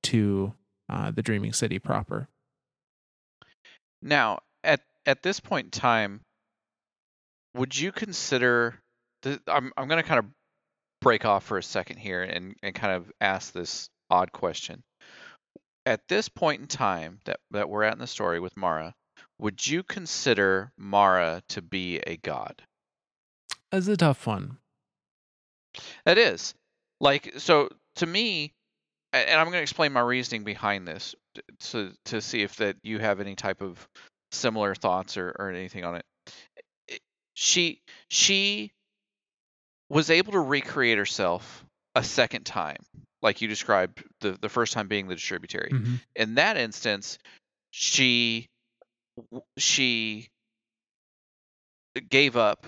to 0.04 0.54
uh, 0.88 1.10
the 1.10 1.22
dreaming 1.22 1.52
city 1.52 1.78
proper. 1.78 2.28
Now, 4.02 4.40
at 4.64 4.80
at 5.06 5.22
this 5.22 5.40
point 5.40 5.66
in 5.66 5.70
time, 5.70 6.20
would 7.54 7.78
you 7.78 7.92
consider? 7.92 8.80
th- 9.22 9.40
I'm 9.46 9.72
I'm 9.76 9.88
going 9.88 10.02
to 10.02 10.08
kind 10.08 10.18
of 10.18 10.26
break 11.00 11.24
off 11.24 11.44
for 11.44 11.58
a 11.58 11.62
second 11.62 11.98
here 11.98 12.22
and 12.22 12.54
and 12.62 12.74
kind 12.74 12.94
of 12.94 13.10
ask 13.20 13.52
this 13.52 13.88
odd 14.10 14.32
question. 14.32 14.82
At 15.84 16.06
this 16.08 16.28
point 16.28 16.60
in 16.60 16.66
time 16.66 17.20
that 17.24 17.40
that 17.50 17.68
we're 17.68 17.84
at 17.84 17.94
in 17.94 17.98
the 17.98 18.06
story 18.06 18.40
with 18.40 18.56
Mara, 18.56 18.94
would 19.38 19.64
you 19.66 19.82
consider 19.82 20.72
Mara 20.76 21.42
to 21.48 21.62
be 21.62 21.98
a 21.98 22.16
god? 22.16 22.62
That's 23.70 23.88
a 23.88 23.96
tough 23.96 24.26
one. 24.26 24.58
That 26.04 26.18
is. 26.18 26.54
Like 27.00 27.32
so 27.38 27.68
to 27.96 28.06
me 28.06 28.52
and 29.12 29.38
I'm 29.38 29.46
going 29.46 29.58
to 29.58 29.62
explain 29.62 29.92
my 29.92 30.00
reasoning 30.00 30.44
behind 30.44 30.88
this 30.88 31.14
to 31.70 31.92
to 32.06 32.20
see 32.20 32.42
if 32.42 32.56
that 32.56 32.76
you 32.82 32.98
have 32.98 33.20
any 33.20 33.34
type 33.34 33.60
of 33.60 33.86
similar 34.30 34.74
thoughts 34.74 35.16
or, 35.16 35.34
or 35.38 35.50
anything 35.50 35.84
on 35.84 35.96
it. 35.96 37.00
She 37.34 37.80
she 38.08 38.72
was 39.88 40.10
able 40.10 40.32
to 40.32 40.40
recreate 40.40 40.98
herself 40.98 41.64
a 41.94 42.02
second 42.02 42.44
time, 42.44 42.78
like 43.20 43.42
you 43.42 43.48
described 43.48 44.02
the 44.20 44.38
the 44.40 44.48
first 44.48 44.72
time 44.72 44.88
being 44.88 45.08
the 45.08 45.14
distributary. 45.14 45.70
Mhm. 45.70 46.00
In 46.16 46.34
that 46.36 46.56
instance, 46.56 47.18
she 47.70 48.48
she 49.58 50.28
gave 52.08 52.36
up 52.36 52.66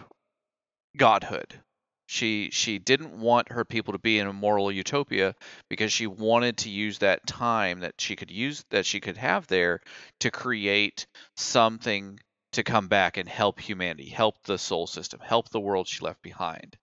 godhood. 0.97 1.61
She 2.07 2.51
she 2.51 2.79
didn't 2.79 3.19
want 3.19 3.51
her 3.53 3.65
people 3.65 3.93
to 3.93 3.99
be 3.99 4.19
in 4.19 4.27
a 4.27 4.33
moral 4.33 4.71
utopia 4.71 5.35
because 5.69 5.93
she 5.93 6.07
wanted 6.07 6.59
to 6.59 6.71
use 6.71 6.99
that 6.99 7.27
time 7.27 7.81
that 7.81 8.01
she 8.01 8.17
could 8.17 8.31
use 8.31 8.65
that 8.71 8.87
she 8.87 9.01
could 9.01 9.17
have 9.17 9.47
there 9.47 9.81
to 10.21 10.31
create 10.31 11.07
something 11.37 12.21
to 12.53 12.63
come 12.63 12.89
back 12.89 13.17
and 13.17 13.29
help 13.29 13.59
humanity, 13.61 14.09
help 14.09 14.43
the 14.45 14.59
Sol 14.59 14.87
system, 14.87 15.21
help 15.21 15.49
the 15.49 15.61
world 15.61 15.89
she 15.89 16.05
left 16.05 16.23
behind. 16.23 16.77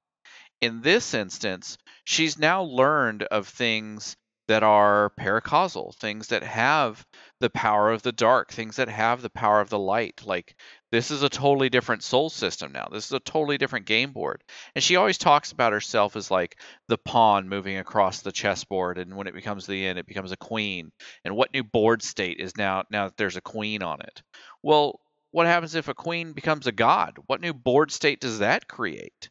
In 0.60 0.82
this 0.82 1.14
instance, 1.14 1.78
she's 2.04 2.38
now 2.38 2.64
learned 2.64 3.24
of 3.24 3.48
things 3.48 4.18
that 4.48 4.64
are 4.64 5.12
paracausal, 5.18 5.96
things 5.96 6.28
that 6.28 6.44
have 6.44 7.06
the 7.40 7.50
power 7.50 7.92
of 7.92 8.02
the 8.02 8.12
dark, 8.12 8.52
things 8.52 8.76
that 8.76 8.90
have 8.90 9.22
the 9.22 9.30
power 9.30 9.62
of 9.62 9.70
the 9.70 9.80
light. 9.80 10.22
Like 10.26 10.56
this 10.92 11.10
is 11.10 11.24
a 11.24 11.30
totally 11.30 11.70
different 11.70 12.04
Sol 12.04 12.30
system 12.30 12.74
now. 12.74 12.88
This 12.92 13.06
is 13.06 13.12
a 13.14 13.20
totally 13.20 13.58
different 13.58 13.86
game 13.86 14.12
board. 14.12 14.44
And 14.76 14.84
she 14.84 14.98
always 14.98 15.18
talks 15.18 15.54
about 15.54 15.72
herself 15.72 16.18
as 16.18 16.30
like 16.30 16.60
the 16.90 16.98
pawn 16.98 17.48
moving 17.48 17.78
across 17.78 18.22
the 18.22 18.32
chessboard 18.32 18.98
and 18.98 19.16
when 19.16 19.28
it 19.28 19.34
becomes 19.34 19.66
the 19.66 19.86
end 19.86 19.98
it 19.98 20.06
becomes 20.06 20.34
a 20.34 20.38
queen. 20.38 20.92
And 21.24 21.36
what 21.36 21.54
new 21.54 21.64
board 21.64 22.04
state 22.04 22.40
is 22.40 22.58
now 22.58 22.84
now 22.92 23.06
that 23.06 23.18
there's 23.18 23.38
a 23.38 23.42
queen 23.42 23.84
on 23.84 24.02
it? 24.02 24.22
Well, 24.62 25.00
what 25.32 25.48
happens 25.48 25.76
if 25.76 25.88
a 25.88 25.94
queen 25.94 26.34
becomes 26.34 26.68
a 26.68 26.74
god? 26.74 27.18
What 27.26 27.42
new 27.42 27.54
board 27.54 27.92
state 27.92 28.20
does 28.20 28.40
that 28.40 28.68
create? 28.68 29.30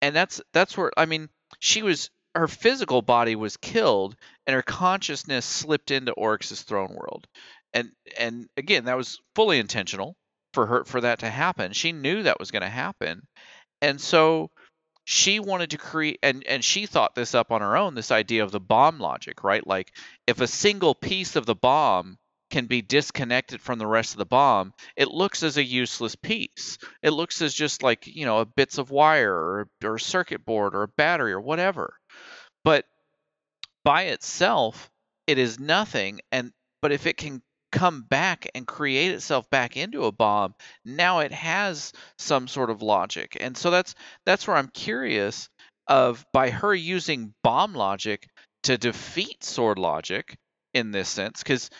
And 0.00 0.16
that's 0.16 0.40
that's 0.54 0.78
where 0.78 0.92
I 0.96 1.04
mean, 1.04 1.28
she 1.58 1.82
was 1.82 2.10
her 2.34 2.48
physical 2.48 3.02
body 3.02 3.36
was 3.36 3.56
killed 3.58 4.16
and 4.46 4.54
her 4.54 4.62
consciousness 4.62 5.44
slipped 5.44 5.90
into 5.90 6.12
Oryx's 6.12 6.62
throne 6.62 6.94
world. 6.94 7.26
And 7.74 7.90
and 8.18 8.48
again, 8.56 8.86
that 8.86 8.96
was 8.96 9.20
fully 9.34 9.58
intentional 9.58 10.16
for 10.56 10.66
her 10.66 10.84
for 10.84 11.02
that 11.02 11.18
to 11.18 11.28
happen. 11.28 11.74
She 11.74 11.92
knew 11.92 12.22
that 12.22 12.40
was 12.40 12.50
going 12.50 12.62
to 12.62 12.68
happen. 12.70 13.26
And 13.82 14.00
so 14.00 14.50
she 15.04 15.38
wanted 15.38 15.70
to 15.70 15.78
create 15.78 16.18
and 16.22 16.42
and 16.46 16.64
she 16.64 16.86
thought 16.86 17.14
this 17.14 17.34
up 17.34 17.52
on 17.52 17.60
her 17.60 17.76
own 17.76 17.94
this 17.94 18.10
idea 18.10 18.42
of 18.42 18.52
the 18.52 18.58
bomb 18.58 18.98
logic, 18.98 19.44
right? 19.44 19.64
Like 19.66 19.92
if 20.26 20.40
a 20.40 20.46
single 20.46 20.94
piece 20.94 21.36
of 21.36 21.44
the 21.44 21.54
bomb 21.54 22.16
can 22.50 22.64
be 22.64 22.80
disconnected 22.80 23.60
from 23.60 23.78
the 23.78 23.86
rest 23.86 24.14
of 24.14 24.18
the 24.18 24.24
bomb, 24.24 24.72
it 24.96 25.08
looks 25.08 25.42
as 25.42 25.58
a 25.58 25.62
useless 25.62 26.16
piece. 26.16 26.78
It 27.02 27.10
looks 27.10 27.42
as 27.42 27.52
just 27.52 27.82
like, 27.82 28.06
you 28.06 28.24
know, 28.24 28.46
bits 28.46 28.78
of 28.78 28.90
wire 28.90 29.34
or, 29.34 29.68
or 29.84 29.96
a 29.96 30.00
circuit 30.00 30.46
board 30.46 30.74
or 30.74 30.84
a 30.84 30.88
battery 30.96 31.32
or 31.32 31.40
whatever. 31.40 31.98
But 32.64 32.86
by 33.84 34.04
itself, 34.04 34.90
it 35.26 35.36
is 35.36 35.60
nothing. 35.60 36.20
And 36.32 36.52
but 36.80 36.92
if 36.92 37.06
it 37.06 37.18
can 37.18 37.42
come 37.76 38.02
back 38.02 38.48
and 38.54 38.66
create 38.66 39.12
itself 39.12 39.48
back 39.50 39.76
into 39.76 40.04
a 40.04 40.12
bomb, 40.12 40.54
now 40.84 41.20
it 41.20 41.32
has 41.32 41.92
some 42.18 42.48
sort 42.48 42.70
of 42.70 42.82
logic. 42.82 43.36
And 43.38 43.56
so 43.56 43.70
that's 43.70 43.94
that's 44.24 44.46
where 44.48 44.56
I'm 44.56 44.68
curious 44.68 45.48
of 45.86 46.24
by 46.32 46.50
her 46.50 46.74
using 46.74 47.34
bomb 47.42 47.74
logic 47.74 48.28
to 48.64 48.78
defeat 48.78 49.44
sword 49.44 49.78
logic 49.78 50.36
in 50.74 50.90
this 50.90 51.08
sense, 51.08 51.42
because 51.42 51.70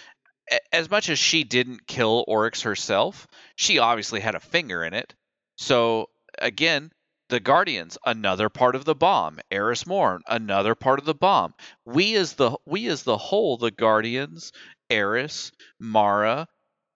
as 0.73 0.91
much 0.91 1.09
as 1.09 1.19
she 1.19 1.43
didn't 1.45 1.87
kill 1.87 2.25
Oryx 2.29 2.63
herself, 2.63 3.27
she 3.57 3.79
obviously 3.79 4.21
had 4.21 4.35
a 4.35 4.41
finger 4.41 4.85
in 4.85 4.95
it. 4.95 5.15
So 5.59 6.07
again, 6.39 6.91
the 7.29 7.41
Guardians, 7.41 7.99
another 8.07 8.49
part 8.49 8.77
of 8.77 8.85
the 8.85 8.95
bomb. 8.95 9.41
Eris 9.51 9.87
Morn, 9.87 10.23
another 10.29 10.77
part 10.77 11.01
of 11.01 11.05
the 11.05 11.15
bomb. 11.15 11.55
We 11.85 12.15
as 12.15 12.35
the 12.35 12.57
we 12.65 12.87
as 12.87 13.03
the 13.03 13.19
whole, 13.19 13.57
the 13.57 13.73
Guardians, 13.73 14.53
Eris, 14.91 15.53
Mara, 15.79 16.47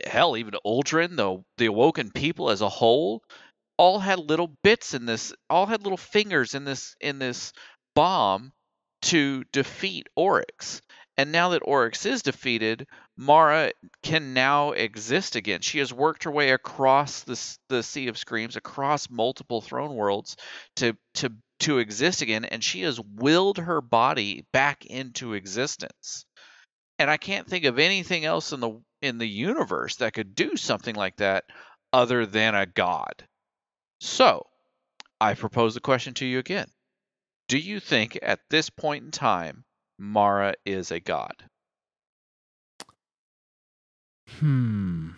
hell, 0.05 0.37
even 0.37 0.55
Uldren, 0.65 1.17
the 1.17 1.43
the 1.59 1.67
awoken 1.67 2.11
people 2.11 2.51
as 2.51 2.61
a 2.61 2.69
whole, 2.69 3.23
all 3.77 3.99
had 3.99 4.19
little 4.19 4.57
bits 4.62 4.95
in 4.95 5.07
this, 5.07 5.33
all 5.49 5.67
had 5.67 5.83
little 5.83 5.97
fingers 5.97 6.55
in 6.55 6.65
this 6.65 6.95
in 7.01 7.19
this 7.19 7.53
bomb 7.95 8.53
to 9.03 9.45
defeat 9.53 10.09
Oryx. 10.17 10.81
And 11.17 11.33
now 11.33 11.51
that 11.51 11.62
Oryx 11.65 12.07
is 12.07 12.23
defeated, 12.23 12.87
Mara 13.17 13.73
can 14.03 14.33
now 14.33 14.73
exist 14.73 15.37
again. 15.37 15.61
She 15.61 15.79
has 15.79 15.93
worked 15.93 16.25
her 16.25 16.31
way 16.31 16.51
across 16.51 17.23
the 17.23 17.39
the 17.69 17.83
Sea 17.83 18.09
of 18.09 18.17
Screams, 18.17 18.57
across 18.57 19.11
multiple 19.11 19.61
throne 19.61 19.95
worlds 19.95 20.37
to 20.77 20.97
to 21.15 21.33
to 21.61 21.79
exist 21.79 22.23
again, 22.23 22.45
and 22.47 22.65
she 22.65 22.83
has 22.83 22.99
willed 22.99 23.59
her 23.59 23.83
body 23.83 24.47
back 24.53 24.87
into 24.87 25.35
existence. 25.35 26.25
And 27.01 27.11
I 27.11 27.17
can't 27.17 27.49
think 27.49 27.65
of 27.65 27.79
anything 27.79 28.27
else 28.27 28.53
in 28.53 28.61
the 28.61 28.79
in 29.01 29.17
the 29.17 29.27
universe 29.27 29.97
that 29.97 30.13
could 30.13 30.35
do 30.35 30.55
something 30.59 30.95
like 30.95 31.17
that 31.17 31.45
other 31.95 32.27
than 32.27 32.55
a 32.55 32.67
god. 32.67 33.27
So, 34.01 34.47
I 35.19 35.33
propose 35.33 35.73
the 35.73 35.81
question 35.81 36.13
to 36.15 36.27
you 36.27 36.39
again. 36.39 36.67
Do 37.49 37.57
you 37.57 37.81
think 37.81 38.19
at 38.21 38.41
this 38.51 38.69
point 38.69 39.03
in 39.03 39.11
time 39.13 39.65
Mara 39.97 40.53
is 40.67 40.91
a 40.91 41.01
god? 41.01 41.43
Hmm. 44.39 45.13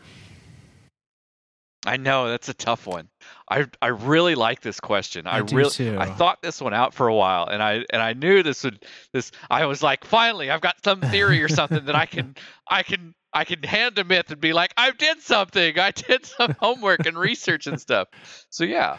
I 1.84 1.96
know 1.96 2.28
that's 2.30 2.48
a 2.48 2.54
tough 2.54 2.86
one. 2.86 3.08
I 3.50 3.66
I 3.82 3.88
really 3.88 4.34
like 4.34 4.60
this 4.60 4.80
question. 4.80 5.26
I, 5.26 5.36
I 5.36 5.38
really 5.38 5.70
too. 5.70 5.96
I 5.98 6.06
thought 6.06 6.42
this 6.42 6.60
one 6.60 6.72
out 6.74 6.94
for 6.94 7.08
a 7.08 7.14
while, 7.14 7.46
and 7.46 7.62
I 7.62 7.84
and 7.90 8.00
I 8.02 8.12
knew 8.12 8.42
this 8.42 8.64
would 8.64 8.84
this. 9.12 9.32
I 9.50 9.66
was 9.66 9.82
like, 9.82 10.04
finally, 10.04 10.50
I've 10.50 10.60
got 10.60 10.82
some 10.84 11.00
theory 11.00 11.42
or 11.42 11.48
something 11.48 11.84
that 11.86 11.96
I 11.96 12.06
can 12.06 12.34
I 12.70 12.82
can 12.82 13.14
I 13.34 13.44
can 13.44 13.62
hand 13.62 13.98
a 13.98 14.04
myth 14.04 14.30
and 14.30 14.40
be 14.40 14.52
like, 14.52 14.72
I 14.76 14.90
did 14.92 15.20
something. 15.20 15.78
I 15.78 15.90
did 15.90 16.24
some 16.26 16.54
homework 16.60 17.06
and 17.06 17.16
research 17.18 17.66
and 17.66 17.80
stuff. 17.80 18.08
So 18.50 18.64
yeah, 18.64 18.98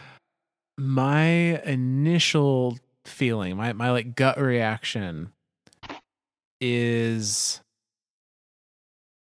My 0.76 1.24
initial 1.64 2.78
feeling, 3.06 3.56
my 3.56 3.72
my 3.72 3.90
like 3.90 4.14
gut 4.14 4.38
reaction 4.38 5.32
is 6.60 7.60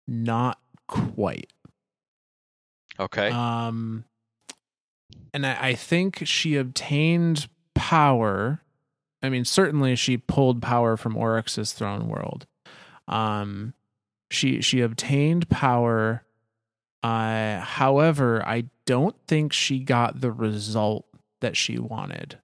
not 0.07 0.59
quite. 0.89 1.51
okay, 3.01 3.31
Um, 3.31 4.05
and 5.35 5.45
I, 5.47 5.59
I 5.61 5.75
think 5.75 6.23
she 6.27 6.57
obtained 6.57 7.49
power. 7.75 8.63
I 9.23 9.29
mean, 9.29 9.45
certainly 9.45 9.97
she 9.97 10.17
pulled 10.17 10.63
power 10.63 10.97
from 10.97 11.17
Oryx's 11.17 11.73
throne 11.73 12.09
world. 12.09 12.47
Um, 13.09 13.75
she 14.31 14.63
she 14.63 14.81
obtained 14.81 15.49
power. 15.51 16.23
Uh, 17.03 17.59
however, 17.61 18.43
I 18.47 18.65
don't 18.87 19.17
think 19.29 19.53
she 19.53 19.79
got 19.81 20.21
the 20.23 20.33
result 20.33 21.05
that 21.41 21.57
she 21.57 21.79
wanted. 21.79 22.39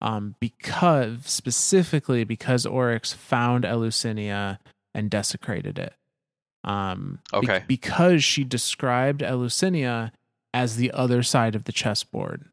Um, 0.00 0.36
because 0.38 1.18
specifically 1.24 2.22
because 2.24 2.64
Oryx 2.64 3.12
found 3.12 3.64
Eleusinia 3.64 4.60
and 4.94 5.10
desecrated 5.10 5.78
it. 5.78 5.92
Um, 6.64 7.18
be- 7.32 7.38
Okay. 7.38 7.64
because 7.66 8.22
she 8.22 8.44
described 8.44 9.22
Eleusinia 9.22 10.12
as 10.54 10.76
the 10.76 10.90
other 10.92 11.22
side 11.22 11.54
of 11.54 11.64
the 11.64 11.72
chessboard. 11.72 12.46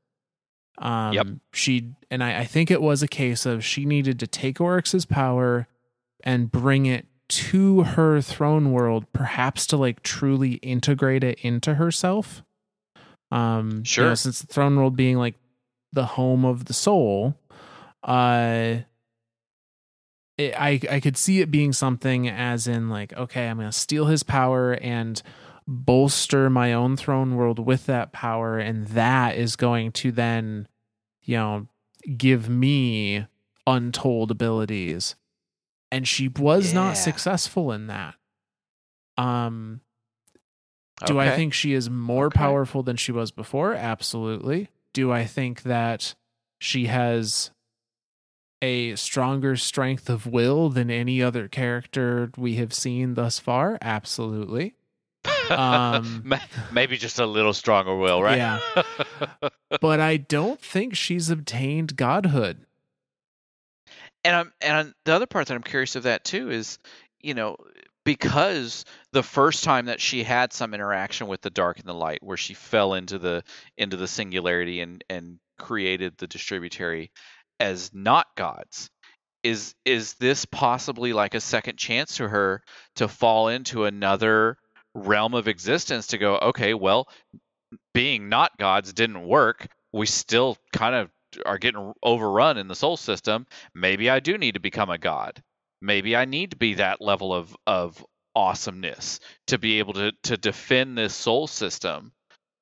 Um, 0.78 1.14
Yep. 1.14 1.28
She 1.54 1.94
and 2.12 2.24
I, 2.24 2.40
I 2.42 2.46
think 2.46 2.70
it 2.70 2.82
was 2.82 3.02
a 3.02 3.08
case 3.08 3.46
of 3.46 3.64
she 3.64 3.86
needed 3.86 4.20
to 4.20 4.28
take 4.28 4.60
Oryx's 4.60 5.06
power 5.06 5.68
and 6.24 6.52
bring 6.52 6.86
it 6.86 7.06
to 7.28 7.84
her 7.84 8.22
throne 8.22 8.72
world, 8.72 9.06
perhaps 9.14 9.66
to 9.68 9.78
like 9.78 10.04
truly 10.04 10.54
integrate 10.56 11.24
it 11.24 11.40
into 11.40 11.76
herself. 11.76 12.44
Um, 13.32 13.70
you 13.70 13.76
know, 13.78 13.84
Sure. 13.84 14.16
since 14.16 14.42
the 14.42 14.48
throne 14.48 14.76
world 14.76 14.96
being 14.96 15.18
like 15.18 15.36
the 15.94 16.06
home 16.06 16.46
of 16.46 16.66
the 16.66 16.74
soul, 16.74 17.36
uh, 18.04 18.76
it, 20.38 20.54
I 20.60 20.80
I 20.92 21.00
could 21.00 21.18
see 21.18 21.40
it 21.42 21.50
being 21.50 21.72
something 21.74 22.28
as 22.28 22.68
in 22.68 22.90
like, 22.90 23.14
okay, 23.14 23.48
I'm 23.48 23.58
gonna 23.58 23.72
steal 23.72 24.06
his 24.08 24.24
power 24.24 24.74
and 24.74 25.22
bolster 25.68 26.50
my 26.50 26.74
own 26.74 26.96
throne 26.96 27.36
world 27.36 27.60
with 27.60 27.86
that 27.88 28.12
power, 28.12 28.60
and 28.60 28.88
that 28.88 29.36
is 29.36 29.56
going 29.56 29.92
to 29.94 30.12
then, 30.12 30.68
you 31.22 31.36
know, 31.38 31.68
give 32.18 32.48
me 32.50 33.26
untold 33.66 34.32
abilities. 34.32 35.16
And 35.92 36.08
she 36.08 36.28
was 36.28 36.68
Yeah. 36.74 36.80
not 36.82 36.98
successful 36.98 37.72
in 37.72 37.88
that. 37.88 38.16
Um, 39.18 39.82
do 41.06 41.20
I 41.20 41.36
think 41.36 41.54
she 41.54 41.74
is 41.74 41.90
more 41.90 42.28
Okay. 42.28 42.38
powerful 42.38 42.84
than 42.84 42.96
she 42.98 43.12
was 43.12 43.32
before? 43.32 43.74
Absolutely. 43.74 44.70
Do 44.94 45.12
I 45.12 45.26
think 45.26 45.64
that 45.64 46.16
she 46.60 46.86
has 46.88 47.52
a 48.62 48.96
stronger 48.96 49.56
strength 49.56 50.10
of 50.10 50.26
will 50.26 50.70
than 50.70 50.90
any 50.90 51.22
other 51.22 51.48
character 51.48 52.32
we 52.38 52.56
have 52.56 52.74
seen 52.74 53.14
thus 53.16 53.40
far? 53.40 53.78
Absolutely. 53.82 54.76
Um, 55.52 56.34
maybe 56.72 56.98
just 56.98 57.20
a 57.20 57.26
little 57.26 57.54
stronger 57.54 57.96
will, 57.96 58.22
right? 58.22 58.38
Yeah. 58.38 58.60
But 59.82 60.00
I 60.00 60.18
don't 60.18 60.60
think 60.62 60.96
she's 60.96 61.30
obtained 61.30 61.96
godhood. 61.98 62.66
and 64.24 64.36
I'm 64.36 64.54
and 64.62 64.94
the 65.04 65.14
other 65.14 65.26
part 65.26 65.48
that 65.48 65.56
I'm 65.56 65.64
curious 65.64 65.96
of 65.96 66.04
that 66.04 66.24
too 66.24 66.50
is, 66.50 66.80
you 67.20 67.34
know, 67.34 67.58
because 68.06 68.86
the 69.12 69.24
first 69.24 69.64
time 69.64 69.86
that 69.88 70.00
she 70.00 70.24
had 70.24 70.54
some 70.54 70.74
interaction 70.74 71.28
with 71.28 71.42
the 71.42 71.50
dark 71.50 71.80
and 71.80 71.88
the 71.88 71.94
light, 71.94 72.24
where 72.24 72.38
she 72.38 72.54
fell 72.54 72.94
into 72.94 73.18
the 73.20 73.44
into 73.78 73.98
the 73.98 74.08
singularity 74.08 74.82
and 74.82 75.04
and 75.10 75.40
created 75.58 76.14
the 76.18 76.28
distributary 76.28 77.12
as 77.60 77.92
not 77.94 78.28
gods, 78.36 78.90
is 79.44 79.76
is 79.84 80.14
this 80.16 80.46
possibly 80.46 81.12
like 81.14 81.34
a 81.34 81.42
second 81.42 81.78
chance 81.78 82.18
to 82.18 82.28
her 82.30 82.64
to 82.96 83.08
fall 83.08 83.50
into 83.50 83.86
another 83.86 84.58
realm 84.96 85.36
of 85.36 85.48
existence 85.48 86.08
to 86.08 86.18
go 86.18 86.38
okay 86.38 86.74
well 86.74 87.08
being 87.94 88.30
not 88.30 88.58
gods 88.58 88.94
didn't 88.94 89.28
work. 89.28 89.68
We 89.94 90.06
still 90.06 90.58
kind 90.74 90.96
of 90.96 91.10
are 91.46 91.58
getting 91.58 91.94
overrun 92.04 92.58
in 92.58 92.68
the 92.68 92.76
Sol 92.76 92.98
system. 92.98 93.46
Maybe 93.74 94.10
i 94.10 94.20
do 94.20 94.38
need 94.38 94.54
to 94.54 94.60
become 94.60 94.90
a 94.90 94.98
god. 94.98 95.42
Maybe 95.82 96.16
i 96.16 96.26
need 96.26 96.52
to 96.52 96.58
be 96.58 96.76
that 96.76 97.02
level 97.02 97.34
of 97.34 97.56
of 97.68 98.06
awesomeness 98.36 99.20
to 99.48 99.58
be 99.58 99.80
able 99.80 99.94
to 99.94 100.12
to 100.24 100.38
defend 100.38 100.98
this 100.98 101.16
Sol 101.16 101.48
system 101.48 102.12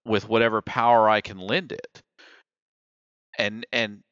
with 0.06 0.28
whatever 0.28 0.62
power 0.62 1.10
i 1.10 1.22
can 1.22 1.38
lend 1.38 1.72
it. 1.72 2.02
And 3.38 3.66
and 3.72 4.04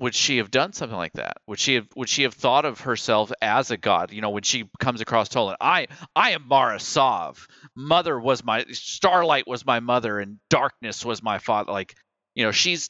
would 0.00 0.14
she 0.14 0.38
have 0.38 0.50
done 0.50 0.72
something 0.72 0.96
like 0.96 1.12
that? 1.12 1.36
Would 1.46 1.58
she 1.58 1.74
have 1.74 1.86
would 1.94 2.08
she 2.08 2.22
have 2.22 2.32
thought 2.32 2.64
of 2.64 2.80
herself 2.80 3.30
as 3.42 3.70
a 3.70 3.76
god? 3.76 4.12
You 4.12 4.22
know, 4.22 4.30
when 4.30 4.42
she 4.42 4.64
comes 4.80 5.02
across 5.02 5.28
Toland, 5.28 5.58
I 5.60 5.88
I 6.16 6.30
am 6.30 6.48
Mara 6.48 6.80
Sov. 6.80 7.46
Mother 7.76 8.18
was 8.18 8.42
my 8.42 8.64
starlight 8.70 9.46
was 9.46 9.66
my 9.66 9.80
mother, 9.80 10.18
and 10.18 10.38
darkness 10.48 11.04
was 11.04 11.22
my 11.22 11.38
father. 11.38 11.70
Like, 11.70 11.94
you 12.34 12.44
know, 12.44 12.50
she's 12.50 12.88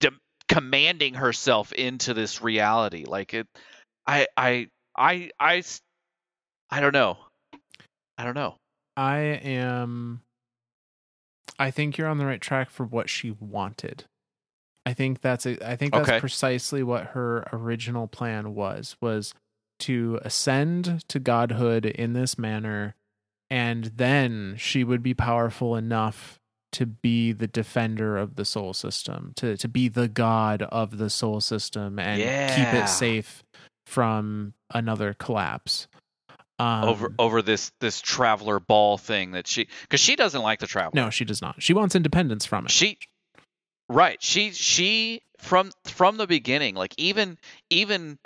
de- 0.00 0.10
commanding 0.48 1.14
herself 1.14 1.72
into 1.72 2.12
this 2.12 2.42
reality. 2.42 3.04
Like 3.06 3.34
it, 3.34 3.46
I 4.04 4.26
I 4.36 4.66
I 4.96 5.30
I 5.38 5.62
I 6.70 6.80
don't 6.80 6.92
know. 6.94 7.18
I 8.18 8.24
don't 8.24 8.34
know. 8.34 8.56
I 8.96 9.18
am. 9.18 10.22
I 11.56 11.70
think 11.70 11.96
you're 11.96 12.08
on 12.08 12.18
the 12.18 12.26
right 12.26 12.40
track 12.40 12.68
for 12.70 12.84
what 12.84 13.08
she 13.08 13.30
wanted. 13.30 14.06
I 14.88 14.94
think 14.94 15.20
that's 15.20 15.44
a, 15.44 15.58
I 15.70 15.76
think 15.76 15.92
that's 15.92 16.08
Okay. 16.08 16.18
precisely 16.18 16.82
what 16.82 17.08
her 17.08 17.46
original 17.52 18.06
plan 18.06 18.54
was 18.54 18.96
was 19.02 19.34
to 19.80 20.18
ascend 20.22 21.04
to 21.08 21.18
godhood 21.18 21.84
in 21.84 22.14
this 22.14 22.38
manner 22.38 22.94
and 23.50 23.84
then 23.96 24.54
she 24.56 24.84
would 24.84 25.02
be 25.02 25.12
powerful 25.12 25.76
enough 25.76 26.38
to 26.72 26.86
be 26.86 27.32
the 27.32 27.46
defender 27.46 28.16
of 28.16 28.36
the 28.36 28.46
Sol 28.46 28.72
system 28.72 29.32
to 29.36 29.58
to 29.58 29.68
be 29.68 29.88
the 29.88 30.08
god 30.08 30.62
of 30.62 30.96
the 30.96 31.10
Sol 31.10 31.42
system 31.42 31.98
and 31.98 32.22
keep 32.54 32.72
it 32.72 32.88
safe 32.88 33.42
from 33.86 34.54
another 34.72 35.14
collapse 35.14 35.86
um, 36.58 36.88
over 36.88 37.12
over 37.18 37.42
this 37.42 37.72
this 37.80 38.00
traveler 38.00 38.58
ball 38.58 38.96
thing 38.96 39.32
that 39.32 39.46
she 39.46 39.68
because 39.82 40.00
she 40.00 40.16
doesn't 40.16 40.42
like 40.42 40.60
the 40.60 40.66
traveler. 40.66 40.92
no 41.04 41.10
she 41.10 41.24
does 41.26 41.42
not 41.42 41.62
she 41.62 41.74
wants 41.74 41.94
independence 41.94 42.46
from 42.46 42.64
it 42.64 42.70
she 42.70 42.98
right. 43.88 44.22
She 44.22 44.52
she 44.52 45.22
from 45.38 45.70
from 45.84 46.16
the 46.16 46.26
beginning 46.26 46.74
like 46.74 46.94
even 46.98 47.38
even 47.70 48.18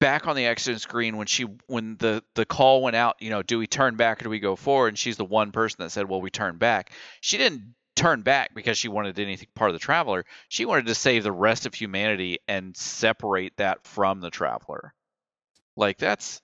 back 0.00 0.26
on 0.26 0.36
the 0.36 0.46
accident 0.46 0.80
screen 0.80 1.16
when 1.16 1.26
she 1.26 1.44
when 1.66 1.96
the 1.98 2.22
the 2.34 2.44
call 2.44 2.82
went 2.82 2.96
out 2.96 3.16
you 3.20 3.30
know 3.30 3.42
do 3.42 3.58
we 3.58 3.66
turn 3.66 3.96
back 3.96 4.20
or 4.20 4.24
do 4.24 4.30
we 4.30 4.40
go 4.40 4.56
forward? 4.56 4.88
And 4.88 4.98
she's 4.98 5.16
the 5.16 5.24
one 5.24 5.52
person 5.52 5.76
that 5.80 5.90
said 5.90 6.08
well 6.08 6.20
we 6.20 6.30
turn 6.30 6.56
back. 6.58 6.92
She 7.20 7.38
didn't 7.38 7.74
turn 7.96 8.22
back 8.22 8.54
because 8.54 8.78
she 8.78 8.88
wanted 8.88 9.18
anything 9.18 9.48
part 9.54 9.70
of 9.70 9.74
the 9.74 9.80
traveler. 9.80 10.24
She 10.48 10.64
wanted 10.64 10.86
to 10.86 10.94
save 10.94 11.24
the 11.24 11.32
rest 11.32 11.66
of 11.66 11.74
humanity 11.74 12.38
and 12.46 12.76
separate 12.76 13.56
that 13.56 13.84
from 13.84 14.20
the 14.20 14.30
traveler. 14.30 14.94
Like 15.76 15.98
that's 15.98 16.40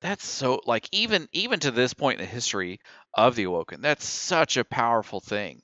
that's 0.00 0.26
so 0.26 0.60
like 0.66 0.88
even 0.92 1.28
even 1.32 1.60
to 1.60 1.70
this 1.70 1.94
point 1.94 2.20
in 2.20 2.26
the 2.26 2.30
history 2.30 2.80
of 3.14 3.34
the 3.34 3.44
awoken 3.44 3.80
that's 3.80 4.04
such 4.04 4.56
a 4.56 4.64
powerful 4.64 5.20
thing 5.20 5.60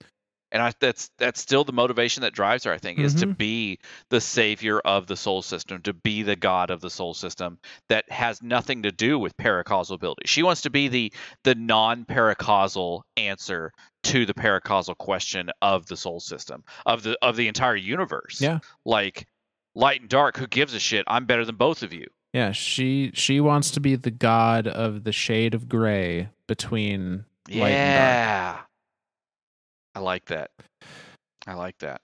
and 0.54 0.62
I, 0.62 0.72
that's 0.80 1.10
that's 1.18 1.40
still 1.40 1.64
the 1.64 1.72
motivation 1.74 2.22
that 2.22 2.32
drives 2.32 2.64
her. 2.64 2.72
I 2.72 2.78
think 2.78 2.98
is 2.98 3.14
to 3.16 3.26
Mhm. 3.26 3.36
be 3.36 3.78
the 4.08 4.20
savior 4.20 4.78
of 4.80 5.06
the 5.08 5.16
Sol 5.16 5.42
system, 5.42 5.82
to 5.82 5.92
be 5.92 6.22
the 6.22 6.36
god 6.36 6.70
of 6.70 6.80
the 6.80 6.88
Sol 6.88 7.12
system 7.12 7.58
that 7.90 8.10
has 8.10 8.42
nothing 8.42 8.82
to 8.84 8.90
do 8.92 9.18
with 9.18 9.36
paracausal 9.36 9.96
ability. 9.96 10.22
She 10.24 10.42
wants 10.42 10.62
to 10.62 10.70
be 10.70 10.88
the 10.88 11.12
the 11.42 11.54
non 11.54 12.06
paracausal 12.06 13.02
answer 13.18 13.72
to 14.04 14.24
the 14.24 14.34
paracausal 14.34 14.96
question 14.96 15.50
of 15.60 15.86
the 15.86 15.96
Sol 15.96 16.20
system 16.20 16.64
of 16.86 17.02
the 17.02 17.18
of 17.20 17.36
the 17.36 17.48
entire 17.48 17.76
universe. 17.76 18.40
Yeah. 18.40 18.60
like 18.86 19.26
light 19.74 20.00
and 20.02 20.08
dark. 20.08 20.36
Who 20.38 20.46
gives 20.46 20.72
a 20.72 20.78
shit? 20.78 21.04
I'm 21.08 21.26
better 21.26 21.44
than 21.44 21.56
both 21.56 21.82
of 21.82 21.92
you. 21.92 22.06
Yeah, 22.32 22.52
she 22.52 23.10
she 23.14 23.40
wants 23.40 23.70
to 23.72 23.80
be 23.80 23.96
the 23.96 24.10
god 24.12 24.66
of 24.68 25.02
the 25.04 25.12
shade 25.12 25.52
of 25.54 25.68
gray 25.68 26.28
between 26.46 27.24
light 27.50 27.70
and 27.72 28.54
dark. 28.54 28.63
I 29.94 30.00
like 30.00 30.26
that. 30.26 30.50
I 31.46 31.54
like 31.54 31.78
that. 31.78 32.00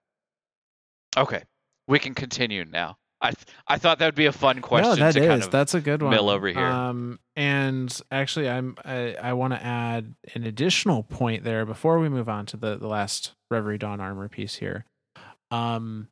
Okay. 1.17 1.43
We 1.89 1.99
can 1.99 2.15
continue 2.15 2.65
now. 2.65 2.99
I 3.23 3.33
th- 3.33 3.47
I 3.67 3.77
thought 3.77 3.99
that 3.99 4.07
would 4.07 4.15
be 4.15 4.27
a 4.27 4.33
fun 4.33 4.61
question 4.61 4.91
no, 4.91 4.97
that 4.97 5.13
to 5.13 5.21
is 5.21 5.27
kind 5.27 5.43
of 5.43 5.51
that's 5.51 5.75
a 5.75 5.81
good 5.81 6.01
one. 6.03 6.11
mill 6.11 6.31
over 6.31 6.49
here. 6.49 6.65
Um, 6.65 7.19
and 7.37 8.01
actually, 8.11 8.49
I'm 8.49 8.77
I, 8.83 9.15
I 9.15 9.33
want 9.35 9.53
to 9.53 9.63
add 9.63 10.15
an 10.35 10.45
additional 10.45 11.03
point 11.03 11.45
there 11.45 11.67
before 11.67 11.99
we 11.99 12.09
move 12.09 12.29
on 12.31 12.47
to 12.47 12.57
the 12.57 12.77
the 12.77 12.87
last 12.87 13.33
Reverie 13.51 13.77
Dawn 13.77 14.01
armor 14.01 14.29
piece 14.29 14.57
here. 14.57 14.87
Um, 15.51 16.09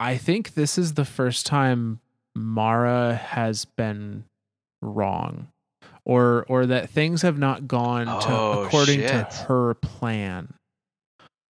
I 0.00 0.16
think 0.16 0.54
this 0.54 0.78
is 0.78 0.94
the 0.94 1.04
first 1.04 1.46
time 1.46 2.00
Mara 2.34 3.14
has 3.14 3.64
been 3.64 4.24
wrong, 4.82 5.48
or 6.04 6.44
or 6.48 6.66
that 6.66 6.90
things 6.90 7.22
have 7.22 7.38
not 7.38 7.68
gone 7.68 8.06
to 8.06 8.28
Oh, 8.28 8.64
according 8.64 9.00
to 9.02 9.22
her 9.46 9.74
plan. 9.74 10.54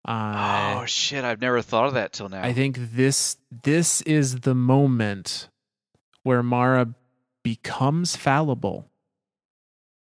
Uh, 0.07 0.79
oh 0.81 0.87
shit, 0.87 1.25
I've 1.25 1.41
never 1.41 1.63
thought 1.63 1.87
of 1.87 1.95
that 1.95 2.13
till 2.13 2.29
now. 2.29 2.43
I 2.43 2.53
think 2.53 2.79
this 2.93 3.37
this 3.65 4.03
is 4.03 4.41
the 4.41 4.55
moment 4.55 5.49
where 6.23 6.43
Mara 6.43 6.95
becomes 7.43 8.17
fallible. 8.17 8.89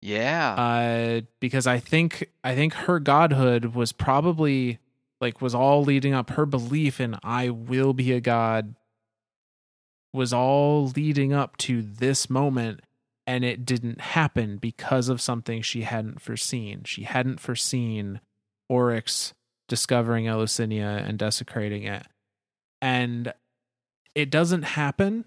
yeah. 0.01 0.55
Uh, 0.55 1.21
because 1.41 1.67
I 1.67 1.79
think 1.81 2.31
I 2.45 2.55
think 2.55 2.75
her 2.75 3.01
godhood 3.01 3.75
was 3.75 3.93
probably 3.93 4.79
like 5.21 5.41
was 5.41 5.55
all 5.55 5.83
leading 5.83 6.15
up 6.15 6.31
her 6.31 6.47
belief 6.47 7.01
in 7.01 7.17
I 7.25 7.51
will 7.51 7.93
be 7.93 8.13
a 8.13 8.21
god 8.21 8.75
was 10.13 10.33
all 10.33 10.89
leading 10.89 11.33
up 11.33 11.57
to 11.59 11.83
this 11.83 12.31
moment 12.31 12.81
and 13.27 13.45
it 13.45 13.67
didn't 13.67 14.01
happen 14.01 14.57
because 14.57 15.09
of 15.09 15.21
something 15.21 15.61
she 15.61 15.83
hadn't 15.83 16.23
foreseen. 16.23 16.83
She 16.85 17.03
hadn't 17.03 17.41
foreseen 17.41 18.21
Oryx 18.69 19.35
discovering 19.69 20.27
Eleusinia 20.27 21.05
and 21.07 21.19
desecrating 21.19 21.85
it. 21.85 22.07
And 22.81 23.33
it 24.15 24.31
doesn't 24.31 24.63
happen, 24.63 25.25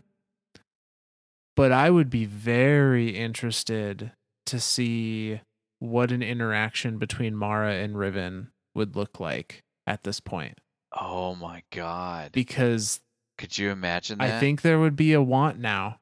but 1.56 1.72
I 1.72 1.90
would 1.90 2.10
be 2.10 2.26
very 2.26 3.10
interested 3.10 4.12
to 4.48 4.60
see 4.60 5.42
what 5.80 6.12
an 6.12 6.22
interaction 6.22 6.98
between 6.98 7.36
Mara 7.36 7.74
and 7.76 7.98
Riven 7.98 8.52
would 8.76 8.96
look 8.96 9.20
like 9.20 9.64
at 9.88 10.04
this 10.04 10.20
point. 10.20 10.60
oh 10.98 11.36
my 11.36 11.64
god. 11.72 12.32
Because 12.32 13.00
Could 13.38 13.58
you 13.58 13.70
imagine 13.72 14.20
that? 14.20 14.36
I 14.36 14.40
think 14.40 14.62
there 14.62 14.80
would 14.80 14.96
be 14.96 15.14
a 15.14 15.22
want 15.22 15.60
now. 15.60 16.00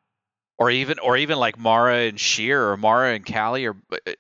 or 0.58 0.70
even 0.70 1.00
or 1.00 1.16
even 1.18 1.38
like 1.38 1.58
Mara 1.58 2.08
and 2.08 2.18
Sjur 2.18 2.72
or 2.72 2.78
Mara 2.78 3.14
and 3.14 3.26
Callie 3.26 3.66
or 3.66 3.76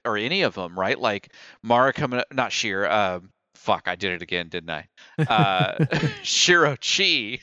or 0.05 0.17
any 0.17 0.41
of 0.43 0.55
them, 0.55 0.79
right? 0.79 0.97
Like 0.97 1.33
Mara 1.63 1.91
coming 1.93 2.19
up, 2.19 2.27
not 2.33 2.51
Sjur. 2.51 2.89
Um, 2.89 3.29
fuck, 3.59 3.87
I 3.87 3.95
did 3.95 4.13
it 4.13 4.21
again, 4.21 4.49
didn't 4.49 4.71
I? 4.71 4.87
Uh, 5.19 5.75
Shuro 6.23 6.77
Chi. 6.79 7.41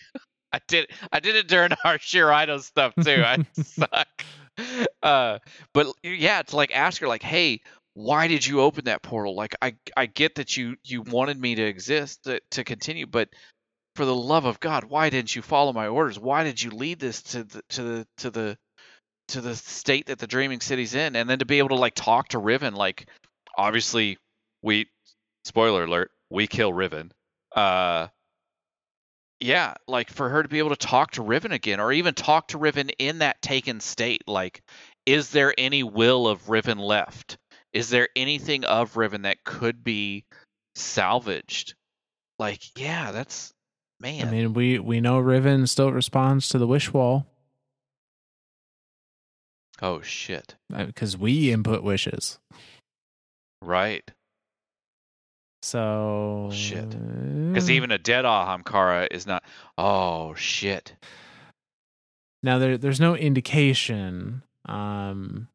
I 0.53 0.61
did 0.67 0.89
I 1.13 1.21
did 1.21 1.37
it 1.37 1.49
during 1.49 1.73
our 1.85 1.99
Sjur 1.99 2.33
Eido 2.33 2.61
stuff 2.63 2.95
too. 3.03 3.23
I 3.23 3.45
suck. 3.63 4.09
Uh, 5.03 5.39
but 5.75 5.87
yeah, 6.03 6.41
it's 6.41 6.55
like 6.55 6.75
ask 6.75 7.01
her 7.03 7.09
like, 7.09 7.23
hey, 7.23 7.61
why 7.93 8.29
did 8.29 8.47
you 8.47 8.63
open 8.63 8.87
that 8.87 9.03
portal? 9.03 9.35
Like 9.35 9.55
I 9.61 9.77
I 9.97 10.07
get 10.07 10.37
that 10.37 10.57
you 10.57 10.77
you 10.85 11.03
wanted 11.03 11.39
me 11.39 11.55
to 11.57 11.63
exist 11.63 12.25
to, 12.25 12.41
to 12.53 12.65
continue, 12.65 13.07
but 13.07 13.29
for 13.95 14.05
the 14.05 14.15
love 14.15 14.47
of 14.47 14.61
God, 14.61 14.85
why 14.85 15.11
didn't 15.11 15.37
you 15.37 15.43
follow 15.43 15.73
my 15.73 15.89
orders? 15.89 16.19
Why 16.19 16.45
did 16.45 16.63
you 16.63 16.71
lead 16.71 16.99
this 16.99 17.23
to 17.25 17.45
the 17.45 17.63
to 17.71 17.83
the 17.83 18.07
to 18.19 18.31
the 18.31 18.59
to 19.29 19.41
the 19.41 19.57
state 19.57 20.07
that 20.07 20.19
the 20.19 20.27
dreaming 20.27 20.61
city's 20.61 20.95
in 20.95 21.17
and 21.17 21.29
then 21.29 21.41
to 21.41 21.45
be 21.45 21.59
able 21.59 21.71
to 21.71 21.75
like 21.75 21.95
talk 21.95 22.29
to 22.29 22.39
Riven 22.39 22.75
like 22.75 23.09
obviously 23.57 24.19
we 24.63 24.87
spoiler 25.47 25.85
alert 25.85 26.11
we 26.29 26.49
kill 26.49 26.73
Riven 26.73 27.13
uh 27.55 28.09
yeah 29.39 29.75
like 29.87 30.11
for 30.11 30.29
her 30.29 30.43
to 30.43 30.49
be 30.49 30.59
able 30.59 30.71
to 30.71 30.77
talk 30.77 31.13
to 31.13 31.23
Riven 31.23 31.53
again 31.53 31.79
or 31.79 31.93
even 31.93 32.15
talk 32.15 32.49
to 32.49 32.59
Riven 32.59 32.89
in 32.99 33.19
that 33.19 33.41
taken 33.41 33.79
state 33.79 34.23
like 34.27 34.61
is 35.07 35.31
there 35.31 35.55
any 35.57 35.85
will 35.85 36.27
of 36.27 36.49
Riven 36.49 36.79
left 36.79 37.39
is 37.73 37.91
there 37.91 38.09
anything 38.17 38.65
of 38.65 38.97
Riven 38.97 39.23
that 39.23 39.45
could 39.45 39.85
be 39.85 40.25
salvaged 40.75 41.75
like 42.41 42.61
yeah 42.77 43.13
that's 43.13 43.55
man 44.01 44.27
I 44.27 44.31
mean, 44.33 44.53
we 44.53 44.81
we 44.81 45.01
know 45.01 45.21
Riven 45.21 45.69
still 45.69 45.93
responds 45.93 46.49
to 46.49 46.59
the 46.59 46.67
wish 46.67 46.93
wall. 46.93 47.27
Oh 49.81 50.01
shit. 50.01 50.57
because 50.75 51.17
we 51.17 51.53
input 51.53 51.83
wishes. 51.83 52.39
Right. 53.63 54.11
So 55.67 56.49
Shit. 56.53 56.89
Because 56.91 57.69
even 57.71 57.91
a 57.91 57.99
dead 57.99 58.25
Ahamkara 58.25 59.09
is 59.11 59.27
not. 59.27 59.43
Oh 59.77 60.35
shit. 60.35 60.95
now 62.43 62.59
there 62.61 62.79
there's 62.79 63.01
no 63.01 63.17
indication 63.17 64.43
um 64.67 65.49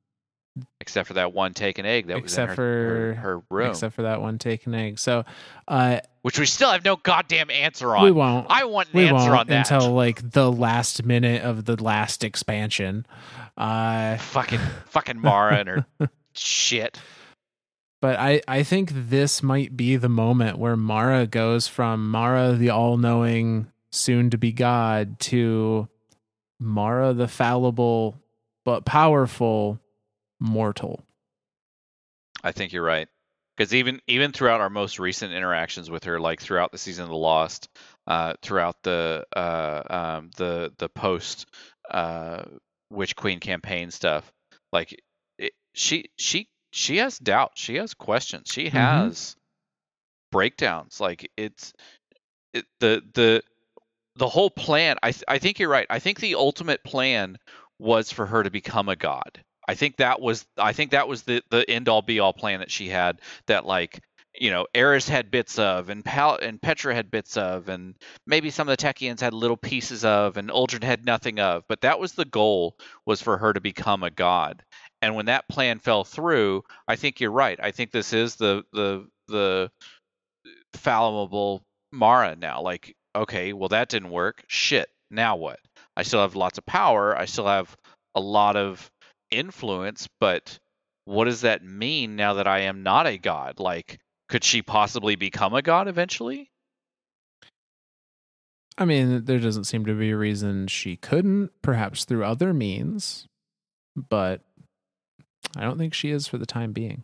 Except 0.81 1.07
for 1.07 1.13
that 1.13 1.31
one 1.31 1.53
taken 1.53 1.85
egg 1.85 2.07
that 2.07 2.21
was 2.21 2.23
in 2.38 2.43
Except 2.43 2.57
her, 2.57 2.65
her, 2.65 3.13
for- 3.15 3.21
her 3.21 3.41
room, 3.49 3.69
except 3.69 3.95
for 3.95 4.01
that 4.01 4.19
one 4.21 4.38
taken 4.38 4.75
egg. 4.75 4.99
So 4.99 5.23
uh 5.69 6.01
which 6.23 6.38
we 6.38 6.45
still 6.45 6.69
have 6.71 6.83
no 6.83 6.97
goddamn 6.97 7.49
answer 7.49 7.95
on. 7.95 8.03
we 8.03 8.11
won't 8.11 8.47
I 8.49 8.65
want 8.65 8.89
an 8.93 8.97
we 8.97 9.07
answer 9.07 9.33
on 9.33 9.47
that. 9.47 9.71
until 9.71 9.91
like 9.93 10.31
the 10.31 10.51
last 10.51 11.05
minute 11.05 11.41
of 11.43 11.63
the 11.63 11.81
last 11.81 12.25
expansion. 12.25 13.05
Uh 13.55 14.17
fucking 14.17 14.59
fucking 14.88 15.19
Mara 15.21 15.55
and 15.59 15.69
her 15.69 15.85
shit. 16.33 16.99
But 18.02 18.19
I, 18.19 18.41
I 18.48 18.64
think 18.64 18.91
this 18.94 19.44
might 19.44 19.78
be 19.78 19.95
the 19.95 20.10
moment 20.10 20.57
where 20.57 20.76
Mara 20.76 21.28
goes 21.28 21.68
from 21.68 22.10
Mara 22.10 22.53
the 22.53 22.72
all 22.72 22.98
knowing, 22.98 23.68
soon 23.91 24.32
to 24.32 24.38
be 24.40 24.52
God, 24.52 25.19
to 25.22 25.88
Mara 26.60 27.14
the 27.14 27.28
fallible 27.28 28.19
but 28.65 28.86
powerful 28.86 29.80
mortal. 30.40 31.03
I 32.44 32.52
think 32.52 32.73
you're 32.73 32.84
right. 32.84 33.07
Because 33.56 33.76
even 33.76 34.02
even 34.07 34.32
throughout 34.32 34.61
our 34.61 34.69
most 34.69 34.98
recent 34.98 35.34
interactions 35.34 35.91
with 35.91 36.06
her, 36.06 36.19
like 36.19 36.41
throughout 36.41 36.72
the 36.72 36.78
season 36.80 37.03
of 37.03 37.10
the 37.10 37.15
Lost, 37.15 37.69
uh, 38.07 38.34
throughout 38.41 38.82
the 38.82 39.26
uh, 39.36 39.84
um, 39.90 40.32
the 40.38 40.73
the 40.80 40.90
post 40.90 41.45
uh, 41.91 42.44
Witch 42.90 43.15
Queen 43.15 43.40
campaign 43.40 43.91
stuff, 43.91 44.32
like 44.72 44.99
it, 45.38 45.53
she 45.73 46.10
she 46.18 46.48
she 46.72 46.98
has 46.98 47.18
doubt, 47.19 47.52
she 47.56 47.76
has 47.76 47.93
questions, 47.93 48.49
she 48.52 48.68
Mhm. 48.68 48.72
has 48.72 49.35
breakdowns. 50.31 50.99
Like 50.99 51.30
it's 51.38 51.73
it, 52.53 52.65
the 52.80 53.02
the 53.14 53.43
the 54.15 54.30
whole 54.30 54.49
plan. 54.49 54.98
I 55.03 55.11
th- 55.11 55.23
I 55.27 55.38
think 55.39 55.60
you're 55.60 55.69
right. 55.69 55.88
I 55.89 55.99
think 55.99 56.19
the 56.19 56.35
ultimate 56.35 56.84
plan 56.84 57.38
was 57.80 58.11
for 58.11 58.26
her 58.26 58.43
to 58.43 58.49
become 58.52 58.89
a 58.89 58.95
god. 58.95 59.43
I 59.68 59.76
think 59.76 59.98
that 59.98 60.19
was 60.22 60.45
I 60.57 60.73
think 60.73 60.91
that 60.91 61.07
was 61.07 61.23
the 61.23 61.41
the 61.49 61.69
end 61.69 61.88
all 61.89 62.02
be 62.02 62.19
all 62.19 62.34
plan 62.34 62.60
that 62.60 62.72
she 62.72 62.89
had 62.89 63.22
that 63.48 63.65
like 63.65 63.99
you 64.39 64.49
know 64.49 64.65
Eris 64.73 65.07
had 65.07 65.31
bits 65.31 65.60
of 65.60 65.89
and 65.89 66.03
Pal- 66.03 66.39
and 66.41 66.61
Petra 66.61 66.93
had 66.95 67.11
bits 67.11 67.38
of 67.38 67.69
and 67.69 67.95
maybe 68.26 68.49
some 68.49 68.68
of 68.68 68.77
the 68.77 68.84
Techeuns 68.84 69.19
had 69.19 69.34
little 69.34 69.57
pieces 69.57 70.03
of 70.06 70.38
and 70.38 70.49
Uldren 70.49 70.84
had 70.84 71.06
nothing 71.06 71.39
of 71.39 71.64
but 71.68 71.81
that 71.81 71.99
was 71.99 72.14
the 72.14 72.26
goal 72.26 72.77
was 73.06 73.22
for 73.22 73.38
her 73.38 73.52
to 73.53 73.60
become 73.61 74.03
a 74.03 74.10
god 74.10 74.64
and 75.02 75.15
when 75.15 75.26
that 75.26 75.48
plan 75.48 75.80
fell 75.80 76.03
through 76.03 76.64
I 76.88 76.95
think 76.95 77.19
you're 77.19 77.32
right. 77.32 77.60
I 77.61 77.72
think 77.72 77.91
this 77.91 78.14
is 78.14 78.36
the 78.36 78.64
the 78.73 79.07
the 79.28 79.72
fallible 80.73 81.64
Mara 81.91 82.36
now. 82.36 82.61
Like 82.61 82.95
okay 83.15 83.53
well 83.53 83.69
that 83.69 83.90
didn't 83.90 84.11
work. 84.11 84.44
Shit. 84.48 84.90
Now 85.10 85.36
what? 85.36 85.60
I 85.98 86.03
still 86.03 86.22
have 86.22 86.36
lots 86.36 86.57
of 86.57 86.65
power. 86.65 87.18
I 87.18 87.26
still 87.26 87.48
have 87.48 87.76
a 88.15 88.22
lot 88.22 88.56
of 88.56 88.90
influence, 89.30 90.07
but 90.19 90.60
what 91.06 91.26
does 91.26 91.41
that 91.41 91.64
mean 91.64 92.15
now 92.15 92.36
that 92.36 92.48
I 92.48 92.61
am 92.61 92.84
not 92.84 93.07
a 93.07 93.18
god? 93.18 93.60
Like, 93.60 93.99
could 94.30 94.44
she 94.44 94.61
possibly 94.61 95.15
become 95.15 95.53
a 95.53 95.61
god 95.61 95.88
eventually? 95.88 96.49
I 98.78 98.86
mean, 98.86 99.26
there 99.26 99.40
doesn't 99.40 99.65
seem 99.65 99.86
to 99.86 99.94
be 99.94 100.11
a 100.11 100.18
reason 100.18 100.68
she 100.68 100.95
couldn't, 100.95 101.52
perhaps 101.61 102.06
through 102.06 102.23
other 102.23 102.53
means, 102.53 103.28
but 103.95 104.41
I 105.56 105.61
don't 105.61 105.78
think 105.78 105.94
she 105.94 106.11
is 106.11 106.28
for 106.28 106.38
the 106.38 106.45
time 106.45 106.72
being. 106.73 107.03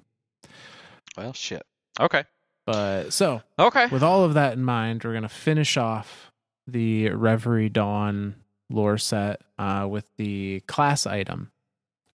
Well, 1.18 1.34
shit. 1.34 1.65
Okay. 1.99 2.24
But 2.65 3.11
so, 3.11 3.41
Okay. 3.57 3.88
with 3.88 4.03
all 4.03 4.24
of 4.24 4.34
that 4.36 4.53
in 4.53 4.64
mind, 4.64 5.03
we're 5.03 5.11
going 5.11 5.24
to 5.24 5.30
finish 5.30 5.78
off 5.78 6.32
the 6.68 7.10
Reverie 7.10 7.69
Dawn 7.69 8.36
lore 8.69 8.98
set 8.98 9.41
uh, 9.57 9.88
with 9.90 10.06
the 10.18 10.60
class 10.68 11.06
item 11.07 11.52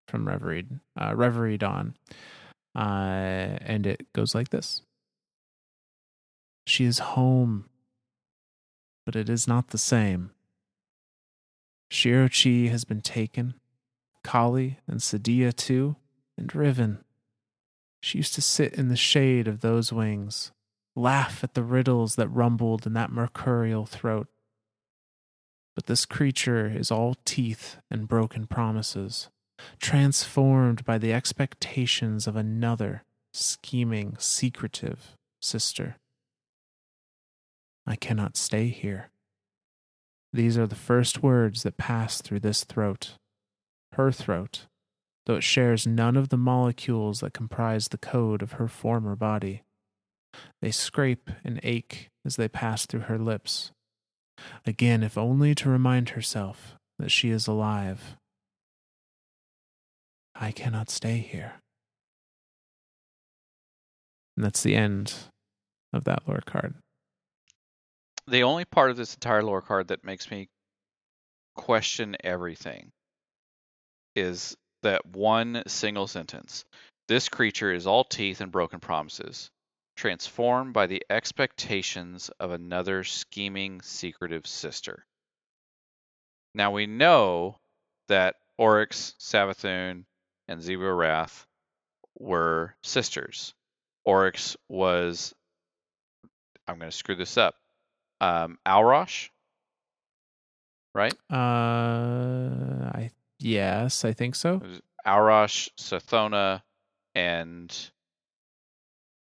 from 0.06 0.28
Reverie, 0.28 0.66
uh, 1.00 1.14
Reverie 1.16 1.56
Dawn. 1.58 1.94
Uh, 2.76 3.58
and 3.60 3.86
it 3.86 4.12
goes 4.12 4.34
like 4.34 4.50
this 4.50 4.82
She 6.66 6.84
is 6.84 6.98
home, 6.98 7.66
but 9.06 9.16
it 9.16 9.28
is 9.28 9.48
not 9.48 9.68
the 9.68 9.78
same. 9.78 10.30
Shuro 11.90 12.28
Chi 12.30 12.70
has 12.70 12.84
been 12.84 13.00
taken, 13.02 13.54
Kalli 14.24 14.76
and 14.86 15.00
Sedia 15.00 15.54
too, 15.54 15.96
and 16.36 16.54
Riven. 16.54 17.04
She 18.00 18.18
used 18.18 18.34
to 18.34 18.42
sit 18.42 18.74
in 18.74 18.88
the 18.88 18.96
shade 18.96 19.46
of 19.46 19.60
those 19.60 19.92
wings, 19.92 20.52
laugh 20.96 21.44
at 21.44 21.54
the 21.54 21.62
riddles 21.62 22.16
that 22.16 22.28
rumbled 22.28 22.86
in 22.86 22.94
that 22.94 23.12
mercurial 23.12 23.86
throat. 23.86 24.28
But 25.74 25.86
this 25.86 26.04
creature 26.04 26.66
is 26.66 26.90
all 26.90 27.16
teeth 27.24 27.76
and 27.90 28.08
broken 28.08 28.46
promises, 28.46 29.28
transformed 29.80 30.84
by 30.84 30.98
the 30.98 31.12
expectations 31.12 32.26
of 32.26 32.36
another 32.36 33.04
scheming, 33.32 34.16
secretive 34.18 35.16
sister. 35.40 35.96
I 37.86 37.96
cannot 37.96 38.36
stay 38.36 38.68
here. 38.68 39.10
These 40.32 40.56
are 40.56 40.66
the 40.66 40.74
first 40.74 41.22
words 41.22 41.62
that 41.62 41.76
pass 41.76 42.20
through 42.20 42.40
this 42.40 42.64
throat, 42.64 43.16
her 43.92 44.10
throat, 44.10 44.66
though 45.26 45.36
it 45.36 45.44
shares 45.44 45.86
none 45.86 46.16
of 46.16 46.28
the 46.28 46.36
molecules 46.36 47.20
that 47.20 47.32
comprise 47.34 47.88
the 47.88 47.98
code 47.98 48.42
of 48.42 48.52
her 48.52 48.68
former 48.68 49.16
body. 49.16 49.62
They 50.60 50.70
scrape 50.70 51.30
and 51.44 51.60
ache 51.62 52.08
as 52.24 52.36
they 52.36 52.48
pass 52.48 52.86
through 52.86 53.00
her 53.00 53.18
lips. 53.18 53.72
Again, 54.66 55.02
if 55.02 55.18
only 55.18 55.54
to 55.56 55.68
remind 55.68 56.10
herself 56.10 56.76
that 56.98 57.10
she 57.10 57.30
is 57.30 57.46
alive. 57.46 58.16
I 60.34 60.50
cannot 60.50 60.90
stay 60.90 61.18
here. 61.18 61.54
And 64.36 64.44
that's 64.44 64.62
the 64.62 64.74
end 64.74 65.14
of 65.92 66.04
that 66.04 66.22
lore 66.26 66.42
card. 66.44 66.74
The 68.26 68.44
only 68.44 68.64
part 68.64 68.90
of 68.90 68.96
this 68.96 69.14
entire 69.14 69.42
lore 69.42 69.62
card 69.62 69.88
that 69.88 70.04
makes 70.04 70.30
me 70.30 70.48
question 71.54 72.16
everything 72.24 72.90
is 74.14 74.56
that 74.82 75.06
one 75.06 75.62
single 75.66 76.06
sentence. 76.06 76.64
This 77.08 77.28
creature 77.28 77.72
is 77.72 77.86
all 77.86 78.04
teeth 78.04 78.40
and 78.40 78.52
broken 78.52 78.80
promises, 78.80 79.50
transformed 79.96 80.72
by 80.72 80.86
the 80.86 81.02
expectations 81.10 82.30
of 82.40 82.52
another 82.52 83.04
scheming, 83.04 83.82
secretive 83.82 84.46
sister. 84.46 85.04
Now 86.54 86.70
we 86.70 86.86
know 86.86 87.58
that 88.08 88.36
Oryx, 88.58 89.14
Savathun, 89.18 90.04
and 90.48 90.60
Xivu 90.60 90.78
Arath 90.78 91.46
were 92.18 92.74
sisters. 92.82 93.54
Oryx 94.04 94.56
was, 94.68 95.34
I'm 96.68 96.78
going 96.78 96.90
to 96.90 96.96
screw 96.96 97.14
this 97.14 97.36
up, 97.38 97.54
um, 98.20 98.58
Aurash, 98.66 99.30
right? 100.94 101.14
Uh, 101.30 102.90
I 102.94 103.10
yes, 103.42 104.04
I 104.04 104.12
think 104.12 104.34
so. 104.34 104.56
Was 104.58 104.80
Sathona, 105.78 106.62
and 107.14 107.90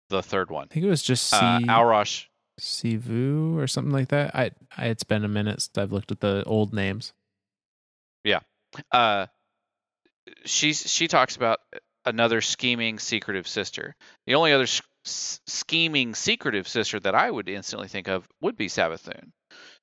the 0.08 0.22
third 0.22 0.50
one. 0.50 0.68
I 0.70 0.74
think 0.74 0.84
it 0.86 0.88
was 0.90 1.02
just 1.02 1.28
C 1.30 1.36
Uh, 1.36 1.58
Aurash, 1.60 2.26
Sivu 2.60 3.56
or 3.56 3.66
something 3.66 3.92
like 3.92 4.08
that. 4.08 4.34
I, 4.34 4.50
I 4.76 4.86
it's 4.86 5.04
been 5.04 5.24
a 5.24 5.28
minute 5.28 5.62
since 5.62 5.78
I've 5.78 5.92
looked 5.92 6.10
at 6.12 6.20
the 6.20 6.44
old 6.46 6.72
names. 6.74 7.12
Yeah. 8.24 8.40
Uh, 8.92 9.26
she's 10.44 10.90
she 10.90 11.08
talks 11.08 11.36
about 11.36 11.58
another 12.04 12.40
scheming, 12.40 12.98
secretive 12.98 13.48
sister. 13.48 13.94
The 14.26 14.34
only 14.34 14.52
other 14.52 14.64
s- 14.64 14.82
s- 15.06 15.40
scheming, 15.46 16.14
secretive 16.14 16.68
sister 16.68 17.00
that 17.00 17.14
I 17.14 17.30
would 17.30 17.48
instantly 17.48 17.88
think 17.88 18.08
of 18.08 18.28
would 18.40 18.56
be 18.56 18.68
Savathun. 18.68 19.30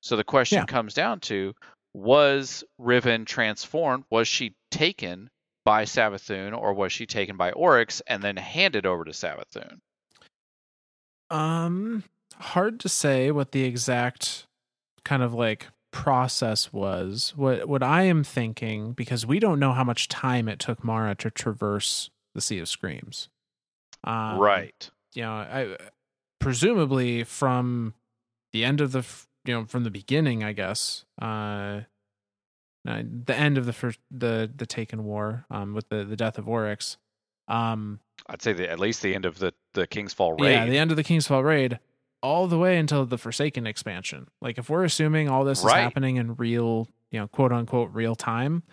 So 0.02 0.16
the 0.16 0.24
question 0.24 0.60
Yeah. 0.60 0.66
comes 0.66 0.94
down 0.94 1.20
to: 1.22 1.54
Was 1.98 2.64
Riven 2.78 3.26
transformed? 3.26 4.04
Was 4.12 4.28
she 4.28 4.56
taken 4.70 5.32
by 5.66 5.86
Savathun, 5.86 6.56
or 6.56 6.76
was 6.76 6.94
she 6.94 7.08
taken 7.08 7.38
by 7.38 7.52
Oryx 7.54 8.04
and 8.06 8.22
then 8.22 8.38
handed 8.38 8.86
over 8.86 9.04
to 9.04 9.10
Savathun? 9.10 9.80
Um, 11.32 12.04
hard 12.36 12.80
to 12.82 12.88
say 12.88 13.32
what 13.32 13.52
the 13.52 13.64
exact 13.64 14.46
kind 15.04 15.24
of 15.24 15.34
like 15.34 15.66
process 15.92 16.72
was. 16.72 17.34
What 17.36 17.68
what 17.68 17.82
I 17.82 18.04
am 18.04 18.24
thinking 18.24 18.92
because 18.92 19.26
we 19.26 19.40
don't 19.40 19.60
know 19.60 19.74
how 19.74 19.84
much 19.84 20.08
time 20.08 20.48
it 20.48 20.60
took 20.60 20.84
Mara 20.84 21.16
to 21.16 21.32
traverse 21.32 22.12
the 22.36 22.42
Sea 22.42 22.60
of 22.60 22.70
Screams. 22.70 23.28
Um, 24.04 24.38
right. 24.38 24.88
You 25.16 25.24
know, 25.24 25.32
I 25.32 25.78
presumably 26.40 27.24
from 27.24 27.96
the 28.54 28.64
end 28.64 28.82
of 28.82 28.92
the 28.92 29.04
you 29.48 29.54
know 29.54 29.66
from 29.66 29.84
the 29.84 29.92
beginning, 29.92 30.44
I 30.44 30.54
guess. 30.54 31.06
Uh, 31.22 31.82
uh, 32.88 33.02
the 33.26 33.36
end 33.36 33.58
of 33.58 33.66
the 33.66 33.74
first 33.74 34.00
the 34.12 34.50
the 34.56 34.66
Taken 34.66 35.04
War 35.04 35.46
um, 35.50 35.74
with 35.74 35.90
the 35.90 36.04
the 36.06 36.16
death 36.16 36.38
of 36.38 36.48
Oryx. 36.48 36.98
Um, 37.48 38.00
I'd 38.28 38.42
say 38.42 38.54
the, 38.54 38.70
at 38.70 38.80
least 38.80 39.02
the 39.02 39.16
end 39.16 39.26
of 39.26 39.40
the 39.40 39.54
the 39.74 39.88
King's 39.88 40.14
Fall 40.14 40.34
raid. 40.34 40.52
yeah, 40.54 40.66
the 40.66 40.78
end 40.78 40.92
of 40.92 40.98
the 40.98 41.04
King's 41.04 41.28
Fall 41.28 41.44
raid, 41.44 41.80
all 42.22 42.48
the 42.48 42.58
way 42.58 42.78
until 42.78 43.06
the 43.06 43.18
Forsaken 43.18 43.66
expansion. 43.68 44.28
Like 44.42 44.58
if 44.58 44.70
we're 44.70 44.84
assuming 44.84 45.30
all 45.30 45.44
this 45.44 45.64
Right. 45.64 45.80
is 45.80 45.84
happening 45.84 46.18
in 46.18 46.36
real, 46.36 46.88
you 47.12 47.20
know, 47.20 47.28
quote 47.28 47.52
unquote 47.52 47.92
real 47.94 48.16
time, 48.16 48.64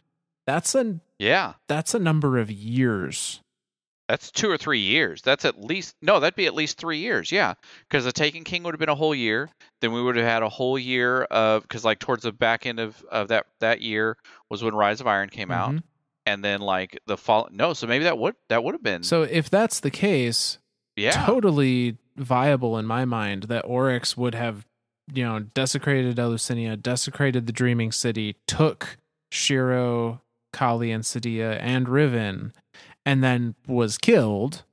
that's 0.46 0.74
a 0.74 1.00
yeah, 1.18 1.54
that's 1.68 1.94
a 1.94 1.98
number 1.98 2.38
of 2.38 2.50
years. 2.50 3.40
That's 4.08 4.30
two 4.30 4.50
or 4.50 4.58
three 4.58 4.80
years. 4.80 5.22
That's 5.22 5.44
at 5.46 5.62
least 5.64 5.96
no, 6.02 6.20
that'd 6.20 6.34
be 6.36 6.46
at 6.46 6.54
least 6.54 6.76
three 6.78 6.98
years. 6.98 7.32
Yeah, 7.32 7.54
because 7.88 8.04
the 8.04 8.12
Taken 8.12 8.44
King 8.44 8.62
would 8.64 8.74
have 8.74 8.78
been 8.80 8.88
a 8.90 8.94
whole 8.94 9.14
year. 9.14 9.48
Then 9.80 9.92
we 9.92 10.02
would 10.02 10.16
have 10.16 10.26
had 10.26 10.42
a 10.42 10.48
whole 10.48 10.78
year 10.78 11.22
of 11.24 11.62
because 11.62 11.84
like 11.84 12.00
towards 12.00 12.22
the 12.24 12.32
back 12.32 12.66
end 12.66 12.80
of 12.80 13.02
of 13.10 13.28
that 13.28 13.46
that 13.60 13.80
year 13.80 14.16
was 14.50 14.62
when 14.62 14.74
Rise 14.74 15.00
of 15.00 15.06
Iron 15.06 15.30
came 15.30 15.50
out, 15.50 15.70
Mhm. 15.72 15.82
and 16.26 16.44
then 16.44 16.60
like 16.60 16.98
the 17.06 17.16
fall. 17.16 17.48
No, 17.50 17.72
so 17.72 17.86
maybe 17.86 18.04
that 18.04 18.18
would 18.18 18.34
that 18.50 18.62
would 18.62 18.74
have 18.74 18.82
been 18.82 19.02
So 19.04 19.22
if 19.22 19.48
that's 19.48 19.80
the 19.80 19.90
case, 19.90 20.58
yeah. 20.96 21.24
totally 21.24 21.96
viable 22.16 22.76
in 22.78 22.84
my 22.84 23.06
mind 23.06 23.44
that 23.44 23.64
Oryx 23.64 24.16
would 24.18 24.34
have, 24.34 24.66
you 25.14 25.24
know, 25.24 25.40
desecrated 25.40 26.18
Eleusinia, 26.18 26.76
desecrated 26.76 27.46
the 27.46 27.52
Dreaming 27.52 27.90
City, 27.90 28.36
took 28.46 28.98
Shiro, 29.32 30.20
Kalli, 30.52 30.94
and 30.94 31.02
Sedia 31.04 31.58
and 31.60 31.88
Riven, 31.88 32.52
and 33.06 33.22
then 33.22 33.54
was 33.66 33.98
killed. 33.98 34.64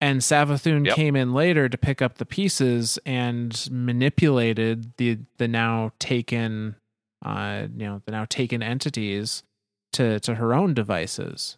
And 0.00 0.20
Savathun 0.20 0.84
Yep. 0.86 0.96
came 0.96 1.16
in 1.16 1.32
later 1.32 1.68
to 1.68 1.78
pick 1.78 2.02
up 2.02 2.18
the 2.18 2.26
pieces 2.26 2.98
and 3.06 3.68
manipulated 3.70 4.92
the 4.98 5.18
the 5.38 5.48
now 5.48 5.92
taken, 5.98 6.76
uh, 7.24 7.66
you 7.76 7.86
know, 7.86 8.02
the 8.04 8.12
now 8.12 8.26
taken 8.28 8.62
entities 8.62 9.42
to 9.94 10.20
to 10.20 10.34
her 10.34 10.52
own 10.52 10.74
devices. 10.74 11.56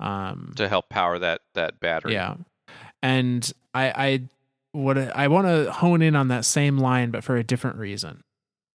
Um, 0.00 0.52
to 0.56 0.68
help 0.68 0.88
power 0.88 1.18
that 1.18 1.40
that 1.54 1.80
battery. 1.80 2.12
yeah. 2.12 2.36
And 3.02 3.50
I 3.72 3.84
I 3.90 4.20
what 4.72 4.98
I 4.98 5.28
want 5.28 5.46
to 5.46 5.70
hone 5.72 6.02
in 6.02 6.14
on 6.16 6.28
that 6.28 6.44
same 6.44 6.78
line 6.78 7.10
but 7.10 7.24
for 7.24 7.36
a 7.36 7.44
different 7.44 7.78
reason. 7.78 8.22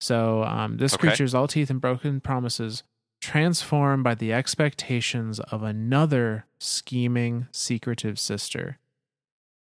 So 0.00 0.42
um 0.44 0.76
this 0.78 0.94
Okay. 0.94 1.08
creature's 1.08 1.34
all 1.34 1.48
teeth 1.48 1.70
and 1.70 1.80
broken 1.80 2.20
promises 2.20 2.82
transformed 3.26 4.04
by 4.04 4.14
the 4.14 4.32
expectations 4.32 5.40
of 5.40 5.62
another 5.64 6.46
scheming 6.60 7.48
secretive 7.50 8.18
sister. 8.20 8.78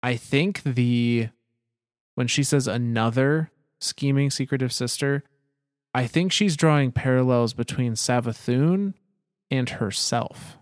I 0.03 0.17
think 0.17 0.63
the 0.63 1.29
when 2.15 2.27
she 2.27 2.43
says 2.43 2.69
another 2.69 3.51
scheming 3.81 4.29
secretive 4.31 4.73
sister, 4.73 5.25
I 5.95 6.07
think 6.07 6.31
she's 6.31 6.57
drawing 6.59 6.93
parallels 6.93 7.55
between 7.55 7.95
Savathun 7.95 8.93
and 9.51 9.71
herself. 9.71 10.59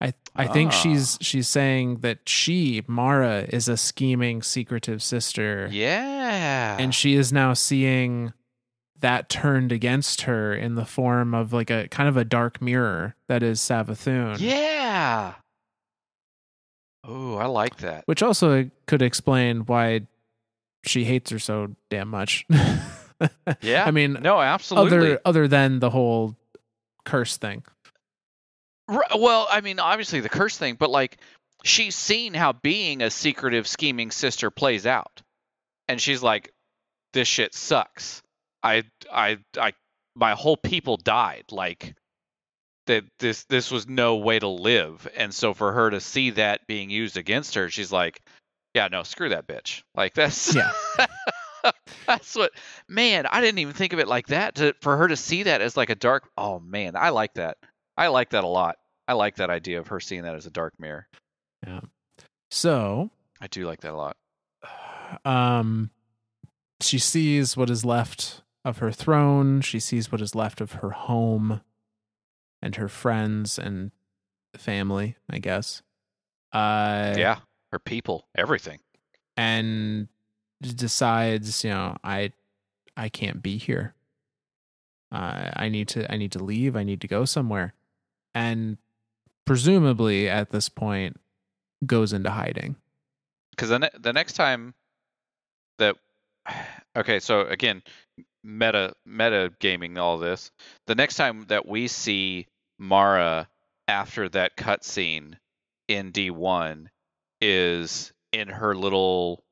I 0.00 0.14
I 0.34 0.46
think 0.46 0.72
Ah. 0.72 0.76
she's 0.80 1.18
she's 1.20 1.46
saying 1.48 1.98
that 2.00 2.26
she 2.26 2.82
Mara 2.86 3.42
is 3.50 3.68
a 3.68 3.76
scheming 3.76 4.42
secretive 4.42 5.02
sister 5.02 5.68
Yeah. 5.70 6.78
and 6.80 6.94
she 6.94 7.14
is 7.14 7.32
now 7.34 7.52
seeing 7.52 8.32
that 9.00 9.28
turned 9.28 9.72
against 9.72 10.22
her 10.22 10.54
in 10.54 10.74
the 10.74 10.84
form 10.84 11.34
of 11.34 11.52
like 11.52 11.70
a 11.70 11.88
kind 11.88 12.08
of 12.08 12.16
a 12.16 12.24
dark 12.24 12.60
mirror 12.62 13.14
that 13.28 13.42
is 13.42 13.60
Savathun. 13.60 14.38
yeah. 14.40 15.34
Oh, 17.04 17.36
I 17.36 17.46
like 17.46 17.76
that. 17.78 18.02
Which 18.06 18.22
also 18.22 18.68
could 18.86 19.00
explain 19.02 19.60
why 19.60 20.02
she 20.84 21.04
hates 21.04 21.30
her 21.30 21.38
so 21.38 21.74
damn 21.90 22.08
much. 22.08 22.46
Yeah. 23.62 23.84
I 23.86 23.92
mean 23.92 24.18
No, 24.20 24.42
absolutely. 24.42 24.94
other 24.98 25.20
other 25.24 25.48
than 25.48 25.78
the 25.78 25.88
whole 25.88 26.36
curse 27.06 27.38
thing. 27.38 27.62
Well, 28.88 29.48
I 29.50 29.62
mean, 29.62 29.80
obviously 29.80 30.20
the 30.20 30.28
curse 30.28 30.58
thing, 30.58 30.74
but 30.78 30.90
like 30.90 31.16
she's 31.64 31.94
seen 31.94 32.34
how 32.34 32.52
being 32.52 33.00
a 33.00 33.10
secretive, 33.10 33.66
scheming 33.66 34.10
sister 34.10 34.50
plays 34.50 34.84
out, 34.86 35.22
and 35.88 35.98
she's 35.98 36.22
like, 36.22 36.52
"This 37.14 37.26
shit 37.26 37.54
sucks. 37.54 38.22
I, 38.66 38.82
I, 39.12 39.38
I, 39.58 39.72
my 40.14 40.32
whole 40.32 40.56
people 40.56 40.96
died. 40.96 41.44
Like 41.50 41.94
that. 42.86 43.04
This, 43.18 43.44
this 43.44 43.70
was 43.70 43.88
no 43.88 44.16
way 44.16 44.38
to 44.38 44.48
live." 44.48 45.08
And 45.16 45.32
so 45.32 45.54
for 45.54 45.72
her 45.72 45.90
to 45.90 46.00
see 46.00 46.30
that 46.30 46.66
being 46.66 46.90
used 46.90 47.16
against 47.16 47.54
her, 47.54 47.70
she's 47.70 47.92
like, 47.92 48.20
"Yeah, 48.74 48.88
no, 48.88 49.02
screw 49.02 49.28
that 49.30 49.46
bitch. 49.46 49.82
Like 49.94 50.14
that's 50.14 50.54
Yeah. 50.54 50.72
that's 52.06 52.34
what. 52.34 52.52
Man, 52.88 53.26
I 53.26 53.40
didn't 53.40 53.58
even 53.58 53.74
think 53.74 53.92
of 53.92 53.98
it 53.98 54.08
like 54.08 54.28
that. 54.28 54.56
To 54.56 54.74
for 54.80 54.96
her 54.96 55.08
to 55.08 55.16
see 55.16 55.44
that 55.44 55.60
as 55.60 55.76
like 55.76 55.90
a 55.90 55.94
dark. 55.94 56.28
Oh 56.36 56.58
man, 56.60 56.96
I 56.96 57.10
like 57.10 57.34
that. 57.34 57.58
I 57.96 58.08
like 58.08 58.30
that 58.30 58.44
a 58.44 58.48
lot. 58.48 58.76
I 59.08 59.12
like 59.14 59.36
that 59.36 59.50
idea 59.50 59.78
of 59.78 59.88
her 59.88 60.00
seeing 60.00 60.22
that 60.22 60.34
as 60.34 60.46
a 60.46 60.50
dark 60.50 60.74
mirror. 60.78 61.06
Yeah. 61.66 61.80
So, 62.50 63.10
I 63.40 63.46
do 63.46 63.66
like 63.66 63.80
that 63.80 63.92
a 63.92 63.96
lot. 63.96 64.16
um 65.24 65.90
she 66.80 66.98
sees 66.98 67.56
what 67.56 67.70
is 67.70 67.84
left 67.84 68.42
of 68.66 68.78
her 68.78 68.90
throne, 68.90 69.60
she 69.60 69.78
sees 69.78 70.10
what 70.10 70.20
is 70.20 70.34
left 70.34 70.60
of 70.60 70.72
her 70.72 70.90
home 70.90 71.60
and 72.60 72.76
her 72.76 72.88
friends 72.88 73.58
and 73.58 73.92
family, 74.56 75.16
I 75.30 75.38
guess. 75.38 75.82
Uh 76.52 77.14
yeah, 77.16 77.38
her 77.72 77.78
people, 77.78 78.26
everything. 78.34 78.80
and 79.36 80.08
decides, 80.60 81.64
you 81.64 81.70
know, 81.70 81.96
I 82.02 82.32
I 82.96 83.08
can't 83.08 83.42
be 83.42 83.56
here. 83.58 83.94
Uh, 85.12 85.50
I 85.54 85.68
need 85.68 85.88
to 85.88 86.10
I 86.12 86.16
need 86.16 86.32
to 86.32 86.42
leave. 86.42 86.74
I 86.76 86.82
need 86.82 87.00
to 87.02 87.08
go 87.08 87.24
somewhere, 87.24 87.74
and 88.34 88.78
presumably 89.44 90.28
at 90.28 90.50
this 90.50 90.68
point 90.68 91.20
goes 91.84 92.12
into 92.12 92.30
hiding. 92.30 92.76
Because 93.50 93.68
the 93.68 93.78
ne- 93.78 93.98
the 93.98 94.12
next 94.12 94.32
time 94.32 94.74
that 95.78 95.96
okay, 96.96 97.20
so 97.20 97.42
again, 97.42 97.82
meta 98.46 98.94
meta 99.04 99.52
gaming 99.60 99.98
all 99.98 100.18
this. 100.18 100.50
The 100.86 100.94
next 100.94 101.16
time 101.16 101.44
that 101.48 101.66
we 101.66 101.88
see 101.88 102.46
Mara 102.78 103.48
after 103.88 104.28
that 104.30 104.56
cutscene 104.56 105.34
in 105.88 106.12
D 106.12 106.30
one 106.30 106.90
is 107.40 108.12
in 108.32 108.48
her 108.48 108.74
little 108.74 109.44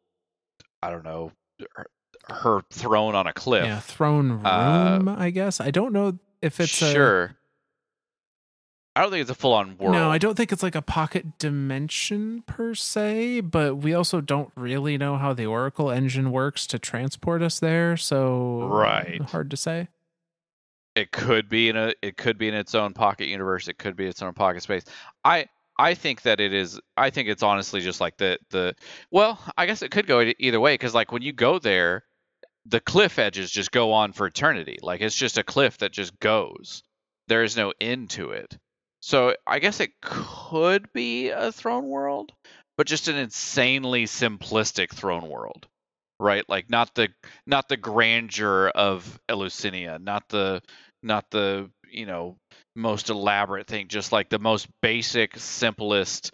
I 0.82 0.90
don't 0.90 1.04
know 1.04 1.32
her, 1.74 1.86
her 2.28 2.60
throne 2.70 3.14
on 3.14 3.26
a 3.26 3.32
cliff. 3.32 3.64
Yeah, 3.64 3.80
throne 3.80 4.30
room. 4.30 4.42
Uh, 4.44 5.16
I 5.18 5.30
guess 5.30 5.60
I 5.60 5.70
don't 5.70 5.92
know 5.92 6.18
if 6.40 6.60
it's 6.60 6.80
a, 6.80 6.92
sure. 6.92 7.36
I 8.96 9.02
don't 9.02 9.10
think 9.10 9.22
it's 9.22 9.30
a 9.30 9.34
full 9.34 9.52
on 9.52 9.76
world. 9.76 9.92
No, 9.92 10.10
I 10.10 10.18
don't 10.18 10.36
think 10.36 10.52
it's 10.52 10.62
like 10.62 10.76
a 10.76 10.82
pocket 10.82 11.38
dimension 11.38 12.42
per 12.46 12.74
se, 12.74 13.40
but 13.40 13.76
we 13.76 13.92
also 13.92 14.20
don't 14.20 14.52
really 14.54 14.96
know 14.96 15.16
how 15.16 15.32
the 15.32 15.46
Oracle 15.46 15.90
engine 15.90 16.30
works 16.30 16.64
to 16.68 16.78
transport 16.78 17.42
us 17.42 17.58
there, 17.58 17.96
so 17.96 18.68
Right. 18.70 19.20
hard 19.20 19.50
to 19.50 19.56
say. 19.56 19.88
it 20.94 21.10
could 21.10 21.48
be 21.48 21.68
in 21.68 21.76
a 21.76 21.92
it 22.02 22.16
could 22.16 22.38
be 22.38 22.46
in 22.46 22.54
its 22.54 22.72
own 22.72 22.92
pocket 22.92 23.26
universe 23.26 23.66
it 23.66 23.78
could 23.78 23.96
be 23.96 24.06
its 24.06 24.22
own 24.22 24.32
pocket 24.32 24.62
space 24.62 24.84
i 25.24 25.44
i 25.76 25.92
think 25.92 26.22
that 26.22 26.38
it 26.38 26.54
is 26.54 26.78
i 26.96 27.10
think 27.10 27.28
it's 27.28 27.42
honestly 27.42 27.80
just 27.80 28.00
like 28.00 28.16
the 28.16 28.38
the 28.50 28.72
well 29.10 29.36
i 29.56 29.66
guess 29.66 29.82
it 29.82 29.90
could 29.90 30.06
go 30.06 30.20
either 30.38 30.60
way 30.60 30.74
because 30.74 30.94
like 30.94 31.10
when 31.10 31.20
you 31.22 31.32
go 31.32 31.58
there 31.58 32.04
the 32.66 32.78
cliff 32.78 33.18
edges 33.18 33.50
just 33.50 33.72
go 33.72 33.90
on 33.92 34.12
for 34.12 34.28
eternity 34.28 34.78
like 34.82 35.00
it's 35.00 35.16
just 35.16 35.36
a 35.36 35.42
cliff 35.42 35.78
that 35.78 35.90
just 35.90 36.16
goes 36.20 36.84
there 37.26 37.42
is 37.42 37.56
no 37.56 37.72
end 37.80 38.08
to 38.08 38.30
it 38.30 38.56
so 39.04 39.34
i 39.46 39.58
guess 39.58 39.80
it 39.80 39.90
could 40.00 40.92
be 40.92 41.30
a 41.30 41.52
throne 41.52 41.86
world 41.86 42.32
but 42.76 42.86
just 42.86 43.08
an 43.08 43.16
insanely 43.16 44.04
simplistic 44.04 44.90
throne 44.90 45.28
world 45.28 45.66
right 46.20 46.48
like 46.48 46.70
not 46.70 46.94
the 46.94 47.08
not 47.46 47.68
the 47.68 47.76
grandeur 47.76 48.68
of 48.68 49.18
Eleusinia, 49.28 49.98
not 50.00 50.28
the 50.28 50.62
not 51.02 51.24
the 51.30 51.70
you 51.90 52.06
know 52.06 52.36
most 52.76 53.10
elaborate 53.10 53.66
thing, 53.66 53.88
just 53.88 54.12
like 54.12 54.28
the 54.28 54.38
most 54.38 54.68
basic, 54.82 55.36
simplest 55.36 56.32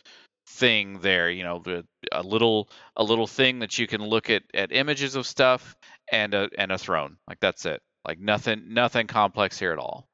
thing 0.48 1.00
there. 1.00 1.30
You 1.30 1.44
know, 1.44 1.60
the 1.64 1.84
a 2.12 2.22
little 2.22 2.68
a 2.96 3.02
little 3.04 3.26
thing 3.26 3.60
that 3.60 3.78
you 3.78 3.86
can 3.86 4.02
look 4.02 4.30
at 4.30 4.42
at 4.54 4.72
images 4.72 5.16
of 5.16 5.26
stuff 5.26 5.74
and 6.10 6.34
a 6.34 6.48
and 6.58 6.72
a 6.72 6.78
throne. 6.78 7.16
Like 7.28 7.40
that's 7.40 7.66
it. 7.66 7.80
Like 8.06 8.18
nothing 8.18 8.72
nothing 8.74 9.06
complex 9.06 9.58
here 9.58 9.72
at 9.72 9.78
all. 9.78 10.06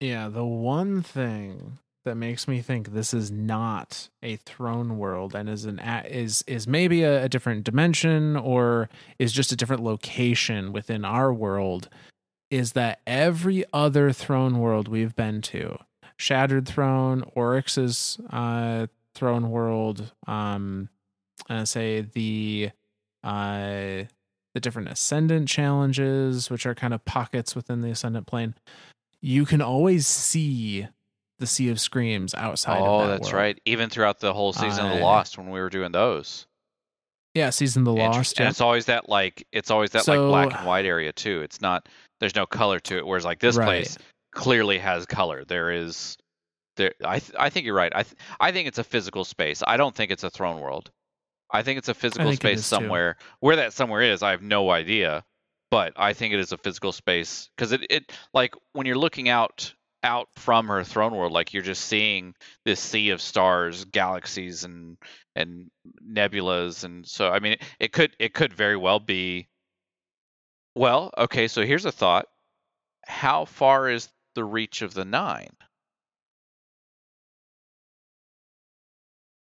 Yeah, 0.00 0.28
the 0.28 0.44
one 0.44 1.02
thing 1.02 1.78
that 2.04 2.16
makes 2.16 2.46
me 2.46 2.60
think 2.60 2.92
this 2.92 3.14
is 3.14 3.30
not 3.30 4.08
a 4.22 4.36
throne 4.36 4.98
world 4.98 5.34
and 5.34 5.48
is 5.48 5.64
an 5.64 5.78
is 6.06 6.44
is 6.46 6.66
maybe 6.66 7.02
a, 7.02 7.24
a 7.24 7.28
different 7.28 7.64
dimension 7.64 8.36
or 8.36 8.88
is 9.18 9.32
just 9.32 9.52
a 9.52 9.56
different 9.56 9.82
location 9.82 10.72
within 10.72 11.04
our 11.04 11.32
world 11.32 11.88
is 12.50 12.72
that 12.72 13.00
every 13.06 13.64
other 13.72 14.12
throne 14.12 14.58
world 14.58 14.86
we've 14.86 15.16
been 15.16 15.40
to, 15.42 15.76
Shattered 16.16 16.68
Throne, 16.68 17.24
Oryx's 17.34 18.18
uh, 18.30 18.86
throne 19.14 19.50
world, 19.50 20.12
um, 20.26 20.88
and 21.48 21.68
say 21.68 22.02
the 22.02 22.70
uh, 23.24 24.04
the 24.54 24.60
different 24.60 24.88
ascendant 24.88 25.48
challenges, 25.48 26.48
which 26.48 26.64
are 26.66 26.74
kind 26.74 26.94
of 26.94 27.04
pockets 27.04 27.56
within 27.56 27.80
the 27.80 27.90
ascendant 27.90 28.26
plane, 28.26 28.54
you 29.24 29.46
can 29.46 29.60
always 29.62 30.06
see 30.06 30.86
the 31.38 31.46
Sea 31.46 31.70
of 31.70 31.80
Screams 31.80 32.34
outside. 32.34 32.78
oh, 32.80 33.00
of 33.00 33.08
that 33.08 33.14
that's 33.20 33.32
world. 33.32 33.42
right. 33.42 33.60
Even 33.64 33.88
throughout 33.90 34.20
the 34.20 34.32
whole 34.34 34.52
season 34.52 34.84
of 34.86 34.92
the 34.96 35.02
Lost, 35.02 35.38
when 35.38 35.50
we 35.50 35.60
were 35.60 35.70
doing 35.70 35.92
those, 35.92 36.46
Yeah, 37.34 37.50
season 37.50 37.82
of 37.82 37.86
the 37.86 37.92
Lost. 38.02 38.38
and 38.38 38.44
yeah. 38.44 38.50
it's 38.50 38.60
always 38.60 38.84
that 38.86 39.08
like 39.08 39.46
it's 39.50 39.70
always 39.70 39.90
that 39.90 40.04
So- 40.04 40.28
like 40.30 40.48
black 40.50 40.58
and 40.60 40.66
white 40.68 40.84
area 40.84 41.12
too. 41.12 41.40
It's 41.42 41.60
not 41.60 41.88
there's 42.20 42.34
no 42.36 42.46
color 42.46 42.78
to 42.80 42.98
it. 42.98 43.06
Whereas 43.06 43.24
like 43.24 43.40
this 43.40 43.56
Right. 43.56 43.66
place 43.66 43.98
clearly 44.32 44.78
has 44.78 45.06
color. 45.06 45.44
There 45.44 45.70
is 45.72 46.16
there. 46.76 46.92
I 47.04 47.18
th- 47.20 47.32
I 47.38 47.50
think 47.50 47.66
you're 47.66 47.74
right. 47.74 47.92
I 47.94 48.02
th- 48.04 48.16
I 48.40 48.52
think 48.52 48.68
it's 48.68 48.78
a 48.78 48.84
physical 48.84 49.24
space. 49.24 49.62
I 49.66 49.76
don't 49.76 49.94
think 49.94 50.10
it's 50.10 50.24
a 50.24 50.30
throne 50.30 50.60
world. 50.60 50.90
I 51.50 51.62
think 51.62 51.78
it's 51.78 51.88
a 51.88 51.94
physical 51.94 52.32
space 52.34 52.58
is, 52.60 52.64
too. 52.64 52.76
somewhere. 52.76 53.16
Where 53.40 53.56
that 53.56 53.72
somewhere 53.72 54.02
is, 54.02 54.22
I 54.22 54.30
have 54.32 54.42
no 54.42 54.70
idea. 54.70 55.24
But 55.74 55.94
I 55.96 56.12
think 56.12 56.32
it 56.32 56.38
is 56.38 56.52
a 56.52 56.56
physical 56.56 56.92
space 56.92 57.50
because 57.56 57.72
it, 57.72 57.84
it 57.90 58.12
like 58.32 58.54
when 58.74 58.86
you're 58.86 58.96
looking 58.96 59.28
out 59.28 59.74
out 60.04 60.28
from 60.36 60.68
her 60.68 60.84
throne 60.84 61.16
world, 61.16 61.32
like 61.32 61.52
you're 61.52 61.64
just 61.64 61.86
seeing 61.86 62.36
this 62.64 62.78
sea 62.78 63.10
of 63.10 63.20
stars, 63.20 63.84
galaxies, 63.84 64.62
and 64.62 64.96
and 65.34 65.72
nebulas, 66.00 66.84
and 66.84 67.04
so 67.04 67.28
I 67.28 67.40
mean, 67.40 67.54
it, 67.54 67.62
it 67.80 67.92
could 67.92 68.14
it 68.20 68.34
could 68.34 68.52
very 68.52 68.76
well 68.76 69.00
be. 69.00 69.48
Well, 70.76 71.10
okay, 71.18 71.48
so 71.48 71.66
here's 71.66 71.86
a 71.86 71.90
thought: 71.90 72.26
How 73.04 73.44
far 73.44 73.90
is 73.90 74.08
the 74.36 74.44
reach 74.44 74.80
of 74.80 74.94
the 74.94 75.04
nine? 75.04 75.56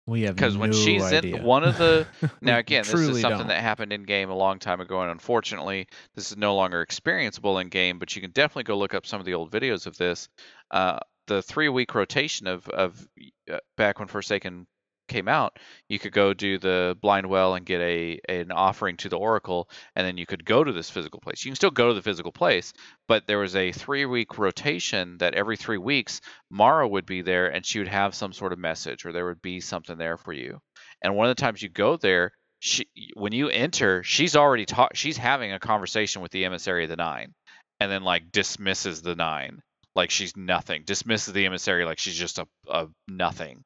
We 0.08 0.22
have 0.24 0.36
Because 0.36 0.58
when 0.58 0.72
she's 0.74 1.04
idea. 1.04 1.38
in 1.38 1.44
one 1.44 1.64
of 1.64 1.78
the 1.78 2.08
Now 2.42 2.58
again, 2.58 2.84
this 2.84 2.94
is 2.94 3.22
something 3.22 3.40
don't. 3.40 3.48
that 3.48 3.62
happened 3.62 3.92
in 3.92 4.04
game 4.04 4.30
a 4.30 4.36
long 4.36 4.60
time 4.60 4.82
ago, 4.82 5.02
and 5.02 5.12
unfortunately, 5.12 5.88
this 6.14 6.32
is 6.32 6.38
no 6.38 6.56
longer 6.56 6.86
experienceable 6.86 7.60
in 7.62 7.70
game. 7.70 8.00
But 8.00 8.16
you 8.16 8.22
can 8.22 8.32
definitely 8.32 8.64
go 8.64 8.78
look 8.78 8.94
up 8.94 9.06
some 9.06 9.20
of 9.20 9.26
the 9.26 9.34
old 9.34 9.52
videos 9.52 9.88
of 9.88 9.98
this. 9.98 10.30
Uh, 10.72 11.00
the 11.28 11.42
three 11.42 11.70
week 11.70 11.96
rotation 11.96 12.48
of 12.48 12.68
of 12.70 13.08
uh, 13.52 13.58
back 13.78 14.00
when 14.00 14.08
Forsaken 14.08 14.68
came 15.08 15.28
out, 15.28 15.58
you 15.90 16.00
could 16.00 16.14
go 16.14 16.34
do 16.34 16.58
the 16.58 16.98
blind 17.02 17.28
well 17.28 17.56
and 17.56 17.66
get 17.66 17.82
a 17.82 18.20
an 18.28 18.52
offering 18.52 18.98
to 18.98 19.10
the 19.10 19.18
oracle, 19.18 19.70
and 19.96 20.06
then 20.06 20.18
you 20.18 20.26
could 20.26 20.46
go 20.46 20.64
to 20.64 20.72
this 20.72 20.90
physical 20.90 21.20
place. 21.20 21.44
You 21.44 21.52
can 21.52 21.56
still 21.56 21.72
go 21.72 21.90
to 21.90 21.94
the 21.94 22.02
physical 22.02 22.32
place, 22.32 22.74
but 23.08 23.28
there 23.28 23.40
was 23.40 23.56
a 23.56 23.72
three 23.72 24.06
week 24.06 24.38
rotation 24.38 25.18
that 25.20 25.36
every 25.36 25.58
three 25.58 25.78
weeks 25.78 26.22
Mara 26.50 26.88
would 26.88 27.06
be 27.06 27.22
there, 27.22 27.48
and 27.48 27.66
she 27.66 27.80
would 27.80 27.88
have 27.88 28.16
some 28.16 28.34
sort 28.34 28.54
of 28.54 28.60
message, 28.60 29.06
or 29.06 29.12
there 29.12 29.26
would 29.26 29.42
be 29.42 29.60
something 29.60 29.98
there 29.98 30.18
for 30.18 30.34
you. 30.34 30.60
And 31.02 31.16
one 31.16 31.30
of 31.30 31.36
the 31.36 31.42
times 31.42 31.62
you 31.62 31.70
go 31.70 31.98
there, 31.98 32.32
she 32.60 32.88
when 33.16 33.34
you 33.34 33.50
enter, 33.50 34.04
she's 34.04 34.36
already 34.36 34.66
talk. 34.66 34.96
She's 34.96 35.18
having 35.18 35.52
a 35.52 35.60
conversation 35.60 36.22
with 36.22 36.32
the 36.32 36.46
emissary 36.46 36.84
of 36.84 36.90
the 36.90 36.96
nine, 36.96 37.34
and 37.80 37.92
then 37.92 38.04
like 38.04 38.32
dismisses 38.32 39.02
the 39.02 39.16
nine, 39.16 39.62
like 39.96 40.10
she's 40.10 40.36
nothing. 40.36 40.84
Dismisses 40.86 41.34
the 41.34 41.46
emissary 41.46 41.86
like 41.86 42.00
she's 42.00 42.16
just 42.16 42.40
a, 42.40 42.48
a 42.68 42.88
nothing, 43.08 43.64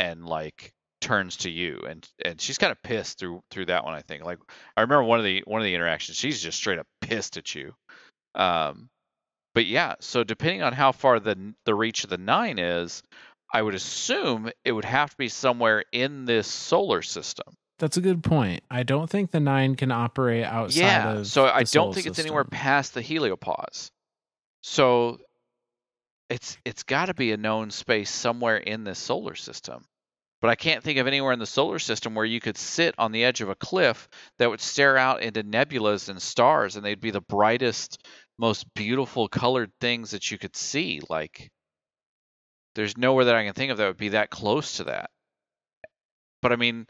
and 0.00 0.24
like 0.26 0.72
turns 1.00 1.36
to 1.36 1.50
you 1.50 1.80
and 1.88 2.08
and 2.24 2.40
she's 2.40 2.58
kind 2.58 2.72
of 2.72 2.82
pissed 2.82 3.18
through 3.18 3.40
through 3.52 3.66
that 3.66 3.84
one 3.84 3.94
i 3.94 4.02
think 4.02 4.24
like 4.24 4.38
i 4.76 4.80
remember 4.80 5.04
one 5.04 5.18
of 5.20 5.24
the 5.24 5.42
one 5.46 5.60
of 5.60 5.64
the 5.64 5.74
interactions 5.74 6.16
she's 6.18 6.42
just 6.42 6.58
straight 6.58 6.78
up 6.78 6.86
pissed 7.00 7.36
at 7.36 7.54
you 7.54 7.72
um 8.34 8.88
but 9.54 9.64
yeah 9.64 9.94
so 10.00 10.24
depending 10.24 10.60
on 10.62 10.72
how 10.72 10.90
far 10.90 11.20
the 11.20 11.54
the 11.66 11.74
reach 11.74 12.02
of 12.02 12.10
the 12.10 12.18
nine 12.18 12.58
is 12.58 13.02
i 13.54 13.62
would 13.62 13.74
assume 13.74 14.50
it 14.64 14.72
would 14.72 14.84
have 14.84 15.10
to 15.10 15.16
be 15.16 15.28
somewhere 15.28 15.84
in 15.92 16.24
this 16.24 16.48
solar 16.48 17.00
system 17.00 17.46
That's 17.78 17.96
a 17.96 18.00
good 18.00 18.24
point. 18.24 18.64
I 18.68 18.82
don't 18.82 19.08
think 19.08 19.30
the 19.30 19.38
nine 19.40 19.76
can 19.76 19.92
operate 19.92 20.44
outside 20.44 20.80
of. 21.06 21.16
yeah 21.18 21.22
so 21.22 21.46
i 21.46 21.62
don't 21.62 21.94
think 21.94 22.06
it's 22.08 22.18
anywhere 22.18 22.44
past 22.44 22.94
the 22.94 23.02
heliopause 23.02 23.90
so 24.64 25.18
it's 26.30 26.58
it's 26.64 26.82
got 26.82 27.06
to 27.06 27.14
be 27.14 27.32
a 27.32 27.36
known 27.36 27.70
space 27.70 28.10
somewhere 28.10 28.56
in 28.56 28.84
this 28.84 28.98
solar 28.98 29.34
system 29.34 29.84
but 30.40 30.50
i 30.50 30.54
can't 30.54 30.84
think 30.84 30.98
of 30.98 31.06
anywhere 31.06 31.32
in 31.32 31.38
the 31.38 31.46
solar 31.46 31.78
system 31.78 32.14
where 32.14 32.24
you 32.24 32.40
could 32.40 32.56
sit 32.56 32.94
on 32.98 33.12
the 33.12 33.24
edge 33.24 33.40
of 33.40 33.48
a 33.48 33.54
cliff 33.54 34.08
that 34.38 34.50
would 34.50 34.60
stare 34.60 34.96
out 34.96 35.22
into 35.22 35.42
nebulas 35.42 36.08
and 36.08 36.20
stars 36.20 36.76
and 36.76 36.84
they'd 36.84 37.00
be 37.00 37.10
the 37.10 37.20
brightest 37.20 38.06
most 38.38 38.72
beautiful 38.74 39.28
colored 39.28 39.70
things 39.80 40.10
that 40.10 40.30
you 40.30 40.38
could 40.38 40.54
see 40.54 41.00
like 41.08 41.50
there's 42.74 42.96
nowhere 42.96 43.24
that 43.24 43.34
i 43.34 43.44
can 43.44 43.54
think 43.54 43.72
of 43.72 43.78
that 43.78 43.86
would 43.86 43.96
be 43.96 44.10
that 44.10 44.30
close 44.30 44.76
to 44.76 44.84
that. 44.84 45.10
But 46.42 46.52
i 46.52 46.56
mean 46.56 46.86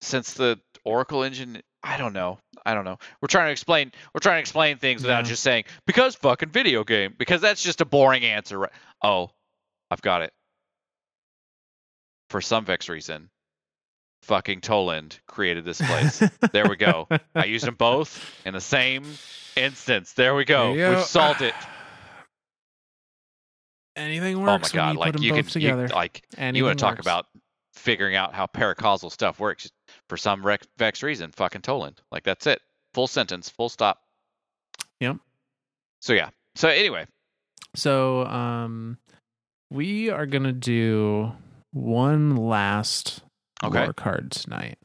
since 0.00 0.34
the 0.34 0.58
oracle 0.84 1.22
engine 1.22 1.60
i 1.86 1.96
don't 1.96 2.12
know. 2.12 2.38
I 2.64 2.74
don't 2.74 2.84
know. 2.84 2.98
We're 3.20 3.28
trying 3.28 3.46
to 3.46 3.52
explain 3.52 3.92
we're 4.12 4.18
trying 4.20 4.36
to 4.36 4.40
explain 4.40 4.78
things 4.78 5.02
without 5.02 5.18
Yeah. 5.24 5.30
just 5.30 5.42
saying 5.42 5.64
because 5.86 6.16
fucking 6.16 6.48
video 6.50 6.82
game 6.84 7.14
because 7.16 7.40
that's 7.40 7.62
just 7.62 7.80
a 7.80 7.84
boring 7.84 8.24
answer 8.24 8.58
right? 8.58 8.72
Oh 9.04 9.30
i've 9.90 10.02
got 10.02 10.22
it. 10.22 10.32
For 12.30 12.40
some 12.40 12.64
vex 12.64 12.88
reason 12.88 13.30
fucking 14.22 14.60
toland 14.62 15.20
created 15.28 15.64
this 15.64 15.80
place. 15.80 16.20
There 16.52 16.68
we 16.68 16.74
go. 16.76 17.06
I 17.36 17.44
used 17.46 17.64
them 17.64 17.76
both 17.76 18.20
in 18.44 18.52
the 18.54 18.60
same 18.60 19.04
instance. 19.54 20.14
There 20.14 20.34
we 20.34 20.44
go. 20.44 20.74
There 20.74 20.96
we've 20.96 21.04
solved 21.04 21.42
it. 21.42 21.54
Anything 23.94 24.36
oh 24.36 24.40
my 24.40 24.52
works 24.56 24.72
god 24.72 24.94
you 24.94 24.98
like 24.98 25.06
put 25.12 25.12
them 25.18 25.22
you 25.22 25.32
both 25.32 25.52
can 25.52 25.62
you, 25.62 25.68
together. 25.68 25.88
like 25.88 26.22
you 26.52 26.64
want 26.64 26.78
to 26.78 26.82
talk 26.84 26.98
about 26.98 27.26
figuring 27.74 28.14
out 28.16 28.34
how 28.34 28.46
paracausal 28.46 29.10
stuff 29.12 29.38
works 29.38 29.70
for 30.08 30.16
some 30.16 30.44
rec- 30.44 30.66
vex 30.78 31.02
reason 31.02 31.30
fucking 31.32 31.62
toland 31.62 32.00
like 32.12 32.24
that's 32.24 32.46
it 32.46 32.60
full 32.94 33.06
sentence 33.06 33.48
full 33.48 33.68
stop 33.68 34.00
Yep. 35.00 35.16
so 36.00 36.12
yeah 36.14 36.30
so 36.54 36.68
anyway 36.68 37.06
So, 37.74 38.24
um, 38.24 38.96
we 39.70 40.08
are 40.08 40.24
gonna 40.26 40.52
do 40.52 41.32
one 41.72 42.36
last 42.36 43.22
Okay. 43.64 43.84
lore 43.84 43.92
card 43.92 44.30
tonight. 44.30 44.78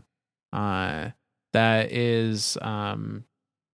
Uh, 0.52 1.10
that 1.54 1.92
is 1.92 2.58
um 2.62 3.24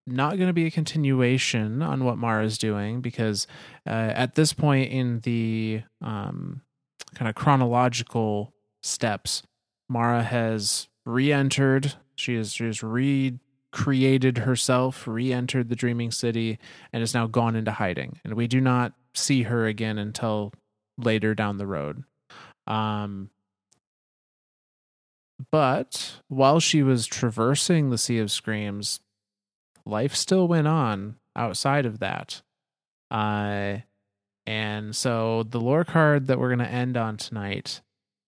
not 0.06 0.36
going 0.36 0.46
to 0.48 0.52
be 0.54 0.66
a 0.66 0.70
continuation 0.70 1.82
on 1.82 2.02
what 2.04 2.16
Mara's 2.18 2.56
doing 2.58 3.00
because 3.00 3.46
uh, 3.86 3.90
at 3.90 4.34
this 4.36 4.52
point 4.52 4.90
in 4.90 5.20
the 5.20 5.82
um 6.02 6.62
kind 7.14 7.28
of 7.28 7.34
chronological 7.34 8.52
steps, 8.82 9.42
Mara 9.88 10.22
has 10.22 10.87
re-entered. 11.08 11.94
She 12.14 12.34
has 12.34 12.52
just 12.52 12.82
recreated 12.82 14.38
herself, 14.38 15.08
re-entered 15.08 15.68
the 15.68 15.76
Dreaming 15.76 16.10
City, 16.10 16.58
and 16.92 17.02
is 17.02 17.14
now 17.14 17.26
gone 17.26 17.56
into 17.56 17.72
hiding. 17.72 18.20
And 18.24 18.34
we 18.34 18.46
do 18.46 18.60
not 18.60 18.92
see 19.14 19.44
her 19.44 19.66
again 19.66 19.98
until 19.98 20.52
later 20.98 21.34
down 21.34 21.56
the 21.56 21.66
road. 21.66 22.04
Um, 22.66 23.30
but 25.50 26.20
while 26.28 26.60
she 26.60 26.82
was 26.82 27.06
traversing 27.06 27.90
the 27.90 27.98
Sea 27.98 28.18
of 28.18 28.30
Screams, 28.30 29.00
life 29.86 30.14
still 30.14 30.46
went 30.46 30.68
on 30.68 31.16
outside 31.34 31.86
of 31.86 32.00
that. 32.00 32.42
Uh, 33.10 33.78
and 34.46 34.94
so 34.94 35.44
the 35.44 35.60
lore 35.60 35.84
card 35.84 36.26
that 36.26 36.38
we're 36.38 36.54
going 36.54 36.58
to 36.58 36.70
end 36.70 36.96
on 36.96 37.16
tonight 37.16 37.80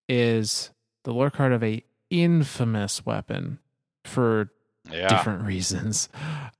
is 0.08 0.70
the 1.04 1.12
lore 1.12 1.30
card 1.30 1.52
of 1.52 1.62
a 1.62 1.84
infamous 2.10 3.04
weapon 3.06 3.58
for 4.04 4.50
yeah 4.90 5.08
different 5.08 5.42
reasons. 5.44 6.08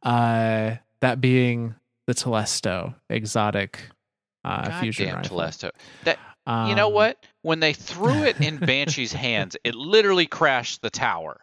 Uh, 0.03 0.77
that 1.01 1.21
being 1.21 1.75
the 2.07 2.15
Telesto 2.15 2.95
exotic 3.09 3.81
uh, 4.45 4.81
fusion 4.81 5.15
rifle. 5.15 5.39
Telesto. 5.39 5.71
That 6.05 6.19
you 6.69 6.75
know 6.75 6.89
Um, 6.89 6.95
what? 6.95 7.25
When 7.43 7.61
they 7.61 7.73
threw 7.73 8.23
it 8.25 8.41
in 8.41 8.57
Banshee's 8.67 9.13
hands, 9.13 9.57
it 9.65 9.75
literally 9.75 10.27
crashed 10.27 10.83
the 10.83 10.91
tower. 10.91 11.41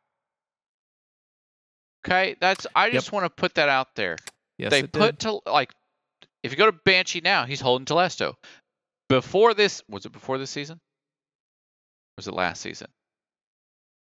Okay, 2.06 2.36
that's. 2.40 2.66
I 2.76 2.90
just 2.92 3.12
want 3.12 3.26
to 3.26 3.30
put 3.30 3.56
that 3.56 3.70
out 3.70 3.96
there. 3.96 4.18
Yes, 4.58 4.72
they 4.72 4.84
put 4.84 5.20
did. 5.20 5.20
to 5.22 5.40
like, 5.46 5.74
if 6.44 6.52
you 6.52 6.58
go 6.58 6.66
to 6.66 6.72
Banshee 6.72 7.22
now, 7.22 7.46
he's 7.46 7.62
holding 7.62 7.86
Telesto. 7.86 8.36
Before 9.10 9.54
this, 9.54 9.84
was 9.90 10.06
it 10.06 10.12
before 10.12 10.38
this 10.38 10.50
season? 10.50 10.80
Was 12.18 12.28
it 12.28 12.34
last 12.34 12.62
season? 12.62 12.88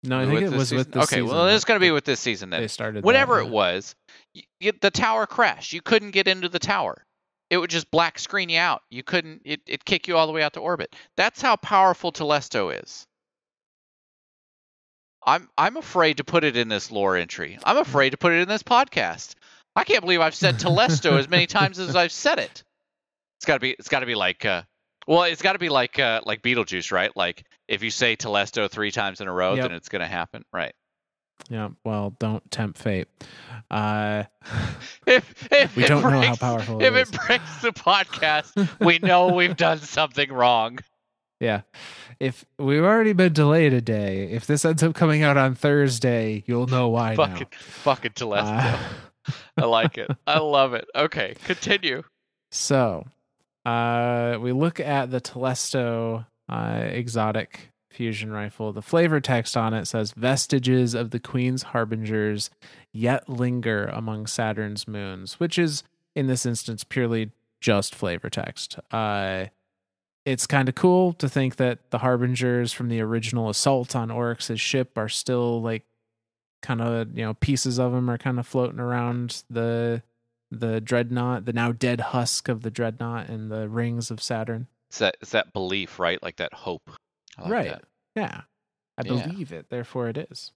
No, 0.02 0.20
I 0.20 0.26
think 0.26 0.42
it 0.42 0.52
was 0.52 0.72
with 0.72 0.92
this 0.92 1.08
season? 1.08 1.16
Okay, 1.16 1.16
season 1.16 1.26
well, 1.26 1.48
it's 1.48 1.64
going 1.64 1.80
to 1.80 1.84
be 1.84 1.90
with 1.90 2.04
this 2.04 2.20
season 2.20 2.50
then. 2.50 2.60
They 2.60 2.68
started 2.68 3.02
that, 3.02 3.04
Whatever 3.04 3.40
yeah. 3.40 3.46
it 3.46 3.50
was, 3.50 3.94
y 4.34 4.42
y 4.62 4.72
the 4.80 4.90
tower 4.90 5.26
crashed. 5.26 5.72
You 5.72 5.82
couldn't 5.82 6.12
get 6.12 6.28
into 6.28 6.48
the 6.48 6.58
tower. 6.58 7.04
It 7.48 7.58
would 7.58 7.70
just 7.70 7.90
black 7.90 8.18
screen 8.18 8.48
you 8.48 8.58
out. 8.58 8.82
You 8.90 9.02
couldn't. 9.02 9.42
It 9.44 9.60
it 9.66 9.84
kick 9.84 10.08
you 10.08 10.16
all 10.16 10.26
the 10.26 10.32
way 10.32 10.42
out 10.42 10.54
to 10.54 10.60
orbit. 10.60 10.94
That's 11.16 11.40
how 11.40 11.56
powerful 11.56 12.12
Telesto 12.12 12.82
is. 12.82 13.06
I'm 15.26 15.48
I'm 15.58 15.76
afraid 15.76 16.18
to 16.18 16.24
put 16.24 16.44
it 16.44 16.56
in 16.56 16.68
this 16.68 16.90
lore 16.90 17.16
entry. 17.16 17.58
I'm 17.64 17.78
afraid 17.78 18.10
to 18.10 18.16
put 18.16 18.32
it 18.32 18.40
in 18.40 18.48
this 18.48 18.62
podcast. 18.62 19.34
I 19.74 19.84
can't 19.84 20.00
believe 20.00 20.20
I've 20.20 20.34
said 20.34 20.58
Telesto 20.58 21.18
as 21.18 21.28
many 21.28 21.46
times 21.46 21.78
as 21.78 21.96
I've 21.96 22.12
said 22.12 22.38
it. 22.38 22.62
It's 23.38 23.44
got 23.44 23.54
to 23.54 23.60
be 23.60 23.72
it's 23.72 23.88
got 23.88 24.00
to 24.00 24.06
be 24.06 24.14
like 24.14 24.44
uh 24.44 24.62
well, 25.06 25.24
it's 25.24 25.42
got 25.42 25.52
to 25.52 25.58
be 25.58 25.68
like 25.68 25.98
uh 25.98 26.20
like 26.24 26.42
Beetlejuice, 26.42 26.92
right? 26.92 27.14
Like 27.16 27.44
if 27.68 27.82
you 27.82 27.90
say 27.90 28.16
Telesto 28.16 28.70
3 28.70 28.90
times 28.90 29.20
in 29.20 29.28
a 29.28 29.32
row, 29.32 29.54
Yep. 29.54 29.62
then 29.68 29.72
it's 29.76 29.88
going 29.88 30.00
to 30.00 30.06
happen, 30.06 30.44
right? 30.52 30.72
Yeah, 31.50 31.68
well, 31.84 32.14
don't 32.18 32.48
tempt 32.50 32.78
fate. 32.78 33.08
Uh, 33.70 34.24
If, 35.06 35.48
if 35.52 35.76
we 35.76 35.84
it 35.84 35.88
don't 35.88 36.02
know 36.02 36.10
how 36.10 36.20
breaks- 36.20 36.38
powerful 36.38 36.82
If 36.82 36.94
it 36.94 37.08
it 37.08 37.20
breaks 37.26 37.62
the 37.62 37.70
podcast, 37.72 38.68
we 38.80 38.98
know 38.98 39.28
we've 39.28 39.56
done 39.56 39.78
something 39.78 40.32
wrong. 40.32 40.78
Yeah. 41.40 41.60
If 42.18 42.44
we've 42.58 42.82
already 42.82 43.12
been 43.12 43.32
delayed 43.34 43.72
a 43.74 43.80
day, 43.82 44.30
if 44.30 44.46
this 44.46 44.64
ends 44.64 44.82
up 44.82 44.94
coming 44.94 45.22
out 45.22 45.36
on 45.36 45.54
Thursday, 45.54 46.42
you'll 46.46 46.66
know 46.66 46.88
why 46.88 47.14
Fucking, 47.14 47.48
fucking 47.52 48.12
now. 48.18 48.26
Telesto. 48.26 48.72
Uh, 49.28 49.32
I 49.58 49.64
like 49.66 49.98
it. 49.98 50.10
I 50.26 50.38
love 50.38 50.72
it. 50.74 50.86
Okay, 50.96 51.34
continue. 51.44 52.02
so, 52.50 53.04
uh, 53.66 54.38
we 54.40 54.52
look 54.52 54.80
at 54.80 55.10
the 55.10 55.20
Telesto 55.20 56.24
uh, 56.48 56.82
exotic 56.84 57.70
fusion 57.90 58.30
rifle. 58.30 58.72
The 58.72 58.82
flavor 58.82 59.20
text 59.20 59.56
on 59.56 59.72
it 59.74 59.86
says 59.86 60.12
vestiges 60.12 60.94
of 60.94 61.10
the 61.10 61.18
Queen's 61.18 61.64
harbingers 61.64 62.50
yet 62.92 63.28
linger 63.28 63.86
among 63.86 64.26
Saturn's 64.26 64.86
moons, 64.86 65.40
which 65.40 65.58
is 65.58 65.82
in 66.14 66.26
this 66.26 66.46
instance 66.46 66.84
purely 66.84 67.30
just 67.60 67.94
flavor 67.94 68.30
text. 68.30 68.78
Uh, 68.92 69.46
it's 70.24 70.46
kind 70.46 70.68
of 70.68 70.74
cool 70.74 71.12
to 71.14 71.28
think 71.28 71.56
that 71.56 71.90
the 71.90 71.98
harbingers 71.98 72.72
from 72.72 72.88
the 72.88 73.00
original 73.00 73.48
assault 73.48 73.94
on 73.96 74.10
Oryx's 74.10 74.60
ship 74.60 74.98
are 74.98 75.08
still 75.08 75.62
like 75.62 75.84
kind 76.62 76.80
of 76.80 77.16
you 77.16 77.24
know 77.24 77.34
pieces 77.34 77.78
of 77.78 77.92
them 77.92 78.10
are 78.10 78.18
kind 78.18 78.38
of 78.38 78.46
floating 78.46 78.80
around 78.80 79.44
the 79.48 80.02
the 80.50 80.80
dreadnought, 80.80 81.44
the 81.44 81.52
now 81.52 81.72
dead 81.72 82.00
husk 82.00 82.48
of 82.48 82.62
the 82.62 82.70
dreadnought 82.70 83.28
and 83.28 83.50
the 83.50 83.68
rings 83.68 84.10
of 84.10 84.22
Saturn. 84.22 84.68
It's 84.90 84.98
that, 84.98 85.16
it's 85.20 85.32
that 85.32 85.52
belief, 85.52 85.98
right? 85.98 86.22
Like 86.22 86.36
that 86.36 86.54
hope. 86.54 86.90
Like 87.38 87.50
right. 87.50 87.68
that. 87.68 87.84
Yeah. 88.14 88.42
I 88.98 89.02
Yeah. 89.04 89.26
believe 89.26 89.52
it, 89.52 89.66
therefore 89.68 90.08
it 90.08 90.16
is. 90.18 90.52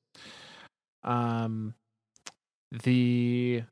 Um 1.03 1.75
the 2.85 3.63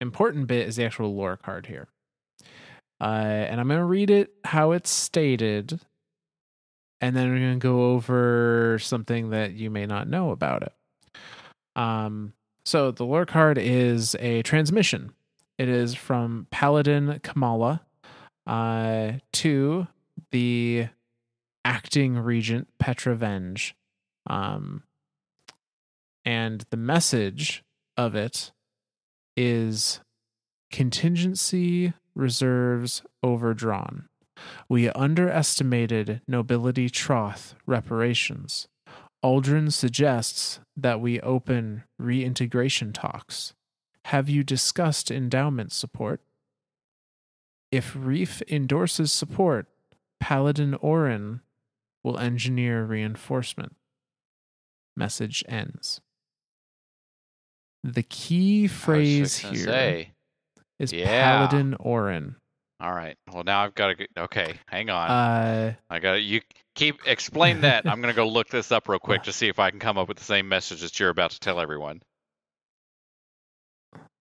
important 0.00 0.46
bit 0.48 0.68
is 0.68 0.76
the 0.76 0.84
actual 0.84 1.14
lore 1.14 1.36
card 1.36 1.66
here. 1.66 1.88
Uh 3.00 3.04
and 3.48 3.60
I'm 3.60 3.68
going 3.68 3.78
to 3.80 3.84
read 3.84 4.10
it 4.10 4.30
how 4.44 4.72
it's 4.72 4.90
stated 4.90 5.80
and 7.00 7.16
then 7.16 7.30
we're 7.30 7.40
going 7.40 7.58
to 7.58 7.66
go 7.66 7.92
over 7.92 8.78
something 8.80 9.30
that 9.30 9.54
you 9.54 9.70
may 9.70 9.86
not 9.86 10.08
know 10.08 10.30
about 10.30 10.62
it. 10.62 10.72
Um 11.74 12.34
so 12.64 12.90
the 12.92 13.04
lore 13.04 13.26
card 13.26 13.58
is 13.58 14.14
a 14.20 14.42
transmission. 14.42 15.12
It 15.58 15.68
is 15.68 15.94
from 15.94 16.46
Paladin 16.50 17.20
Kamala 17.22 17.82
uh 18.46 19.12
to 19.32 19.86
the 20.30 20.88
acting 21.64 22.18
regent 22.18 22.68
Petra 22.78 23.16
Venj. 23.16 23.72
Um, 24.28 24.84
and 26.24 26.64
the 26.70 26.76
message 26.76 27.64
of 27.96 28.14
it 28.14 28.52
is 29.36 30.00
contingency 30.70 31.92
reserves 32.14 33.02
overdrawn. 33.22 34.08
We 34.68 34.88
underestimated 34.90 36.20
nobility 36.26 36.88
troth 36.88 37.54
reparations. 37.66 38.68
Uldren 39.24 39.72
suggests 39.72 40.60
that 40.76 41.00
we 41.00 41.20
open 41.20 41.84
reintegration 41.98 42.92
talks. 42.92 43.54
Have 44.06 44.28
you 44.28 44.42
discussed 44.42 45.10
endowment 45.10 45.72
support? 45.72 46.20
If 47.72 47.96
Reef 47.98 48.42
endorses 48.48 49.10
support, 49.10 49.66
Paladin 50.20 50.74
Orin 50.74 51.40
will 52.04 52.18
engineer 52.18 52.84
reinforcement. 52.84 53.74
Message 54.94 55.42
ends. 55.48 56.02
The 57.82 58.02
key 58.02 58.68
phrase 58.68 59.38
here 59.38 59.64
say. 59.64 60.12
is 60.78 60.92
Yeah. 60.92 61.06
Paladin 61.06 61.74
Orin. 61.80 62.36
All 62.78 62.92
right. 62.92 63.16
Well, 63.32 63.42
now 63.44 63.64
I've 63.64 63.74
got 63.74 63.96
to. 63.96 64.06
Okay, 64.18 64.54
hang 64.66 64.90
on. 64.90 65.10
Uh, 65.10 65.74
I 65.88 65.98
got 65.98 66.14
You 66.22 66.42
keep 66.74 67.06
explain 67.06 67.62
that. 67.62 67.86
I'm 67.88 68.00
gonna 68.00 68.12
go 68.12 68.28
look 68.28 68.48
this 68.48 68.70
up 68.70 68.88
real 68.88 68.98
quick 68.98 69.22
to 69.22 69.32
see 69.32 69.48
if 69.48 69.58
I 69.58 69.70
can 69.70 69.78
come 69.78 69.96
up 69.96 70.08
with 70.08 70.18
the 70.18 70.24
same 70.24 70.48
message 70.48 70.82
that 70.82 71.00
you're 71.00 71.08
about 71.08 71.30
to 71.30 71.40
tell 71.40 71.58
everyone. 71.58 72.02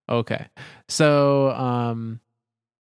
okay. 0.07 0.47
So, 0.87 1.51
um, 1.51 2.19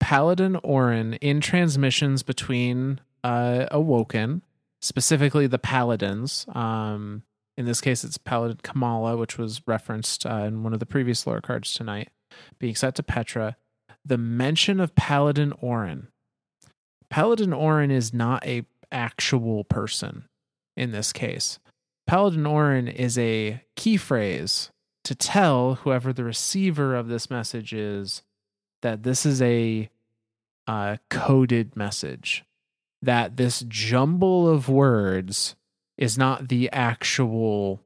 Paladin 0.08 0.56
Orin 0.64 1.16
in 1.16 1.42
transmissions 1.42 2.24
between 2.24 3.02
uh, 3.26 3.66
Awoken, 3.72 4.42
specifically 4.82 5.48
the 5.48 5.60
Paladins. 5.60 6.46
Um, 6.56 7.24
in 7.58 7.66
this 7.66 7.82
case, 7.82 8.06
it's 8.06 8.18
Paladin 8.18 8.60
Kamala, 8.64 9.18
which 9.18 9.38
was 9.38 9.62
referenced 9.68 10.26
uh, 10.26 10.46
in 10.48 10.64
one 10.64 10.72
of 10.72 10.80
the 10.80 10.86
previous 10.86 11.28
lore 11.28 11.42
cards 11.42 11.74
tonight, 11.74 12.08
being 12.58 12.74
set 12.74 12.96
to 12.96 13.04
Petra. 13.04 13.58
The 14.06 14.18
mention 14.18 14.80
of 14.80 14.96
Paladin 14.96 15.52
Orin. 15.60 16.08
Paladin 17.10 17.52
Orin 17.52 17.92
is 17.92 18.14
not 18.14 18.48
a 18.48 18.64
actual 18.90 19.66
person 19.66 20.24
in 20.78 20.94
this 20.94 21.12
case. 21.12 21.60
Paladin 22.08 22.46
Orin 22.46 22.88
is 22.88 23.18
a 23.18 23.62
key 23.76 23.98
phrase 23.98 24.70
to 25.04 25.16
tell 25.16 25.76
whoever 25.76 26.14
the 26.14 26.24
receiver 26.24 26.96
of 26.96 27.10
this 27.10 27.30
message 27.30 27.74
is 27.74 28.22
that 28.82 29.04
this 29.04 29.26
is 29.26 29.42
a 29.42 29.90
uh, 30.68 30.98
coded 31.10 31.76
message. 31.76 32.44
That 33.02 33.38
this 33.38 33.64
jumble 33.68 34.50
of 34.50 34.70
words 34.70 35.56
is 35.98 36.18
not 36.18 36.50
the 36.50 36.70
actual 36.72 37.82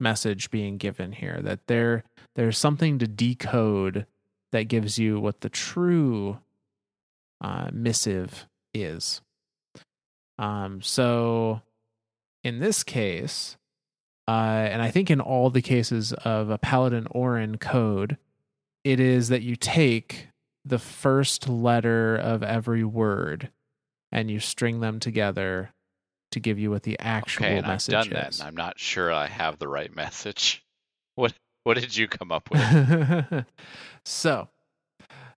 message 0.00 0.50
being 0.50 0.76
given 0.78 1.12
here. 1.12 1.40
That 1.42 1.66
there 1.66 2.04
there's 2.34 2.58
something 2.58 2.98
to 2.98 3.06
decode 3.06 4.06
that 4.52 4.68
gives 4.68 4.98
you 4.98 5.20
what 5.20 5.40
the 5.40 5.48
true 5.48 6.38
uh, 7.40 7.68
missive 7.72 8.46
is. 8.72 9.20
Um, 10.38 10.80
so 10.82 11.60
in 12.42 12.58
this 12.58 12.82
case, 12.82 13.56
uh, 14.26 14.68
and 14.70 14.82
I 14.82 14.90
think 14.90 15.10
in 15.10 15.20
all 15.20 15.50
the 15.50 15.62
cases 15.62 16.12
of 16.12 16.50
a 16.50 16.58
Paladin 16.58 17.06
Orin 17.10 17.58
code, 17.58 18.16
it 18.82 19.00
is 19.00 19.28
that 19.28 19.42
you 19.42 19.56
take 19.56 20.28
the 20.64 20.78
first 20.78 21.48
letter 21.48 22.16
of 22.16 22.42
every 22.42 22.84
word 22.84 23.50
and 24.10 24.30
you 24.30 24.40
string 24.40 24.80
them 24.80 25.00
together 25.00 25.74
to 26.30 26.40
give 26.40 26.58
you 26.58 26.70
what 26.70 26.82
the 26.82 26.98
actual 26.98 27.44
Okay, 27.46 27.56
and 27.58 27.66
I've 27.66 27.72
message 27.72 27.92
done 27.92 28.10
that, 28.10 28.28
is. 28.30 28.40
and 28.40 28.48
I'm 28.48 28.56
not 28.56 28.78
sure 28.78 29.12
I 29.12 29.26
have 29.26 29.58
the 29.58 29.68
right 29.68 29.94
message. 29.96 30.64
What 31.14 31.34
What 31.64 31.78
did 31.78 31.96
you 31.96 32.08
come 32.08 32.32
up 32.32 32.50
with? 32.50 33.44
so, 34.04 34.48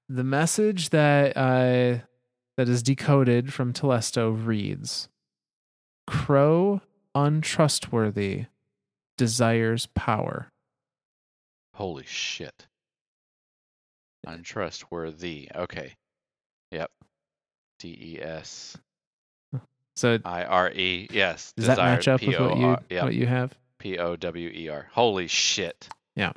the 0.09 0.23
message 0.23 0.89
that 0.89 1.35
uh, 1.35 2.03
that 2.55 2.69
is 2.69 2.81
decoded 2.81 3.53
from 3.53 3.73
Telesto 3.73 4.31
reads: 4.31 5.09
"Crow 6.07 6.81
untrustworthy, 7.13 8.45
desires 9.17 9.87
power." 9.95 10.51
Holy 11.75 12.05
shit! 12.05 12.67
Untrustworthy. 14.27 15.49
Okay. 15.55 15.93
Yep. 16.71 16.91
D 17.79 17.89
E 18.17 18.21
S 18.21 18.77
So, 19.95 20.19
I 20.25 20.43
R 20.43 20.71
E. 20.71 21.07
Yes. 21.11 21.53
does 21.55 21.67
that 21.67 21.77
match 21.77 22.07
up 22.07 22.21
with 22.21 22.39
what 22.39 22.57
you 22.57 22.77
Yep. 22.89 23.03
what 23.03 23.13
you 23.13 23.25
have? 23.27 23.53
P 23.79 23.97
O 23.99 24.15
W 24.15 24.49
E 24.49 24.69
R. 24.69 24.87
Holy 24.91 25.27
shit! 25.27 25.87
Yeah. 26.15 26.31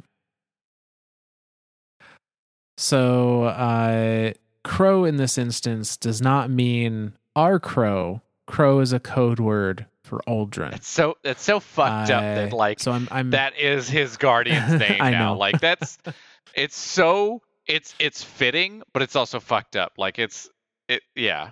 So, 2.76 3.44
uh, 3.44 4.32
crow 4.64 5.04
in 5.04 5.16
this 5.16 5.36
instance 5.38 5.96
does 5.96 6.20
not 6.22 6.50
mean 6.50 7.14
our 7.36 7.58
crow. 7.58 8.22
Crow 8.46 8.80
is 8.80 8.92
a 8.92 9.00
code 9.00 9.38
word 9.38 9.86
for 10.04 10.22
Uldren. 10.26 10.74
It's 10.74 10.88
so 10.88 11.16
it's 11.22 11.42
so 11.42 11.60
fucked 11.60 12.10
up 12.10 12.22
that 12.22 12.52
Uh, 12.52 12.56
like 12.56 12.80
so 12.80 12.92
I'm, 12.92 13.06
I'm 13.10 13.30
that 13.30 13.58
is 13.58 13.88
his 13.88 14.16
guardian's 14.16 14.72
name 14.80 14.98
now. 14.98 15.36
Like 15.36 15.60
that's 15.60 15.98
it's 16.54 16.76
so 16.76 17.42
it's 17.70 17.94
it's 17.98 18.22
fitting, 18.22 18.82
but 18.92 19.02
it's 19.02 19.16
also 19.16 19.40
fucked 19.40 19.76
up. 19.76 19.92
Like 19.98 20.18
it's 20.18 20.48
it 20.88 21.02
yeah. 21.14 21.51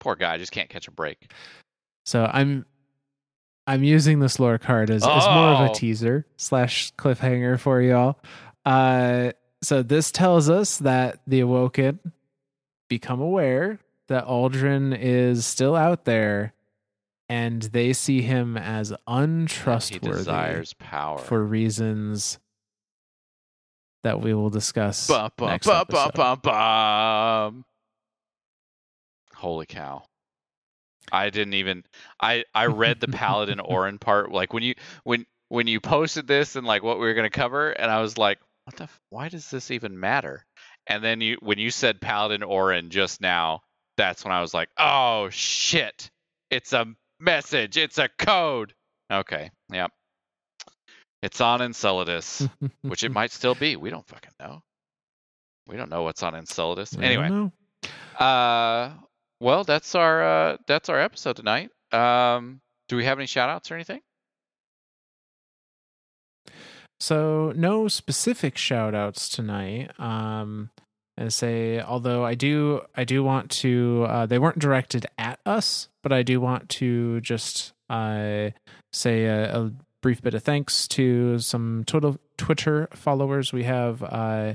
Poor 0.00 0.16
guy 0.16 0.38
just 0.38 0.52
can't 0.52 0.68
catch 0.68 0.88
a 0.88 0.90
break. 0.90 1.30
So 2.04 2.28
I'm 2.32 2.66
I'm 3.66 3.84
using 3.84 4.18
this 4.18 4.40
lore 4.40 4.58
card 4.58 4.90
as, 4.90 5.02
as 5.04 5.08
more 5.26 5.48
of 5.50 5.60
Oh. 5.60 5.72
a 5.72 5.74
teaser 5.74 6.26
slash 6.36 6.92
cliffhanger 6.96 7.58
for 7.60 7.80
y'all. 7.80 8.18
Uh, 8.64 9.32
so 9.62 9.82
this 9.82 10.10
tells 10.10 10.50
us 10.50 10.78
that 10.78 11.20
the 11.26 11.40
Awoken 11.40 12.00
become 12.88 13.20
aware 13.20 13.78
that 14.08 14.26
Uldren 14.26 14.96
is 14.98 15.46
still 15.46 15.76
out 15.76 16.04
there, 16.04 16.52
and 17.28 17.62
they 17.62 17.92
see 17.92 18.20
him 18.20 18.56
as 18.56 18.92
untrustworthy. 19.06 20.08
He 20.08 20.18
desires 20.18 20.74
power. 20.74 21.18
for 21.18 21.42
reasons 21.44 22.38
that 24.02 24.20
we 24.20 24.34
will 24.34 24.50
discuss 24.50 25.06
Bum, 25.08 25.30
bum, 25.36 25.48
next 25.48 25.66
bum, 25.66 25.84
bum, 25.88 26.08
episode. 26.08 26.14
bum, 26.14 26.40
bum. 26.42 27.64
Holy 29.34 29.66
cow. 29.66 30.02
I 31.10 31.30
didn't 31.30 31.54
even 31.54 31.84
I 32.20 32.44
I 32.54 32.66
read 32.66 33.00
the 33.00 33.08
Paladin 33.08 33.60
Orin 33.64 33.98
part 33.98 34.30
like 34.30 34.52
when 34.52 34.62
you 34.62 34.74
when 35.04 35.26
when 35.48 35.66
you 35.66 35.80
posted 35.80 36.26
this 36.26 36.56
and 36.56 36.66
like 36.66 36.82
what 36.82 36.98
we 36.98 37.06
were 37.06 37.14
going 37.14 37.28
to 37.30 37.36
cover 37.38 37.70
and 37.70 37.90
I 37.90 38.00
was 38.00 38.16
like 38.16 38.38
what 38.64 38.76
the? 38.76 38.84
f- 38.84 39.00
Why 39.10 39.28
does 39.28 39.50
this 39.50 39.70
even 39.72 39.98
matter? 39.98 40.46
And 40.86 41.02
then 41.02 41.20
you, 41.20 41.36
when 41.40 41.58
you 41.58 41.70
said 41.72 42.00
Paladin 42.00 42.42
Orin 42.44 42.90
just 42.90 43.20
now, 43.20 43.62
that's 43.96 44.24
when 44.24 44.32
I 44.32 44.40
was 44.40 44.54
like, 44.54 44.68
oh 44.78 45.28
shit, 45.30 46.10
it's 46.50 46.72
a 46.72 46.86
message, 47.18 47.76
it's 47.76 47.98
a 47.98 48.08
code. 48.18 48.72
Okay, 49.12 49.50
yep. 49.72 49.90
It's 51.22 51.40
on 51.40 51.62
Enceladus, 51.62 52.46
which 52.82 53.04
it 53.04 53.12
might 53.12 53.30
still 53.30 53.54
be. 53.54 53.76
We 53.76 53.90
don't 53.90 54.06
fucking 54.06 54.32
know. 54.40 54.62
We 55.66 55.76
don't 55.76 55.90
know 55.90 56.02
what's 56.02 56.22
on 56.22 56.34
Enceladus. 56.34 56.96
I 56.98 57.02
Anyway, 57.04 57.50
uh, 58.18 58.90
well, 59.40 59.64
that's 59.64 59.94
our 59.94 60.22
uh, 60.22 60.56
that's 60.66 60.88
our 60.88 61.00
episode 61.00 61.36
tonight. 61.36 61.70
Um, 61.92 62.60
do 62.88 62.96
we 62.96 63.04
have 63.04 63.18
any 63.18 63.26
shout 63.26 63.48
outs 63.48 63.70
or 63.70 63.74
anything? 63.74 64.00
So 67.02 67.52
no 67.56 67.88
specific 67.88 68.56
shout 68.56 68.94
outs 68.94 69.28
tonight. 69.28 69.90
Um 69.98 70.70
and 71.16 71.32
say 71.32 71.80
although 71.80 72.24
I 72.24 72.34
do 72.34 72.82
I 72.94 73.02
do 73.02 73.24
want 73.24 73.50
to 73.62 74.06
uh 74.08 74.26
they 74.26 74.38
weren't 74.38 74.60
directed 74.60 75.06
at 75.18 75.40
us, 75.44 75.88
but 76.04 76.12
I 76.12 76.22
do 76.22 76.40
want 76.40 76.68
to 76.80 77.20
just 77.20 77.72
uh 77.90 78.50
say 78.92 79.24
a, 79.24 79.56
a 79.56 79.72
brief 80.02 80.20
bit 80.20 80.34
of 80.34 80.42
thanks 80.42 80.86
to 80.88 81.38
some 81.38 81.84
total 81.86 82.18
Twitter 82.36 82.88
followers. 82.92 83.52
We 83.52 83.64
have 83.64 84.02
uh 84.02 84.54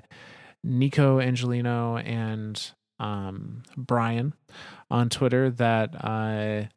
Nico 0.63 1.19
Angelino 1.19 1.97
and 1.97 2.71
um 2.99 3.63
Brian 3.75 4.33
on 4.91 5.09
Twitter 5.09 5.49
that 5.49 5.95
uh 6.03 6.67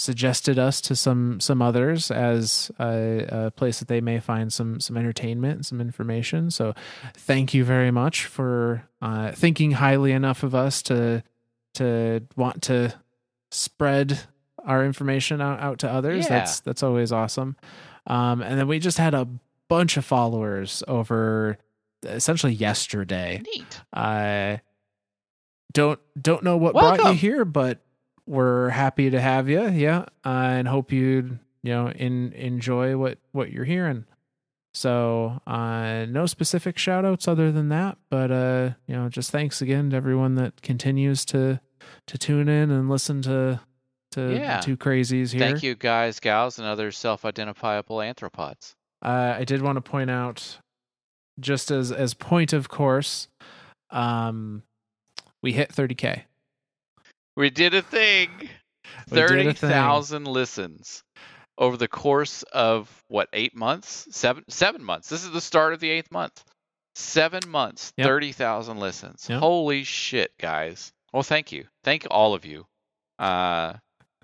suggested 0.00 0.58
us 0.58 0.80
to 0.80 0.96
some 0.96 1.38
some 1.40 1.60
others 1.60 2.10
as 2.10 2.70
a, 2.80 3.26
a 3.28 3.50
place 3.50 3.80
that 3.80 3.88
they 3.88 4.00
may 4.00 4.18
find 4.18 4.52
some 4.52 4.80
some 4.80 4.96
entertainment 4.96 5.56
and 5.56 5.66
some 5.66 5.80
information. 5.80 6.50
So, 6.50 6.74
thank 7.14 7.52
you 7.52 7.64
very 7.64 7.90
much 7.90 8.24
for 8.24 8.88
uh, 9.02 9.32
thinking 9.32 9.72
highly 9.72 10.12
enough 10.12 10.42
of 10.42 10.54
us 10.54 10.82
to 10.84 11.22
to 11.74 12.22
want 12.36 12.62
to 12.62 12.94
spread 13.50 14.20
our 14.64 14.84
information 14.84 15.40
out, 15.40 15.60
out 15.60 15.78
to 15.80 15.90
others. 15.90 16.24
Yeah. 16.24 16.38
That's 16.38 16.60
that's 16.60 16.82
always 16.82 17.12
awesome. 17.12 17.56
Um, 18.06 18.42
and 18.42 18.58
then 18.58 18.68
we 18.68 18.78
just 18.78 18.98
had 18.98 19.14
a 19.14 19.28
bunch 19.68 19.96
of 19.96 20.04
followers 20.04 20.82
over 20.88 21.58
essentially 22.02 22.52
yesterday. 22.52 23.42
Neat. 23.54 23.80
I 23.92 24.60
don't 25.72 26.00
don't 26.20 26.42
know 26.42 26.56
what 26.56 26.74
brought 26.74 27.02
you 27.04 27.12
here, 27.12 27.44
but 27.44 27.80
we're 28.26 28.70
happy 28.70 29.10
to 29.10 29.20
have 29.20 29.48
you. 29.48 29.68
Yeah, 29.68 30.06
uh, 30.24 30.28
and 30.28 30.68
hope 30.68 30.92
you 30.92 31.38
you 31.62 31.72
know 31.72 31.90
in 31.90 32.32
enjoy 32.32 32.96
what 32.96 33.18
what 33.32 33.50
you're 33.50 33.64
hearing. 33.64 34.04
So, 34.72 35.40
uh, 35.48 36.06
no 36.08 36.26
specific 36.26 36.78
shout 36.78 37.04
outs 37.04 37.26
other 37.26 37.50
than 37.50 37.70
that, 37.70 37.98
but 38.08 38.30
uh, 38.30 38.70
you 38.86 38.94
know, 38.94 39.08
just 39.08 39.32
thanks 39.32 39.60
again 39.60 39.90
to 39.90 39.96
everyone 39.96 40.36
that 40.36 40.62
continues 40.62 41.24
to 41.26 41.60
to 42.06 42.18
tune 42.18 42.48
in 42.48 42.70
and 42.70 42.88
listen 42.88 43.20
to 43.22 43.60
to 44.12 44.32
Yeah. 44.34 44.58
the 44.58 44.64
two 44.64 44.76
crazies 44.76 45.32
here. 45.32 45.40
Thank 45.40 45.62
you, 45.62 45.74
guys, 45.74 46.20
gals, 46.20 46.58
and 46.58 46.66
other 46.66 46.90
self-identifiable 46.92 47.96
anthropods. 47.98 48.74
Uh, 49.02 49.34
I 49.38 49.44
did 49.44 49.62
want 49.62 49.76
to 49.76 49.80
point 49.80 50.10
out, 50.10 50.58
just 51.38 51.70
as 51.70 51.90
as 51.92 52.14
point 52.14 52.52
of 52.52 52.68
course, 52.68 53.28
um, 53.90 54.62
we 55.42 55.52
hit 55.52 55.70
30k. 55.72 56.24
We 57.36 57.50
did 57.50 57.74
a 57.74 57.82
thing. 57.82 58.30
We 58.40 58.46
did 58.46 58.50
a 58.50 59.26
Thirty 59.28 59.52
thousand 59.52 60.26
listens 60.26 61.02
over 61.56 61.76
the 61.76 61.88
course 61.88 62.42
of 62.52 63.04
what 63.08 63.28
eight 63.32 63.54
months? 63.56 64.06
Seven 64.10 64.44
seven 64.48 64.82
months. 64.84 65.08
This 65.08 65.24
is 65.24 65.30
the 65.30 65.40
start 65.40 65.72
of 65.72 65.80
the 65.80 65.88
eighth 65.90 66.10
month. 66.10 66.44
Seven 66.96 67.40
months, 67.48 67.92
Yep. 67.96 68.06
thirty 68.06 68.32
thousand 68.32 68.78
listens. 68.78 69.26
Yep. 69.30 69.38
Holy 69.40 69.84
shit, 69.84 70.32
guys! 70.38 70.92
Well, 71.12 71.22
thank 71.22 71.52
you, 71.52 71.66
thank 71.84 72.06
all 72.10 72.34
of 72.34 72.44
you. 72.44 72.66
Uh, 73.18 73.74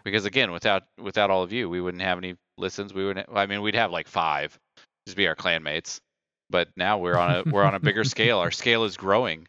because 0.06 0.24
again, 0.24 0.52
without 0.52 0.84
without 1.02 1.30
all 1.30 1.42
of 1.42 1.52
you, 1.52 1.68
we 1.68 1.80
wouldn't 1.80 2.02
have 2.04 2.16
any 2.16 2.36
listens. 2.56 2.94
We 2.94 3.04
wouldn't. 3.04 3.28
I 3.34 3.46
mean, 3.46 3.60
we'd 3.60 3.74
have 3.74 3.90
like 3.90 4.06
five, 4.06 4.56
just 5.04 5.16
be 5.16 5.26
our 5.26 5.34
clanmates. 5.34 6.00
But 6.48 6.68
now 6.76 6.98
we're 6.98 7.16
on 7.16 7.34
a 7.34 7.50
we're 7.50 7.64
on 7.64 7.74
a 7.74 7.80
bigger 7.80 8.04
scale. 8.14 8.38
Our 8.38 8.52
scale 8.52 8.84
is 8.84 8.96
growing. 8.96 9.48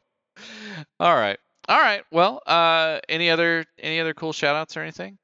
All 1.00 1.14
right. 1.14 1.38
All 1.70 1.80
right. 1.80 2.02
Well, 2.12 2.42
uh, 2.48 3.02
any 3.08 3.30
other 3.30 3.66
any 3.78 4.00
other 4.00 4.16
cool 4.16 4.34
shout 4.34 4.56
outs 4.56 4.76
or 4.76 4.82
anything? 4.82 5.20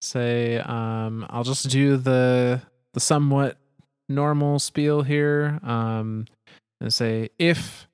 Say, 0.00 0.58
um, 0.58 1.26
I'll 1.30 1.44
just 1.44 1.70
do 1.70 1.96
the 1.96 2.60
the 2.92 3.00
somewhat 3.00 3.58
normal 4.08 4.58
spiel 4.58 5.02
here. 5.02 5.60
Um, 5.62 6.26
and 6.80 6.92
say 6.92 7.30
if 7.38 7.86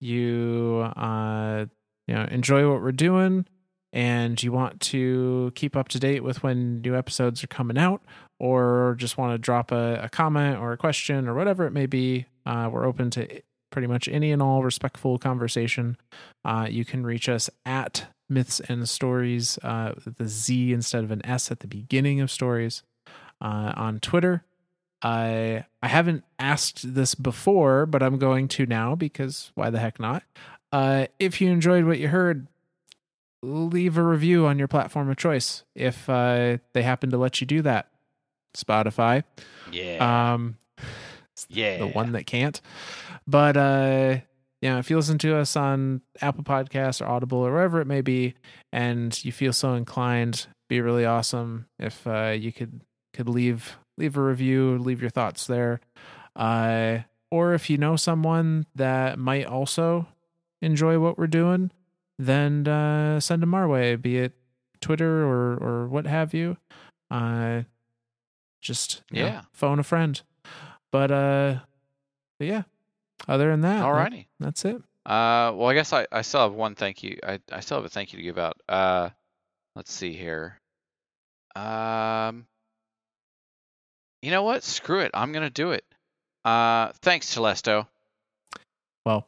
you 0.00 0.90
uh 0.96 1.66
you 2.08 2.14
know 2.14 2.26
enjoy 2.30 2.66
what 2.66 2.80
we're 2.80 2.90
doing 2.92 3.44
and 3.92 4.42
you 4.42 4.52
want 4.52 4.80
to 4.80 5.52
keep 5.54 5.76
up 5.76 5.88
to 5.88 5.98
date 5.98 6.22
with 6.22 6.42
when 6.42 6.80
new 6.80 6.96
episodes 6.96 7.42
are 7.42 7.48
coming 7.48 7.78
out 7.78 8.02
or 8.38 8.94
just 8.98 9.18
want 9.18 9.32
to 9.32 9.38
drop 9.38 9.72
a, 9.72 10.00
a 10.02 10.08
comment 10.08 10.58
or 10.58 10.72
a 10.72 10.76
question 10.76 11.28
or 11.28 11.34
whatever 11.34 11.66
it 11.66 11.72
may 11.72 11.86
be 11.86 12.26
uh, 12.46 12.68
we're 12.72 12.86
open 12.86 13.10
to 13.10 13.26
pretty 13.70 13.86
much 13.86 14.08
any 14.08 14.32
and 14.32 14.42
all 14.42 14.62
respectful 14.62 15.18
conversation 15.18 15.96
uh, 16.44 16.66
you 16.68 16.84
can 16.84 17.04
reach 17.04 17.28
us 17.28 17.50
at 17.64 18.06
myths 18.28 18.60
and 18.68 18.88
stories 18.88 19.58
uh, 19.62 19.92
the 20.18 20.28
z 20.28 20.72
instead 20.72 21.04
of 21.04 21.10
an 21.10 21.24
s 21.24 21.50
at 21.50 21.60
the 21.60 21.66
beginning 21.66 22.20
of 22.20 22.30
stories 22.30 22.82
uh, 23.40 23.72
on 23.76 23.98
twitter 24.00 24.44
I 25.02 25.64
I 25.82 25.88
haven't 25.88 26.24
asked 26.38 26.94
this 26.94 27.14
before, 27.14 27.86
but 27.86 28.02
I'm 28.02 28.18
going 28.18 28.48
to 28.48 28.66
now 28.66 28.94
because 28.94 29.50
why 29.54 29.70
the 29.70 29.78
heck 29.78 29.98
not? 29.98 30.22
Uh, 30.72 31.06
if 31.18 31.40
you 31.40 31.50
enjoyed 31.50 31.84
what 31.84 31.98
you 31.98 32.08
heard, 32.08 32.46
leave 33.42 33.96
a 33.96 34.02
review 34.02 34.46
on 34.46 34.58
your 34.58 34.68
platform 34.68 35.08
of 35.10 35.16
choice 35.16 35.64
if 35.74 36.08
uh, 36.08 36.58
they 36.72 36.82
happen 36.82 37.10
to 37.10 37.16
let 37.18 37.40
you 37.40 37.46
do 37.46 37.62
that. 37.62 37.88
Spotify, 38.56 39.22
Yeah. 39.70 40.32
um, 40.34 40.56
yeah. 41.48 41.78
the 41.78 41.86
one 41.86 42.12
that 42.12 42.26
can't. 42.26 42.60
But 43.26 43.56
uh, 43.56 44.16
you 44.60 44.68
know, 44.70 44.78
if 44.78 44.90
you 44.90 44.96
listen 44.96 45.18
to 45.18 45.36
us 45.36 45.54
on 45.56 46.02
Apple 46.20 46.42
Podcasts 46.44 47.00
or 47.00 47.06
Audible 47.06 47.38
or 47.38 47.52
wherever 47.52 47.80
it 47.80 47.86
may 47.86 48.00
be, 48.00 48.34
and 48.72 49.24
you 49.24 49.30
feel 49.32 49.52
so 49.52 49.74
inclined, 49.74 50.48
be 50.68 50.80
really 50.80 51.04
awesome 51.06 51.66
if 51.78 52.06
uh, 52.06 52.34
you 52.38 52.52
could 52.52 52.80
could 53.14 53.28
leave 53.28 53.76
leave 53.96 54.16
a 54.16 54.22
review, 54.22 54.76
leave 54.78 55.00
your 55.00 55.10
thoughts 55.10 55.46
there. 55.46 55.80
Uh, 56.34 56.98
or 57.30 57.54
if 57.54 57.70
you 57.70 57.76
know 57.78 57.94
someone 57.96 58.66
that 58.74 59.18
might 59.18 59.46
also 59.46 60.08
enjoy 60.60 60.98
what 60.98 61.16
we're 61.18 61.26
doing, 61.28 61.70
then 62.26 62.66
uh, 62.68 63.20
send 63.20 63.42
them 63.42 63.54
our 63.54 63.66
way, 63.68 63.96
be 63.96 64.18
it 64.18 64.32
Twitter 64.80 65.24
or 65.24 65.54
or 65.56 65.88
what 65.88 66.06
have 66.06 66.32
you. 66.34 66.56
Uh, 67.10 67.62
just 68.60 69.02
you 69.10 69.22
know, 69.22 69.28
Yeah. 69.28 69.42
phone 69.52 69.78
a 69.78 69.82
friend. 69.82 70.20
But 70.92 71.10
uh, 71.10 71.58
but 72.38 72.46
yeah. 72.48 72.62
Other 73.28 73.50
than 73.50 73.60
that, 73.62 73.78
that- 73.80 73.84
Alrighty. 73.84 74.26
that's 74.38 74.64
it. 74.64 74.76
Uh, 75.06 75.52
well, 75.54 75.66
I 75.68 75.74
guess 75.74 75.92
I, 75.92 76.06
I 76.12 76.22
still 76.22 76.42
have 76.42 76.52
one 76.52 76.74
thank 76.74 77.02
you. 77.02 77.18
I, 77.26 77.40
I 77.50 77.60
still 77.60 77.78
have 77.78 77.84
a 77.84 77.88
thank 77.88 78.12
you 78.12 78.18
to 78.18 78.22
give 78.22 78.38
out. 78.38 78.60
Uh, 78.68 79.08
let's 79.74 79.92
see 79.92 80.12
here. 80.12 80.58
Um, 81.56 82.46
you 84.22 84.30
know 84.30 84.42
what? 84.42 84.62
Screw 84.62 85.00
it. 85.00 85.10
I'm 85.14 85.32
gonna 85.32 85.50
do 85.50 85.70
it. 85.72 85.84
Uh, 86.44 86.92
thanks, 87.02 87.34
Telesto. 87.34 87.86
Well, 89.06 89.26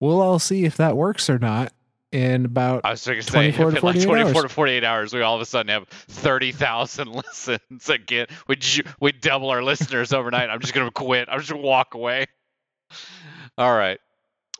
we'll 0.00 0.20
all 0.20 0.38
see 0.38 0.64
if 0.64 0.76
that 0.76 0.96
works 0.96 1.28
or 1.30 1.38
not 1.38 1.72
in 2.12 2.46
about 2.46 2.82
I 2.84 2.92
was 2.92 3.04
going 3.06 3.18
to 3.18 3.22
say 3.22 3.52
24 3.52 3.70
to 3.70 3.76
if 3.76 3.82
in 3.82 3.86
like 3.86 3.94
48 3.96 4.04
24 4.06 4.42
hours. 4.42 4.42
to 4.42 4.54
48 4.54 4.84
hours, 4.84 5.14
we 5.14 5.22
all 5.22 5.34
of 5.34 5.40
a 5.40 5.46
sudden 5.46 5.68
have 5.68 5.88
30,000 5.88 7.08
listens 7.12 7.88
again. 7.88 8.26
We 8.46 8.56
ju- 8.56 8.84
we 9.00 9.12
double 9.12 9.50
our 9.50 9.62
listeners 9.62 10.12
overnight. 10.12 10.50
I'm 10.50 10.60
just 10.60 10.74
going 10.74 10.86
to 10.86 10.92
quit. 10.92 11.28
I'm 11.30 11.38
just 11.38 11.50
going 11.50 11.62
to 11.62 11.66
walk 11.66 11.94
away. 11.94 12.26
All 13.56 13.76
right. 13.76 13.98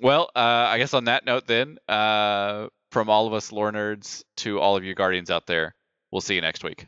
Well, 0.01 0.31
uh, 0.37 0.39
I 0.39 0.79
guess 0.79 0.95
on 0.95 1.05
that 1.05 1.25
note, 1.25 1.47
then, 1.47 1.79
uh, 1.89 2.69
from 2.93 3.11
all 3.11 3.27
of 3.27 3.33
us 3.33 3.51
lore 3.53 3.73
nerds 3.73 4.25
to 4.39 4.61
all 4.61 4.77
of 4.77 4.85
you 4.85 4.95
guardians 4.95 5.31
out 5.31 5.47
there, 5.47 5.75
we'll 6.11 6.21
see 6.21 6.35
you 6.35 6.41
next 6.41 6.63
week. 6.63 6.87